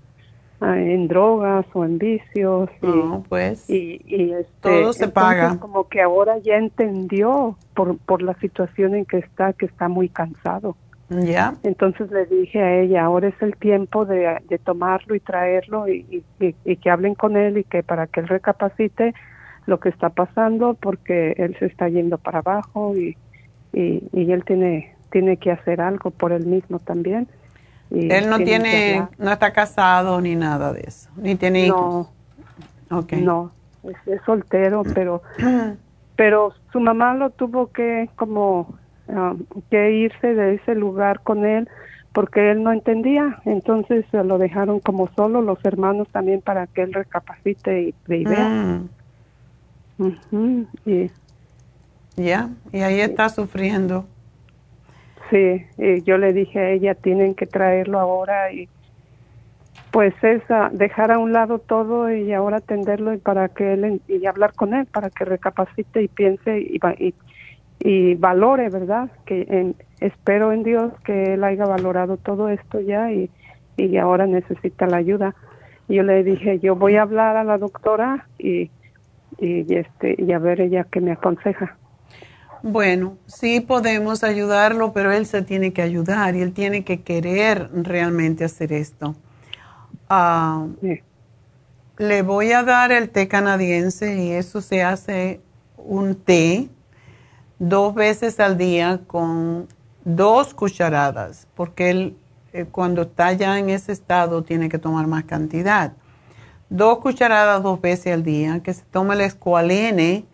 ah, 0.60 0.78
en 0.80 1.08
drogas 1.08 1.66
o 1.74 1.86
en 1.86 1.99
vicios. 1.99 2.70
Y, 2.82 2.88
No, 2.88 3.24
pues. 3.30 3.70
y, 3.70 4.02
y, 4.06 4.34
este, 4.34 4.52
Todo 4.62 4.94
se 4.94 5.08
paga. 5.08 5.60
Como 5.60 5.88
que 5.88 6.02
ahora 6.02 6.40
ya 6.40 6.56
entendió 6.56 7.56
por, 7.76 7.98
por 7.99 8.24
la 8.24 8.34
situación 8.40 8.95
en 8.95 9.06
que 9.06 9.20
está, 9.20 9.54
que 9.54 9.68
está 9.68 9.88
muy 9.88 10.10
cansado. 10.10 10.76
Ya. 11.10 11.54
Entonces 11.62 12.12
le 12.12 12.26
dije 12.26 12.60
a 12.62 12.80
ella, 12.82 13.06
ahora 13.06 13.28
es 13.28 13.41
el 13.41 13.56
tiempo 13.56 14.06
de, 14.06 14.41
tomarlo 14.64 15.14
y 15.14 15.20
traerlo 15.20 15.88
y, 15.88 16.24
que 16.40 16.90
hablen 16.90 17.14
con 17.14 17.38
él 17.38 17.60
y 17.60 17.64
que 17.64 17.84
para 17.84 18.08
que 18.08 18.22
él 18.22 18.28
recapacite 18.28 19.14
lo 19.68 19.80
que 19.80 19.90
está 19.90 20.10
pasando 20.10 20.74
porque 20.74 21.34
él 21.38 21.56
se 21.60 21.68
está 21.68 21.88
yendo 21.88 22.18
para 22.18 22.40
abajo 22.40 22.94
y, 22.98 23.16
y, 23.73 24.02
él 24.14 24.44
tiene, 24.45 24.95
tiene 25.11 25.38
que 25.38 25.52
hacer 25.52 25.81
algo 25.81 26.11
por 26.11 26.31
él 26.31 26.45
mismo 26.45 26.80
también. 26.80 27.27
él 27.91 28.30
no 28.30 28.38
tiene, 28.39 29.07
no 29.18 29.31
está 29.31 29.52
casado 29.52 30.19
ni 30.22 30.35
nada 30.35 30.73
de 30.73 30.81
eso, 30.88 31.10
ni 31.18 31.35
tiene 31.35 31.68
hijos. 31.68 32.10
No, 32.89 32.99
okay. 32.99 33.22
no 33.22 33.52
es, 33.84 34.22
soltero, 34.26 34.84
pero, 34.94 35.22
pero 36.15 36.53
su 36.72 36.80
mamá 36.80 37.14
lo 37.14 37.30
tuvo 37.30 37.72
que 37.72 38.10
como 38.15 38.77
Ah, 39.10 39.34
que 39.69 39.91
irse 39.91 40.35
de 40.35 40.56
ese 40.56 40.76
lugar 40.76 41.22
con 41.22 41.45
él 41.45 41.69
porque 42.11 42.52
él 42.52 42.64
no 42.64 42.73
entendía, 42.73 43.39
entonces 43.45 44.06
lo 44.11 44.38
dejaron 44.38 44.80
como 44.80 45.07
solo 45.15 45.41
los 45.41 45.64
hermanos 45.64 46.10
también 46.11 46.41
para 46.41 46.68
que 46.68 46.81
él 46.81 46.94
recapacite 46.94 47.84
y, 47.84 47.94
vea. 48.07 48.81
Mm. 49.98 50.64
y, 50.85 51.11
ya, 52.18 52.49
y 52.73 52.81
ahí 52.81 52.99
está 52.99 53.30
sufriendo. 53.30 54.06
Sí, 55.30 55.65
y 55.77 56.02
yo 56.03 56.18
le 56.18 56.34
dije 56.34 56.60
a 56.60 56.69
ella, 56.72 56.95
tienen 56.95 57.35
que 57.35 57.45
traerlo 57.45 57.99
ahora 57.99 58.52
y 58.52 58.68
pues 59.91 60.14
esa 60.22 60.69
dejar 60.72 61.11
a 61.11 61.19
un 61.19 61.31
lado 61.31 61.60
todo 61.60 62.11
y 62.11 62.34
ahora 62.34 62.57
atenderlo 62.57 63.14
y 63.14 63.18
para 63.18 63.48
que 63.48 63.73
él 63.73 64.02
y 64.07 64.26
hablar 64.26 64.53
con 64.53 64.73
él 64.73 64.85
para 64.85 65.10
que 65.10 65.23
recapacite 65.23 66.03
y 66.03 66.07
piense 66.10 66.60
y, 66.60 66.80
y 66.99 67.14
y 67.80 68.15
valore, 68.15 68.69
¿verdad? 68.69 69.10
Que 69.26 69.73
espero 69.99 70.52
en 70.52 70.64
Dios 70.64 70.94
que 71.06 71.34
él 71.34 71.44
haya 71.44 71.65
valorado 71.65 72.18
todo 72.18 72.49
esto 72.49 72.80
ya 72.81 73.11
y, 73.11 73.30
y 73.76 73.98
ahora 73.98 74.26
necesita 74.26 74.88
la 74.88 74.98
ayuda. 74.98 75.35
Yo 75.88 76.03
le 76.03 76.23
dije, 76.23 76.60
yo 76.60 76.76
voy 76.76 76.95
a 76.95 77.03
hablar 77.03 77.38
a 77.38 77.44
la 77.44 77.57
doctora 77.57 78.27
y, 78.39 78.72
y, 79.38 79.76
este, 79.76 80.15
y 80.18 80.31
a 80.31 80.39
ver 80.39 80.61
ella 80.61 80.85
qué 80.91 81.02
me 81.02 81.11
aconseja. 81.11 81.77
Bueno, 82.64 83.18
sí 83.28 83.60
podemos 83.60 84.24
ayudarlo, 84.24 84.94
pero 84.94 85.12
él 85.12 85.26
se 85.26 85.42
tiene 85.42 85.74
que 85.74 85.82
ayudar 85.82 86.36
y 86.36 86.42
él 86.42 86.54
tiene 86.54 86.84
que 86.84 87.02
querer 87.02 87.70
realmente 87.74 88.46
hacer 88.46 88.74
esto. 88.74 89.16
Ah, 90.10 90.66
le 91.98 92.22
voy 92.22 92.52
a 92.52 92.64
dar 92.64 92.92
el 92.92 93.10
té 93.10 93.28
canadiense 93.28 94.24
y 94.24 94.32
eso 94.32 94.62
se 94.62 94.84
hace 94.84 95.42
un 95.78 96.16
té 96.16 96.70
dos 97.60 97.94
veces 97.94 98.40
al 98.40 98.58
día 98.58 99.02
con 99.08 99.68
dos 100.06 100.54
cucharadas, 100.54 101.48
porque 101.56 101.90
él 101.90 102.18
eh, 102.54 102.66
cuando 102.66 103.04
está 103.04 103.34
ya 103.34 103.60
en 103.60 103.70
ese 103.70 103.92
estado 103.92 104.44
tiene 104.44 104.70
que 104.70 104.80
tomar 104.80 105.08
más 105.08 105.26
cantidad. 105.26 105.94
Dos 106.70 107.00
cucharadas 107.00 107.62
dos 107.64 107.80
veces 107.82 108.14
al 108.14 108.24
día, 108.24 108.62
que 108.62 108.74
se 108.74 108.84
tome 108.86 109.16
el 109.16 109.22
escualene, 109.22 110.26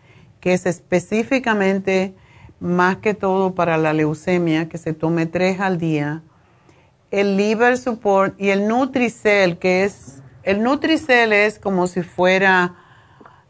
que 0.44 0.52
es 0.52 0.66
específicamente 0.66 2.14
más 2.60 2.98
que 2.98 3.14
todo 3.14 3.54
para 3.54 3.78
la 3.78 3.94
leucemia, 3.94 4.68
que 4.68 4.76
se 4.76 4.92
tome 4.92 5.24
tres 5.24 5.58
al 5.58 5.78
día. 5.78 6.22
El 7.10 7.38
liver 7.38 7.78
support 7.78 8.38
y 8.38 8.50
el 8.50 8.68
Nutricel, 8.68 9.56
que 9.56 9.84
es, 9.84 10.22
el 10.42 10.62
Nutricel 10.62 11.32
es 11.32 11.58
como 11.58 11.86
si 11.86 12.02
fuera 12.02 12.74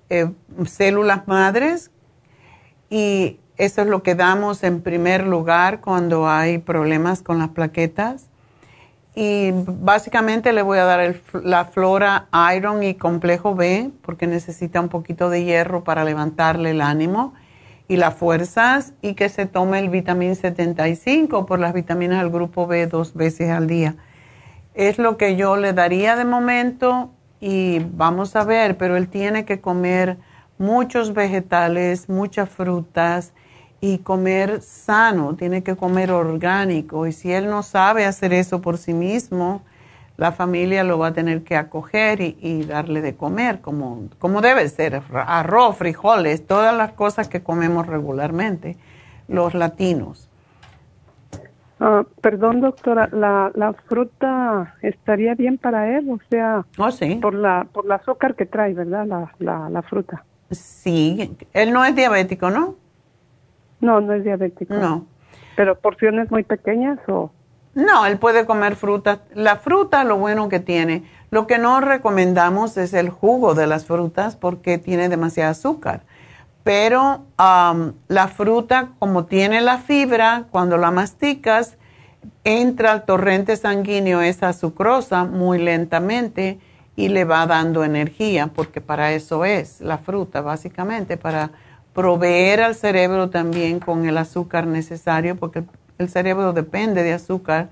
eh, 0.09 0.31
células 0.67 1.27
madres 1.27 1.91
y 2.89 3.41
eso 3.57 3.83
es 3.83 3.89
lo 3.89 4.05
que 4.05 4.15
damos 4.15 4.63
en 4.63 4.81
primer 4.81 5.27
lugar 5.27 5.81
cuando 5.81 6.29
hay 6.29 6.59
problemas 6.59 7.23
con 7.23 7.41
las 7.41 7.49
plaquetas. 7.49 8.29
Y 9.15 9.53
básicamente 9.53 10.53
le 10.53 10.63
voy 10.63 10.79
a 10.79 10.85
dar 10.85 11.15
la 11.45 11.67
flora 11.67 12.27
iron 12.57 12.83
y 12.83 12.95
complejo 12.95 13.55
B 13.55 13.91
porque 14.03 14.27
necesita 14.27 14.81
un 14.81 14.89
poquito 14.89 15.31
de 15.31 15.45
hierro 15.45 15.85
para 15.85 16.05
levantarle 16.05 16.71
el 16.71 16.81
ánimo 16.81 17.35
y 17.87 17.97
las 17.97 18.15
fuerzas 18.15 18.93
y 19.03 19.15
que 19.15 19.29
se 19.29 19.47
tome 19.47 19.79
el 19.79 19.89
vitamín 19.89 20.35
75 20.35 21.47
por 21.47 21.61
las 21.61 21.75
vitaminas 21.75 22.21
del 22.21 22.31
grupo 22.31 22.67
B 22.67 22.87
dos 22.87 23.15
veces 23.15 23.51
al 23.51 23.69
día. 23.69 23.95
Es 24.75 24.99
lo 24.99 25.17
que 25.17 25.37
yo 25.37 25.57
le 25.57 25.73
daría 25.73 26.17
de 26.17 26.25
momento 26.25 27.13
y 27.41 27.81
vamos 27.93 28.35
a 28.35 28.45
ver, 28.45 28.77
pero 28.77 28.97
él 28.97 29.09
tiene 29.09 29.45
que 29.45 29.61
comer 29.61 30.17
muchos 30.59 31.15
vegetales, 31.15 32.09
muchas 32.09 32.49
frutas 32.49 33.33
y 33.85 33.99
comer 33.99 34.63
sano, 34.63 35.37
tiene 35.37 35.63
que 35.63 35.77
comer 35.77 36.11
orgánico. 36.11 37.07
Y 37.07 37.13
si 37.13 37.31
él 37.31 37.51
no 37.51 37.63
sabe 37.63 38.07
hacer 38.07 38.33
eso 38.33 38.63
por 38.63 38.79
sí 38.79 38.95
mismo, 38.95 39.61
la 40.17 40.33
familia 40.33 40.85
lo 40.85 40.99
va 40.99 41.09
a 41.09 41.13
tener 41.13 41.45
que 41.45 41.55
acoger 41.55 42.23
y, 42.23 42.65
darle 42.65 43.03
de 43.03 43.15
comer, 43.15 43.61
como, 43.61 44.09
como 44.19 44.41
debe 44.41 44.67
ser, 44.71 45.03
arroz, 45.13 45.77
frijoles, 45.77 46.47
todas 46.47 46.75
las 46.75 46.93
cosas 46.93 47.29
que 47.29 47.43
comemos 47.43 47.87
regularmente 47.87 48.79
los 49.29 49.53
latinos. 49.53 50.31
Ah, 51.79 52.05
perdón, 52.23 52.63
doctora, 52.63 53.11
la, 53.13 53.53
la, 53.55 53.75
fruta 53.75 54.77
estaría 54.81 55.35
bien 55.35 55.59
para 55.59 55.99
él, 55.99 56.09
o 56.09 56.19
sea, 56.31 56.65
oh, 56.79 56.91
sí. 56.91 57.17
por 57.17 57.35
la 57.35 57.67
por 57.71 57.85
el 57.85 57.93
azúcar 57.93 58.35
que 58.35 58.47
trae, 58.47 58.73
¿verdad? 58.73 59.05
La, 59.05 59.35
la, 59.41 59.69
la 59.69 59.83
fruta. 59.83 60.25
Sí, 60.51 61.37
él 61.53 61.73
no 61.73 61.85
es 61.85 61.95
diabético, 61.95 62.49
¿no? 62.49 62.77
No, 63.85 64.01
no 64.01 64.15
es 64.15 64.25
diabético. 64.25 64.75
No. 64.75 65.07
¿Pero 65.57 65.79
porciones 65.79 66.31
muy 66.31 66.43
pequeñas 66.43 66.99
o...? 67.07 67.31
No, 67.75 68.07
él 68.07 68.19
puede 68.19 68.47
comer 68.47 68.77
fruta. 68.77 69.21
La 69.35 69.57
fruta, 69.57 70.05
lo 70.05 70.17
bueno 70.17 70.49
que 70.49 70.61
tiene, 70.61 71.03
lo 71.31 71.47
que 71.47 71.59
no 71.59 71.81
recomendamos 71.81 72.77
es 72.77 72.95
el 72.95 73.11
jugo 73.11 73.55
de 73.55 73.67
las 73.67 73.85
frutas 73.85 74.37
porque 74.37 74.79
tiene 74.79 75.09
demasiado 75.09 75.51
azúcar. 75.51 76.03
Pero 76.63 77.27
la 77.37 78.29
fruta, 78.29 78.93
como 78.99 79.27
tiene 79.27 79.61
la 79.61 79.79
fibra, 79.79 80.45
cuando 80.51 80.79
la 80.79 80.91
masticas, 80.91 81.77
entra 82.45 82.93
al 82.93 83.05
torrente 83.05 83.57
sanguíneo 83.57 84.23
esa 84.23 84.53
sucrosa 84.53 85.25
muy 85.25 85.59
lentamente 85.59 86.59
y 86.97 87.09
le 87.09 87.25
va 87.25 87.45
dando 87.47 87.85
energía, 87.85 88.47
porque 88.47 88.81
para 88.81 89.13
eso 89.13 89.45
es 89.45 89.81
la 89.81 89.99
fruta, 89.99 90.41
básicamente, 90.41 91.17
para 91.17 91.51
proveer 91.95 92.61
al 92.61 92.75
cerebro 92.75 93.31
también 93.31 93.81
con 93.81 94.07
el 94.07 94.19
azúcar 94.19 94.67
necesario, 94.67 95.37
porque 95.37 95.65
el 95.99 96.09
cerebro 96.09 96.53
depende 96.53 97.03
de 97.03 97.13
azúcar 97.13 97.71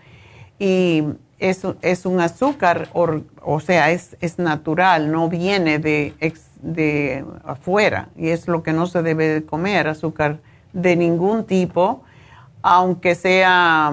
y 0.59 1.05
es, 1.41 1.63
es 1.83 2.07
un 2.07 2.21
azúcar, 2.21 2.89
o, 2.93 3.61
sea, 3.61 3.91
es, 3.91 4.17
es, 4.21 4.39
natural, 4.39 5.11
no 5.11 5.29
viene 5.29 5.81
de, 5.81 6.15
de 6.63 7.25
afuera 7.45 8.11
y 8.17 8.29
es 8.29 8.47
lo 8.47 8.63
que 8.63 8.73
no 8.73 8.87
se 8.87 9.03
debe 9.03 9.45
comer, 9.45 9.89
azúcar 9.89 10.39
de 10.73 10.95
ningún 10.95 11.45
tipo, 11.45 12.05
aunque 12.63 13.17
sea, 13.17 13.93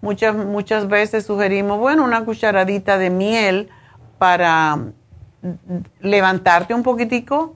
muchas, 0.00 0.34
muchas 0.34 0.88
veces 0.88 1.26
sugerimos, 1.26 1.78
bueno, 1.78 2.02
una 2.02 2.24
cucharadita 2.24 2.96
de 2.96 3.10
miel 3.10 3.68
para 4.16 4.78
levantarte 6.00 6.72
un 6.72 6.82
poquitico 6.82 7.54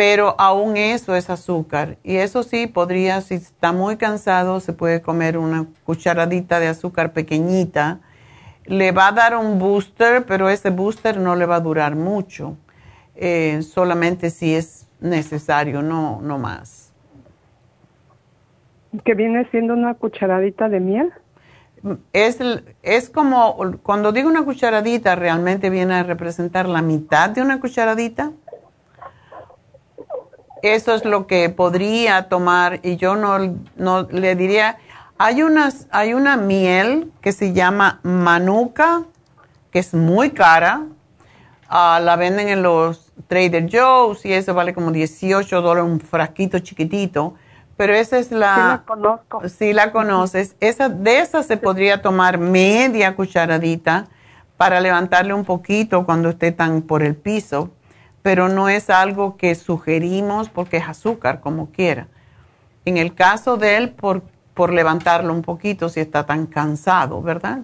pero 0.00 0.34
aún 0.38 0.78
eso 0.78 1.14
es 1.14 1.28
azúcar. 1.28 1.98
Y 2.02 2.16
eso 2.16 2.42
sí, 2.42 2.66
podría, 2.66 3.20
si 3.20 3.34
está 3.34 3.70
muy 3.70 3.98
cansado, 3.98 4.58
se 4.60 4.72
puede 4.72 5.02
comer 5.02 5.36
una 5.36 5.66
cucharadita 5.84 6.58
de 6.58 6.68
azúcar 6.68 7.12
pequeñita. 7.12 8.00
Le 8.64 8.92
va 8.92 9.08
a 9.08 9.12
dar 9.12 9.36
un 9.36 9.58
booster, 9.58 10.24
pero 10.24 10.48
ese 10.48 10.70
booster 10.70 11.18
no 11.18 11.36
le 11.36 11.44
va 11.44 11.56
a 11.56 11.60
durar 11.60 11.96
mucho. 11.96 12.56
Eh, 13.14 13.60
solamente 13.60 14.30
si 14.30 14.54
es 14.54 14.88
necesario, 15.00 15.82
no, 15.82 16.22
no 16.22 16.38
más. 16.38 16.94
¿Que 19.04 19.12
viene 19.12 19.46
siendo 19.50 19.74
una 19.74 19.92
cucharadita 19.92 20.70
de 20.70 20.80
miel? 20.80 21.12
Es, 22.14 22.38
es 22.82 23.10
como, 23.10 23.58
cuando 23.82 24.12
digo 24.12 24.30
una 24.30 24.46
cucharadita, 24.46 25.14
realmente 25.14 25.68
viene 25.68 25.92
a 25.96 26.04
representar 26.04 26.70
la 26.70 26.80
mitad 26.80 27.28
de 27.28 27.42
una 27.42 27.60
cucharadita 27.60 28.32
eso 30.62 30.94
es 30.94 31.04
lo 31.04 31.26
que 31.26 31.48
podría 31.48 32.28
tomar 32.28 32.80
y 32.82 32.96
yo 32.96 33.16
no, 33.16 33.38
no 33.76 34.02
le 34.02 34.34
diría, 34.34 34.78
hay, 35.18 35.42
unas, 35.42 35.86
hay 35.90 36.14
una 36.14 36.36
miel 36.36 37.12
que 37.20 37.32
se 37.32 37.52
llama 37.52 38.00
manuka, 38.02 39.02
que 39.70 39.78
es 39.78 39.94
muy 39.94 40.30
cara, 40.30 40.86
ah, 41.68 42.00
la 42.02 42.16
venden 42.16 42.48
en 42.48 42.62
los 42.62 43.12
Trader 43.28 43.68
Joe's 43.70 44.24
y 44.24 44.32
eso 44.32 44.54
vale 44.54 44.74
como 44.74 44.92
18 44.92 45.62
dólares, 45.62 45.90
un 45.90 46.00
frasquito 46.00 46.58
chiquitito, 46.58 47.34
pero 47.76 47.94
esa 47.94 48.18
es 48.18 48.30
la... 48.30 48.54
Sí 48.54 48.60
la 48.60 48.82
conozco. 48.86 49.48
Si 49.48 49.72
la 49.72 49.92
conoces, 49.92 50.56
esa, 50.60 50.88
de 50.88 51.20
esa 51.20 51.42
se 51.42 51.56
podría 51.56 52.02
tomar 52.02 52.38
media 52.38 53.16
cucharadita 53.16 54.06
para 54.56 54.80
levantarle 54.80 55.32
un 55.32 55.44
poquito 55.44 56.04
cuando 56.04 56.30
esté 56.30 56.52
tan 56.52 56.82
por 56.82 57.02
el 57.02 57.16
piso 57.16 57.70
pero 58.22 58.48
no 58.48 58.68
es 58.68 58.90
algo 58.90 59.36
que 59.36 59.54
sugerimos 59.54 60.48
porque 60.48 60.78
es 60.78 60.88
azúcar, 60.88 61.40
como 61.40 61.70
quiera. 61.70 62.08
En 62.84 62.96
el 62.96 63.14
caso 63.14 63.56
de 63.56 63.76
él, 63.76 63.90
por, 63.90 64.22
por 64.54 64.72
levantarlo 64.72 65.32
un 65.32 65.42
poquito 65.42 65.88
si 65.88 66.00
está 66.00 66.26
tan 66.26 66.46
cansado, 66.46 67.22
¿verdad? 67.22 67.60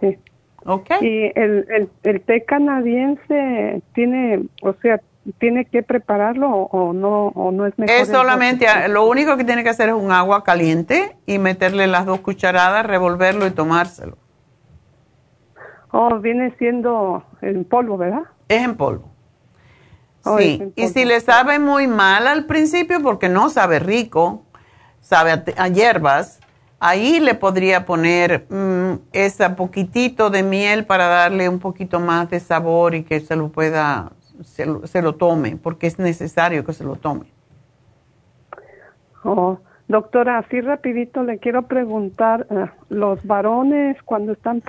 Sí. 0.00 0.18
Ok. 0.64 0.90
Y 1.00 1.32
el, 1.34 1.66
el, 1.70 1.88
el 2.02 2.20
té 2.20 2.44
canadiense 2.44 3.82
tiene, 3.94 4.44
o 4.62 4.74
sea, 4.74 5.00
tiene 5.38 5.64
que 5.64 5.82
prepararlo 5.82 6.48
o 6.50 6.92
no 6.92 7.28
o 7.28 7.50
no 7.52 7.66
es 7.66 7.78
mejor. 7.78 7.94
Es 7.94 8.08
solamente, 8.08 8.66
lo 8.88 9.06
único 9.06 9.36
que 9.36 9.44
tiene 9.44 9.62
que 9.62 9.68
hacer 9.70 9.88
es 9.88 9.94
un 9.94 10.10
agua 10.12 10.44
caliente 10.44 11.16
y 11.26 11.38
meterle 11.38 11.86
las 11.86 12.06
dos 12.06 12.20
cucharadas, 12.20 12.86
revolverlo 12.86 13.46
y 13.46 13.50
tomárselo. 13.50 14.16
Oh, 15.90 16.18
viene 16.18 16.54
siendo 16.58 17.24
en 17.40 17.64
polvo, 17.64 17.96
¿verdad? 17.96 18.22
Es 18.48 18.62
en 18.62 18.76
polvo. 18.76 19.07
Sí, 20.36 20.72
y 20.76 20.88
si 20.88 21.04
le 21.04 21.20
sabe 21.20 21.58
muy 21.58 21.86
mal 21.86 22.26
al 22.26 22.44
principio, 22.46 23.00
porque 23.02 23.28
no 23.28 23.48
sabe 23.48 23.78
rico, 23.78 24.42
sabe 25.00 25.42
a, 25.56 25.68
hierbas, 25.68 26.40
ahí 26.80 27.20
le 27.20 27.34
podría 27.34 27.86
poner 27.86 28.46
mm, 28.50 29.00
ese 29.12 29.48
poquitito 29.50 30.28
de 30.28 30.42
miel 30.42 30.84
para 30.84 31.06
darle 31.06 31.48
un 31.48 31.58
poquito 31.58 32.00
más 32.00 32.28
de 32.30 32.40
sabor 32.40 32.94
y 32.94 33.04
que 33.04 33.20
se 33.20 33.36
lo 33.36 33.48
pueda 33.48 34.12
se 34.42 35.02
lo, 35.02 35.14
tome, 35.14 35.56
porque 35.56 35.86
es 35.86 35.98
necesario 35.98 36.64
que 36.64 36.72
se 36.72 36.84
lo 36.84 36.96
tome. 36.96 37.26
Oh, 39.24 39.58
doctora, 39.88 40.38
así 40.38 40.60
rapidito 40.60 41.22
le 41.22 41.38
quiero 41.38 41.62
preguntar, 41.62 42.46
eh, 42.50 42.66
los 42.88 43.24
varones 43.26 44.00
cuando 44.04 44.32
están 44.32 44.62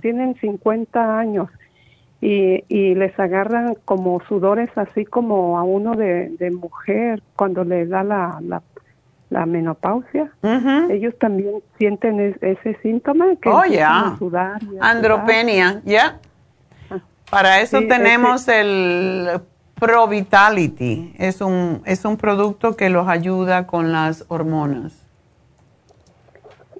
tienen 0.00 0.36
50 0.36 1.18
años 1.18 1.48
y, 2.20 2.64
y 2.68 2.94
les 2.94 3.18
agarran 3.18 3.76
como 3.84 4.20
sudores 4.28 4.70
así 4.76 5.04
como 5.04 5.58
a 5.58 5.62
uno 5.62 5.94
de, 5.94 6.50
mujer 6.50 7.22
cuando 7.36 7.64
le 7.64 7.86
da 7.86 8.02
la, 8.02 8.40
la, 9.30 9.46
menopausia, 9.46 10.32
ellos 10.90 11.14
también 11.20 11.62
sienten 11.76 12.36
ese 12.40 12.76
síntoma 12.82 13.36
que 13.40 13.48
oh, 13.48 13.62
sudar. 14.18 14.60
Andropenia, 14.80 15.80
ya. 15.84 16.18
Para 17.30 17.60
eso 17.60 17.80
tenemos 17.80 18.48
el 18.48 19.40
Pro 19.78 20.08
Vitality. 20.08 21.14
Es 21.18 21.40
un, 21.40 21.82
es 21.84 22.04
un 22.04 22.16
producto 22.16 22.74
que 22.74 22.88
los 22.88 23.06
ayuda 23.06 23.66
con 23.66 23.92
las 23.92 24.24
hormonas. 24.28 24.97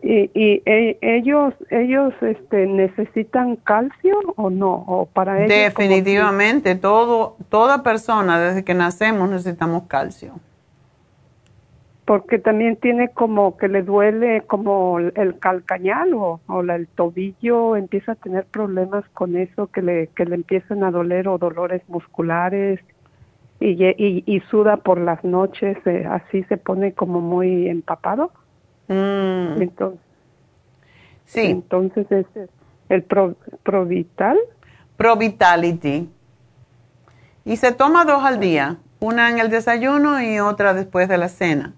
¿Y, 0.02 0.30
y 0.34 0.62
e, 0.64 0.98
ellos 1.00 1.54
ellos 1.70 2.14
este, 2.20 2.66
necesitan 2.66 3.56
calcio 3.56 4.18
o 4.36 4.50
no? 4.50 4.84
¿O 4.86 5.06
para 5.06 5.38
ellos 5.38 5.48
Definitivamente, 5.48 6.74
todo, 6.76 7.36
toda 7.48 7.82
persona 7.82 8.38
desde 8.40 8.64
que 8.64 8.74
nacemos 8.74 9.28
necesitamos 9.30 9.84
calcio 9.88 10.34
porque 12.08 12.38
también 12.38 12.76
tiene 12.76 13.10
como 13.10 13.58
que 13.58 13.68
le 13.68 13.82
duele 13.82 14.40
como 14.46 14.98
el 14.98 15.38
calcañal 15.40 16.14
o, 16.14 16.40
o 16.46 16.62
el 16.62 16.88
tobillo, 16.88 17.76
empieza 17.76 18.12
a 18.12 18.14
tener 18.14 18.46
problemas 18.46 19.04
con 19.10 19.36
eso, 19.36 19.66
que 19.66 19.82
le, 19.82 20.06
que 20.16 20.24
le 20.24 20.36
empiezan 20.36 20.84
a 20.84 20.90
doler 20.90 21.28
o 21.28 21.36
dolores 21.36 21.82
musculares 21.86 22.80
y, 23.60 23.84
y, 23.84 24.24
y 24.24 24.40
suda 24.50 24.78
por 24.78 24.98
las 24.98 25.22
noches, 25.22 25.76
eh, 25.84 26.06
así 26.08 26.44
se 26.44 26.56
pone 26.56 26.94
como 26.94 27.20
muy 27.20 27.68
empapado. 27.68 28.32
Mm. 28.89 29.62
Entonces, 29.62 30.01
sí. 31.24 31.47
Entonces 31.47 32.10
es 32.10 32.27
el 32.89 33.02
Pro, 33.05 33.36
Provital. 33.62 34.39
Provitality. 34.97 36.10
Y 37.44 37.56
se 37.56 37.73
toma 37.73 38.05
dos 38.05 38.24
al 38.24 38.40
día, 38.40 38.77
una 39.01 39.31
en 39.31 39.39
el 39.39 39.48
desayuno 39.48 40.20
y 40.23 40.40
otra 40.40 40.74
después 40.74 41.09
de 41.09 41.19
la 41.19 41.28
cena. 41.28 41.74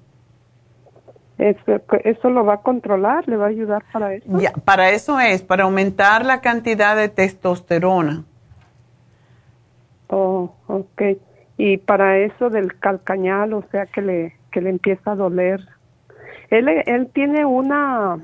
Eso, 1.38 2.28
lo 2.28 2.44
va 2.44 2.54
a 2.54 2.60
controlar? 2.60 3.26
¿Le 3.26 3.36
va 3.36 3.46
a 3.46 3.48
ayudar 3.48 3.82
para 3.92 4.14
eso? 4.14 4.26
Ya, 4.38 4.52
para 4.52 4.90
eso 4.90 5.18
es, 5.18 5.42
para 5.42 5.64
aumentar 5.64 6.26
la 6.26 6.42
cantidad 6.42 6.94
de 6.96 7.08
testosterona. 7.08 8.24
Oh, 10.08 10.54
ok. 10.66 11.02
Y 11.56 11.78
para 11.78 12.18
eso 12.18 12.50
del 12.50 12.78
calcañal, 12.78 13.54
o 13.54 13.64
sea, 13.70 13.86
que 13.86 14.02
le, 14.02 14.36
que 14.50 14.60
le 14.60 14.68
empieza 14.68 15.12
a 15.12 15.14
doler. 15.14 15.66
Él, 16.50 16.68
él 16.68 17.08
tiene 17.12 17.44
una, 17.44 18.18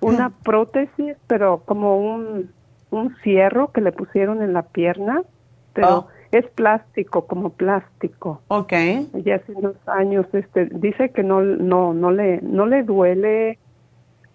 una 0.00 0.30
prótesis, 0.30 1.16
pero 1.26 1.62
como 1.64 1.98
un, 1.98 2.50
un 2.90 3.16
cierro 3.22 3.72
que 3.72 3.80
le 3.80 3.92
pusieron 3.92 4.42
en 4.42 4.52
la 4.52 4.62
pierna, 4.62 5.22
pero 5.72 5.98
oh 5.98 6.08
es 6.36 6.46
plástico, 6.50 7.26
como 7.26 7.50
plástico. 7.50 8.42
Ok. 8.48 8.72
Ya 9.24 9.36
hace 9.36 9.52
unos 9.52 9.76
años, 9.86 10.26
este, 10.32 10.66
dice 10.66 11.10
que 11.10 11.22
no, 11.22 11.42
no, 11.42 11.94
no 11.94 12.10
le, 12.10 12.40
no 12.42 12.66
le 12.66 12.82
duele, 12.82 13.58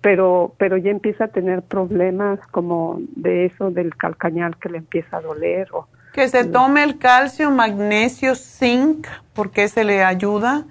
pero, 0.01 0.53
pero 0.57 0.77
ya 0.77 0.91
empieza 0.91 1.25
a 1.25 1.27
tener 1.27 1.61
problemas 1.61 2.39
como 2.51 3.01
de 3.15 3.45
eso 3.45 3.69
del 3.71 3.95
calcañal 3.97 4.57
que 4.57 4.69
le 4.69 4.77
empieza 4.77 5.17
a 5.17 5.21
doler. 5.21 5.67
O, 5.73 5.87
que 6.13 6.27
se 6.29 6.45
tome 6.45 6.83
el 6.83 6.97
calcio, 6.97 7.51
magnesio, 7.51 8.35
zinc, 8.35 9.07
porque 9.33 9.67
se 9.67 9.83
le 9.83 10.03
ayuda, 10.03 10.65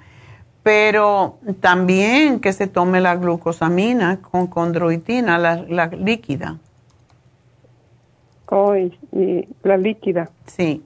pero 0.63 1.39
también 1.61 2.41
que 2.41 2.53
se 2.53 2.67
tome 2.67 3.01
la 3.01 3.17
glucosamina 3.17 4.21
con 4.21 4.47
condroitina, 4.47 5.39
la, 5.39 5.57
la 5.57 5.87
líquida. 5.87 6.59
Oh, 8.47 8.75
y 8.75 9.49
la 9.63 9.77
líquida. 9.77 10.31
Sí. 10.47 10.83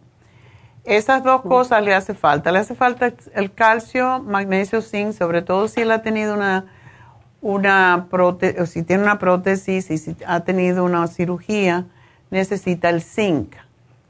Esas 0.84 1.22
dos 1.22 1.42
cosas 1.42 1.82
le 1.84 1.94
hace 1.94 2.14
falta. 2.14 2.50
Le 2.50 2.58
hace 2.58 2.74
falta 2.74 3.12
el 3.34 3.52
calcio, 3.52 4.20
magnesio, 4.20 4.82
zinc, 4.82 5.12
sobre 5.12 5.42
todo 5.42 5.68
si 5.68 5.82
él 5.82 5.92
ha 5.92 6.02
tenido 6.02 6.34
una, 6.34 6.66
una 7.40 8.08
prótesis, 8.10 8.70
si 8.70 8.82
tiene 8.82 9.04
una 9.04 9.18
prótesis 9.18 9.90
y 9.90 9.98
si 9.98 10.16
ha 10.26 10.40
tenido 10.40 10.84
una 10.84 11.06
cirugía, 11.06 11.86
necesita 12.30 12.90
el 12.90 13.00
zinc 13.00 13.54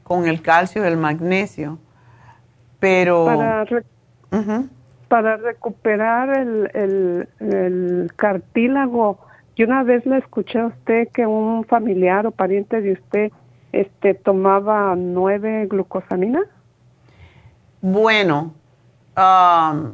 con 0.03 0.27
el 0.27 0.41
calcio 0.41 0.83
y 0.83 0.87
el 0.87 0.97
magnesio. 0.97 1.77
Pero... 2.79 3.25
Para, 3.25 3.65
recuperar 5.21 6.37
el, 6.37 8.11
cartílago, 8.15 9.19
yo 9.55 9.67
una 9.67 9.83
vez 9.83 10.05
le 10.05 10.17
escuché 10.17 10.59
a 10.59 10.67
usted 10.67 11.09
que 11.13 11.25
un 11.25 11.63
familiar 11.65 12.25
o 12.25 12.31
pariente 12.31 12.81
de 12.81 12.93
usted 12.93 13.31
este 13.71 14.13
tomaba 14.13 14.95
nueve 14.95 15.67
glucosaminas. 15.67 16.45
Bueno, 17.81 18.53
um, 19.17 19.93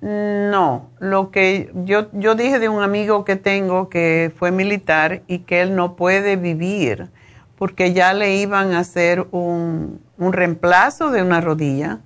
no. 0.00 0.90
Lo 1.00 1.30
que 1.30 1.70
yo, 1.84 2.08
yo 2.12 2.34
dije 2.34 2.58
de 2.58 2.68
un 2.68 2.82
amigo 2.82 3.24
que 3.24 3.36
tengo 3.36 3.88
que 3.88 4.32
fue 4.36 4.50
militar 4.50 5.22
y 5.26 5.40
que 5.40 5.60
él 5.60 5.74
no 5.74 5.96
puede 5.96 6.36
vivir 6.36 7.10
porque 7.56 7.92
ya 7.92 8.12
le 8.12 8.36
iban 8.36 8.72
a 8.72 8.80
hacer 8.80 9.26
un, 9.30 10.00
un 10.18 10.32
reemplazo 10.32 11.10
de 11.10 11.22
una 11.22 11.40
rodilla 11.40 12.00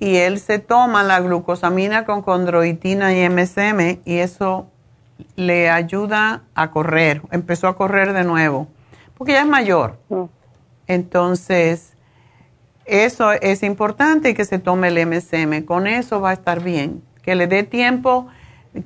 y 0.00 0.16
él 0.16 0.40
se 0.40 0.58
toma 0.58 1.04
la 1.04 1.20
glucosamina 1.20 2.04
con 2.04 2.22
condroitina 2.22 3.14
y 3.14 3.28
MSM 3.28 4.00
y 4.04 4.16
eso 4.16 4.66
le 5.36 5.70
ayuda 5.70 6.42
a 6.54 6.70
correr. 6.70 7.22
Empezó 7.30 7.68
a 7.68 7.76
correr 7.76 8.12
de 8.14 8.24
nuevo 8.24 8.66
porque 9.20 9.32
ya 9.32 9.42
es 9.42 9.46
mayor. 9.46 9.98
Oh. 10.08 10.30
Entonces, 10.86 11.92
eso 12.86 13.32
es 13.32 13.62
importante 13.62 14.32
que 14.32 14.46
se 14.46 14.58
tome 14.58 14.88
el 14.88 15.06
MSM. 15.06 15.66
Con 15.66 15.86
eso 15.86 16.22
va 16.22 16.30
a 16.30 16.32
estar 16.32 16.62
bien. 16.62 17.02
Que 17.22 17.34
le 17.34 17.46
dé 17.46 17.62
tiempo. 17.62 18.28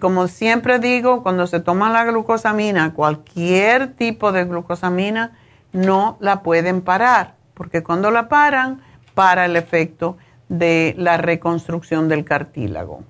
Como 0.01 0.27
siempre 0.27 0.81
digo, 0.81 1.23
cuando 1.23 1.47
se 1.47 1.61
toma 1.61 1.89
la 1.89 2.05
glucosamina, 2.05 2.95
cualquier 2.95 3.93
tipo 3.93 4.32
de 4.32 4.45
glucosamina, 4.45 5.39
no 5.73 6.16
la 6.19 6.43
pueden 6.43 6.81
parar. 6.81 7.36
Porque 7.55 7.85
cuando 7.85 8.11
la 8.11 8.28
paran, 8.28 8.82
para 9.15 9.45
el 9.45 9.55
efecto 9.55 10.16
de 10.49 10.95
la 10.99 11.16
reconstrucción 11.16 12.09
del 12.09 12.25
cartílago. 12.25 13.03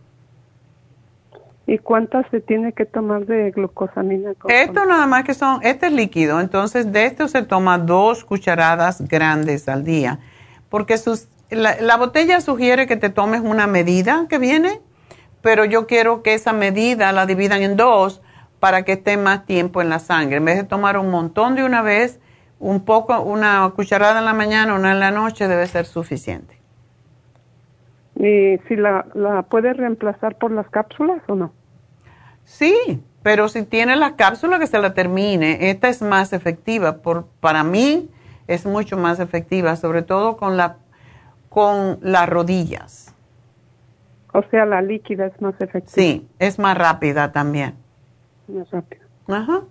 ¿Y 1.67 1.79
cuántas 1.79 2.27
se 2.31 2.41
tiene 2.41 2.73
que 2.73 2.85
tomar 2.85 3.25
de 3.25 3.51
glucosamina? 3.51 4.33
Esto 4.49 4.85
nada 4.85 5.07
más 5.07 5.25
que 5.25 5.33
son, 5.33 5.61
este 5.63 5.87
es 5.87 5.93
líquido, 5.93 6.41
entonces 6.41 6.93
de 6.93 7.07
esto 7.07 7.27
se 7.27 7.43
toma 7.43 7.79
dos 7.79 8.25
cucharadas 8.25 9.01
grandes 9.09 9.69
al 9.69 9.85
día 9.85 10.21
porque 10.75 10.99
sus, 10.99 11.29
la, 11.51 11.97
botella 11.97 12.41
sugiere 12.41 12.89
que 12.89 12.97
te 12.97 13.09
tomes 13.09 13.43
una 13.43 13.69
medida 13.69 14.27
que 14.29 14.39
viene, 14.39 14.81
pero 15.41 15.65
yo 15.65 15.87
quiero 15.87 16.25
que 16.25 16.35
esa 16.35 16.53
medida 16.53 17.13
la 17.13 17.27
dividan 17.27 17.63
en 17.63 17.77
dos 17.77 18.23
para 18.59 18.83
que 18.83 18.95
esté 18.95 19.17
más 19.17 19.47
tiempo 19.47 19.83
en 19.83 19.89
la 19.89 20.01
sangre. 20.01 20.39
En 20.39 20.45
vez 20.45 20.57
de 20.57 20.65
tomar 20.65 20.99
un 20.99 21.11
montón 21.11 21.55
de 21.55 21.63
una 21.63 21.81
vez, 21.81 22.19
un 22.59 22.85
poco, 22.85 23.21
una 23.21 23.71
cucharada 23.77 24.19
en 24.19 24.25
la 24.25 24.35
mañana, 24.35 24.75
una 24.75 24.91
en 24.91 24.99
la 24.99 25.13
noche 25.13 25.47
debe 25.47 25.69
ser 25.69 25.87
suficiente. 25.87 26.54
¿Y 28.17 28.59
si 28.69 28.77
la, 28.77 29.07
la 29.15 29.43
puede 29.43 29.73
reemplazar 29.73 30.37
por 30.37 30.51
las 30.53 30.69
cápsulas 30.69 31.23
o 31.27 31.35
no? 31.35 31.53
Sí, 32.45 33.03
pero 33.23 33.49
si 33.49 33.65
tiene 33.65 33.97
la 33.97 34.17
cápsula 34.17 34.59
que 34.59 34.67
se 34.67 34.79
la 34.79 34.95
termine, 34.95 35.71
esta 35.71 35.89
es 35.89 36.03
más 36.03 36.33
efectiva. 36.33 36.99
Por, 36.99 37.27
para 37.41 37.65
mí, 37.65 38.11
es 38.47 38.67
mucho 38.67 38.97
más 38.97 39.21
efectiva, 39.21 39.77
sobre 39.77 40.03
todo 40.03 40.37
con, 40.37 40.57
la, 40.57 40.77
con 41.49 41.99
las 42.03 42.29
rodillas. 42.29 43.15
O 44.33 44.43
sea, 44.51 44.67
la 44.67 44.83
líquida 44.83 45.27
es 45.27 45.41
más 45.41 45.55
efectiva. 45.61 45.93
Sí, 45.95 46.29
es 46.39 46.59
más 46.59 46.77
rápida 46.77 47.33
también. 47.33 47.75
Más 48.49 48.71
rápida. 48.71 49.05
Ajá. 49.29 49.63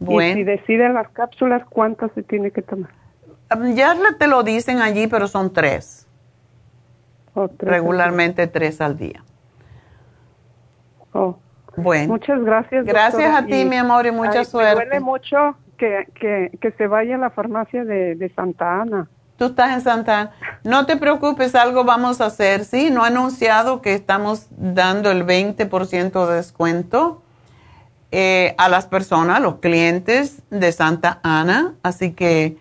Bueno. 0.00 0.32
Y 0.32 0.42
si 0.42 0.44
deciden 0.44 0.94
las 0.94 1.08
cápsulas, 1.10 1.64
¿cuántas 1.66 2.10
se 2.12 2.22
tiene 2.22 2.50
que 2.50 2.62
tomar? 2.62 2.90
Ya 3.74 3.94
te 4.18 4.26
lo 4.26 4.42
dicen 4.42 4.80
allí, 4.80 5.06
pero 5.06 5.28
son 5.28 5.52
tres. 5.52 6.03
Oh, 7.34 7.50
Regularmente 7.58 8.46
tres 8.46 8.80
al 8.80 8.96
día. 8.96 9.22
Oh. 11.12 11.38
Bueno. 11.76 12.12
Muchas 12.12 12.40
gracias. 12.42 12.84
Gracias 12.84 13.34
a 13.34 13.44
ti, 13.46 13.64
mi 13.64 13.76
amor, 13.76 14.06
y 14.06 14.12
mucha 14.12 14.44
suerte. 14.44 14.76
Me 14.76 14.84
duele 14.84 15.00
mucho 15.00 15.56
que, 15.76 16.06
que, 16.14 16.56
que, 16.60 16.70
se 16.72 16.86
vaya 16.86 17.16
a 17.16 17.18
la 17.18 17.30
farmacia 17.30 17.84
de, 17.84 18.14
de, 18.14 18.28
Santa 18.30 18.80
Ana. 18.80 19.08
Tú 19.36 19.46
estás 19.46 19.72
en 19.74 19.80
Santa 19.80 20.20
Ana. 20.20 20.30
No 20.62 20.86
te 20.86 20.96
preocupes, 20.96 21.54
algo 21.54 21.84
vamos 21.84 22.20
a 22.20 22.26
hacer. 22.26 22.64
Sí, 22.64 22.90
no 22.90 23.02
ha 23.02 23.08
anunciado 23.08 23.82
que 23.82 23.94
estamos 23.94 24.46
dando 24.50 25.10
el 25.10 25.26
20% 25.26 26.28
de 26.28 26.34
descuento 26.36 27.22
eh, 28.12 28.54
a 28.58 28.68
las 28.68 28.86
personas, 28.86 29.40
los 29.40 29.56
clientes 29.56 30.42
de 30.50 30.70
Santa 30.70 31.18
Ana. 31.24 31.74
Así 31.82 32.12
que 32.12 32.56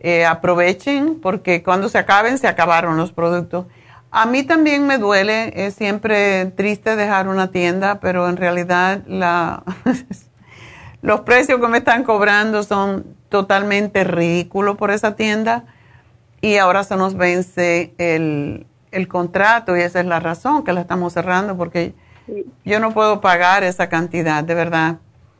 eh, 0.00 0.26
aprovechen 0.26 1.20
porque 1.20 1.62
cuando 1.62 1.88
se 1.88 1.96
acaben, 1.96 2.36
se 2.36 2.48
acabaron 2.48 2.98
los 2.98 3.12
productos. 3.12 3.66
A 4.14 4.26
mí 4.26 4.42
también 4.42 4.86
me 4.86 4.98
duele, 4.98 5.54
es 5.56 5.74
siempre 5.74 6.44
triste 6.54 6.96
dejar 6.96 7.28
una 7.28 7.50
tienda, 7.50 7.98
pero 7.98 8.28
en 8.28 8.36
realidad 8.36 9.02
la, 9.06 9.62
los 11.02 11.22
precios 11.22 11.58
que 11.58 11.68
me 11.68 11.78
están 11.78 12.04
cobrando 12.04 12.62
son 12.62 13.06
totalmente 13.30 14.04
ridículos 14.04 14.76
por 14.76 14.90
esa 14.90 15.16
tienda 15.16 15.64
y 16.42 16.58
ahora 16.58 16.84
se 16.84 16.94
nos 16.96 17.16
vence 17.16 17.94
el, 17.96 18.66
el 18.90 19.08
contrato 19.08 19.78
y 19.78 19.80
esa 19.80 20.00
es 20.00 20.06
la 20.06 20.20
razón 20.20 20.62
que 20.62 20.74
la 20.74 20.82
estamos 20.82 21.14
cerrando 21.14 21.56
porque 21.56 21.94
yo 22.66 22.80
no 22.80 22.92
puedo 22.92 23.22
pagar 23.22 23.64
esa 23.64 23.88
cantidad, 23.88 24.44
de 24.44 24.54
verdad. 24.54 24.98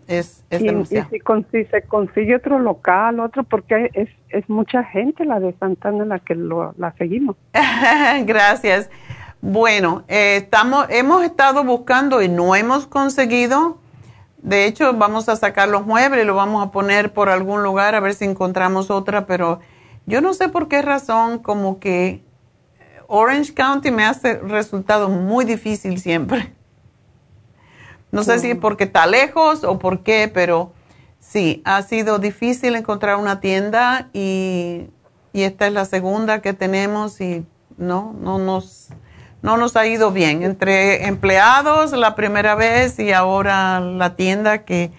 Es, 0.09 0.45
es 0.51 0.62
y, 0.62 0.69
si, 0.85 1.65
se 1.65 1.83
consigue 1.83 2.37
otro 2.37 2.59
local, 2.59 3.20
otro, 3.20 3.45
porque 3.45 3.91
es, 3.95 4.09
es 4.29 4.49
mucha 4.49 4.85
gente 4.85 5.24
la 5.24 5.41
de 5.41 5.55
Santana 5.59 6.05
la 6.05 6.19
que 6.19 6.35
lo, 6.35 6.74
la 6.77 6.93
seguimos. 6.99 7.37
Gracias. 8.24 8.91
Bueno, 9.41 10.05
eh, 10.09 10.37
estamos, 10.37 10.87
hemos 10.91 11.24
estado 11.24 11.65
buscando 11.65 12.23
y 12.23 12.29
no 12.29 12.55
hemos 12.55 12.87
conseguido. 12.87 13.79
De 14.39 14.66
hecho, 14.66 14.93
vamos 14.95 15.29
a 15.29 15.37
sacar 15.37 15.69
los 15.69 15.87
muebles 15.87 16.24
y 16.24 16.27
lo 16.27 16.35
vamos 16.35 16.66
a 16.66 16.70
poner 16.70 17.12
por 17.12 17.29
algún 17.29 17.62
lugar 17.62 17.95
a 17.95 18.01
ver 18.01 18.15
si 18.15 18.24
encontramos 18.24 18.91
otra, 18.91 19.27
pero 19.27 19.61
yo 20.07 20.20
no 20.20 20.35
sé 20.35 20.49
por 20.49 20.69
qué 20.69 20.83
razón, 20.83 21.39
como 21.39 21.79
que 21.79 22.23
Orange 23.07 23.55
County 23.55 23.91
me 23.91 24.05
hace 24.05 24.39
resultado 24.39 25.09
muy 25.09 25.45
difícil 25.45 25.99
siempre. 25.99 26.53
No 28.12 28.22
sé 28.24 28.39
si 28.39 28.51
es 28.51 28.59
porque 28.59 28.84
está 28.84 29.06
lejos 29.06 29.64
o 29.64 29.78
por 29.78 30.02
qué, 30.02 30.30
pero 30.32 30.74
sí, 31.18 31.62
ha 31.64 31.80
sido 31.80 32.18
difícil 32.18 32.76
encontrar 32.76 33.16
una 33.16 33.40
tienda 33.40 34.10
y, 34.12 34.90
esta 35.32 35.66
es 35.66 35.72
la 35.72 35.86
segunda 35.86 36.43
que 36.43 36.52
tenemos 36.52 37.22
y 37.22 37.47
no, 37.78 38.14
no 38.20 38.39
nos, 38.39 38.90
no 39.40 39.56
nos 39.56 39.76
ha 39.76 39.86
ido 39.86 40.12
bien. 40.12 40.43
Entre 40.43 41.06
empleados 41.06 41.93
la 41.93 42.14
primera 42.14 42.55
vez 42.55 42.98
y 42.98 43.12
ahora 43.12 43.80
la 43.80 44.14
tienda 44.14 44.66
que 44.66 44.93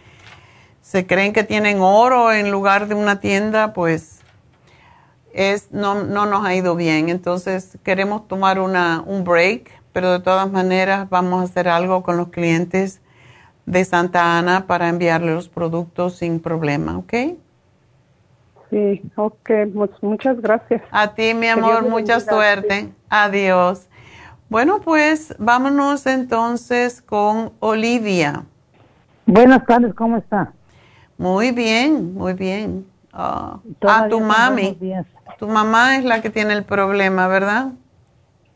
se 0.82 1.06
creen 1.06 1.34
que 1.34 1.44
tienen 1.44 1.82
oro 1.82 2.32
en 2.32 2.50
lugar 2.50 2.88
de 2.88 2.96
una 2.96 3.20
tienda, 3.20 3.74
pues 3.74 4.22
es, 5.34 5.72
no, 5.72 6.04
no 6.04 6.26
nos 6.26 6.44
ha 6.48 6.56
ido 6.56 6.76
bien. 6.76 7.10
Entonces 7.10 7.78
queremos 7.84 8.28
tomar 8.28 8.60
una, 8.60 9.04
un 9.06 9.24
break, 9.24 9.70
pero 9.92 10.12
de 10.12 10.20
todas 10.20 10.52
maneras 10.52 11.08
vamos 11.12 11.42
a 11.42 11.44
hacer 11.44 11.70
algo 11.70 12.02
con 12.02 12.18
los 12.18 12.30
clientes 12.30 13.03
de 13.66 13.86
Santa 13.86 14.38
Ana 14.38 14.68
para 14.68 14.90
enviarle 14.90 15.34
los 15.34 15.50
productos 15.50 16.18
sin 16.18 16.40
problema, 16.40 16.98
¿ok? 16.98 17.14
Sí, 18.70 19.02
ok, 19.16 19.50
muchas 20.02 20.42
gracias. 20.42 20.82
A 20.90 21.14
ti, 21.14 21.34
mi 21.34 21.48
amor, 21.48 21.88
mucha 21.88 22.20
suerte. 22.20 22.92
Adiós. 23.08 23.88
Bueno, 24.50 24.82
pues 24.82 25.36
vámonos 25.38 26.06
entonces 26.08 27.02
con 27.02 27.54
Olivia. 27.60 28.46
Buenas 29.26 29.66
tardes, 29.66 29.94
¿cómo 29.94 30.18
está? 30.18 30.54
Muy 31.18 31.52
bien, 31.52 32.14
muy 32.16 32.34
bien. 32.34 32.86
a 33.12 33.60
ah, 33.84 34.08
tu 34.10 34.20
mami. 34.20 34.78
Tu 35.38 35.48
mamá 35.48 35.98
es 35.98 36.04
la 36.04 36.22
que 36.22 36.30
tiene 36.30 36.54
el 36.54 36.64
problema, 36.64 37.28
¿verdad? 37.28 37.74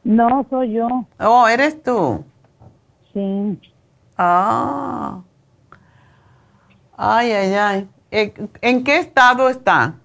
No, 0.03 0.45
soy 0.49 0.73
yo. 0.73 0.87
Oh, 1.19 1.47
¿eres 1.47 1.81
tú? 1.83 2.23
Sí. 3.13 3.59
Ah. 4.17 5.21
Ay, 6.97 7.31
ay, 7.31 7.53
ay. 7.53 7.89
¿En 8.61 8.83
qué 8.83 8.97
estado 8.97 9.49
está? 9.49 9.95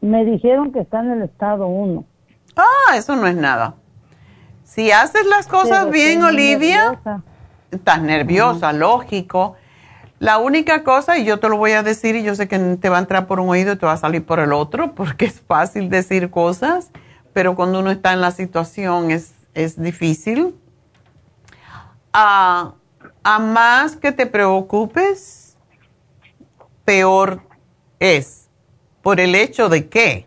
Me 0.00 0.24
dijeron 0.24 0.72
que 0.72 0.80
está 0.80 1.00
en 1.00 1.12
el 1.12 1.22
estado 1.22 1.66
1. 1.66 2.04
Ah, 2.56 2.96
eso 2.96 3.16
no 3.16 3.26
es 3.26 3.36
nada. 3.36 3.74
Si 4.64 4.90
haces 4.90 5.26
las 5.26 5.46
cosas 5.46 5.90
bien, 5.90 6.22
Olivia, 6.22 7.00
estás 7.70 8.02
nerviosa, 8.02 8.72
lógico. 8.72 9.56
La 10.18 10.38
única 10.38 10.82
cosa, 10.82 11.16
y 11.16 11.24
yo 11.24 11.38
te 11.38 11.48
lo 11.48 11.56
voy 11.56 11.72
a 11.72 11.82
decir, 11.82 12.16
y 12.16 12.22
yo 12.22 12.34
sé 12.34 12.48
que 12.48 12.58
te 12.58 12.88
va 12.88 12.96
a 12.96 13.00
entrar 13.00 13.26
por 13.26 13.40
un 13.40 13.48
oído 13.48 13.72
y 13.72 13.76
te 13.76 13.86
va 13.86 13.92
a 13.92 13.96
salir 13.96 14.26
por 14.26 14.40
el 14.40 14.52
otro, 14.52 14.92
porque 14.94 15.24
es 15.26 15.40
fácil 15.40 15.88
decir 15.88 16.30
cosas, 16.30 16.90
pero 17.32 17.54
cuando 17.54 17.80
uno 17.80 17.90
está 17.90 18.12
en 18.12 18.20
la 18.20 18.32
situación 18.32 19.10
es, 19.10 19.32
es 19.54 19.80
difícil. 19.80 20.54
Ah, 22.12 22.74
a 23.28 23.38
más 23.38 23.94
que 23.94 24.10
te 24.10 24.24
preocupes, 24.24 25.54
peor 26.86 27.42
es. 28.00 28.48
Por 29.02 29.20
el 29.20 29.34
hecho 29.34 29.68
de 29.68 29.90
que 29.90 30.26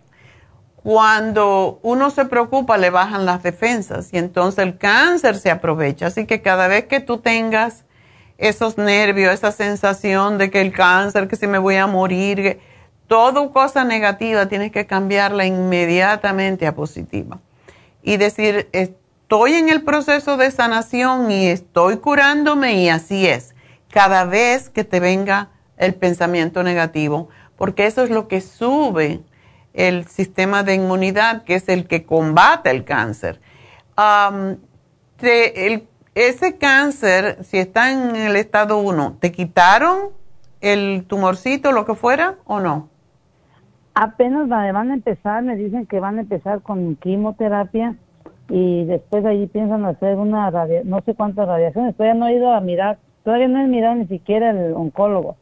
cuando 0.75 1.79
uno 1.81 2.11
se 2.11 2.25
preocupa 2.25 2.77
le 2.77 2.91
bajan 2.91 3.25
las 3.25 3.41
defensas 3.41 4.13
y 4.13 4.19
entonces 4.19 4.63
el 4.63 4.77
cáncer 4.77 5.39
se 5.39 5.49
aprovecha. 5.49 6.05
Así 6.05 6.27
que 6.27 6.43
cada 6.43 6.67
vez 6.67 6.85
que 6.85 6.99
tú 6.99 7.17
tengas 7.17 7.85
esos 8.37 8.77
nervios, 8.77 9.33
esa 9.33 9.51
sensación 9.51 10.37
de 10.37 10.51
que 10.51 10.61
el 10.61 10.71
cáncer, 10.71 11.27
que 11.27 11.37
si 11.37 11.47
me 11.47 11.57
voy 11.57 11.77
a 11.77 11.87
morir, 11.87 12.59
todo 13.07 13.51
cosa 13.51 13.83
negativa 13.83 14.45
tienes 14.45 14.71
que 14.71 14.85
cambiarla 14.85 15.47
inmediatamente 15.47 16.67
a 16.67 16.75
positiva. 16.75 17.39
Y 18.03 18.17
decir, 18.17 18.69
estoy 19.31 19.53
en 19.53 19.69
el 19.69 19.81
proceso 19.81 20.35
de 20.35 20.51
sanación 20.51 21.31
y 21.31 21.47
estoy 21.47 21.99
curándome 21.99 22.73
y 22.73 22.89
así 22.89 23.25
es. 23.25 23.55
Cada 23.89 24.25
vez 24.25 24.69
que 24.69 24.83
te 24.83 24.99
venga 24.99 25.47
el 25.77 25.95
pensamiento 25.95 26.63
negativo, 26.63 27.29
porque 27.55 27.85
eso 27.85 28.03
es 28.03 28.09
lo 28.09 28.27
que 28.27 28.41
sube 28.41 29.21
el 29.73 30.05
sistema 30.07 30.63
de 30.63 30.75
inmunidad, 30.75 31.45
que 31.45 31.55
es 31.55 31.69
el 31.69 31.87
que 31.87 32.03
combate 32.03 32.71
el 32.71 32.83
cáncer. 32.83 33.39
ese 36.13 36.57
cáncer, 36.57 37.37
si 37.45 37.57
está 37.57 37.93
en 37.93 38.17
el 38.17 38.35
estado 38.35 38.79
1, 38.79 39.15
¿te 39.21 39.31
quitaron 39.31 40.09
el 40.59 41.05
tumorcito, 41.07 41.71
lo 41.71 41.85
que 41.85 41.95
fuera, 41.95 42.35
o 42.43 42.59
no? 42.59 42.89
Apenas 43.93 44.49
van 44.49 44.91
a 44.91 44.93
empezar, 44.93 45.41
me 45.41 45.55
dicen 45.55 45.85
que 45.85 46.01
van 46.01 46.17
a 46.17 46.21
empezar 46.21 46.61
con 46.61 46.97
quimioterapia 46.97 47.95
y 48.49 48.85
después 48.85 49.23
de 49.23 49.29
allí 49.29 49.47
piensan 49.47 49.85
hacer 49.85 50.17
una 50.17 50.51
no 50.83 51.01
sé 51.01 51.15
cuántas 51.15 51.47
radiaciones, 51.47 51.95
todavía 51.95 52.19
no 52.19 52.27
he 52.27 52.35
ido 52.35 52.51
a 52.51 52.61
mirar, 52.61 52.97
todavía 53.23 53.47
no 53.47 53.61
he 53.61 53.67
mirado 53.67 53.95
ni 53.95 54.07
siquiera 54.07 54.51
el 54.51 54.73
oncólogo, 54.73 55.37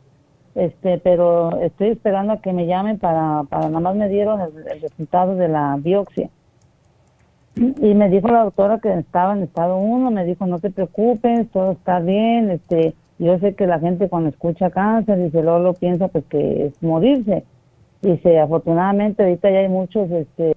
este, 0.55 0.97
pero 0.99 1.59
estoy 1.61 1.89
esperando 1.89 2.33
a 2.33 2.41
que 2.41 2.53
me 2.53 2.67
llamen 2.67 2.99
para, 2.99 3.43
para 3.49 3.67
nada 3.67 3.79
más 3.79 3.95
me 3.95 4.09
dieron 4.09 4.41
el, 4.41 4.81
resultado 4.81 5.35
de 5.35 5.47
la 5.47 5.77
biopsia. 5.79 6.29
Y 7.55 7.93
me 7.93 8.09
dijo 8.09 8.27
la 8.29 8.43
doctora 8.43 8.79
que 8.79 8.93
estaba 8.93 9.33
en 9.33 9.43
estado 9.43 9.77
1, 9.77 10.11
me 10.11 10.25
dijo 10.25 10.45
no 10.45 10.59
te 10.59 10.69
preocupes, 10.69 11.49
todo 11.51 11.71
está 11.71 11.99
bien, 11.99 12.51
este, 12.51 12.93
yo 13.17 13.37
sé 13.39 13.53
que 13.53 13.67
la 13.67 13.79
gente 13.79 14.07
cuando 14.07 14.29
escucha 14.29 14.69
cáncer, 14.69 15.17
dice, 15.17 15.43
luego 15.43 15.59
lo 15.59 15.73
piensa 15.73 16.07
pues 16.07 16.23
que 16.25 16.67
es 16.67 16.81
morirse. 16.81 17.43
Dice, 18.01 18.39
afortunadamente 18.39 19.23
ahorita 19.23 19.51
ya 19.51 19.59
hay 19.59 19.67
muchos, 19.67 20.09
este, 20.09 20.53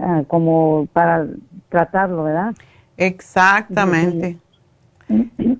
Ah, 0.00 0.22
como 0.28 0.86
para 0.92 1.26
tratarlo, 1.68 2.24
¿verdad? 2.24 2.54
Exactamente. 2.96 4.38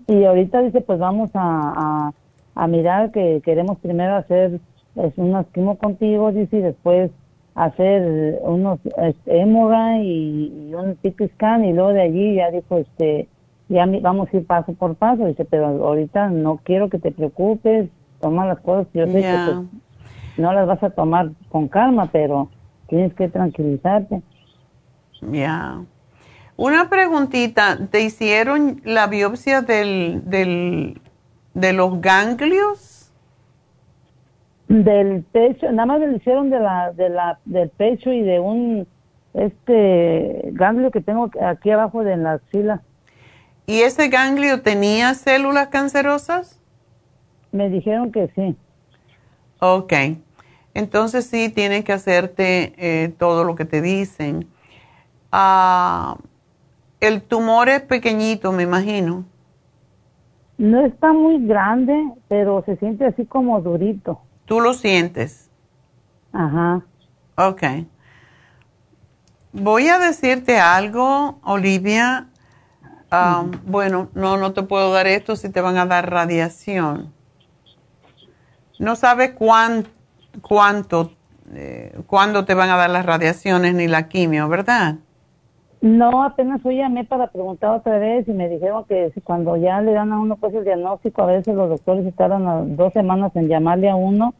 Y, 0.06 0.24
ahorita 0.24 0.60
dice, 0.62 0.80
pues 0.80 0.98
vamos 0.98 1.30
a, 1.34 2.12
a, 2.54 2.66
mirar 2.66 3.10
que 3.10 3.40
queremos 3.44 3.78
primero 3.78 4.16
hacer 4.16 4.60
es, 4.96 5.12
unos 5.16 5.46
quimo 5.54 5.78
contigo, 5.78 6.32
dice, 6.32 6.58
y 6.58 6.60
después 6.60 7.10
hacer 7.54 8.38
unos 8.42 8.78
este, 8.98 9.38
y, 9.38 10.74
un 10.74 10.94
CT 11.02 11.32
scan 11.34 11.64
y 11.64 11.72
luego 11.72 11.92
de 11.92 12.02
allí 12.02 12.34
ya 12.34 12.50
dijo, 12.50 12.78
este, 12.78 13.28
ya 13.68 13.86
vamos 14.02 14.28
a 14.32 14.36
ir 14.36 14.46
paso 14.46 14.72
por 14.74 14.94
paso, 14.96 15.24
dice, 15.26 15.44
pero 15.44 15.66
ahorita 15.66 16.28
no 16.28 16.60
quiero 16.62 16.88
que 16.88 16.98
te 16.98 17.10
preocupes, 17.10 17.88
toma 18.20 18.46
las 18.46 18.60
cosas, 18.60 18.86
yo 18.92 19.06
sé 19.06 19.22
que 19.22 19.36
pues, 19.46 19.58
no 20.36 20.52
las 20.52 20.66
vas 20.66 20.82
a 20.82 20.90
tomar 20.90 21.30
con 21.48 21.68
calma, 21.68 22.08
pero 22.12 22.48
tienes 22.88 23.14
que 23.14 23.28
tranquilizarte. 23.28 24.22
Ya. 25.20 25.82
Una 26.56 26.88
preguntita, 26.88 27.78
¿te 27.90 28.00
hicieron 28.00 28.80
la 28.84 29.06
biopsia 29.06 29.62
del, 29.62 30.22
del, 30.24 31.00
de 31.54 31.72
los 31.72 32.00
ganglios? 32.00 33.12
Del 34.68 35.22
pecho, 35.22 35.70
nada 35.70 35.86
más 35.86 36.00
le 36.00 36.16
hicieron 36.16 36.50
de 36.50 36.60
la, 36.60 36.92
de 36.92 37.08
la, 37.08 37.38
del 37.44 37.70
pecho 37.70 38.12
y 38.12 38.22
de 38.22 38.40
un 38.40 38.86
este 39.34 40.50
ganglio 40.52 40.90
que 40.90 41.00
tengo 41.00 41.30
aquí 41.40 41.70
abajo 41.70 42.02
de 42.02 42.16
la 42.16 42.32
axila. 42.32 42.82
¿Y 43.66 43.82
ese 43.82 44.08
ganglio 44.08 44.62
tenía 44.62 45.14
células 45.14 45.68
cancerosas? 45.68 46.60
Me 47.52 47.68
dijeron 47.70 48.12
que 48.12 48.28
sí. 48.34 48.56
Ok. 49.60 49.92
Entonces 50.74 51.26
sí, 51.26 51.50
tienen 51.50 51.82
que 51.82 51.92
hacerte 51.92 52.72
eh, 52.76 53.08
todo 53.18 53.44
lo 53.44 53.54
que 53.54 53.64
te 53.64 53.80
dicen. 53.80 54.48
Ah, 55.30 56.16
el 57.00 57.22
tumor 57.22 57.68
es 57.68 57.82
pequeñito, 57.82 58.52
me 58.52 58.62
imagino. 58.62 59.24
No 60.56 60.84
está 60.84 61.12
muy 61.12 61.46
grande, 61.46 61.94
pero 62.28 62.62
se 62.66 62.76
siente 62.76 63.06
así 63.06 63.24
como 63.26 63.60
durito. 63.60 64.20
¿Tú 64.44 64.60
lo 64.60 64.74
sientes? 64.74 65.50
Ajá. 66.32 66.82
Ok. 67.36 67.62
Voy 69.52 69.88
a 69.88 69.98
decirte 69.98 70.58
algo, 70.58 71.38
Olivia. 71.44 72.26
Bueno, 73.64 74.08
no, 74.14 74.36
no 74.36 74.52
te 74.52 74.62
puedo 74.62 74.92
dar 74.92 75.06
esto 75.06 75.36
si 75.36 75.48
te 75.48 75.60
van 75.60 75.76
a 75.76 75.86
dar 75.86 76.10
radiación. 76.10 77.12
No 78.78 78.96
sabes 78.96 79.32
cuánto, 79.32 79.90
cuánto 80.42 81.12
eh, 81.54 81.98
cuándo 82.06 82.44
te 82.44 82.54
van 82.54 82.70
a 82.70 82.76
dar 82.76 82.90
las 82.90 83.06
radiaciones 83.06 83.74
ni 83.74 83.88
la 83.88 84.08
quimio, 84.08 84.48
¿verdad? 84.48 84.96
No, 85.80 86.24
apenas 86.24 86.60
hoy 86.64 86.78
llamé 86.78 87.04
para 87.04 87.28
preguntar 87.28 87.70
otra 87.70 87.98
vez 87.98 88.26
y 88.26 88.32
me 88.32 88.48
dijeron 88.48 88.84
que 88.88 89.12
cuando 89.22 89.56
ya 89.56 89.80
le 89.80 89.92
dan 89.92 90.12
a 90.12 90.18
uno 90.18 90.36
pues 90.36 90.52
el 90.54 90.64
diagnóstico, 90.64 91.22
a 91.22 91.26
veces 91.26 91.54
los 91.54 91.68
doctores 91.68 92.12
tardan 92.16 92.76
dos 92.76 92.92
semanas 92.92 93.30
en 93.36 93.48
llamarle 93.48 93.88
a 93.88 93.94
uno 93.94 94.34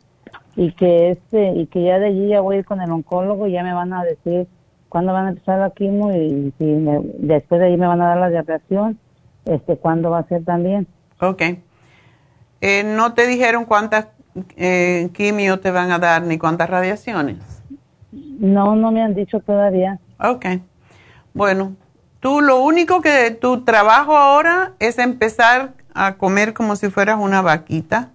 y 0.57 0.73
que 0.73 1.11
este 1.11 1.53
y 1.53 1.67
que 1.67 1.85
ya 1.85 2.01
de 2.01 2.07
allí 2.07 2.29
ya 2.29 2.41
voy 2.41 2.57
a 2.57 2.59
ir 2.61 2.65
con 2.65 2.81
el 2.81 2.91
oncólogo 2.91 3.47
y 3.47 3.53
ya 3.53 3.63
me 3.63 3.73
van 3.73 3.93
a 3.93 4.03
decir 4.03 4.49
cuándo 4.89 5.13
van 5.13 5.27
a 5.27 5.29
empezar 5.31 5.61
la 5.61 5.71
quimio 5.71 6.11
y 6.17 6.53
si 6.59 6.85
después 7.19 7.61
de 7.61 7.69
ahí 7.69 7.77
me 7.77 7.87
van 7.87 8.01
a 8.01 8.09
dar 8.09 8.19
la 8.19 8.31
radiación, 8.31 8.99
este 9.45 9.77
cuándo 9.77 10.11
va 10.11 10.19
a 10.19 10.29
ser 10.29 10.45
también. 10.45 10.89
Ok. 11.21 11.43
Eh, 12.61 12.83
¿No 12.85 13.15
te 13.15 13.29
dijeron 13.29 13.65
cuántas 13.65 14.09
eh, 14.57 15.11
quimio 15.13 15.61
te 15.61 15.71
van 15.71 15.93
a 15.93 16.01
dar 16.01 16.23
ni 16.23 16.39
cuántas 16.39 16.69
radiaciones? 16.69 17.63
No, 18.11 18.75
no 18.75 18.91
me 18.91 19.03
han 19.03 19.15
dicho 19.15 19.39
todavía. 19.39 20.01
Ok. 20.19 20.47
Bueno, 21.39 21.77
tú 22.19 22.41
lo 22.41 22.57
único 22.59 23.01
que 23.01 23.31
tu 23.31 23.63
trabajo 23.63 24.17
ahora 24.17 24.73
es 24.81 24.99
empezar 24.99 25.75
a 25.95 26.15
comer 26.15 26.53
como 26.53 26.75
si 26.75 26.91
fueras 26.91 27.17
una 27.21 27.43
vaquita, 27.43 28.11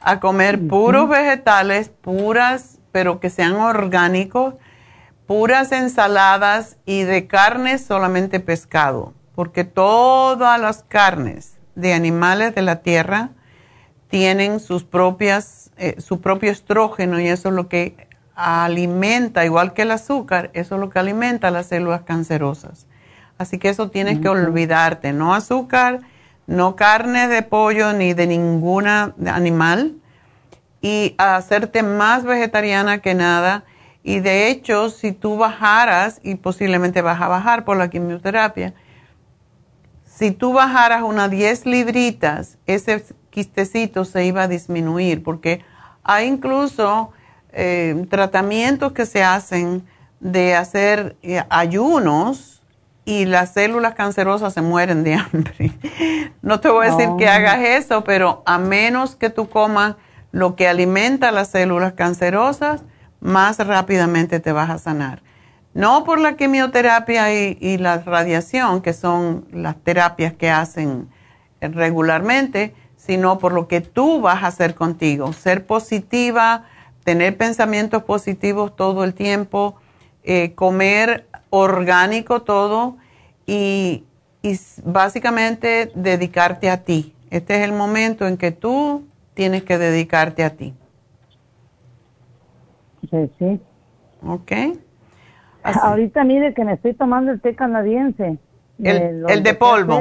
a 0.00 0.18
comer 0.18 0.58
puros 0.66 1.10
vegetales, 1.10 1.90
puras, 1.90 2.78
pero 2.90 3.20
que 3.20 3.28
sean 3.28 3.56
orgánicos, 3.56 4.54
puras 5.26 5.72
ensaladas 5.72 6.78
y 6.86 7.02
de 7.02 7.26
carne 7.26 7.76
solamente 7.76 8.40
pescado, 8.40 9.12
porque 9.34 9.64
todas 9.64 10.58
las 10.58 10.84
carnes 10.84 11.58
de 11.74 11.92
animales 11.92 12.54
de 12.54 12.62
la 12.62 12.76
tierra 12.76 13.28
tienen 14.08 14.58
sus 14.58 14.84
propias, 14.84 15.70
eh, 15.76 16.00
su 16.00 16.22
propio 16.22 16.50
estrógeno 16.50 17.20
y 17.20 17.28
eso 17.28 17.50
es 17.50 17.54
lo 17.54 17.68
que 17.68 18.07
alimenta, 18.40 19.44
igual 19.44 19.72
que 19.72 19.82
el 19.82 19.90
azúcar, 19.90 20.50
eso 20.52 20.76
es 20.76 20.80
lo 20.80 20.90
que 20.90 21.00
alimenta 21.00 21.50
las 21.50 21.66
células 21.66 22.02
cancerosas. 22.02 22.86
Así 23.36 23.58
que 23.58 23.68
eso 23.68 23.90
tienes 23.90 24.20
que 24.20 24.28
olvidarte, 24.28 25.12
no 25.12 25.34
azúcar, 25.34 26.02
no 26.46 26.76
carne 26.76 27.26
de 27.26 27.42
pollo 27.42 27.92
ni 27.94 28.14
de 28.14 28.28
ninguna 28.28 29.12
animal 29.26 29.96
y 30.80 31.16
hacerte 31.18 31.82
más 31.82 32.22
vegetariana 32.22 32.98
que 32.98 33.14
nada. 33.14 33.64
Y 34.04 34.20
de 34.20 34.48
hecho, 34.48 34.88
si 34.90 35.10
tú 35.10 35.36
bajaras, 35.36 36.20
y 36.22 36.36
posiblemente 36.36 37.02
vas 37.02 37.20
a 37.20 37.26
bajar 37.26 37.64
por 37.64 37.76
la 37.76 37.90
quimioterapia, 37.90 38.72
si 40.04 40.30
tú 40.30 40.52
bajaras 40.52 41.02
unas 41.02 41.28
10 41.28 41.66
libritas, 41.66 42.58
ese 42.66 43.04
quistecito 43.30 44.04
se 44.04 44.24
iba 44.24 44.44
a 44.44 44.48
disminuir, 44.48 45.24
porque 45.24 45.64
hay 46.04 46.28
incluso 46.28 47.12
eh, 47.52 48.06
tratamientos 48.10 48.92
que 48.92 49.06
se 49.06 49.22
hacen 49.22 49.84
de 50.20 50.54
hacer 50.54 51.16
eh, 51.22 51.42
ayunos 51.48 52.62
y 53.04 53.24
las 53.24 53.54
células 53.54 53.94
cancerosas 53.94 54.52
se 54.52 54.60
mueren 54.60 55.04
de 55.04 55.14
hambre. 55.32 55.72
no 56.42 56.60
te 56.60 56.68
voy 56.68 56.86
a 56.86 56.90
decir 56.94 57.10
que 57.18 57.26
oh. 57.26 57.30
hagas 57.30 57.60
eso, 57.60 58.04
pero 58.04 58.42
a 58.46 58.58
menos 58.58 59.16
que 59.16 59.30
tú 59.30 59.48
comas 59.48 59.96
lo 60.30 60.56
que 60.56 60.68
alimenta 60.68 61.32
las 61.32 61.48
células 61.48 61.94
cancerosas, 61.94 62.82
más 63.20 63.58
rápidamente 63.58 64.40
te 64.40 64.52
vas 64.52 64.70
a 64.70 64.78
sanar. 64.78 65.22
No 65.74 66.04
por 66.04 66.20
la 66.20 66.36
quimioterapia 66.36 67.32
y 67.32 67.78
la 67.78 67.98
radiación, 67.98 68.82
que 68.82 68.92
son 68.92 69.46
las 69.52 69.76
terapias 69.76 70.32
que 70.32 70.50
hacen 70.50 71.08
regularmente, 71.60 72.74
sino 72.96 73.38
por 73.38 73.52
lo 73.52 73.68
que 73.68 73.80
tú 73.80 74.20
vas 74.20 74.42
a 74.42 74.48
hacer 74.48 74.74
contigo. 74.74 75.32
Ser 75.32 75.66
positiva, 75.66 76.64
tener 77.08 77.38
pensamientos 77.38 78.02
positivos 78.02 78.76
todo 78.76 79.02
el 79.02 79.14
tiempo, 79.14 79.76
eh, 80.24 80.54
comer 80.54 81.24
orgánico 81.48 82.42
todo 82.42 82.98
y, 83.46 84.04
básicamente 84.84 85.90
dedicarte 85.94 86.68
a 86.68 86.84
ti. 86.84 87.14
Este 87.30 87.56
es 87.56 87.62
el 87.62 87.72
momento 87.72 88.26
en 88.26 88.36
que 88.36 88.52
tú 88.52 89.06
tienes 89.32 89.62
que 89.62 89.78
dedicarte 89.78 90.44
a 90.44 90.50
ti. 90.50 90.74
Sí, 93.10 93.30
sí. 93.38 93.58
Ok. 94.22 94.52
Ahorita 95.62 96.24
mire 96.24 96.52
que 96.52 96.62
me 96.62 96.74
estoy 96.74 96.92
tomando 96.92 97.32
el 97.32 97.40
té 97.40 97.54
canadiense. 97.54 98.36
El, 98.82 99.24
el 99.26 99.42
de 99.42 99.54
polvo. 99.54 99.98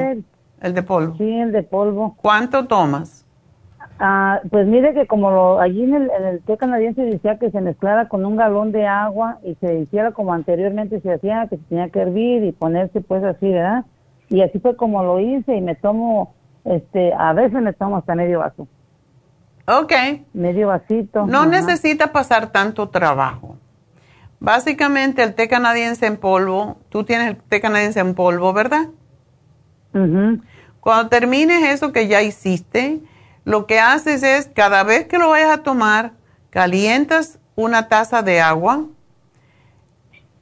El 0.61 0.73
de 0.73 0.83
polvo. 0.83 1.15
Sí, 1.17 1.39
el 1.39 1.53
de 1.53 1.63
polvo. 1.63 2.17
¿Cuánto 2.21 2.67
tomas? 2.67 3.16
Ah, 3.99 4.41
pues 4.51 4.67
mire 4.67 4.93
que 4.93 5.07
como 5.07 5.31
lo, 5.31 5.59
allí 5.59 5.83
en 5.83 5.95
el, 5.95 6.11
en 6.11 6.25
el 6.25 6.41
té 6.41 6.57
canadiense 6.57 7.01
decía 7.01 7.39
que 7.39 7.49
se 7.49 7.61
mezclara 7.61 8.07
con 8.07 8.25
un 8.25 8.35
galón 8.35 8.71
de 8.71 8.85
agua 8.85 9.39
y 9.43 9.55
se 9.55 9.79
hiciera 9.79 10.11
como 10.11 10.33
anteriormente 10.33 11.01
se 11.01 11.13
hacía, 11.13 11.47
que 11.49 11.57
se 11.57 11.63
tenía 11.63 11.89
que 11.89 12.01
hervir 12.01 12.43
y 12.43 12.51
ponerse 12.51 13.01
pues 13.01 13.23
así, 13.23 13.49
¿verdad? 13.49 13.85
Y 14.29 14.41
así 14.41 14.59
fue 14.59 14.75
como 14.75 15.03
lo 15.03 15.19
hice 15.19 15.55
y 15.55 15.61
me 15.61 15.75
tomo, 15.75 16.35
este, 16.63 17.13
a 17.13 17.33
veces 17.33 17.61
me 17.61 17.73
tomo 17.73 17.97
hasta 17.97 18.13
medio 18.13 18.39
vaso. 18.39 18.67
Ok. 19.67 19.93
Medio 20.33 20.67
vasito. 20.67 21.25
No 21.25 21.45
necesita 21.45 22.11
pasar 22.11 22.51
tanto 22.51 22.89
trabajo. 22.89 23.57
Básicamente 24.39 25.23
el 25.23 25.33
té 25.33 25.47
canadiense 25.47 26.05
en 26.05 26.17
polvo, 26.17 26.77
tú 26.89 27.03
tienes 27.03 27.29
el 27.29 27.37
té 27.37 27.59
canadiense 27.59 27.99
en 27.99 28.13
polvo, 28.13 28.53
¿verdad? 28.53 28.87
Cuando 30.79 31.09
termines 31.09 31.63
eso 31.63 31.91
que 31.91 32.07
ya 32.07 32.21
hiciste, 32.21 33.01
lo 33.47 33.65
que 33.65 33.79
haces 33.79 34.23
es, 34.23 34.49
cada 34.53 34.83
vez 34.83 35.07
que 35.07 35.17
lo 35.17 35.29
vayas 35.29 35.51
a 35.51 35.63
tomar, 35.63 36.11
calientas 36.49 37.39
una 37.55 37.87
taza 37.87 38.21
de 38.21 38.41
agua 38.41 38.83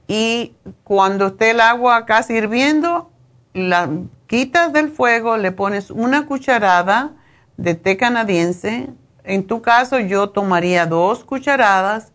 y 0.07 0.55
cuando 0.83 1.27
esté 1.27 1.51
el 1.51 1.61
agua 1.61 2.07
casi 2.07 2.33
hirviendo, 2.33 3.11
la 3.53 3.91
quitas 4.25 4.73
del 4.73 4.89
fuego, 4.89 5.37
le 5.37 5.51
pones 5.51 5.91
una 5.91 6.25
cucharada 6.25 7.11
de 7.57 7.75
té 7.75 7.95
canadiense. 7.95 8.89
En 9.23 9.45
tu 9.45 9.61
caso 9.61 9.99
yo 9.99 10.31
tomaría 10.31 10.87
dos 10.87 11.23
cucharadas, 11.23 12.11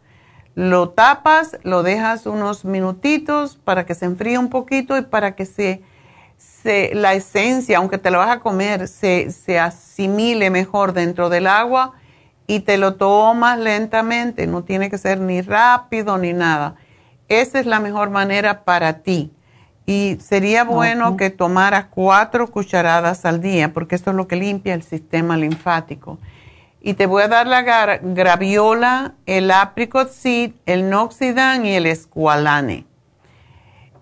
lo 0.56 0.88
tapas, 0.88 1.56
lo 1.62 1.84
dejas 1.84 2.26
unos 2.26 2.64
minutitos 2.64 3.60
para 3.62 3.86
que 3.86 3.94
se 3.94 4.06
enfríe 4.06 4.38
un 4.38 4.50
poquito 4.50 4.98
y 4.98 5.02
para 5.02 5.36
que 5.36 5.46
se 5.46 5.84
la 6.64 7.14
esencia, 7.14 7.78
aunque 7.78 7.98
te 7.98 8.10
lo 8.10 8.18
vas 8.18 8.30
a 8.30 8.40
comer, 8.40 8.88
se, 8.88 9.30
se 9.30 9.58
asimile 9.58 10.50
mejor 10.50 10.92
dentro 10.92 11.28
del 11.28 11.46
agua 11.46 11.94
y 12.46 12.60
te 12.60 12.76
lo 12.78 12.94
tomas 12.94 13.58
lentamente. 13.58 14.46
No 14.46 14.64
tiene 14.64 14.90
que 14.90 14.98
ser 14.98 15.20
ni 15.20 15.40
rápido 15.40 16.18
ni 16.18 16.32
nada. 16.32 16.76
Esa 17.28 17.60
es 17.60 17.66
la 17.66 17.80
mejor 17.80 18.10
manera 18.10 18.64
para 18.64 19.02
ti. 19.02 19.32
Y 19.86 20.18
sería 20.20 20.64
bueno 20.64 21.16
que 21.16 21.30
tomaras 21.30 21.86
cuatro 21.90 22.48
cucharadas 22.48 23.24
al 23.24 23.40
día, 23.40 23.72
porque 23.72 23.94
esto 23.94 24.10
es 24.10 24.16
lo 24.16 24.28
que 24.28 24.36
limpia 24.36 24.74
el 24.74 24.82
sistema 24.82 25.36
linfático. 25.36 26.18
Y 26.80 26.94
te 26.94 27.06
voy 27.06 27.22
a 27.22 27.28
dar 27.28 27.46
la 27.46 27.62
graviola, 27.62 29.14
el 29.26 29.50
apricot 29.50 30.10
seed, 30.10 30.52
el 30.66 30.90
noxidan 30.90 31.66
y 31.66 31.74
el 31.74 31.86
escualane. 31.86 32.86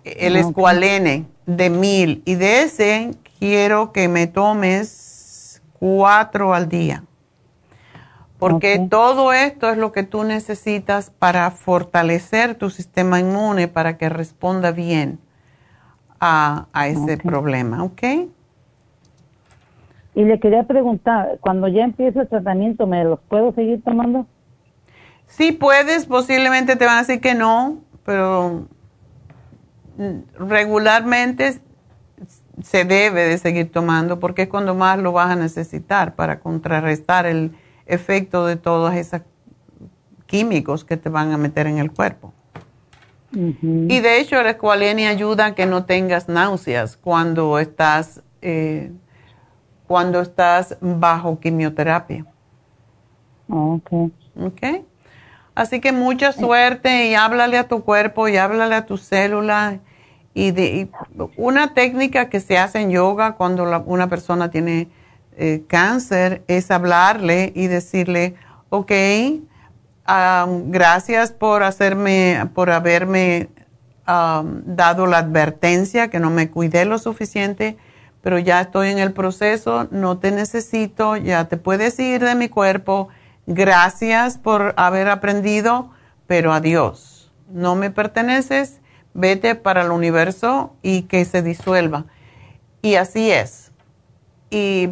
El 0.03 0.35
escualene 0.35 1.25
de 1.49 1.69
mil 1.69 2.21
y 2.25 2.35
de 2.35 2.61
ese 2.61 3.11
quiero 3.39 3.91
que 3.91 4.07
me 4.07 4.27
tomes 4.27 5.61
cuatro 5.79 6.53
al 6.53 6.69
día. 6.69 7.03
Porque 8.37 8.87
todo 8.89 9.33
esto 9.33 9.69
es 9.69 9.77
lo 9.77 9.91
que 9.91 10.03
tú 10.03 10.23
necesitas 10.23 11.09
para 11.09 11.51
fortalecer 11.51 12.55
tu 12.55 12.69
sistema 12.69 13.19
inmune 13.19 13.67
para 13.67 13.97
que 13.97 14.07
responda 14.07 14.71
bien 14.71 15.19
a, 16.21 16.67
ese 16.87 17.17
problema, 17.17 17.83
¿ok? 17.83 18.01
Y 20.15 20.23
le 20.23 20.39
quería 20.39 20.63
preguntar, 20.63 21.37
cuando 21.41 21.67
ya 21.67 21.83
empiece 21.83 22.19
el 22.19 22.27
tratamiento, 22.27 22.87
¿me 22.87 23.03
los 23.03 23.19
puedo 23.21 23.53
seguir 23.53 23.81
tomando? 23.83 24.25
Sí 25.27 25.51
puedes, 25.51 26.05
posiblemente 26.05 26.75
te 26.75 26.85
van 26.85 26.97
a 26.97 26.99
decir 26.99 27.21
que 27.21 27.35
no, 27.35 27.79
pero 28.05 28.67
regularmente 30.37 31.61
se 32.63 32.85
debe 32.85 33.23
de 33.23 33.37
seguir 33.37 33.71
tomando 33.71 34.19
porque 34.19 34.43
es 34.43 34.49
cuando 34.49 34.75
más 34.75 34.99
lo 34.99 35.11
vas 35.11 35.31
a 35.31 35.35
necesitar 35.35 36.15
para 36.15 36.39
contrarrestar 36.39 37.25
el 37.25 37.55
efecto 37.85 38.45
de 38.45 38.55
todos 38.55 38.93
esos 38.93 39.21
químicos 40.25 40.85
que 40.85 40.97
te 40.97 41.09
van 41.09 41.31
a 41.31 41.37
meter 41.37 41.67
en 41.67 41.79
el 41.79 41.91
cuerpo. 41.91 42.33
Y 43.31 43.99
de 43.99 44.19
hecho, 44.19 44.41
la 44.41 44.51
escualenia 44.51 45.09
ayuda 45.09 45.47
a 45.47 45.55
que 45.55 45.67
no 45.67 45.85
tengas 45.85 46.27
náuseas 46.27 46.97
cuando 46.97 47.59
estás, 47.59 48.23
eh, 48.41 48.91
cuando 49.85 50.21
estás 50.21 50.77
bajo 50.81 51.39
quimioterapia. 51.39 52.25
Ok. 53.47 53.91
Ok. 54.39 54.83
Así 55.53 55.79
que 55.79 55.91
mucha 55.91 56.31
suerte 56.31 57.07
y 57.07 57.15
háblale 57.15 57.57
a 57.57 57.67
tu 57.67 57.83
cuerpo 57.83 58.27
y 58.27 58.37
háblale 58.37 58.75
a 58.75 58.85
tus 58.85 59.01
células. 59.01 59.79
Y, 60.33 60.51
de, 60.51 60.89
una 61.37 61.73
técnica 61.73 62.29
que 62.29 62.39
se 62.39 62.57
hace 62.57 62.79
en 62.81 62.91
yoga 62.91 63.35
cuando 63.35 63.83
una 63.85 64.07
persona 64.07 64.51
tiene 64.51 64.87
eh, 65.37 65.63
cáncer 65.67 66.43
es 66.47 66.69
hablarle 66.71 67.51
y 67.55 67.67
decirle, 67.67 68.35
ok, 68.69 68.91
gracias 70.67 71.31
por 71.31 71.63
hacerme, 71.63 72.49
por 72.53 72.71
haberme 72.71 73.49
dado 74.05 75.05
la 75.05 75.19
advertencia 75.19 76.09
que 76.09 76.19
no 76.19 76.29
me 76.31 76.49
cuidé 76.49 76.85
lo 76.85 76.97
suficiente, 76.97 77.77
pero 78.21 78.39
ya 78.39 78.61
estoy 78.61 78.89
en 78.89 78.97
el 78.99 79.13
proceso, 79.13 79.87
no 79.91 80.17
te 80.17 80.31
necesito, 80.31 81.15
ya 81.15 81.45
te 81.45 81.57
puedes 81.57 81.99
ir 81.99 82.23
de 82.23 82.35
mi 82.35 82.49
cuerpo. 82.49 83.09
Gracias 83.45 84.37
por 84.37 84.73
haber 84.77 85.09
aprendido, 85.09 85.91
pero 86.27 86.53
adiós. 86.53 87.31
No 87.49 87.75
me 87.75 87.91
perteneces, 87.91 88.78
vete 89.13 89.55
para 89.55 89.83
el 89.83 89.91
universo 89.91 90.75
y 90.81 91.03
que 91.03 91.25
se 91.25 91.41
disuelva. 91.41 92.05
Y 92.81 92.95
así 92.95 93.31
es. 93.31 93.71
Y 94.49 94.89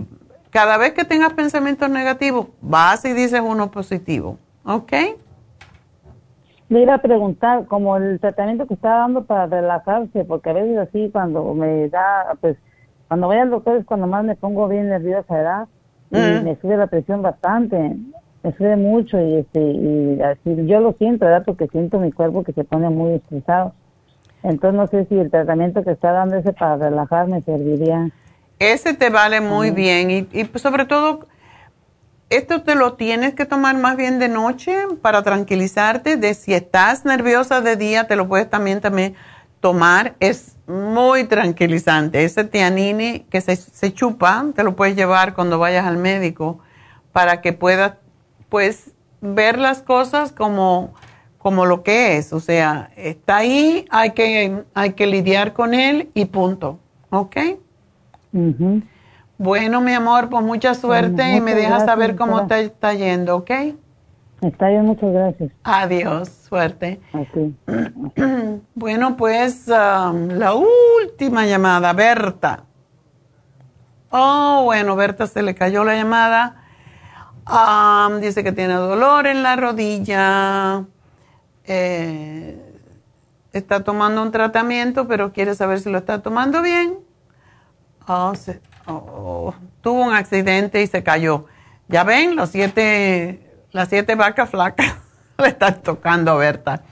cada 0.50 0.78
vez 0.78 0.94
que 0.94 1.06
tengas 1.06 1.34
pensamientos 1.34 1.90
negativos, 1.90 2.48
vas 2.62 3.06
y 3.06 3.14
dices 3.14 3.42
uno 3.44 3.72
positivo 3.72 4.38
¿Ok? 4.68 4.92
Le 6.70 6.82
iba 6.82 6.96
a 6.96 7.02
preguntar, 7.02 7.66
como 7.68 7.96
el 7.96 8.20
tratamiento 8.20 8.68
que 8.68 8.74
está 8.74 8.90
dando 8.90 9.24
para 9.24 9.46
relajarse, 9.46 10.26
porque 10.26 10.50
a 10.50 10.54
veces 10.54 10.78
así 10.78 11.10
cuando 11.14 11.54
me 11.54 11.88
da, 11.88 12.36
pues, 12.42 12.58
cuando 13.08 13.28
voy 13.28 13.38
al 13.38 13.50
doctor 13.50 13.78
es 13.78 13.86
cuando 13.86 14.06
más 14.08 14.26
me 14.26 14.36
pongo 14.36 14.68
bien 14.68 14.90
nerviosa, 14.90 15.34
¿verdad? 15.34 15.68
Y 16.12 16.18
mm. 16.18 16.44
me 16.44 16.56
sube 16.58 16.76
la 16.76 16.88
presión 16.88 17.22
bastante, 17.22 17.96
me 18.44 18.52
sube 18.58 18.76
mucho 18.76 19.18
y 19.22 19.36
este, 19.36 19.62
y 19.62 20.22
así, 20.22 20.66
yo 20.66 20.82
lo 20.82 20.92
siento, 20.94 21.26
¿verdad? 21.26 21.44
Porque 21.46 21.68
siento 21.68 22.00
mi 22.00 22.12
cuerpo 22.12 22.44
que 22.44 22.52
se 22.52 22.66
pone 22.66 22.90
muy 22.90 23.14
estresado. 23.14 23.74
Entonces 24.44 24.78
no 24.78 24.88
sé 24.88 25.06
si 25.06 25.18
el 25.18 25.30
tratamiento 25.30 25.84
que 25.84 25.92
está 25.92 26.12
dando 26.12 26.38
ese 26.38 26.54
para 26.54 26.78
relajarme 26.78 27.42
serviría. 27.42 28.10
Ese 28.60 28.94
te 28.94 29.10
vale 29.10 29.42
muy 29.42 29.72
bien 29.72 30.10
y, 30.10 30.28
y 30.32 30.44
pues, 30.46 30.62
sobre 30.62 30.86
todo 30.86 31.28
esto 32.30 32.62
te 32.62 32.76
lo 32.76 32.94
tienes 32.94 33.36
que 33.36 33.46
tomar 33.46 33.78
más 33.78 33.96
bien 33.96 34.20
de 34.20 34.28
noche 34.28 34.76
para 35.02 35.24
tranquilizarte. 35.24 36.18
De 36.18 36.34
si 36.34 36.54
estás 36.54 37.06
nerviosa 37.06 37.62
de 37.62 37.76
día, 37.78 38.08
te 38.08 38.16
lo 38.16 38.28
puedes 38.28 38.50
también, 38.50 38.82
también 38.82 39.16
tomar. 39.62 40.16
Es 40.20 40.58
muy 40.68 41.24
tranquilizante. 41.24 42.24
Ese 42.26 42.44
tianine 42.44 43.26
que 43.30 43.40
se, 43.40 43.56
se 43.56 43.94
chupa, 43.94 44.46
te 44.56 44.64
lo 44.64 44.76
puedes 44.76 44.96
llevar 44.96 45.34
cuando 45.34 45.58
vayas 45.58 45.86
al 45.86 45.98
médico 45.98 46.60
para 47.14 47.42
que 47.42 47.54
puedas, 47.54 47.94
pues, 48.50 48.92
ver 49.22 49.58
las 49.58 49.82
cosas 49.82 50.32
como, 50.32 50.94
como 51.48 51.66
lo 51.66 51.82
que 51.82 52.18
es. 52.18 52.34
O 52.34 52.42
sea, 52.42 52.92
está 52.98 53.38
ahí, 53.38 53.86
hay 53.90 54.12
que, 54.12 54.66
hay 54.74 54.92
que 54.92 55.08
lidiar 55.08 55.54
con 55.54 55.74
él 55.74 56.10
y 56.14 56.26
punto. 56.26 56.78
¿Ok? 57.10 57.38
Bueno, 59.38 59.80
mi 59.80 59.94
amor, 59.94 60.28
pues 60.28 60.44
mucha 60.44 60.74
suerte 60.74 61.38
y 61.38 61.40
me 61.40 61.56
dejas 61.56 61.86
saber 61.86 62.18
cómo 62.18 62.48
te 62.48 62.60
está 62.60 62.94
yendo, 62.96 63.38
¿ok? 63.38 63.52
Está 64.42 64.68
bien, 64.68 64.88
muchas 64.88 65.10
gracias. 65.14 65.50
Adiós, 65.64 66.28
suerte. 66.28 67.00
bueno, 68.76 69.16
pues 69.16 69.70
um, 69.70 70.28
la 70.28 70.54
última 70.54 71.46
llamada, 71.46 71.94
Berta. 71.94 72.66
Oh, 74.10 74.64
bueno, 74.66 74.98
Berta 74.98 75.28
se 75.28 75.42
le 75.42 75.56
cayó 75.56 75.86
la 75.86 75.96
llamada. 75.96 76.58
Um, 77.48 78.20
dice 78.20 78.44
que 78.44 78.52
tiene 78.52 78.74
dolor 78.74 79.28
en 79.28 79.44
la 79.44 79.56
rodilla. 79.56 80.84
Eh, 81.68 82.58
está 83.54 83.84
tomando 83.84 84.22
un 84.22 84.32
tratamiento, 84.32 85.08
pero 85.08 85.32
quiere 85.34 85.54
saber 85.54 85.80
si 85.80 85.90
lo 85.90 86.00
está 86.00 86.22
tomando 86.22 86.62
bien. 86.62 86.98
Oh, 88.08 88.34
Oh, 88.90 89.54
tuvo 89.82 90.02
un 90.02 90.14
accidente 90.14 90.82
y 90.82 90.88
se 90.88 91.04
cayó. 91.04 91.46
Ya 91.90 92.06
ven, 92.06 92.38
los 92.38 92.50
siete, 92.50 93.66
las 93.72 93.90
siete 93.90 94.16
vacas 94.16 94.50
flacas 94.50 94.96
le 95.38 95.50
están 95.50 95.82
tocando 95.82 96.32
a 96.32 96.36
Berta. 96.36 96.84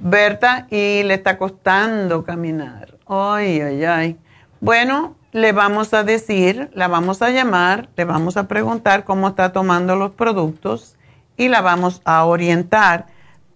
Berta 0.00 0.66
y 0.70 1.02
le 1.02 1.14
está 1.14 1.36
costando 1.36 2.24
caminar. 2.24 2.96
Ay, 3.06 3.60
ay, 3.60 3.84
ay. 3.84 4.18
Bueno, 4.60 5.14
le 5.32 5.52
vamos 5.52 5.92
a 5.92 6.04
decir, 6.04 6.70
la 6.72 6.88
vamos 6.88 7.20
a 7.20 7.30
llamar, 7.30 7.90
le 7.96 8.04
vamos 8.04 8.38
a 8.38 8.48
preguntar 8.48 9.04
cómo 9.04 9.28
está 9.28 9.52
tomando 9.52 9.94
los 9.94 10.12
productos 10.12 10.96
y 11.36 11.48
la 11.48 11.60
vamos 11.60 12.00
a 12.06 12.24
orientar. 12.24 13.06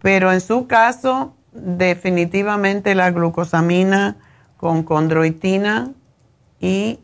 Pero 0.04 0.30
en 0.30 0.42
su 0.42 0.66
caso, 0.66 1.34
definitivamente 1.52 2.94
la 2.94 3.10
glucosamina 3.10 4.18
con 4.58 4.82
condroitina 4.82 5.92
y, 6.60 7.00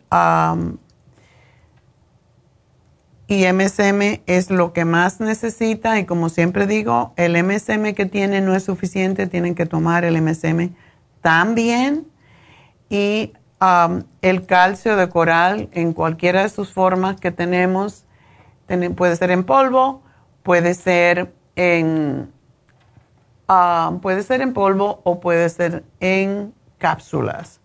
y 3.27 3.53
MSM 3.55 4.21
es 4.27 4.51
lo 4.51 4.75
que 4.75 4.85
más 4.85 5.19
necesita. 5.19 5.99
Y 5.99 6.05
como 6.05 6.29
siempre 6.29 6.67
digo, 6.67 7.15
el 7.17 7.43
MSM 7.43 7.95
que 7.95 8.05
tiene 8.05 8.43
no 8.43 8.55
es 8.55 8.65
suficiente, 8.65 9.27
tienen 9.27 9.55
que 9.55 9.65
tomar 9.65 10.05
el 10.05 10.21
MSM 10.21 10.75
también. 11.23 12.07
Y 12.91 13.33
el 14.21 14.45
calcio 14.45 14.97
de 14.97 15.09
coral 15.09 15.71
en 15.73 15.95
cualquiera 15.95 16.43
de 16.43 16.51
sus 16.51 16.71
formas 16.75 17.19
que 17.19 17.31
tenemos, 17.31 18.05
puede 18.95 19.17
ser 19.17 19.31
en 19.31 19.45
polvo, 19.45 20.03
puede 20.43 20.75
ser 20.75 21.33
en, 21.57 22.29
puede 24.01 24.23
ser 24.23 24.41
en 24.43 24.53
polvo 24.53 25.01
o 25.05 25.21
puede 25.21 25.49
ser 25.49 25.85
en 26.01 26.55
cápsulas. 26.79 27.61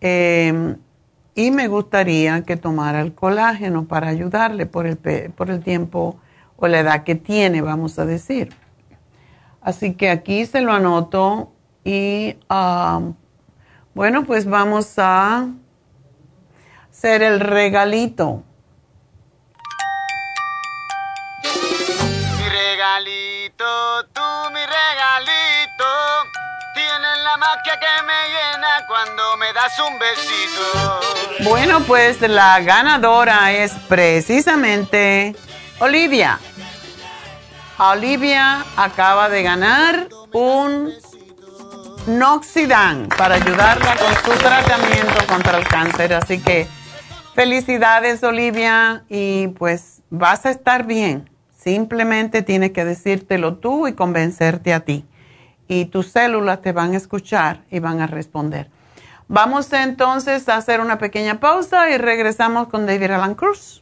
Em, 0.00 0.76
y 1.34 1.50
me 1.50 1.68
gustaría 1.68 2.42
que 2.42 2.56
tomara 2.56 3.00
el 3.00 3.14
colágeno 3.14 3.86
para 3.86 4.08
ayudarle 4.08 4.66
por 4.66 4.86
el, 4.86 4.98
por 5.34 5.50
el 5.50 5.62
tiempo 5.62 6.18
o 6.56 6.68
la 6.68 6.80
edad 6.80 7.04
que 7.04 7.14
tiene, 7.14 7.62
vamos 7.62 7.98
a 7.98 8.04
decir. 8.04 8.54
Así 9.62 9.94
que 9.94 10.10
aquí 10.10 10.44
se 10.44 10.60
lo 10.60 10.72
anoto 10.72 11.52
y 11.84 12.36
bueno, 13.94 14.24
pues 14.24 14.46
vamos 14.46 14.98
a 14.98 15.48
hacer 16.90 17.22
el 17.22 17.40
regalito. 17.40 18.42
Tú 24.12 24.22
mi 24.52 24.60
regalito, 24.60 25.84
tienes 26.74 27.18
la 27.24 27.36
magia 27.36 27.78
que 27.78 28.02
me 28.06 28.28
llena 28.28 28.86
cuando 28.86 29.36
me 29.36 29.52
das 29.52 29.72
un 29.78 29.98
besito. 29.98 31.48
Bueno, 31.50 31.80
pues 31.80 32.20
la 32.20 32.60
ganadora 32.60 33.52
es 33.52 33.72
precisamente 33.88 35.34
Olivia. 35.78 36.38
Olivia 37.78 38.64
acaba 38.76 39.28
de 39.28 39.42
ganar 39.42 40.08
un 40.32 40.92
Noxidan 42.06 43.08
para 43.16 43.36
ayudarla 43.36 43.96
con 43.96 44.14
su 44.24 44.38
tratamiento 44.38 45.26
contra 45.28 45.58
el 45.58 45.66
cáncer. 45.68 46.14
Así 46.14 46.42
que 46.42 46.66
felicidades 47.34 48.22
Olivia 48.24 49.04
y 49.08 49.48
pues 49.48 50.02
vas 50.10 50.44
a 50.46 50.50
estar 50.50 50.84
bien. 50.84 51.31
Simplemente 51.62 52.42
tienes 52.42 52.72
que 52.72 52.84
decírtelo 52.84 53.54
tú 53.54 53.86
y 53.86 53.92
convencerte 53.92 54.74
a 54.74 54.80
ti. 54.80 55.04
Y 55.68 55.84
tus 55.84 56.08
células 56.08 56.60
te 56.60 56.72
van 56.72 56.94
a 56.94 56.96
escuchar 56.96 57.62
y 57.70 57.78
van 57.78 58.00
a 58.00 58.08
responder. 58.08 58.68
Vamos 59.28 59.72
entonces 59.72 60.48
a 60.48 60.56
hacer 60.56 60.80
una 60.80 60.98
pequeña 60.98 61.38
pausa 61.38 61.88
y 61.90 61.98
regresamos 61.98 62.66
con 62.66 62.84
David 62.84 63.12
Alan 63.12 63.36
Cruz. 63.36 63.81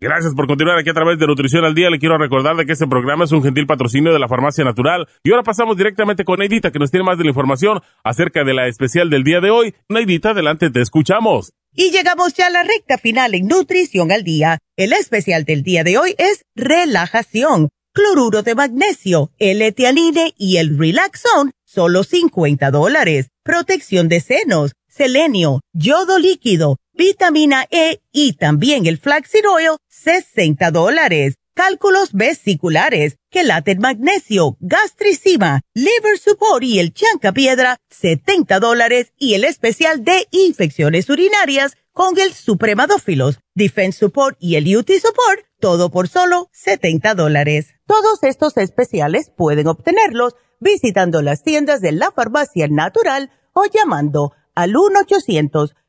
Gracias 0.00 0.32
por 0.36 0.46
continuar 0.46 0.78
aquí 0.78 0.90
a 0.90 0.94
través 0.94 1.18
de 1.18 1.26
Nutrición 1.26 1.64
al 1.64 1.74
Día. 1.74 1.90
Le 1.90 1.98
quiero 1.98 2.18
recordar 2.18 2.54
de 2.54 2.64
que 2.64 2.70
este 2.70 2.86
programa 2.86 3.24
es 3.24 3.32
un 3.32 3.42
gentil 3.42 3.66
patrocinio 3.66 4.12
de 4.12 4.20
la 4.20 4.28
Farmacia 4.28 4.62
Natural. 4.62 5.08
Y 5.24 5.32
ahora 5.32 5.42
pasamos 5.42 5.76
directamente 5.76 6.24
con 6.24 6.38
Neidita, 6.38 6.70
que 6.70 6.78
nos 6.78 6.92
tiene 6.92 7.02
más 7.02 7.18
de 7.18 7.24
la 7.24 7.30
información 7.30 7.80
acerca 8.04 8.44
de 8.44 8.54
la 8.54 8.68
especial 8.68 9.10
del 9.10 9.24
día 9.24 9.40
de 9.40 9.50
hoy. 9.50 9.74
Neidita, 9.88 10.30
adelante, 10.30 10.70
te 10.70 10.82
escuchamos. 10.82 11.52
Y 11.74 11.90
llegamos 11.90 12.34
ya 12.34 12.46
a 12.46 12.50
la 12.50 12.62
recta 12.62 12.96
final 12.96 13.34
en 13.34 13.48
Nutrición 13.48 14.12
al 14.12 14.22
Día. 14.22 14.58
El 14.76 14.92
especial 14.92 15.44
del 15.44 15.64
día 15.64 15.82
de 15.82 15.98
hoy 15.98 16.14
es 16.16 16.42
relajación, 16.54 17.70
cloruro 17.92 18.44
de 18.44 18.54
magnesio, 18.54 19.32
L-etianine 19.40 20.32
y 20.38 20.58
el 20.58 20.78
Relaxon, 20.78 21.50
solo 21.64 22.04
50 22.04 22.70
dólares. 22.70 23.30
Protección 23.42 24.08
de 24.08 24.20
senos, 24.20 24.74
selenio, 24.86 25.60
yodo 25.72 26.20
líquido, 26.20 26.76
vitamina 26.98 27.64
E 27.70 28.00
y 28.12 28.32
también 28.32 28.86
el 28.86 28.98
flaxseed 28.98 29.48
oil, 29.48 29.78
60 29.88 30.70
dólares. 30.72 31.36
Cálculos 31.54 32.12
vesiculares, 32.12 33.16
quelate 33.30 33.76
magnesio, 33.76 34.56
gastricima, 34.60 35.62
liver 35.74 36.18
support 36.18 36.62
y 36.62 36.78
el 36.78 36.92
chanca 36.92 37.32
piedra, 37.32 37.78
70 37.90 38.60
dólares. 38.60 39.12
Y 39.16 39.34
el 39.34 39.44
especial 39.44 40.04
de 40.04 40.26
infecciones 40.30 41.08
urinarias 41.08 41.76
con 41.92 42.18
el 42.18 42.32
supremadófilos, 42.32 43.38
defense 43.54 43.98
support 43.98 44.36
y 44.40 44.56
el 44.56 44.76
UT 44.76 44.90
support, 44.90 45.46
todo 45.60 45.90
por 45.90 46.08
solo 46.08 46.48
70 46.52 47.14
dólares. 47.14 47.74
Todos 47.86 48.22
estos 48.22 48.56
especiales 48.56 49.30
pueden 49.36 49.68
obtenerlos 49.68 50.34
visitando 50.60 51.22
las 51.22 51.42
tiendas 51.42 51.80
de 51.80 51.92
la 51.92 52.10
farmacia 52.10 52.66
natural 52.68 53.30
o 53.52 53.64
llamando 53.66 54.32
al 54.54 54.76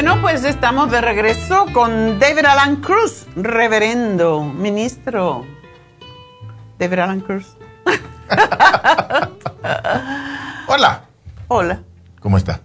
Bueno, 0.00 0.20
pues 0.22 0.44
estamos 0.44 0.92
de 0.92 1.00
regreso 1.00 1.66
con 1.72 2.20
David 2.20 2.44
Alan 2.44 2.76
Cruz, 2.76 3.26
reverendo 3.34 4.44
ministro. 4.44 5.44
David 6.78 7.00
Alan 7.00 7.20
Cruz. 7.20 7.56
Hola. 10.68 11.00
Hola. 11.48 11.80
¿Cómo 12.20 12.38
está? 12.38 12.60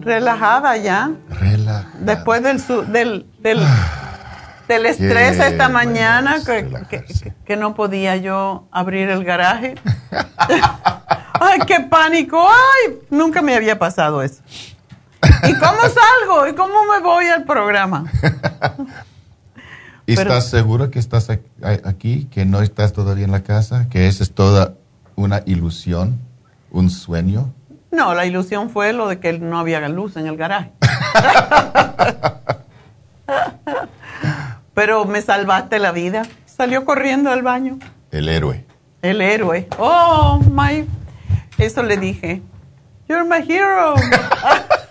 Relajada 0.00 0.76
ya. 0.76 1.12
Relajada. 1.30 1.90
Después 2.00 2.42
del, 2.42 2.60
su- 2.60 2.84
del, 2.84 3.24
del, 3.38 3.58
del 4.68 4.84
estrés 4.84 5.38
Qué 5.38 5.46
esta 5.46 5.70
mañana 5.70 6.36
que, 6.44 6.68
que- 6.90 7.32
que 7.46 7.56
no 7.56 7.74
podía 7.74 8.16
yo 8.16 8.68
abrir 8.70 9.08
el 9.08 9.24
garaje. 9.24 9.76
Ay, 11.40 11.60
qué 11.66 11.80
pánico. 11.80 12.46
Ay, 12.46 12.98
nunca 13.08 13.40
me 13.40 13.54
había 13.56 13.78
pasado 13.78 14.22
eso. 14.22 14.42
¿Y 15.48 15.54
cómo 15.54 15.80
salgo? 15.82 16.48
¿Y 16.48 16.54
cómo 16.54 16.74
me 16.92 17.00
voy 17.00 17.26
al 17.26 17.44
programa? 17.44 18.04
¿Y 20.06 20.16
Pero- 20.16 20.30
estás 20.30 20.48
segura 20.50 20.90
que 20.90 20.98
estás 20.98 21.30
aquí, 21.30 22.26
que 22.30 22.44
no 22.44 22.60
estás 22.60 22.92
todavía 22.92 23.24
en 23.24 23.30
la 23.30 23.42
casa, 23.42 23.88
que 23.88 24.08
esa 24.08 24.22
es 24.24 24.32
toda 24.34 24.74
una 25.14 25.42
ilusión, 25.46 26.20
un 26.70 26.90
sueño? 26.90 27.52
No, 27.92 28.14
la 28.14 28.26
ilusión 28.26 28.70
fue 28.70 28.92
lo 28.92 29.06
de 29.08 29.20
que 29.20 29.38
no 29.38 29.58
había 29.58 29.86
luz 29.88 30.16
en 30.16 30.26
el 30.26 30.36
garaje. 30.36 30.72
Pero 34.74 35.04
me 35.04 35.20
salvaste 35.22 35.78
la 35.78 35.92
vida. 35.92 36.22
Salió 36.46 36.84
corriendo 36.84 37.30
al 37.30 37.42
baño. 37.42 37.78
El 38.10 38.28
héroe. 38.28 38.64
El 39.02 39.20
héroe. 39.20 39.68
Oh, 39.78 40.40
my. 40.50 40.86
Eso 41.58 41.82
le 41.82 41.96
dije. 41.98 42.42
You're 43.08 43.24
my 43.24 43.44
hero. 43.46 43.94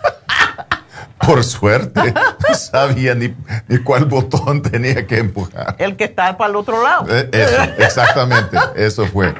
Por 1.26 1.44
suerte, 1.44 2.12
no 2.12 2.54
sabía 2.54 3.14
ni, 3.14 3.34
ni 3.68 3.78
cuál 3.78 4.06
botón 4.06 4.62
tenía 4.62 5.06
que 5.06 5.18
empujar. 5.18 5.76
El 5.78 5.96
que 5.96 6.04
está 6.04 6.36
para 6.36 6.50
el 6.50 6.56
otro 6.56 6.82
lado. 6.82 7.06
Eh, 7.08 7.28
Eso, 7.32 7.62
exactamente, 7.78 8.56
eso 8.76 9.06
fue. 9.06 9.34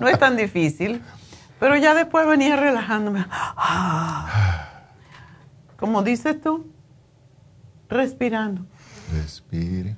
No 0.00 0.08
es 0.08 0.18
tan 0.18 0.36
difícil. 0.36 1.02
Pero 1.58 1.76
ya 1.76 1.94
después 1.94 2.26
venía 2.26 2.56
relajándome. 2.56 3.24
Ah. 3.30 4.70
Como 5.76 6.02
dices 6.02 6.40
tú, 6.40 6.72
respirando. 7.88 8.62
Respire. 9.12 9.96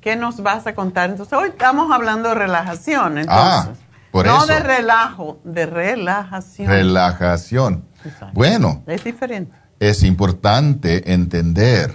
¿Qué 0.00 0.16
nos 0.16 0.42
vas 0.42 0.66
a 0.66 0.74
contar? 0.74 1.10
Entonces, 1.10 1.32
hoy 1.36 1.48
estamos 1.50 1.90
hablando 1.92 2.28
de 2.30 2.34
relajación. 2.36 3.24
Ah, 3.28 3.68
por 4.10 4.24
no 4.26 4.38
eso. 4.38 4.46
de 4.46 4.60
relajo, 4.60 5.40
de 5.44 5.66
relajación. 5.66 6.68
Relajación. 6.68 7.84
Bueno, 8.32 8.82
Es 8.86 9.04
diferente. 9.04 9.52
es 9.78 10.02
importante 10.02 11.12
entender 11.12 11.92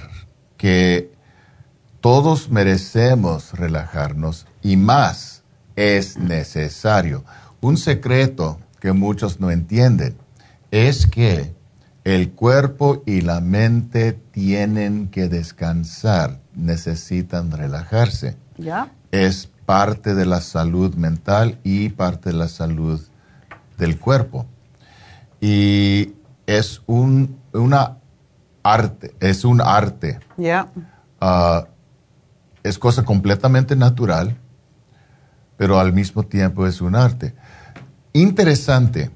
que 0.57 1.11
todos 2.01 2.49
merecemos 2.49 3.53
relajarnos 3.53 4.45
y 4.61 4.77
más 4.77 5.43
es 5.75 6.17
necesario. 6.17 7.23
Un 7.61 7.77
secreto 7.77 8.59
que 8.79 8.93
muchos 8.93 9.39
no 9.39 9.49
entienden 9.51 10.17
es 10.71 11.07
que 11.07 11.53
el 12.03 12.31
cuerpo 12.31 13.01
y 13.07 13.21
la 13.21 13.41
mente 13.41 14.13
tienen 14.13 15.07
que 15.07 15.27
descansar, 15.27 16.39
necesitan 16.53 17.51
relajarse. 17.51 18.37
¿Ya? 18.57 18.91
Es 19.11 19.49
parte 19.65 20.13
de 20.13 20.27
la 20.27 20.41
salud 20.41 20.93
mental 20.95 21.57
y 21.63 21.89
parte 21.89 22.29
de 22.29 22.35
la 22.35 22.47
salud 22.47 23.01
del 23.79 23.99
cuerpo. 23.99 24.45
Y 25.45 26.15
es 26.47 26.81
un, 26.87 27.37
una 27.53 27.99
arte, 28.63 29.13
es 29.19 29.45
un 29.45 29.61
arte. 29.61 30.17
¿Ya? 30.37 30.71
Ah, 31.21 31.67
es 32.63 32.79
cosa 32.79 33.05
completamente 33.05 33.75
natural, 33.75 34.35
pero 35.55 35.79
al 35.79 35.93
mismo 35.93 36.23
tiempo 36.23 36.65
es 36.65 36.81
un 36.81 36.95
arte. 36.95 37.35
Interesante, 38.11 39.11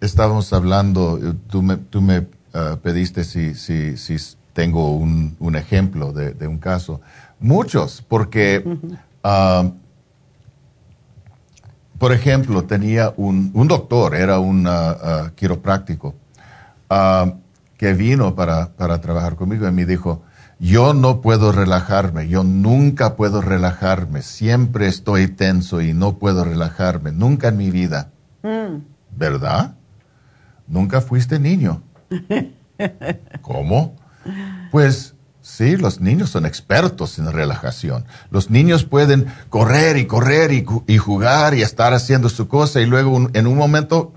estábamos 0.00 0.52
hablando, 0.52 1.16
tú 1.46 1.62
me, 1.62 1.76
tú 1.76 2.02
me, 2.02 2.26
ah, 2.54 2.76
pediste 2.82 3.22
si, 3.22 3.54
si, 3.54 3.96
si 3.96 4.16
tengo 4.54 4.96
un, 4.96 5.36
un 5.38 5.54
ejemplo 5.54 6.12
de, 6.12 6.32
de, 6.32 6.48
un 6.48 6.58
caso. 6.58 7.00
Muchos, 7.38 8.02
porque, 8.08 8.64
uh, 8.66 9.70
por 11.98 12.12
ejemplo, 12.12 12.64
tenía 12.64 13.12
un, 13.16 13.50
un 13.54 13.68
doctor, 13.68 14.14
era 14.14 14.38
un 14.38 14.66
uh, 14.66 15.30
quiropráctico, 15.34 16.14
que 17.76 17.94
vino 17.94 18.34
para, 18.34 18.70
para 18.70 19.00
trabajar 19.00 19.36
conmigo 19.36 19.68
y 19.68 19.72
me 19.72 19.84
dijo, 19.84 20.22
yo 20.58 20.94
no 20.94 21.20
puedo 21.20 21.52
relajarme, 21.52 22.28
yo 22.28 22.42
nunca 22.42 23.14
puedo 23.14 23.40
relajarme, 23.40 24.22
siempre 24.22 24.88
estoy 24.88 25.28
tenso 25.28 25.80
y 25.80 25.92
no 25.92 26.18
puedo 26.18 26.44
relajarme, 26.44 27.12
nunca 27.12 27.48
en 27.48 27.56
mi 27.56 27.70
vida. 27.70 28.10
Mm. 28.42 28.82
¿Verdad? 29.16 29.74
Nunca 30.66 31.00
fuiste 31.00 31.38
niño. 31.38 31.82
¿Cómo? 33.42 33.96
Pues 34.70 35.14
sí, 35.48 35.76
los 35.76 36.00
niños 36.00 36.30
son 36.30 36.46
expertos 36.46 37.18
en 37.18 37.32
relajación. 37.32 38.04
Los 38.30 38.50
niños 38.50 38.84
pueden 38.84 39.26
correr 39.48 39.96
y 39.96 40.06
correr 40.06 40.52
y, 40.52 40.98
jugar 40.98 41.54
y 41.54 41.62
estar 41.62 41.94
haciendo 41.94 42.28
su 42.28 42.48
cosa 42.48 42.80
y 42.80 42.86
luego 42.86 43.28
en 43.32 43.46
un 43.46 43.56
momento 43.56 44.12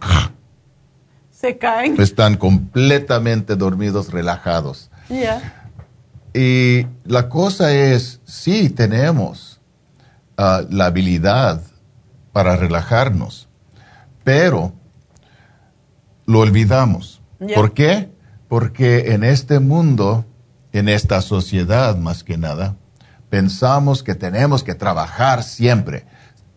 se 1.31 1.57
caen. 1.57 1.99
Están 1.99 2.37
completamente 2.37 3.55
dormidos, 3.55 4.11
relajados. 4.11 4.91
Y 6.33 6.85
la 7.05 7.27
cosa 7.29 7.73
es, 7.73 8.21
sí 8.25 8.69
tenemos 8.69 9.59
ah, 10.37 10.61
la 10.69 10.85
habilidad 10.85 11.61
para 12.31 12.55
relajarnos, 12.55 13.47
pero 14.23 14.73
lo 16.25 16.39
olvidamos. 16.39 17.21
¿Por 17.55 17.73
qué? 17.73 18.09
Porque 18.47 19.13
en 19.13 19.23
este 19.23 19.59
mundo, 19.59 20.25
en 20.71 20.89
esta 20.89 21.21
sociedad 21.21 21.97
más 21.97 22.23
que 22.23 22.37
nada, 22.37 22.75
pensamos 23.29 24.03
que 24.03 24.15
tenemos 24.15 24.63
que 24.63 24.75
trabajar 24.75 25.43
siempre. 25.43 26.05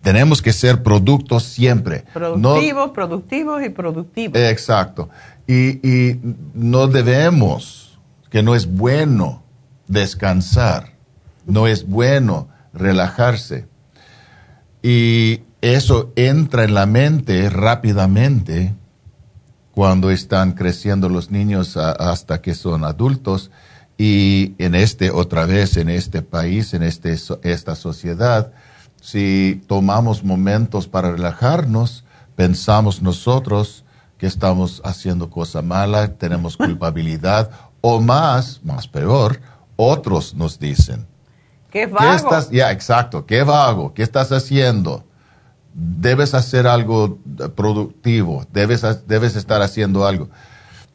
Tenemos 0.02 0.42
que 0.42 0.52
ser 0.52 0.82
productos 0.82 1.44
siempre. 1.44 2.04
Productivos, 2.12 2.90
productivos 2.90 3.64
y 3.64 3.70
productivos. 3.70 4.38
Exacto. 4.38 5.08
Y, 5.46 5.86
y 5.88 6.20
no 6.52 6.88
debemos, 6.88 7.98
que 8.30 8.42
no 8.42 8.54
es 8.54 8.66
bueno 8.66 9.42
descansar, 9.86 10.94
no 11.46 11.66
es 11.66 11.86
bueno 11.86 12.48
relajarse. 12.72 13.66
Y 14.82 15.40
eso 15.60 16.12
entra 16.16 16.64
en 16.64 16.74
la 16.74 16.84
mente 16.84 17.48
rápidamente 17.48 18.74
cuando 19.70 20.10
están 20.10 20.52
creciendo 20.52 21.08
los 21.08 21.30
niños 21.30 21.76
hasta 21.76 22.42
que 22.42 22.54
son 22.54 22.84
adultos 22.84 23.50
y 23.96 24.54
en 24.58 24.74
este 24.74 25.10
otra 25.10 25.46
vez 25.46 25.76
en 25.76 25.88
este 25.88 26.22
país 26.22 26.74
en 26.74 26.82
este 26.82 27.16
esta 27.42 27.74
sociedad 27.74 28.52
si 29.00 29.62
tomamos 29.66 30.24
momentos 30.24 30.88
para 30.88 31.12
relajarnos 31.12 32.04
pensamos 32.34 33.02
nosotros 33.02 33.84
que 34.18 34.26
estamos 34.26 34.82
haciendo 34.84 35.30
cosa 35.30 35.62
mala 35.62 36.08
tenemos 36.08 36.56
culpabilidad 36.58 37.50
o 37.80 38.00
más 38.00 38.60
más 38.64 38.88
peor 38.88 39.40
otros 39.76 40.34
nos 40.34 40.60
dicen. 40.60 41.06
Qué 41.70 41.86
vago 41.86 42.14
estás 42.14 42.50
ya 42.50 42.70
exacto 42.70 43.26
qué 43.26 43.42
vago 43.42 43.94
qué 43.94 44.02
estás 44.02 44.32
haciendo 44.32 45.04
debes 45.74 46.34
hacer 46.34 46.66
algo 46.66 47.18
productivo, 47.56 48.46
debes, 48.52 48.82
debes 49.06 49.36
estar 49.36 49.60
haciendo 49.60 50.06
algo. 50.06 50.28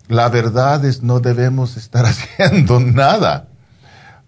La 0.09 0.27
verdad 0.27 0.83
es 0.85 1.03
no 1.03 1.19
debemos 1.19 1.77
estar 1.77 2.05
haciendo 2.07 2.79
nada. 2.79 3.47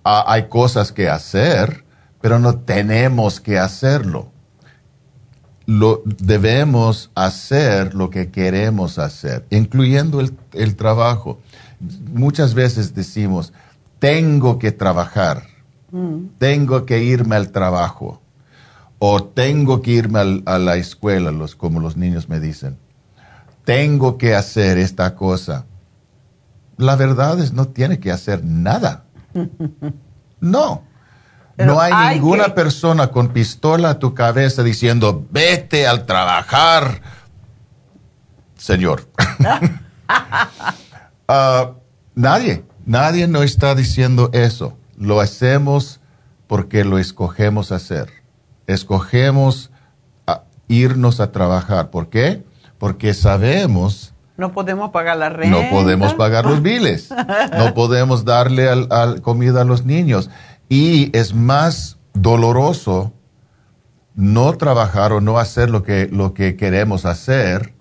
Ah, 0.05 0.23
hay 0.27 0.47
cosas 0.47 0.91
que 0.91 1.09
hacer, 1.09 1.83
pero 2.21 2.39
no 2.39 2.59
tenemos 2.59 3.41
que 3.41 3.59
hacerlo. 3.59 4.31
Lo, 5.65 6.03
debemos 6.05 7.11
hacer 7.15 7.93
lo 7.95 8.09
que 8.09 8.29
queremos 8.29 8.99
hacer, 8.99 9.45
incluyendo 9.49 10.19
el, 10.19 10.37
el 10.53 10.75
trabajo. 10.75 11.39
Muchas 12.13 12.53
veces 12.53 12.93
decimos, 12.93 13.51
tengo 13.99 14.59
que 14.59 14.71
trabajar, 14.71 15.47
mm. 15.91 16.25
tengo 16.37 16.85
que 16.85 17.03
irme 17.03 17.35
al 17.35 17.51
trabajo 17.51 18.21
o 18.99 19.23
tengo 19.23 19.81
que 19.81 19.91
irme 19.91 20.43
a 20.45 20.59
la 20.59 20.75
escuela, 20.75 21.31
los, 21.31 21.55
como 21.55 21.79
los 21.79 21.97
niños 21.97 22.29
me 22.29 22.39
dicen. 22.39 22.77
Tengo 23.65 24.19
que 24.19 24.35
hacer 24.35 24.77
esta 24.77 25.15
cosa. 25.15 25.65
La 26.81 26.95
verdad 26.95 27.39
es 27.39 27.53
no 27.53 27.67
tiene 27.67 27.99
que 27.99 28.11
hacer 28.11 28.43
nada. 28.43 29.05
No. 30.39 30.83
no 31.57 31.79
hay, 31.79 32.15
ninguna 32.15 32.55
persona 32.55 33.07
con 33.07 33.29
pistola 33.29 33.91
a 33.91 33.99
tu 33.99 34.15
cabeza 34.15 34.63
diciendo, 34.63 35.25
vete 35.29 35.87
al 35.87 36.05
trabajar, 36.05 37.01
señor. 38.57 39.07
Ah, 41.33 41.75
nadie, 42.13 42.65
nadie 42.85 43.25
no 43.25 43.41
está 43.41 43.73
diciendo 43.73 44.31
eso. 44.33 44.77
Lo 44.97 45.21
hacemos 45.21 46.01
porque 46.45 46.83
lo 46.83 46.97
escogemos 46.97 47.71
hacer 47.71 48.21
escogemos 48.73 49.71
irnos 50.67 51.19
a 51.19 51.31
trabajar. 51.31 51.89
¿Por 51.89 52.09
qué? 52.09 52.43
Porque 52.77 53.13
sabemos... 53.13 54.13
No 54.41 54.51
podemos 54.51 54.89
pagar 54.89 55.17
la 55.17 55.29
renta. 55.29 55.61
No 55.61 55.69
podemos 55.69 56.13
pagar 56.15 56.45
los 56.45 56.61
biles. 56.61 57.09
no 57.57 57.73
podemos 57.75 58.25
darle 58.25 58.67
al, 58.67 59.21
comida 59.21 59.61
a 59.61 59.65
los 59.65 59.85
niños. 59.85 60.29
Y 60.67 61.15
es 61.15 61.33
más 61.33 61.97
doloroso 62.13 63.13
no 64.15 64.51
trabajar 64.57 65.13
o 65.13 65.21
no 65.21 65.37
hacer 65.37 65.69
lo 65.69 65.83
que, 65.83 66.09
lo 66.11 66.33
que 66.33 66.57
queremos 66.57 67.05
hacer 67.05 67.73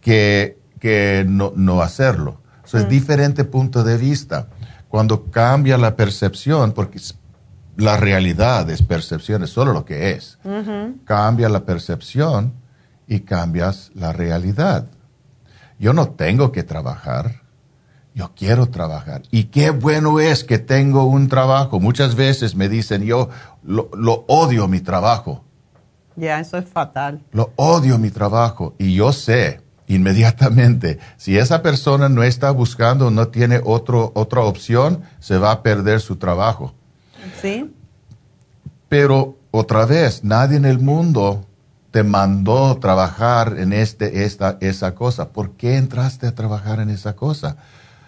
que, 0.00 0.58
que 0.80 1.24
no, 1.26 1.52
no 1.54 1.80
hacerlo. 1.80 2.42
Es 2.64 2.86
mm. 2.86 2.88
diferente 2.88 3.44
punto 3.44 3.84
de 3.84 3.96
vista. 3.96 4.48
Cuando 4.88 5.30
cambia 5.30 5.78
la 5.78 5.94
percepción, 5.94 6.72
porque 6.72 6.98
la 7.76 7.96
realidad 7.96 8.68
es 8.68 8.82
percepción, 8.82 9.44
es 9.44 9.50
solo 9.50 9.72
lo 9.72 9.84
que 9.84 10.10
es. 10.10 10.38
Cambia 11.04 11.48
la 11.48 11.64
percepción 11.64 12.52
y 13.06 13.20
cambias 13.20 13.92
la 13.94 14.12
realidad. 14.12 14.86
Yo 15.82 15.92
no 15.92 16.10
tengo 16.10 16.52
que 16.52 16.62
trabajar, 16.62 17.42
yo 18.14 18.30
quiero 18.36 18.68
trabajar. 18.68 19.22
Y 19.32 19.46
qué 19.46 19.70
bueno 19.70 20.20
es 20.20 20.44
que 20.44 20.58
tengo 20.58 21.06
un 21.06 21.26
trabajo. 21.26 21.80
Muchas 21.80 22.14
veces 22.14 22.54
me 22.54 22.68
dicen, 22.68 23.02
yo 23.02 23.30
lo, 23.64 23.90
odio 24.28 24.68
mi 24.68 24.80
trabajo. 24.80 25.42
Ya, 26.14 26.38
eso 26.38 26.56
es 26.56 26.66
fatal. 26.68 27.20
Lo 27.32 27.52
odio 27.56 27.98
mi 27.98 28.12
trabajo. 28.12 28.76
Y 28.78 28.94
yo 28.94 29.12
sé 29.12 29.60
inmediatamente, 29.88 31.00
si 31.16 31.36
esa 31.36 31.62
persona 31.62 32.08
no 32.08 32.22
está 32.22 32.52
buscando, 32.52 33.10
no 33.10 33.26
tiene 33.26 33.60
otro, 33.64 34.12
otra 34.14 34.42
opción, 34.42 35.02
se 35.18 35.36
va 35.36 35.50
a 35.50 35.62
perder 35.64 36.00
su 36.00 36.14
trabajo. 36.14 36.74
Sí. 37.40 37.74
Pero 38.88 39.36
otra 39.50 39.84
vez, 39.84 40.22
nadie 40.22 40.58
en 40.58 40.64
el 40.64 40.78
mundo 40.78 41.44
te 41.92 42.02
mandó 42.02 42.78
trabajar 42.78 43.56
en 43.58 43.72
este, 43.72 44.24
esta, 44.24 44.56
esa 44.60 44.94
cosa. 44.94 45.28
¿Por 45.28 45.52
qué 45.52 45.76
entraste 45.76 46.26
a 46.26 46.34
trabajar 46.34 46.80
en 46.80 46.88
esa 46.88 47.14
cosa? 47.14 47.58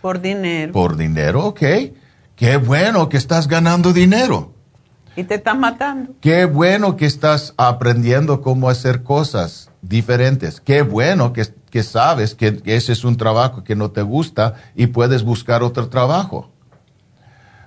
Por 0.01 0.20
dinero. 0.20 0.73
Por 0.73 0.97
dinero, 0.97 1.44
ok. 1.44 1.62
Qué 2.35 2.56
bueno 2.56 3.09
que 3.11 3.19
estás 3.19 3.47
ganando 3.47 3.93
dinero. 3.93 4.55
Y 5.15 5.24
te 5.24 5.36
están 5.36 5.61
matando. 5.61 6.15
Qué 6.20 6.47
bueno 6.47 6.97
que 6.97 7.05
estás 7.05 7.52
aprendiendo 7.59 8.40
cómo 8.40 8.70
hacer 8.70 9.02
cosas 9.02 9.70
diferentes. 9.82 10.61
Qué 10.61 10.81
bueno 10.82 11.35
que, 11.35 11.44
que 11.70 11.82
sabes 11.82 12.35
que 12.35 12.62
ese 12.65 12.93
es 12.93 13.05
un 13.05 13.16
trabajo 13.19 13.65
que 13.65 13.77
no 13.77 13.90
te 13.90 14.01
gusta 14.01 14.55
y 14.74 14.89
puedes 14.89 15.23
buscar 15.23 15.62
otro 15.62 15.89
trabajo. 15.89 16.51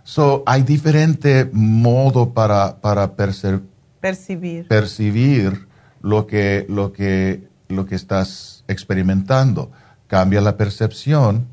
So, 0.04 0.42
hay 0.48 0.64
diferente 0.64 1.48
modo 1.54 2.34
para, 2.34 2.78
para 2.82 3.16
percibir. 3.16 4.68
percibir 4.68 5.67
lo 6.08 6.26
que, 6.26 6.66
lo, 6.70 6.94
que, 6.94 7.50
lo 7.68 7.86
que 7.86 7.96
estás 7.96 8.64
experimentando. 8.70 9.74
Cambia 10.08 10.40
la 10.40 10.56
percepción, 10.56 11.50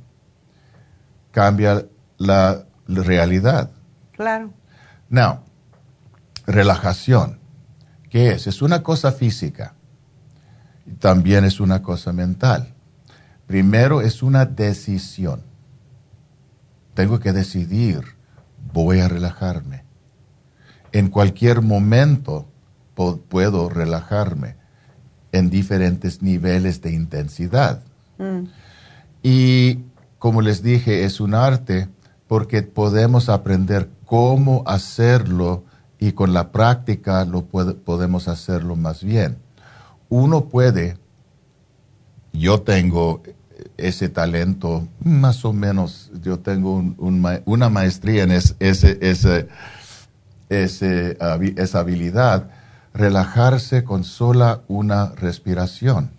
cambia 1.32 1.86
la, 2.18 2.64
realidad. 2.86 3.72
Claro. 4.12 4.52
Now, 5.08 5.40
relajación. 6.46 7.40
¿Qué 8.08 8.30
es? 8.30 8.46
Es 8.46 8.62
una 8.62 8.84
cosa 8.84 9.10
física. 9.10 9.74
También 11.00 11.44
es 11.44 11.58
una 11.58 11.82
cosa 11.82 12.12
mental. 12.12 12.74
Primero 13.48 14.02
es 14.02 14.22
una 14.22 14.44
decisión. 14.44 15.42
Tengo 16.94 17.18
que 17.18 17.32
decidir 17.32 18.04
voy 18.72 19.00
a 19.00 19.08
relajarme. 19.08 19.82
En 20.92 21.08
cualquier 21.08 21.60
momento 21.60 22.53
puedo 22.94 23.68
relajarme 23.68 24.56
en 25.32 25.50
diferentes 25.50 26.22
niveles 26.22 26.80
de 26.80 26.92
intensidad. 26.92 27.82
Mm. 28.18 28.44
Y 29.22 29.78
como 30.18 30.42
les 30.42 30.62
dije, 30.62 31.04
es 31.04 31.20
un 31.20 31.34
arte 31.34 31.88
porque 32.28 32.62
podemos 32.62 33.28
aprender 33.28 33.90
cómo 34.06 34.62
hacerlo 34.66 35.64
y 35.98 36.12
con 36.12 36.32
la 36.32 36.52
práctica 36.52 37.24
lo 37.24 37.46
podemos 37.46 38.28
hacerlo 38.28 38.76
más 38.76 39.02
bien. 39.02 39.38
Uno 40.08 40.46
puede, 40.46 40.98
yo 42.32 42.60
tengo 42.62 43.22
ese 43.76 44.08
talento, 44.08 44.86
más 45.02 45.44
o 45.44 45.52
menos, 45.52 46.10
yo 46.22 46.38
tengo 46.38 46.82
una 46.98 47.68
maestría 47.70 48.24
en 48.24 48.32
ese, 48.32 48.98
esa 50.48 51.78
habilidad, 51.78 52.50
relajarse 52.94 53.82
con 53.82 54.04
sola 54.04 54.62
una 54.68 55.10
respiración. 55.16 56.12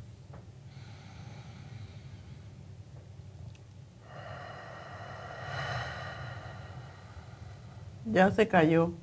Ya 8.06 8.30
se 8.30 8.48
cayó. 8.48 8.94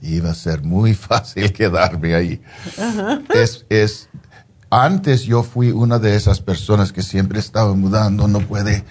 Iba 0.00 0.30
a 0.30 0.34
ser 0.34 0.62
muy 0.62 0.94
fácil 0.94 1.52
quedarme 1.52 2.14
ahí. 2.14 2.42
Es, 3.34 3.64
es, 3.68 4.10
antes 4.68 5.22
yo 5.22 5.42
fui 5.42 5.70
una 5.70 5.98
de 5.98 6.16
esas 6.16 6.40
personas 6.40 6.92
que 6.92 7.02
siempre 7.02 7.38
estaba 7.38 7.74
mudando, 7.74 8.26
no 8.28 8.40
puede, 8.40 8.84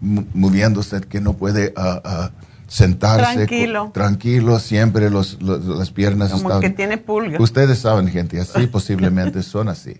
moviéndose, 0.00 1.00
que 1.02 1.20
no 1.20 1.34
puede 1.34 1.74
uh, 1.76 2.08
uh, 2.08 2.30
sentarse. 2.66 3.34
Tranquilo. 3.34 3.90
Tranquilo, 3.92 4.58
siempre 4.58 5.10
los, 5.10 5.40
las 5.42 5.90
piernas 5.90 6.30
Como 6.30 6.42
estaban. 6.42 6.60
que 6.60 6.70
tiene 6.70 6.98
pulgas. 6.98 7.40
Ustedes 7.40 7.78
saben, 7.78 8.08
gente, 8.08 8.40
así 8.40 8.66
posiblemente 8.72 9.42
son 9.42 9.68
así. 9.68 9.96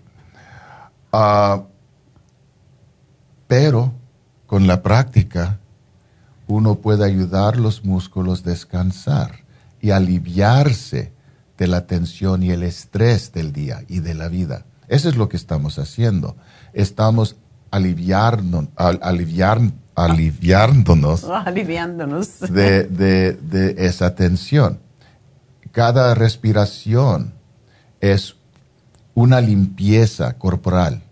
Uh, 1.11 1.63
pero 3.47 3.93
con 4.45 4.67
la 4.67 4.83
práctica 4.83 5.59
uno 6.47 6.75
puede 6.75 7.05
ayudar 7.05 7.57
los 7.57 7.83
músculos 7.83 8.41
a 8.45 8.49
descansar 8.49 9.43
y 9.81 9.91
aliviarse 9.91 11.13
de 11.57 11.67
la 11.67 11.85
tensión 11.85 12.43
y 12.43 12.51
el 12.51 12.63
estrés 12.63 13.31
del 13.33 13.53
día 13.53 13.83
y 13.87 13.99
de 13.99 14.13
la 14.13 14.27
vida. 14.27 14.65
Eso 14.87 15.09
es 15.09 15.15
lo 15.15 15.29
que 15.29 15.37
estamos 15.37 15.77
haciendo. 15.77 16.35
Estamos 16.73 17.35
aliviarnos, 17.71 18.67
aliviar, 18.75 19.61
aliviándonos, 19.95 21.23
aliviándonos. 21.45 22.39
De, 22.39 22.83
de, 22.83 23.33
de 23.33 23.85
esa 23.85 24.15
tensión. 24.15 24.79
Cada 25.71 26.15
respiración 26.15 27.33
es 28.01 28.35
una 29.13 29.41
limpieza 29.41 30.33
corporal. 30.37 31.03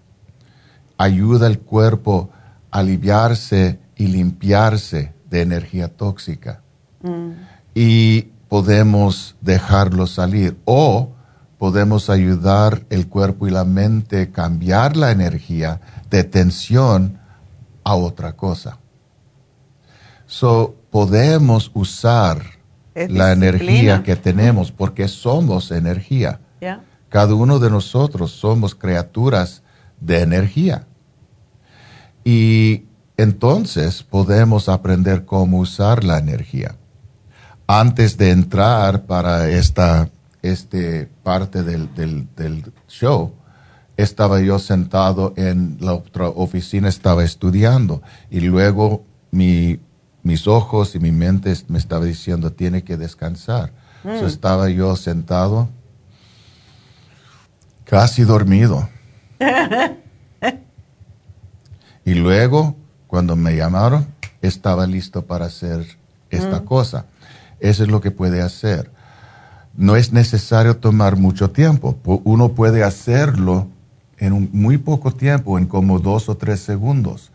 Ayuda 0.97 1.47
al 1.47 1.59
cuerpo 1.59 2.29
a 2.71 2.79
aliviarse 2.79 3.79
y 3.95 4.07
limpiarse 4.07 5.13
de 5.29 5.41
energía 5.41 5.89
tóxica. 5.89 6.61
Mm. 7.01 7.31
Y 7.75 8.21
podemos 8.47 9.35
dejarlo 9.41 10.07
salir 10.07 10.57
o 10.65 11.11
podemos 11.57 12.09
ayudar 12.09 12.83
el 12.89 13.07
cuerpo 13.07 13.47
y 13.47 13.51
la 13.51 13.65
mente 13.65 14.21
a 14.21 14.31
cambiar 14.31 14.95
la 14.95 15.11
energía 15.11 15.81
de 16.09 16.23
tensión 16.23 17.19
a 17.83 17.95
otra 17.95 18.33
cosa. 18.33 18.79
So, 20.25 20.75
podemos 20.89 21.71
usar 21.73 22.41
la 22.93 23.31
energía 23.31 24.03
que 24.03 24.15
tenemos 24.15 24.71
porque 24.71 25.07
somos 25.07 25.71
energía. 25.71 26.39
Cada 27.09 27.33
uno 27.33 27.59
de 27.59 27.69
nosotros 27.69 28.31
somos 28.31 28.75
criaturas 28.75 29.61
de 30.01 30.21
energía. 30.21 30.85
Y 32.25 32.85
entonces 33.15 34.03
podemos 34.03 34.67
aprender 34.67 35.25
cómo 35.25 35.59
usar 35.59 36.03
la 36.03 36.17
energía. 36.17 36.75
Antes 37.67 38.17
de 38.17 38.31
entrar 38.31 39.03
para 39.05 39.49
esta 39.49 40.09
este 40.41 41.09
parte 41.23 41.63
del, 41.63 41.93
del, 41.95 42.71
show, 42.87 43.33
estaba 43.97 44.39
yo 44.39 44.59
sentado 44.59 45.33
en 45.35 45.77
la 45.81 45.93
otra 45.93 46.29
oficina, 46.29 46.87
estaba 46.87 47.23
estudiando 47.23 48.01
y 48.29 48.41
luego 48.41 49.03
mi, 49.31 49.79
mis 50.23 50.47
ojos 50.47 50.95
y 50.95 50.99
mi 50.99 51.11
mente 51.11 51.53
me 51.67 51.79
estaba 51.79 52.05
diciendo, 52.05 52.53
tiene 52.53 52.83
que 52.83 52.97
descansar. 52.97 53.71
Mm. 54.03 54.25
estaba 54.25 54.69
yo 54.69 54.95
sentado, 54.95 55.69
casi 57.83 58.23
dormido. 58.23 58.87
y 62.05 62.13
luego, 62.13 62.75
cuando 63.07 63.35
me 63.35 63.55
llamaron, 63.55 64.07
estaba 64.41 64.85
listo 64.85 65.25
para 65.25 65.45
hacer 65.45 65.97
esta 66.29 66.61
mm. 66.61 66.65
cosa. 66.65 67.05
Eso 67.59 67.83
es 67.83 67.89
lo 67.89 67.99
que 67.99 68.11
puede 68.11 68.41
hacer 68.41 68.91
no 69.77 69.95
es 69.95 70.11
necesario 70.11 70.77
tomar 70.77 71.17
mucho 71.17 71.51
tiempo. 71.51 71.95
Uno 72.03 72.49
puede 72.49 72.83
hacerlo 72.83 73.67
en 74.17 74.33
un 74.33 74.49
muy 74.51 74.77
poco 74.77 75.11
tiempo, 75.11 75.57
en 75.57 75.67
como 75.67 75.99
dos 75.99 76.29
o 76.29 76.37
tres 76.37 76.59
segundos. 76.59 77.31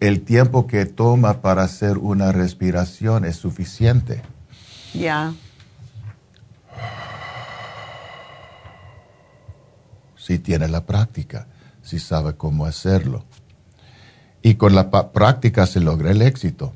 El 0.00 0.22
tiempo 0.22 0.66
que 0.66 0.86
toma 0.86 1.40
para 1.42 1.62
hacer 1.62 1.98
una 1.98 2.32
respiración 2.32 3.24
es 3.24 3.36
suficiente. 3.36 4.22
Ya. 4.94 5.32
Si 10.16 10.38
tiene 10.38 10.68
la 10.68 10.86
práctica, 10.86 11.46
si 11.82 11.98
sabe 11.98 12.34
cómo 12.34 12.66
hacerlo. 12.66 13.24
Y 14.42 14.54
con 14.54 14.74
la 14.74 14.90
práctica 14.90 15.66
se 15.66 15.80
logra 15.80 16.10
el 16.10 16.22
éxito. 16.22 16.72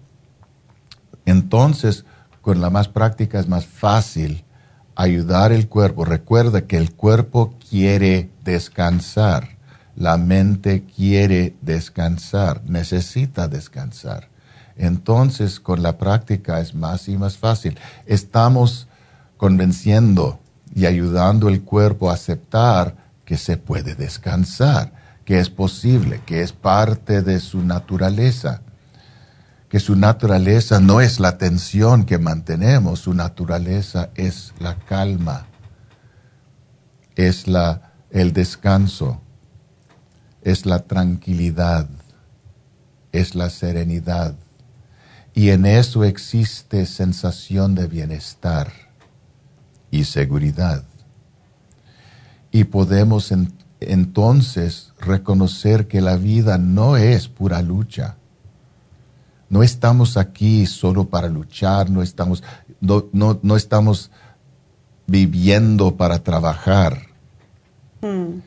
Entonces, 1.24 2.04
con 2.42 2.60
la 2.60 2.70
más 2.70 2.86
práctica 2.86 3.40
es 3.40 3.48
más 3.48 3.66
fácil 3.66 4.44
ayudar 4.94 5.50
el 5.50 5.68
cuerpo. 5.68 6.04
Recuerda 6.04 6.62
que 6.62 6.76
el 6.76 6.92
cuerpo 6.92 7.54
quiere 7.68 8.30
descansar, 8.44 9.56
la 9.94 10.16
mente 10.16 10.84
quiere 10.84 11.54
descansar, 11.62 12.62
necesita 12.64 13.48
descansar. 13.48 14.28
Entonces, 14.76 15.58
con 15.58 15.82
la 15.82 15.96
práctica 15.96 16.60
es 16.60 16.74
más 16.74 17.08
y 17.08 17.16
más 17.16 17.38
fácil. 17.38 17.78
Estamos 18.04 18.88
convenciendo 19.36 20.38
y 20.74 20.86
ayudando 20.86 21.48
el 21.48 21.62
cuerpo 21.62 22.10
a 22.10 22.14
aceptar 22.14 22.96
que 23.24 23.38
se 23.38 23.56
puede 23.56 23.94
descansar, 23.94 24.92
que 25.24 25.38
es 25.38 25.48
posible, 25.48 26.20
que 26.26 26.42
es 26.42 26.52
parte 26.52 27.22
de 27.22 27.40
su 27.40 27.62
naturaleza 27.62 28.60
que 29.68 29.80
su 29.80 29.96
naturaleza 29.96 30.80
no 30.80 31.00
es 31.00 31.18
la 31.20 31.38
tensión 31.38 32.04
que 32.04 32.18
mantenemos, 32.18 33.00
su 33.00 33.14
naturaleza 33.14 34.10
es 34.14 34.54
la 34.60 34.76
calma, 34.76 35.46
es 37.16 37.48
la, 37.48 37.92
el 38.10 38.32
descanso, 38.32 39.20
es 40.42 40.66
la 40.66 40.80
tranquilidad, 40.80 41.88
es 43.12 43.34
la 43.34 43.50
serenidad. 43.50 44.36
Y 45.34 45.50
en 45.50 45.66
eso 45.66 46.04
existe 46.04 46.86
sensación 46.86 47.74
de 47.74 47.88
bienestar 47.88 48.72
y 49.90 50.04
seguridad. 50.04 50.84
Y 52.52 52.64
podemos 52.64 53.32
entonces 53.80 54.92
reconocer 55.00 55.88
que 55.88 56.00
la 56.00 56.16
vida 56.16 56.56
no 56.56 56.96
es 56.96 57.28
pura 57.28 57.60
lucha 57.60 58.16
no 59.48 59.62
estamos 59.62 60.16
aquí 60.16 60.66
solo 60.66 61.08
para 61.08 61.28
luchar, 61.28 61.90
no 61.90 62.02
estamos, 62.02 62.42
no, 62.80 63.56
estamos 63.56 64.10
viviendo 65.06 65.96
para 65.96 66.22
trabajar. 66.22 67.08
Hmm. 68.00 68.40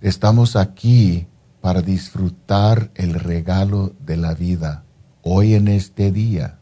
Estamos 0.00 0.56
aquí 0.56 1.26
para 1.60 1.82
disfrutar 1.82 2.90
el 2.94 3.14
regalo 3.14 3.92
de 4.00 4.16
la 4.16 4.34
vida 4.34 4.84
hoy 5.22 5.54
en 5.54 5.68
este 5.68 6.12
día 6.12 6.58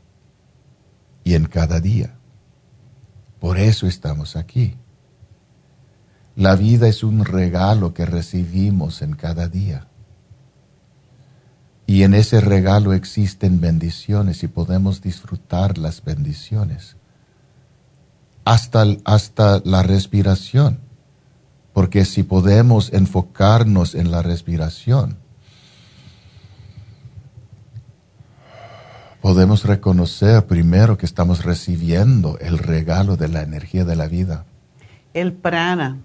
y 1.25 1.35
en 1.35 1.45
cada 1.47 1.81
día. 1.81 2.15
Por 3.39 3.59
eso 3.59 3.87
estamos 3.87 4.37
aquí. 4.37 4.77
La 6.37 6.57
vida 6.57 6.89
es 6.89 7.05
un 7.05 7.25
regalo 7.25 7.93
que 7.93 8.07
recibimos 8.07 9.03
en 9.03 9.15
cada 9.15 9.49
día. 9.49 9.87
Y 11.87 12.03
en 12.03 12.15
ese 12.15 12.41
regalo 12.41 12.95
existen 12.95 13.61
bendiciones 13.61 14.43
y 14.43 14.49
podemos 14.49 15.03
disfrutar 15.03 15.77
las 15.77 16.03
bendiciones. 16.03 16.97
Hasta, 18.45 18.85
hasta 19.05 19.61
la 19.65 19.83
respiración. 19.83 20.81
Porque 21.73 22.05
si 22.05 22.23
podemos 22.23 22.93
enfocarnos 22.93 23.95
en 23.95 24.11
la 24.11 24.23
respiración, 24.23 25.17
podemos 29.21 29.65
reconocer 29.65 30.47
primero 30.47 30.99
que 30.99 31.07
estamos 31.07 31.45
recibiendo 31.45 32.39
el 32.39 32.59
regalo 32.59 33.17
de 33.17 33.29
la 33.29 33.43
energía 33.43 33.85
de 33.85 33.97
la 33.97 34.07
vida. 34.07 34.45
el 35.15 35.33
prana. 35.33 35.99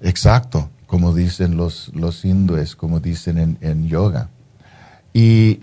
Exacto, 0.00 0.70
como 0.86 1.14
dicen 1.14 1.56
los, 1.56 1.90
los 1.94 2.24
hindúes, 2.24 2.76
como 2.76 3.00
dicen 3.00 3.38
en, 3.38 3.58
en 3.62 3.88
yoga. 3.88 4.28
Y 5.12 5.60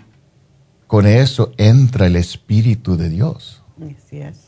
con 0.86 1.06
eso 1.06 1.52
entra 1.56 2.06
el 2.06 2.16
Espíritu 2.16 2.96
de 2.96 3.08
Dios. 3.08 3.62
Así 3.80 4.18
es. 4.18 4.45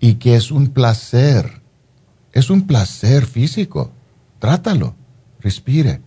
Y 0.00 0.14
que 0.14 0.34
es 0.34 0.50
un 0.50 0.68
placer, 0.68 1.60
es 2.32 2.50
un 2.50 2.66
placer 2.66 3.26
físico. 3.26 3.92
Trátalo, 4.38 4.94
respire. 5.40 6.00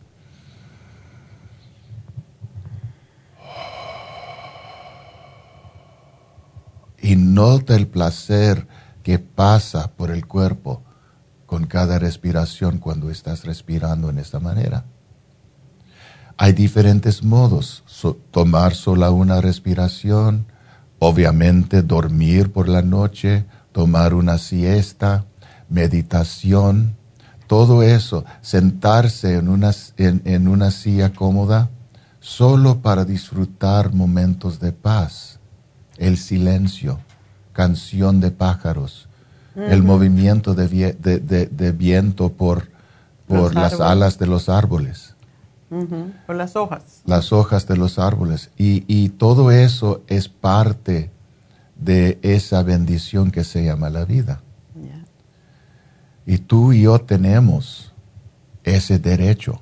Y 6.99 7.15
nota 7.15 7.75
el 7.75 7.87
placer 7.87 8.67
que 9.03 9.19
pasa 9.19 9.91
por 9.91 10.09
el 10.09 10.25
cuerpo 10.25 10.81
con 11.45 11.67
cada 11.67 11.99
respiración 11.99 12.79
cuando 12.79 13.11
estás 13.11 13.45
respirando 13.45 14.09
en 14.09 14.17
esta 14.17 14.39
manera. 14.39 14.85
Hay 16.37 16.53
diferentes 16.53 17.23
modos, 17.23 17.83
tomar 18.31 18.73
sola 18.73 19.11
una 19.11 19.39
respiración, 19.39 20.47
obviamente 20.97 21.83
dormir 21.83 22.51
por 22.51 22.67
la 22.67 22.81
noche, 22.81 23.45
tomar 23.73 24.13
una 24.13 24.37
siesta, 24.37 25.25
meditación, 25.67 26.95
todo 27.47 27.83
eso, 27.83 28.23
sentarse 28.41 29.35
en 29.35 29.49
una, 29.49 29.71
en 29.97 30.47
una 30.47 30.71
silla 30.71 31.11
cómoda 31.11 31.69
solo 32.23 32.79
para 32.79 33.03
disfrutar 33.03 33.93
momentos 33.93 34.61
de 34.61 34.71
paz, 34.71 35.39
el 35.97 36.17
silencio, 36.17 36.99
canción 37.51 38.21
de 38.21 38.31
pájaros, 38.31 39.09
el 39.55 39.83
movimiento 39.83 40.55
de, 40.55 41.75
viento 41.77 42.31
por, 42.31 42.69
por 43.27 43.53
las 43.53 43.79
alas 43.79 44.17
de 44.17 44.27
los 44.27 44.49
árboles. 44.49 45.15
Por 46.25 46.35
las 46.35 46.55
hojas. 46.55 47.01
Las 47.05 47.33
hojas 47.33 47.67
de 47.67 47.77
los 47.77 47.99
árboles. 47.99 48.51
Y, 48.57 49.09
todo 49.09 49.51
eso 49.51 50.01
es 50.07 50.29
parte 50.29 51.11
de 51.75 52.19
esa 52.21 52.63
bendición 52.63 53.31
que 53.31 53.43
se 53.43 53.63
llama 53.63 53.89
la 53.89 54.05
vida. 54.05 54.41
Y 56.25 56.37
tú 56.37 56.71
y 56.71 56.83
yo 56.83 56.99
tenemos 56.99 57.93
ese 58.63 58.99
derecho 58.99 59.61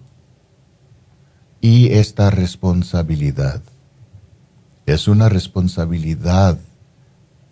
y 1.59 1.93
esta 1.93 2.29
responsabilidad. 2.29 3.61
Es 4.85 5.07
una 5.07 5.29
responsabilidad 5.29 6.59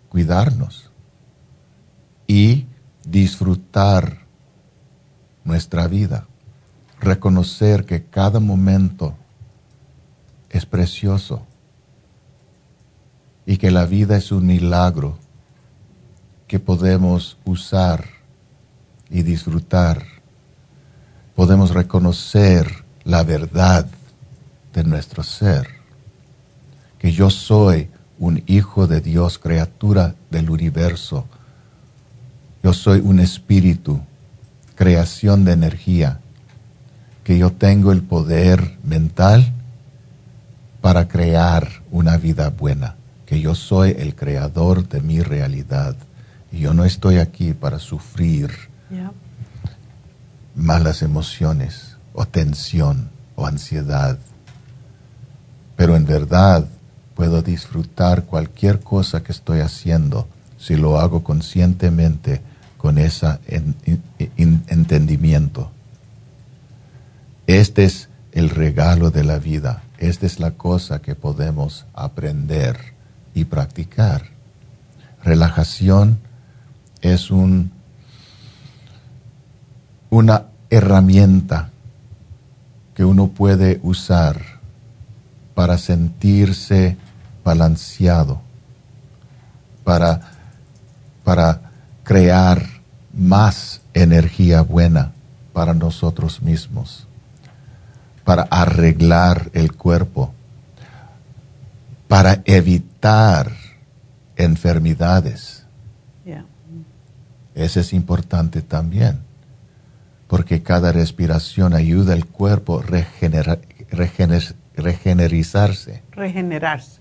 cuidarnos 0.08 0.90
y 2.26 2.66
disfrutar 3.04 4.26
nuestra 5.44 5.88
vida, 5.88 6.26
reconocer 7.00 7.84
que 7.86 8.04
cada 8.04 8.40
momento 8.40 9.14
es 10.50 10.66
precioso 10.66 11.46
y 13.46 13.56
que 13.56 13.70
la 13.70 13.86
vida 13.86 14.16
es 14.16 14.32
un 14.32 14.46
milagro 14.46 15.18
que 16.46 16.58
podemos 16.58 17.36
usar 17.44 18.04
y 19.08 19.22
disfrutar. 19.22 20.04
Podemos 21.34 21.70
reconocer 21.70 22.84
la 23.04 23.22
verdad 23.22 23.86
de 24.72 24.84
nuestro 24.84 25.22
ser, 25.22 25.68
que 26.98 27.12
yo 27.12 27.30
soy 27.30 27.88
un 28.18 28.42
hijo 28.46 28.86
de 28.86 29.00
Dios, 29.00 29.38
criatura 29.38 30.14
del 30.30 30.50
universo, 30.50 31.26
yo 32.62 32.74
soy 32.74 33.00
un 33.00 33.20
espíritu, 33.20 34.00
creación 34.74 35.44
de 35.44 35.52
energía, 35.52 36.20
que 37.24 37.38
yo 37.38 37.52
tengo 37.52 37.92
el 37.92 38.02
poder 38.02 38.76
mental 38.84 39.52
para 40.80 41.08
crear 41.08 41.68
una 41.90 42.16
vida 42.16 42.50
buena, 42.50 42.96
que 43.30 43.40
yo 43.40 43.54
soy 43.54 43.94
el 43.96 44.16
creador 44.16 44.88
de 44.88 45.00
mi 45.00 45.20
realidad 45.20 45.94
y 46.50 46.58
yo 46.58 46.74
no 46.74 46.84
estoy 46.84 47.18
aquí 47.18 47.52
para 47.52 47.78
sufrir 47.78 48.50
malas 50.56 51.02
emociones 51.02 51.96
o 52.12 52.26
tensión 52.26 53.08
o 53.36 53.46
ansiedad, 53.46 54.18
pero 55.76 55.94
en 55.94 56.06
verdad 56.06 56.66
puedo 57.14 57.40
disfrutar 57.40 58.24
cualquier 58.24 58.80
cosa 58.80 59.22
que 59.22 59.30
estoy 59.30 59.60
haciendo 59.60 60.26
si 60.58 60.74
lo 60.74 60.98
hago 60.98 61.22
conscientemente 61.22 62.40
con 62.78 62.98
ese 62.98 63.38
entendimiento. 64.66 65.70
Este 67.46 67.84
es 67.84 68.08
el 68.32 68.50
regalo 68.50 69.12
de 69.12 69.22
la 69.22 69.38
vida, 69.38 69.84
esta 69.98 70.26
es 70.26 70.40
la 70.40 70.50
cosa 70.50 71.00
que 71.00 71.14
podemos 71.14 71.86
aprender 71.94 72.98
y 73.40 73.44
practicar. 73.44 74.22
Relajación 75.24 76.18
es 77.00 77.30
un, 77.30 77.72
una 80.10 80.46
herramienta 80.68 81.70
que 82.94 83.04
uno 83.04 83.28
puede 83.28 83.80
usar 83.82 84.40
para 85.54 85.78
sentirse 85.78 86.96
balanceado, 87.42 88.40
para, 89.84 90.32
para 91.24 91.60
crear 92.04 92.66
más 93.12 93.80
energía 93.94 94.62
buena 94.62 95.12
para 95.52 95.74
nosotros 95.74 96.42
mismos, 96.42 97.06
para 98.24 98.42
arreglar 98.42 99.50
el 99.54 99.74
cuerpo, 99.74 100.32
para 102.06 102.42
evitar 102.44 102.89
enfermedades. 104.36 105.66
Eso 107.54 107.80
es 107.80 107.92
importante 107.92 108.62
también, 108.62 109.18
porque 110.28 110.62
cada 110.62 110.92
respiración 110.92 111.74
ayuda 111.74 112.12
al 112.12 112.24
cuerpo 112.26 112.80
a 112.80 112.82
regenerizarse. 114.72 116.02
Regenerarse. 116.12 117.00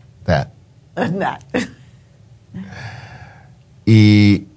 y 3.85 4.47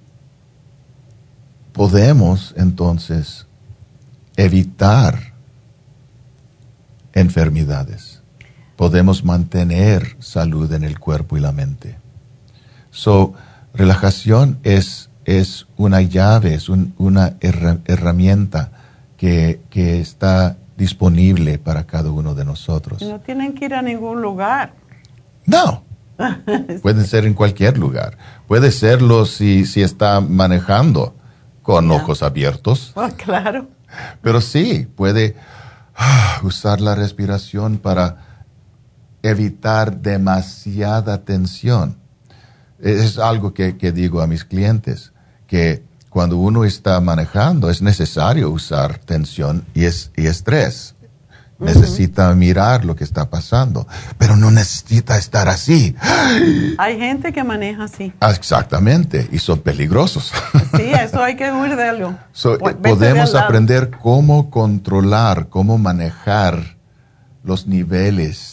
podemos 1.72 2.54
entonces 2.56 3.46
evitar 4.36 5.32
enfermedades. 7.12 8.11
Podemos 8.76 9.24
mantener 9.24 10.16
salud 10.18 10.72
en 10.72 10.84
el 10.84 10.98
cuerpo 10.98 11.36
y 11.36 11.40
la 11.40 11.52
mente. 11.52 11.96
So, 12.90 13.34
relajación 13.74 14.58
es, 14.62 15.10
es 15.24 15.66
una 15.76 16.02
llave, 16.02 16.54
es 16.54 16.68
una 16.68 17.36
herramienta 17.40 18.70
que, 19.16 19.60
que, 19.70 20.00
está 20.00 20.56
disponible 20.76 21.58
para 21.58 21.84
cada 21.84 22.10
uno 22.10 22.34
de 22.34 22.44
nosotros. 22.44 23.02
No 23.02 23.20
tienen 23.20 23.54
que 23.54 23.66
ir 23.66 23.74
a 23.74 23.82
ningún 23.82 24.20
lugar. 24.20 24.74
No. 25.46 25.84
Puede 26.82 27.04
ser 27.04 27.24
en 27.24 27.34
cualquier 27.34 27.78
lugar. 27.78 28.18
Puede 28.46 28.70
serlo 28.70 29.26
si, 29.26 29.64
si 29.64 29.82
está 29.82 30.20
manejando 30.20 31.14
con 31.62 31.90
ojos 31.90 32.22
abiertos. 32.22 32.92
Oh, 32.94 33.08
claro. 33.16 33.68
Pero 34.20 34.40
sí, 34.40 34.88
puede 34.96 35.36
ah, 35.96 36.40
usar 36.42 36.80
la 36.80 36.94
respiración 36.94 37.78
para 37.78 38.31
evitar 39.22 40.00
demasiada 40.00 41.24
tensión. 41.24 41.96
Es 42.80 43.18
algo 43.18 43.54
que, 43.54 43.76
que 43.76 43.92
digo 43.92 44.20
a 44.20 44.26
mis 44.26 44.44
clientes, 44.44 45.12
que 45.46 45.82
cuando 46.10 46.36
uno 46.36 46.64
está 46.64 47.00
manejando 47.00 47.70
es 47.70 47.80
necesario 47.80 48.50
usar 48.50 48.98
tensión 48.98 49.64
y, 49.74 49.84
es, 49.84 50.10
y 50.16 50.26
estrés 50.26 50.94
necesita 51.62 52.34
mirar 52.34 52.84
lo 52.84 52.96
que 52.96 53.04
está 53.04 53.30
pasando, 53.30 53.86
pero 54.18 54.36
no 54.36 54.50
necesita 54.50 55.16
estar 55.16 55.48
así. 55.48 55.94
Hay 56.78 56.98
gente 56.98 57.32
que 57.32 57.44
maneja 57.44 57.84
así. 57.84 58.12
Exactamente, 58.20 59.28
y 59.32 59.38
son 59.38 59.60
peligrosos. 59.60 60.32
Sí, 60.74 60.90
eso 60.90 61.22
hay 61.22 61.36
que 61.36 61.52
huir 61.52 61.76
de 61.76 61.82
algo. 61.82 62.14
Eh, 62.44 62.74
podemos 62.82 63.34
aprender 63.34 63.90
cómo 63.90 64.48
controlar, 64.48 65.50
cómo 65.50 65.76
manejar 65.76 66.78
los 67.44 67.66
niveles 67.66 68.51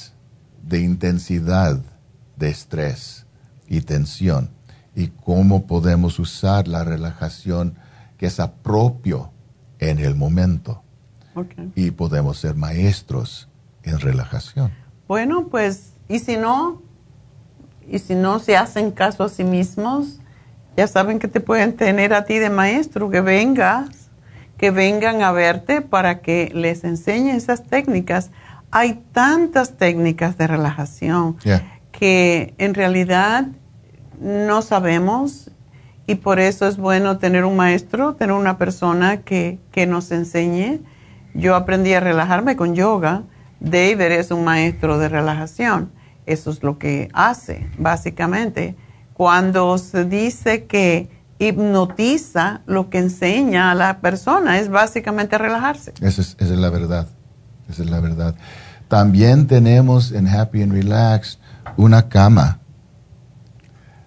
de 0.70 0.82
intensidad 0.82 1.80
de 2.38 2.50
estrés 2.50 3.26
y 3.68 3.82
tensión 3.82 4.52
y 4.96 5.08
cómo 5.08 5.66
podemos 5.66 6.20
usar 6.20 6.68
la 6.68 6.84
relajación 6.84 7.76
que 8.18 8.28
es 8.28 8.40
apropio 8.40 9.32
en 9.80 10.00
el 10.00 10.16
momento. 10.16 10.84
Y 11.76 11.92
podemos 11.92 12.38
ser 12.38 12.56
maestros 12.56 13.48
en 13.84 14.00
relajación. 14.00 14.72
Bueno, 15.08 15.48
pues, 15.48 15.94
y 16.10 16.20
si 16.20 16.36
no, 16.36 16.82
y 17.88 18.00
si 18.00 18.14
no 18.14 18.40
se 18.40 18.58
hacen 18.58 18.92
caso 18.92 19.24
a 19.24 19.30
sí 19.30 19.46
mismos, 19.46 20.20
ya 20.76 20.86
saben 20.88 21.18
que 21.18 21.30
te 21.30 21.40
pueden 21.40 21.78
tener 21.78 22.14
a 22.14 22.26
ti 22.26 22.40
de 22.40 22.50
maestro, 22.50 23.10
que 23.10 23.22
vengas 23.22 24.10
que 24.60 24.72
vengan 24.72 25.24
a 25.24 25.32
verte 25.32 25.82
para 25.82 26.20
que 26.20 26.52
les 26.54 26.84
enseñe 26.84 27.32
esas 27.32 27.64
técnicas. 27.64 28.30
Hay 28.72 29.04
tantas 29.12 29.78
técnicas 29.78 30.38
de 30.38 30.48
relajación 30.48 31.38
que 31.92 32.54
en 32.58 32.74
realidad 32.74 33.48
no 34.22 34.62
sabemos 34.62 35.52
y 36.06 36.16
por 36.16 36.40
eso 36.40 36.68
es 36.68 36.78
bueno 36.78 37.18
tener 37.18 37.46
un 37.46 37.56
maestro, 37.56 38.16
tener 38.16 38.36
una 38.36 38.58
persona 38.58 39.22
que, 39.22 39.60
que 39.72 39.86
nos 39.86 40.12
enseñe. 40.12 40.80
Yo 41.34 41.56
aprendí 41.56 41.94
a 41.94 42.00
relajarme 42.00 42.56
con 42.56 42.76
yoga. 42.76 43.24
David 43.60 44.02
es 44.02 44.32
un 44.32 44.44
maestro 44.44 44.98
de 44.98 45.10
relajación. 45.10 45.92
Eso 46.26 46.52
es 46.52 46.64
lo 46.64 46.78
que 46.78 47.10
hace, 47.14 47.70
básicamente. 47.78 48.76
Cuando 49.14 49.78
se 49.78 50.06
dice 50.06 50.66
que 50.66 51.10
hipnotiza, 51.40 52.62
lo 52.66 52.90
que 52.90 53.00
enseña 53.00 53.72
a 53.72 53.76
la 53.76 54.00
persona 54.00 54.60
es 54.60 54.70
básicamente 54.70 55.38
relajarse. 55.38 55.94
Esa 56.02 56.22
es, 56.22 56.36
esa 56.40 56.54
es 56.54 56.60
la 56.60 56.70
verdad. 56.70 57.08
Esa 57.70 57.84
es 57.84 57.90
la 57.90 58.00
verdad. 58.00 58.36
También 58.88 59.48
tenemos 59.48 60.12
en 60.12 60.28
Happy 60.28 60.64
and 60.64 60.74
Relax 60.74 61.38
una 61.78 62.10
cama 62.10 62.60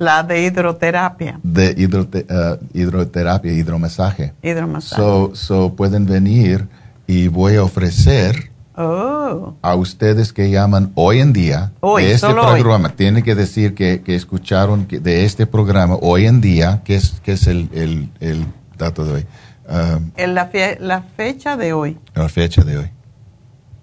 la 0.02 0.24
de 0.24 0.43
hidroterapia. 0.43 1.39
De 1.44 1.76
uh, 1.86 2.66
hidroterapia, 2.76 3.52
hidromasaje. 3.52 4.32
Hidromasaje. 4.43 5.01
So, 5.01 5.30
so 5.34 5.74
pueden 5.76 6.06
venir 6.06 6.66
y 7.06 7.28
voy 7.28 7.55
a 7.55 7.62
ofrecer 7.62 8.51
oh. 8.76 9.55
a 9.62 9.74
ustedes 9.76 10.32
que 10.32 10.51
llaman 10.51 10.90
hoy 10.97 11.20
en 11.20 11.32
día 11.32 11.70
hoy, 11.78 12.02
de 12.02 12.14
este 12.14 12.32
programa. 12.32 12.89
Tienen 12.89 13.22
que 13.22 13.36
decir 13.36 13.74
que, 13.76 14.02
que 14.02 14.16
escucharon 14.16 14.89
de 14.89 15.24
este 15.24 15.47
programa 15.47 15.97
hoy 16.01 16.26
en 16.26 16.40
día, 16.40 16.80
que 16.84 16.97
es, 16.97 17.20
que 17.22 17.32
es 17.34 17.47
el, 17.47 17.68
el, 17.72 18.10
el 18.18 18.44
dato 18.76 19.05
de 19.05 19.12
hoy. 19.12 19.26
Um, 19.68 20.10
la, 20.16 20.51
la 20.80 21.02
fecha 21.16 21.56
de 21.56 21.72
hoy. 21.72 21.97
La 22.14 22.28
fecha 22.28 22.64
de 22.64 22.78
hoy. 22.78 22.90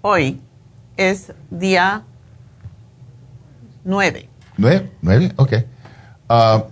Hoy 0.02 0.40
es 0.96 1.32
día 1.50 2.04
9. 3.84 4.28
¿Nueve? 4.56 4.90
¿Nueve? 5.02 5.32
Ok. 5.36 5.50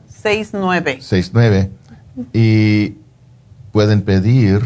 69. 0.08 0.96
Ah, 0.98 1.02
69. 1.02 1.70
Y 2.32 2.96
pueden 3.70 4.00
pedir 4.00 4.62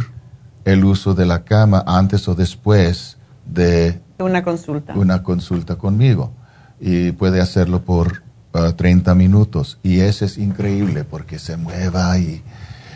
el 0.64 0.84
uso 0.84 1.14
de 1.14 1.26
la 1.26 1.42
cama 1.42 1.82
antes 1.88 2.28
o 2.28 2.36
después 2.36 3.18
de 3.46 4.00
una 4.18 4.44
consulta. 4.44 4.94
Una 4.94 5.24
consulta 5.24 5.74
conmigo. 5.74 6.32
Y 6.78 7.10
puede 7.12 7.40
hacerlo 7.40 7.82
por 7.82 8.22
30 8.76 9.10
ah, 9.10 9.14
minutos. 9.16 9.78
Y 9.82 10.00
ese 10.00 10.26
es 10.26 10.38
increíble 10.38 11.02
porque 11.02 11.40
se 11.40 11.56
mueva 11.56 12.16
y... 12.16 12.44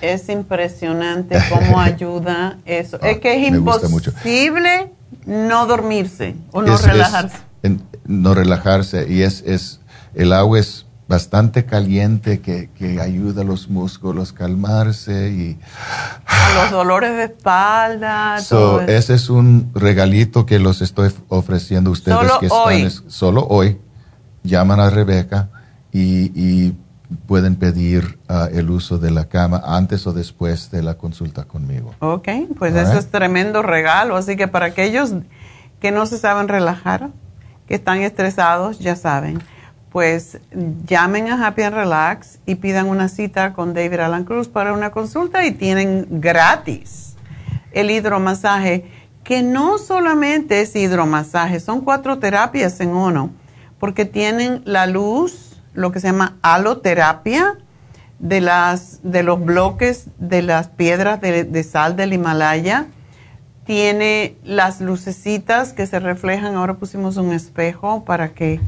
Es 0.01 0.28
impresionante 0.28 1.38
cómo 1.48 1.80
ayuda 1.80 2.59
eso. 2.66 3.01
es 3.02 3.18
que 3.18 3.34
es 3.34 3.52
imposible 3.52 4.93
no 5.24 5.66
dormirse 5.66 6.37
o 6.53 6.62
no 6.62 6.77
relajarse. 6.77 7.39
no 8.07 8.35
relajarse. 8.35 9.07
Y 9.09 9.23
es, 9.23 9.43
es, 9.47 9.81
el 10.15 10.33
agua 10.33 10.59
es 10.59 10.87
bastante 11.09 11.65
caliente 11.66 12.41
que, 12.41 12.70
que, 12.70 13.01
ayuda 13.01 13.43
a 13.43 13.45
los 13.45 13.69
músculos 13.69 14.33
a 14.33 14.35
calmarse 14.35 15.31
y 15.31 15.59
a 16.27 16.62
los 16.62 16.70
dolores 16.73 17.16
de 17.16 17.24
espalda. 17.24 18.39
ese 18.89 19.15
es 19.15 19.31
un 19.31 19.70
regalito 19.74 20.47
que 20.47 20.59
los 20.59 20.83
estoy 20.83 21.12
ofreciendo 21.28 21.91
a 21.91 21.93
ustedes 21.93 22.19
solo 22.19 22.41
que 22.41 22.49
hoy. 22.51 22.91
solo 23.07 23.47
hoy. 23.49 23.78
Llaman 24.43 24.81
a 24.81 24.91
Rebeca 24.91 25.49
y, 25.93 26.31
y 26.41 26.77
pueden 27.27 27.57
pedir 27.57 28.19
uh, 28.28 28.55
el 28.57 28.70
uso 28.70 28.99
de 28.99 29.11
la 29.11 29.27
cama 29.27 29.62
antes 29.65 30.07
o 30.07 30.12
después 30.12 30.70
de 30.70 30.83
la 30.83 30.95
consulta 30.95 31.45
conmigo. 31.45 31.95
Ok, 32.01 32.28
pues 32.59 32.74
eso 32.74 32.99
es 32.99 33.09
tremendo 33.09 33.62
regalo. 33.62 34.16
Así 34.16 34.37
que 34.37 34.49
para 34.49 34.66
aquellos 34.66 35.15
que 35.81 35.91
no 35.91 36.07
se 36.07 36.19
saben 36.19 36.49
relajar, 36.49 37.11
que 37.66 37.74
están 37.74 38.01
estresados, 38.01 38.78
ya 38.78 38.97
saben 38.97 39.41
pues 39.97 40.41
llamen 40.87 41.28
a 41.28 41.47
Happy 41.47 41.62
and 41.62 41.74
Relax 41.74 42.39
y 42.45 42.57
pidan 42.57 42.87
una 42.87 43.09
cita 43.09 43.55
con 43.55 43.73
David 43.73 44.01
Alan 44.01 44.24
Cruz 44.24 44.47
para 44.47 44.74
una 44.74 44.91
consulta 44.91 45.47
y 45.47 45.53
tienen 45.53 46.07
gratis 46.20 47.16
el 47.73 47.91
hidromasaje, 47.91 48.85
que 49.23 49.43
no 49.43 49.78
solamente 49.78 50.61
es 50.61 50.74
hidromasaje, 50.77 51.61
son 51.61 51.83
cuatro 51.83 52.19
terapias 52.19 52.81
en 52.81 52.91
uno, 52.91 53.31
porque 53.78 54.05
tienen 54.05 54.62
la 54.65 54.86
luz, 54.86 55.45
lo 55.76 55.92
que 55.92 56.00
se 56.00 56.08
llama 56.08 56.36
aloterapia, 56.42 57.58
de, 58.18 58.40
las, 58.40 59.00
de 59.02 59.22
los 59.22 59.44
bloques 59.44 60.08
de 60.18 60.42
las 60.42 60.68
piedras 60.68 61.20
de, 61.20 61.62
sal 61.62 61.96
del 61.96 62.12
Himalaya, 62.12 62.86
tiene 63.64 64.36
las 64.44 64.80
lucecitas 64.80 65.72
que 65.72 65.86
se 65.86 65.98
reflejan, 65.98 66.55
ahora 66.55 66.74
pusimos 66.74 67.16
un 67.16 67.32
espejo 67.32 68.05
para 68.05 68.30
que 68.30 68.60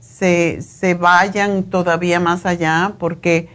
se, 0.00 0.96
vayan 0.98 1.64
todavía 1.64 2.20
más 2.20 2.46
allá, 2.46 2.94
porque 2.98 3.48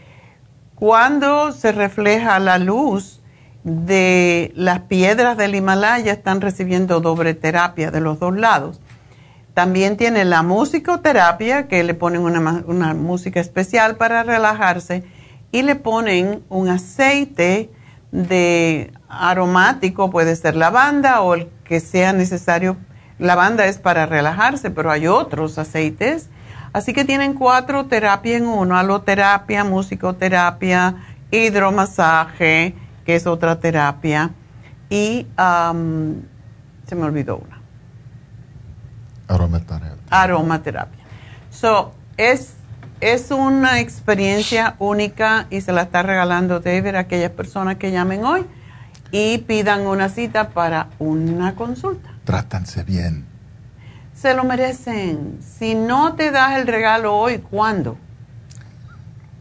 cuando 0.76 1.52
se 1.52 1.72
refleja 1.72 2.40
la 2.40 2.58
luz 2.60 3.22
de 3.64 4.52
las 4.56 4.82
piedras 4.82 5.38
del 5.38 5.56
Himalaya, 5.56 6.14
están 6.14 6.42
recibiendo 6.42 7.00
doble 7.00 7.34
terapia 7.34 7.92
de 7.92 8.02
los 8.02 8.20
dos 8.20 8.36
lados. 8.36 8.80
También 9.54 9.98
tiene 9.98 10.26
la 10.26 10.44
musicoterapia, 10.44 11.68
que 11.68 11.84
le 11.84 11.94
ponen 11.94 12.22
una, 12.22 12.94
música 12.94 13.40
especial 13.40 13.98
para 13.98 14.24
relajarse, 14.24 15.04
y 15.52 15.64
le 15.64 15.76
ponen 15.76 16.44
un 16.50 16.70
aceite 16.70 17.70
de 18.12 18.92
aromático, 19.10 20.10
puede 20.10 20.36
ser 20.36 20.56
lavanda 20.56 21.22
o 21.22 21.34
el 21.34 21.50
que 21.66 21.80
sea 21.80 22.14
necesario. 22.14 22.78
Lavanda 23.20 23.66
es 23.66 23.78
para 23.78 24.06
relajarse, 24.06 24.72
pero 24.72 24.92
hay 24.92 25.08
otros 25.08 25.58
aceites 25.58 26.30
Así 26.74 26.94
que 26.94 27.04
tienen 27.04 27.34
cuatro 27.34 27.86
terapias 27.88 28.42
en 28.42 28.48
uno, 28.48 28.78
aloterapia, 28.78 29.66
musicoterapia, 29.66 30.96
hidromasaje, 31.30 32.76
que 33.06 33.16
es 33.16 33.28
otra 33.28 33.60
terapia, 33.60 34.32
y 34.90 35.28
se 36.86 36.96
me 36.96 37.04
olvidó 37.04 37.38
una. 37.38 37.61
Aromaterapia. 39.34 39.98
Aromaterapia. 40.10 41.06
So, 41.50 41.94
es, 42.18 42.54
es 43.00 43.32
una 43.32 43.80
experiencia 43.80 44.76
única 44.80 45.48
y 45.50 45.62
se 45.62 45.72
la 45.72 45.84
está 45.84 46.04
regalando 46.04 46.60
David 46.60 46.96
a 46.96 47.00
aquellas 47.00 47.32
personas 47.32 47.78
que 47.78 47.92
llamen 47.92 48.24
hoy 48.26 48.46
y 49.12 49.40
pidan 49.40 49.88
una 49.88 50.10
cita 50.10 50.50
para 50.50 50.90
una 51.00 51.56
consulta. 51.56 52.10
Trátanse 52.26 52.84
bien 52.84 53.32
se 54.22 54.36
lo 54.36 54.44
merecen. 54.44 55.40
Si 55.42 55.74
no 55.74 56.14
te 56.14 56.30
das 56.30 56.58
el 56.58 56.68
regalo 56.68 57.16
hoy, 57.16 57.40
¿cuándo? 57.40 57.98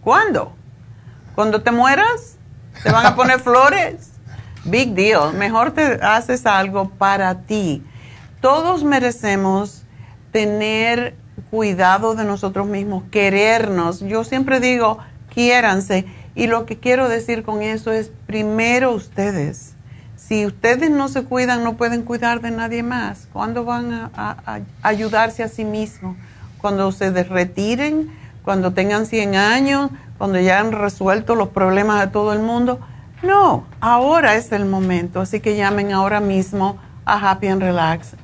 ¿Cuándo? 0.03 0.55
¿Cuando 1.35 1.61
te 1.61 1.71
mueras? 1.71 2.39
¿Te 2.83 2.91
van 2.91 3.05
a 3.05 3.15
poner 3.15 3.41
flores? 3.45 4.13
Big 4.65 4.95
deal. 4.95 5.35
Mejor 5.35 5.73
te 5.73 6.01
haces 6.03 6.47
algo 6.47 6.89
para 6.89 7.43
ti. 7.43 7.85
Todos 8.41 8.83
merecemos 8.83 9.80
tener 10.33 11.15
cuidado 11.51 12.15
de 12.15 12.25
nosotros 12.25 12.67
mismos, 12.67 13.05
querernos. 13.11 14.01
Yo 14.01 14.25
siempre 14.25 14.61
digo, 14.61 14.99
quiéranse. 15.33 16.07
Y 16.35 16.47
lo 16.47 16.67
que 16.67 16.79
quiero 16.79 17.09
decir 17.09 17.43
con 17.43 17.63
eso 17.63 17.93
es, 17.93 18.11
primero 18.27 18.93
ustedes 18.93 19.75
si 20.31 20.47
ustedes 20.47 20.93
no 20.93 21.09
se 21.09 21.25
cuidan, 21.25 21.65
no 21.65 21.77
pueden 21.77 22.03
cuidar 22.03 22.41
de 22.41 22.53
nadie 22.53 22.85
más. 22.85 23.27
¿Cuándo 23.33 23.65
van 23.65 24.11
a, 24.15 24.61
ayudarse 24.81 25.43
a 25.43 25.49
sí 25.49 25.65
mismos? 25.65 26.17
Cuando 26.59 26.93
se 26.93 27.11
retiren, 27.25 28.13
cuando 28.45 28.73
tengan 28.73 29.07
100 29.07 29.35
años, 29.35 29.91
cuando 30.19 30.39
ya 30.39 30.61
han 30.61 30.71
resuelto 30.71 31.35
los 31.35 31.49
problemas 31.49 32.01
de 32.01 32.07
todo 32.13 32.33
el 32.33 32.39
mundo. 32.39 32.79
No, 33.25 33.65
ahora 33.81 34.37
es 34.37 34.53
el 34.53 34.67
momento. 34.67 35.21
Así 35.21 35.41
que 35.41 35.57
llamen 35.57 35.91
ahora 35.91 36.21
mismo 36.21 36.79
a 37.05 37.33
Happy 37.33 37.49
and 37.49 37.63
Relax 37.63 38.15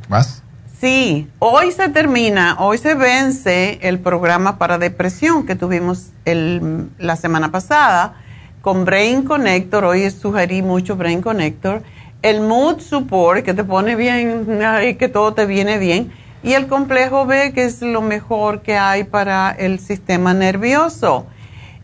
más. 0.08 0.42
Sí, 0.80 1.30
hoy 1.38 1.72
se 1.72 1.90
termina, 1.90 2.56
hoy 2.58 2.80
se 2.80 2.96
vence 2.96 3.78
el 3.84 4.00
programa 4.00 4.58
para 4.58 4.80
depresión 4.80 5.46
que 5.46 5.56
tuvimos 5.56 6.08
el, 6.26 6.90
la 6.98 7.16
semana 7.18 7.52
pasada 7.52 8.16
con 8.62 8.86
Brain 8.86 9.24
Connector. 9.24 9.86
Hoy 9.86 10.10
sugerí 10.10 10.62
mucho 10.62 10.96
Brain 10.96 11.22
Connector. 11.22 11.84
El 12.22 12.42
Mood 12.42 12.80
Support, 12.80 13.44
que 13.44 13.54
te 13.54 13.64
pone 13.64 13.96
bien 13.96 14.60
y 14.88 14.96
que 14.96 15.08
todo 15.08 15.34
te 15.34 15.46
viene 15.46 15.78
bien. 15.78 16.12
Y 16.44 16.54
el 16.54 16.68
complejo 16.68 17.26
B, 17.26 17.52
que 17.54 17.66
es 17.66 17.82
lo 17.82 18.02
mejor 18.02 18.62
que 18.62 18.78
hay 18.78 19.04
para 19.04 19.52
el 19.52 19.80
sistema 19.80 20.34
nervioso. 20.34 21.26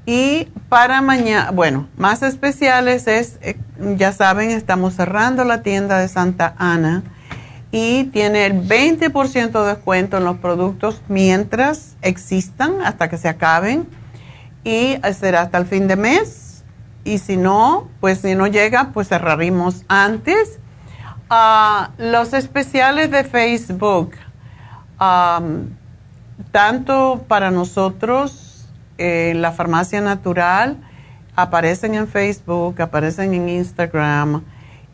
Y 0.09 0.45
para 0.69 1.01
mañana, 1.01 1.51
bueno, 1.51 1.89
más 1.97 2.23
especiales 2.23 3.07
es, 3.07 3.39
eh, 3.41 3.57
ya 3.97 4.13
saben, 4.13 4.51
estamos 4.51 4.93
cerrando 4.95 5.43
la 5.43 5.63
tienda 5.63 5.99
de 5.99 6.07
Santa 6.07 6.55
Ana 6.57 7.03
y 7.73 8.05
tiene 8.05 8.45
el 8.45 8.65
20% 8.65 9.61
de 9.61 9.67
descuento 9.67 10.15
en 10.15 10.23
los 10.23 10.37
productos 10.37 11.01
mientras 11.09 11.97
existan, 12.01 12.79
hasta 12.85 13.09
que 13.09 13.17
se 13.17 13.27
acaben. 13.27 13.85
Y 14.63 14.95
será 15.13 15.41
hasta 15.41 15.57
el 15.57 15.65
fin 15.65 15.89
de 15.89 15.97
mes. 15.97 16.63
Y 17.03 17.17
si 17.17 17.35
no, 17.35 17.89
pues 17.99 18.19
si 18.19 18.33
no 18.33 18.47
llega, 18.47 18.91
pues 18.93 19.09
cerraremos 19.09 19.83
antes. 19.89 20.59
Ah, 21.29 21.91
los 21.97 22.31
especiales 22.31 23.11
de 23.11 23.25
Facebook, 23.25 24.11
tanto 26.51 27.25
para 27.27 27.51
nosotros, 27.51 28.46
en 28.97 29.41
la 29.41 29.51
farmacia 29.51 30.01
natural, 30.01 30.77
aparecen 31.35 31.95
en 31.95 32.07
Facebook, 32.07 32.81
aparecen 32.81 33.33
en 33.33 33.47
Instagram 33.47 34.43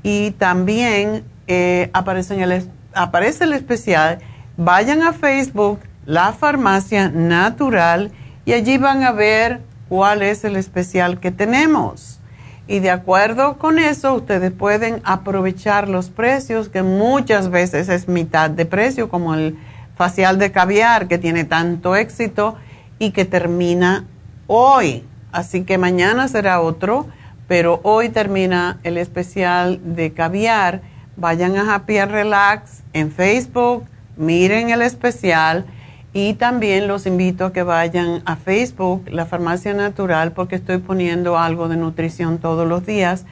y 0.04 0.32
también 0.32 1.24
eh, 1.48 1.90
aparece, 1.94 2.42
el, 2.42 2.70
aparece 2.94 3.46
el 3.46 3.54
especial. 3.54 4.20
Vayan 4.58 5.02
a 5.02 5.14
Facebook, 5.14 5.80
la 6.06 6.34
farmacia 6.34 7.10
natural, 7.10 8.12
y 8.46 8.54
allí 8.54 8.78
van 8.78 9.04
a 9.04 9.12
ver 9.12 9.62
cuál 9.88 10.22
es 10.22 10.44
el 10.44 10.58
especial 10.58 11.20
que 11.20 11.32
tenemos. 11.32 12.20
Y 12.68 12.80
de 12.80 12.92
acuerdo 12.92 13.58
con 13.58 13.80
eso, 13.80 14.14
ustedes 14.14 14.52
pueden 14.52 15.02
aprovechar 15.04 15.90
los 15.90 16.10
precios, 16.10 16.70
que 16.70 16.84
muchas 16.84 17.50
veces 17.50 17.90
es 17.90 18.08
mitad 18.08 18.50
de 18.50 18.66
precio, 18.66 19.10
como 19.10 19.34
el 19.34 19.58
facial 19.96 20.40
de 20.40 20.52
caviar, 20.52 21.08
que 21.08 21.18
tiene 21.18 21.44
tanto 21.44 21.96
éxito 21.96 22.58
y 23.00 23.12
que 23.12 23.26
termina 23.26 24.06
hoy. 24.48 25.04
Así 25.32 25.64
que 25.64 25.78
mañana 25.78 26.28
será 26.28 26.62
otro, 26.62 27.08
pero 27.48 27.80
hoy 27.84 28.10
termina 28.10 28.80
el 28.84 28.98
especial 28.98 29.80
de 29.96 30.14
caviar 30.14 30.82
vayan 31.16 31.56
a 31.58 31.76
Happy 31.76 31.98
and 31.98 32.12
Relax 32.12 32.84
en 32.94 33.12
Facebook, 33.12 33.86
miren 34.18 34.70
el 34.70 34.82
especial 34.82 35.66
y 36.14 36.34
también 36.34 36.88
los 36.88 37.06
invito 37.06 37.46
a 37.46 37.54
que 37.54 37.64
vayan 37.64 38.22
a 38.26 38.36
Facebook, 38.36 39.06
la 39.10 39.26
Farmacia 39.26 39.74
Natural, 39.74 40.32
porque 40.32 40.56
estoy 40.56 40.78
poniendo 40.78 41.38
algo 41.38 41.68
de 41.70 41.78
nutrición 41.78 42.38
todos 42.38 42.68
los 42.68 42.86
días, 42.86 43.26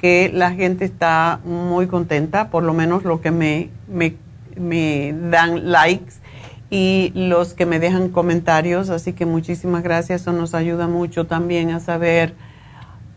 que 0.00 0.30
la 0.32 0.50
gente 0.50 0.84
está 0.84 1.40
muy 1.44 1.86
contenta, 1.86 2.50
por 2.50 2.64
lo 2.64 2.74
menos 2.74 3.04
los 3.04 3.20
que 3.20 3.30
me, 3.30 3.70
me, 3.88 4.16
me 4.56 5.14
dan 5.30 5.70
likes 5.70 6.14
y 6.74 7.12
los 7.14 7.54
que 7.54 7.66
me 7.66 7.78
dejan 7.78 8.08
comentarios, 8.08 8.90
así 8.90 9.12
que 9.12 9.26
muchísimas 9.26 9.84
gracias, 9.84 10.22
eso 10.22 10.32
nos 10.32 10.54
ayuda 10.56 10.88
mucho 10.88 11.24
también 11.24 11.70
a 11.70 11.78
saber 11.78 12.34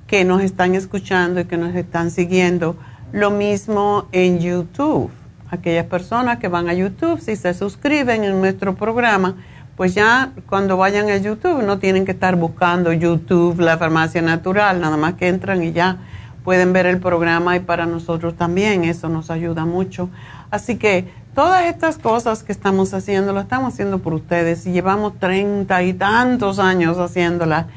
que 0.05 0.25
nos 0.25 0.43
están 0.43 0.75
escuchando 0.75 1.39
y 1.39 1.45
que 1.45 1.57
nos 1.57 1.73
están 1.73 2.11
siguiendo. 2.11 2.75
Lo 3.11 3.31
mismo 3.31 4.09
en 4.11 4.37
YouTube. 4.37 5.09
Aquellas 5.49 5.87
personas 5.87 6.37
que 6.37 6.49
van 6.49 6.69
a 6.69 6.75
YouTube, 6.75 7.19
si 7.19 7.35
se 7.35 7.55
suscriben 7.55 8.23
en 8.23 8.39
nuestro 8.39 8.75
programa, 8.75 9.37
pues 9.75 9.95
ya 9.95 10.33
cuando 10.47 10.77
vayan 10.77 11.09
a 11.09 11.17
YouTube 11.17 11.63
no 11.63 11.79
tienen 11.79 12.05
que 12.05 12.11
estar 12.11 12.35
buscando 12.35 12.93
YouTube, 12.93 13.59
la 13.59 13.79
farmacia 13.79 14.21
natural, 14.21 14.79
nada 14.79 14.97
más 14.97 15.15
que 15.15 15.29
entran 15.29 15.63
y 15.63 15.71
ya 15.71 15.97
pueden 16.43 16.73
ver 16.73 16.85
el 16.85 16.99
programa 16.99 17.55
y 17.55 17.61
para 17.61 17.87
nosotros 17.87 18.35
también 18.35 18.83
eso 18.83 19.09
nos 19.09 19.31
ayuda 19.31 19.65
mucho. 19.65 20.11
Así 20.51 20.77
que 20.77 21.11
todas 21.37 21.65
estas 21.65 21.99
cosas 21.99 22.41
que 22.41 22.51
estamos 22.51 22.95
haciendo, 22.95 23.31
las 23.31 23.43
estamos 23.43 23.75
haciendo 23.75 23.99
por 23.99 24.15
ustedes 24.15 24.65
y 24.65 24.71
llevamos 24.71 25.19
treinta 25.19 25.83
y 25.83 25.93
tantos 25.93 26.57
años 26.57 26.97
haciéndolas. 26.97 27.67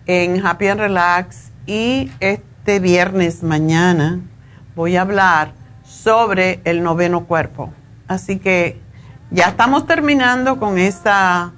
en 0.08 0.46
Happy 0.46 0.68
and 0.68 0.80
Relax 0.80 1.52
y 1.68 2.12
este 2.20 2.80
viernes 2.80 3.44
mañana 3.44 4.20
voy 4.76 4.96
a 4.96 5.02
hablar 5.02 5.54
sobre 5.84 6.62
el 6.64 6.82
noveno 6.82 7.26
cuerpo. 7.26 7.72
Así 8.08 8.40
que 8.40 8.80
ya 9.30 9.50
estamos 9.50 9.86
terminando 9.86 10.60
con 10.60 10.78
esta, 10.78 11.54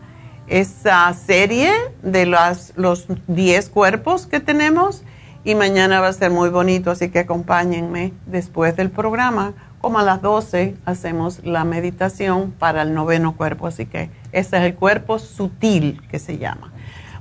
esta 0.48 1.14
serie 1.14 1.72
de 2.02 2.26
las, 2.26 2.74
los 2.76 3.08
10 3.28 3.70
cuerpos 3.70 4.28
que 4.28 4.40
tenemos 4.40 5.04
y 5.44 5.56
mañana 5.56 6.00
va 6.00 6.08
a 6.08 6.14
ser 6.14 6.32
muy 6.32 6.50
bonito, 6.50 6.92
así 6.92 7.10
que 7.10 7.20
acompáñenme 7.20 8.14
después 8.26 8.76
del 8.76 8.90
programa. 8.90 9.54
Como 9.82 10.00
a 10.00 10.04
las 10.04 10.22
12 10.22 10.76
hacemos 10.86 11.44
la 11.44 11.66
meditación 11.66 12.52
para 12.52 12.84
el 12.84 12.94
noveno 12.94 13.36
cuerpo, 13.36 13.68
así 13.68 13.86
que 13.86 14.10
ese 14.32 14.58
es 14.58 14.64
el 14.64 14.76
cuerpo 14.76 15.20
sutil 15.20 16.02
que 16.10 16.20
se 16.20 16.38
llama. 16.38 16.72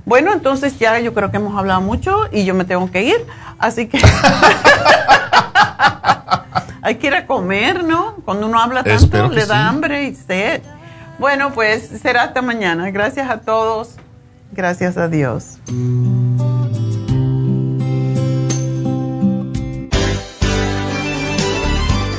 Bueno, 0.05 0.33
entonces 0.33 0.79
ya 0.79 0.99
yo 1.01 1.15
creo 1.15 1.31
que 1.31 1.39
hemos 1.39 1.57
hablado 1.57 1.81
mucho 1.81 2.29
y 2.31 2.45
yo 2.45 2.55
me 2.55 2.65
tengo 2.65 2.91
que 2.91 3.03
ir, 3.03 3.27
así 3.59 3.87
que 3.89 3.99
hay 6.83 6.97
que 6.97 7.07
ir 7.09 7.15
a 7.15 7.27
comer, 7.27 7.83
¿no? 7.85 8.17
Cuando 8.25 8.47
uno 8.47 8.61
habla 8.61 8.85
tanto 8.85 9.29
le 9.29 9.47
da 9.47 9.69
hambre 9.69 10.05
y 10.05 10.15
sed. 10.15 10.63
Bueno, 11.19 11.53
pues 11.53 11.89
será 12.03 12.25
hasta 12.25 12.43
mañana. 12.43 12.91
Gracias 12.91 13.31
a 13.31 13.41
todos. 13.41 13.97
Gracias 14.53 14.97
a 14.97 15.09
Dios. 15.09 15.59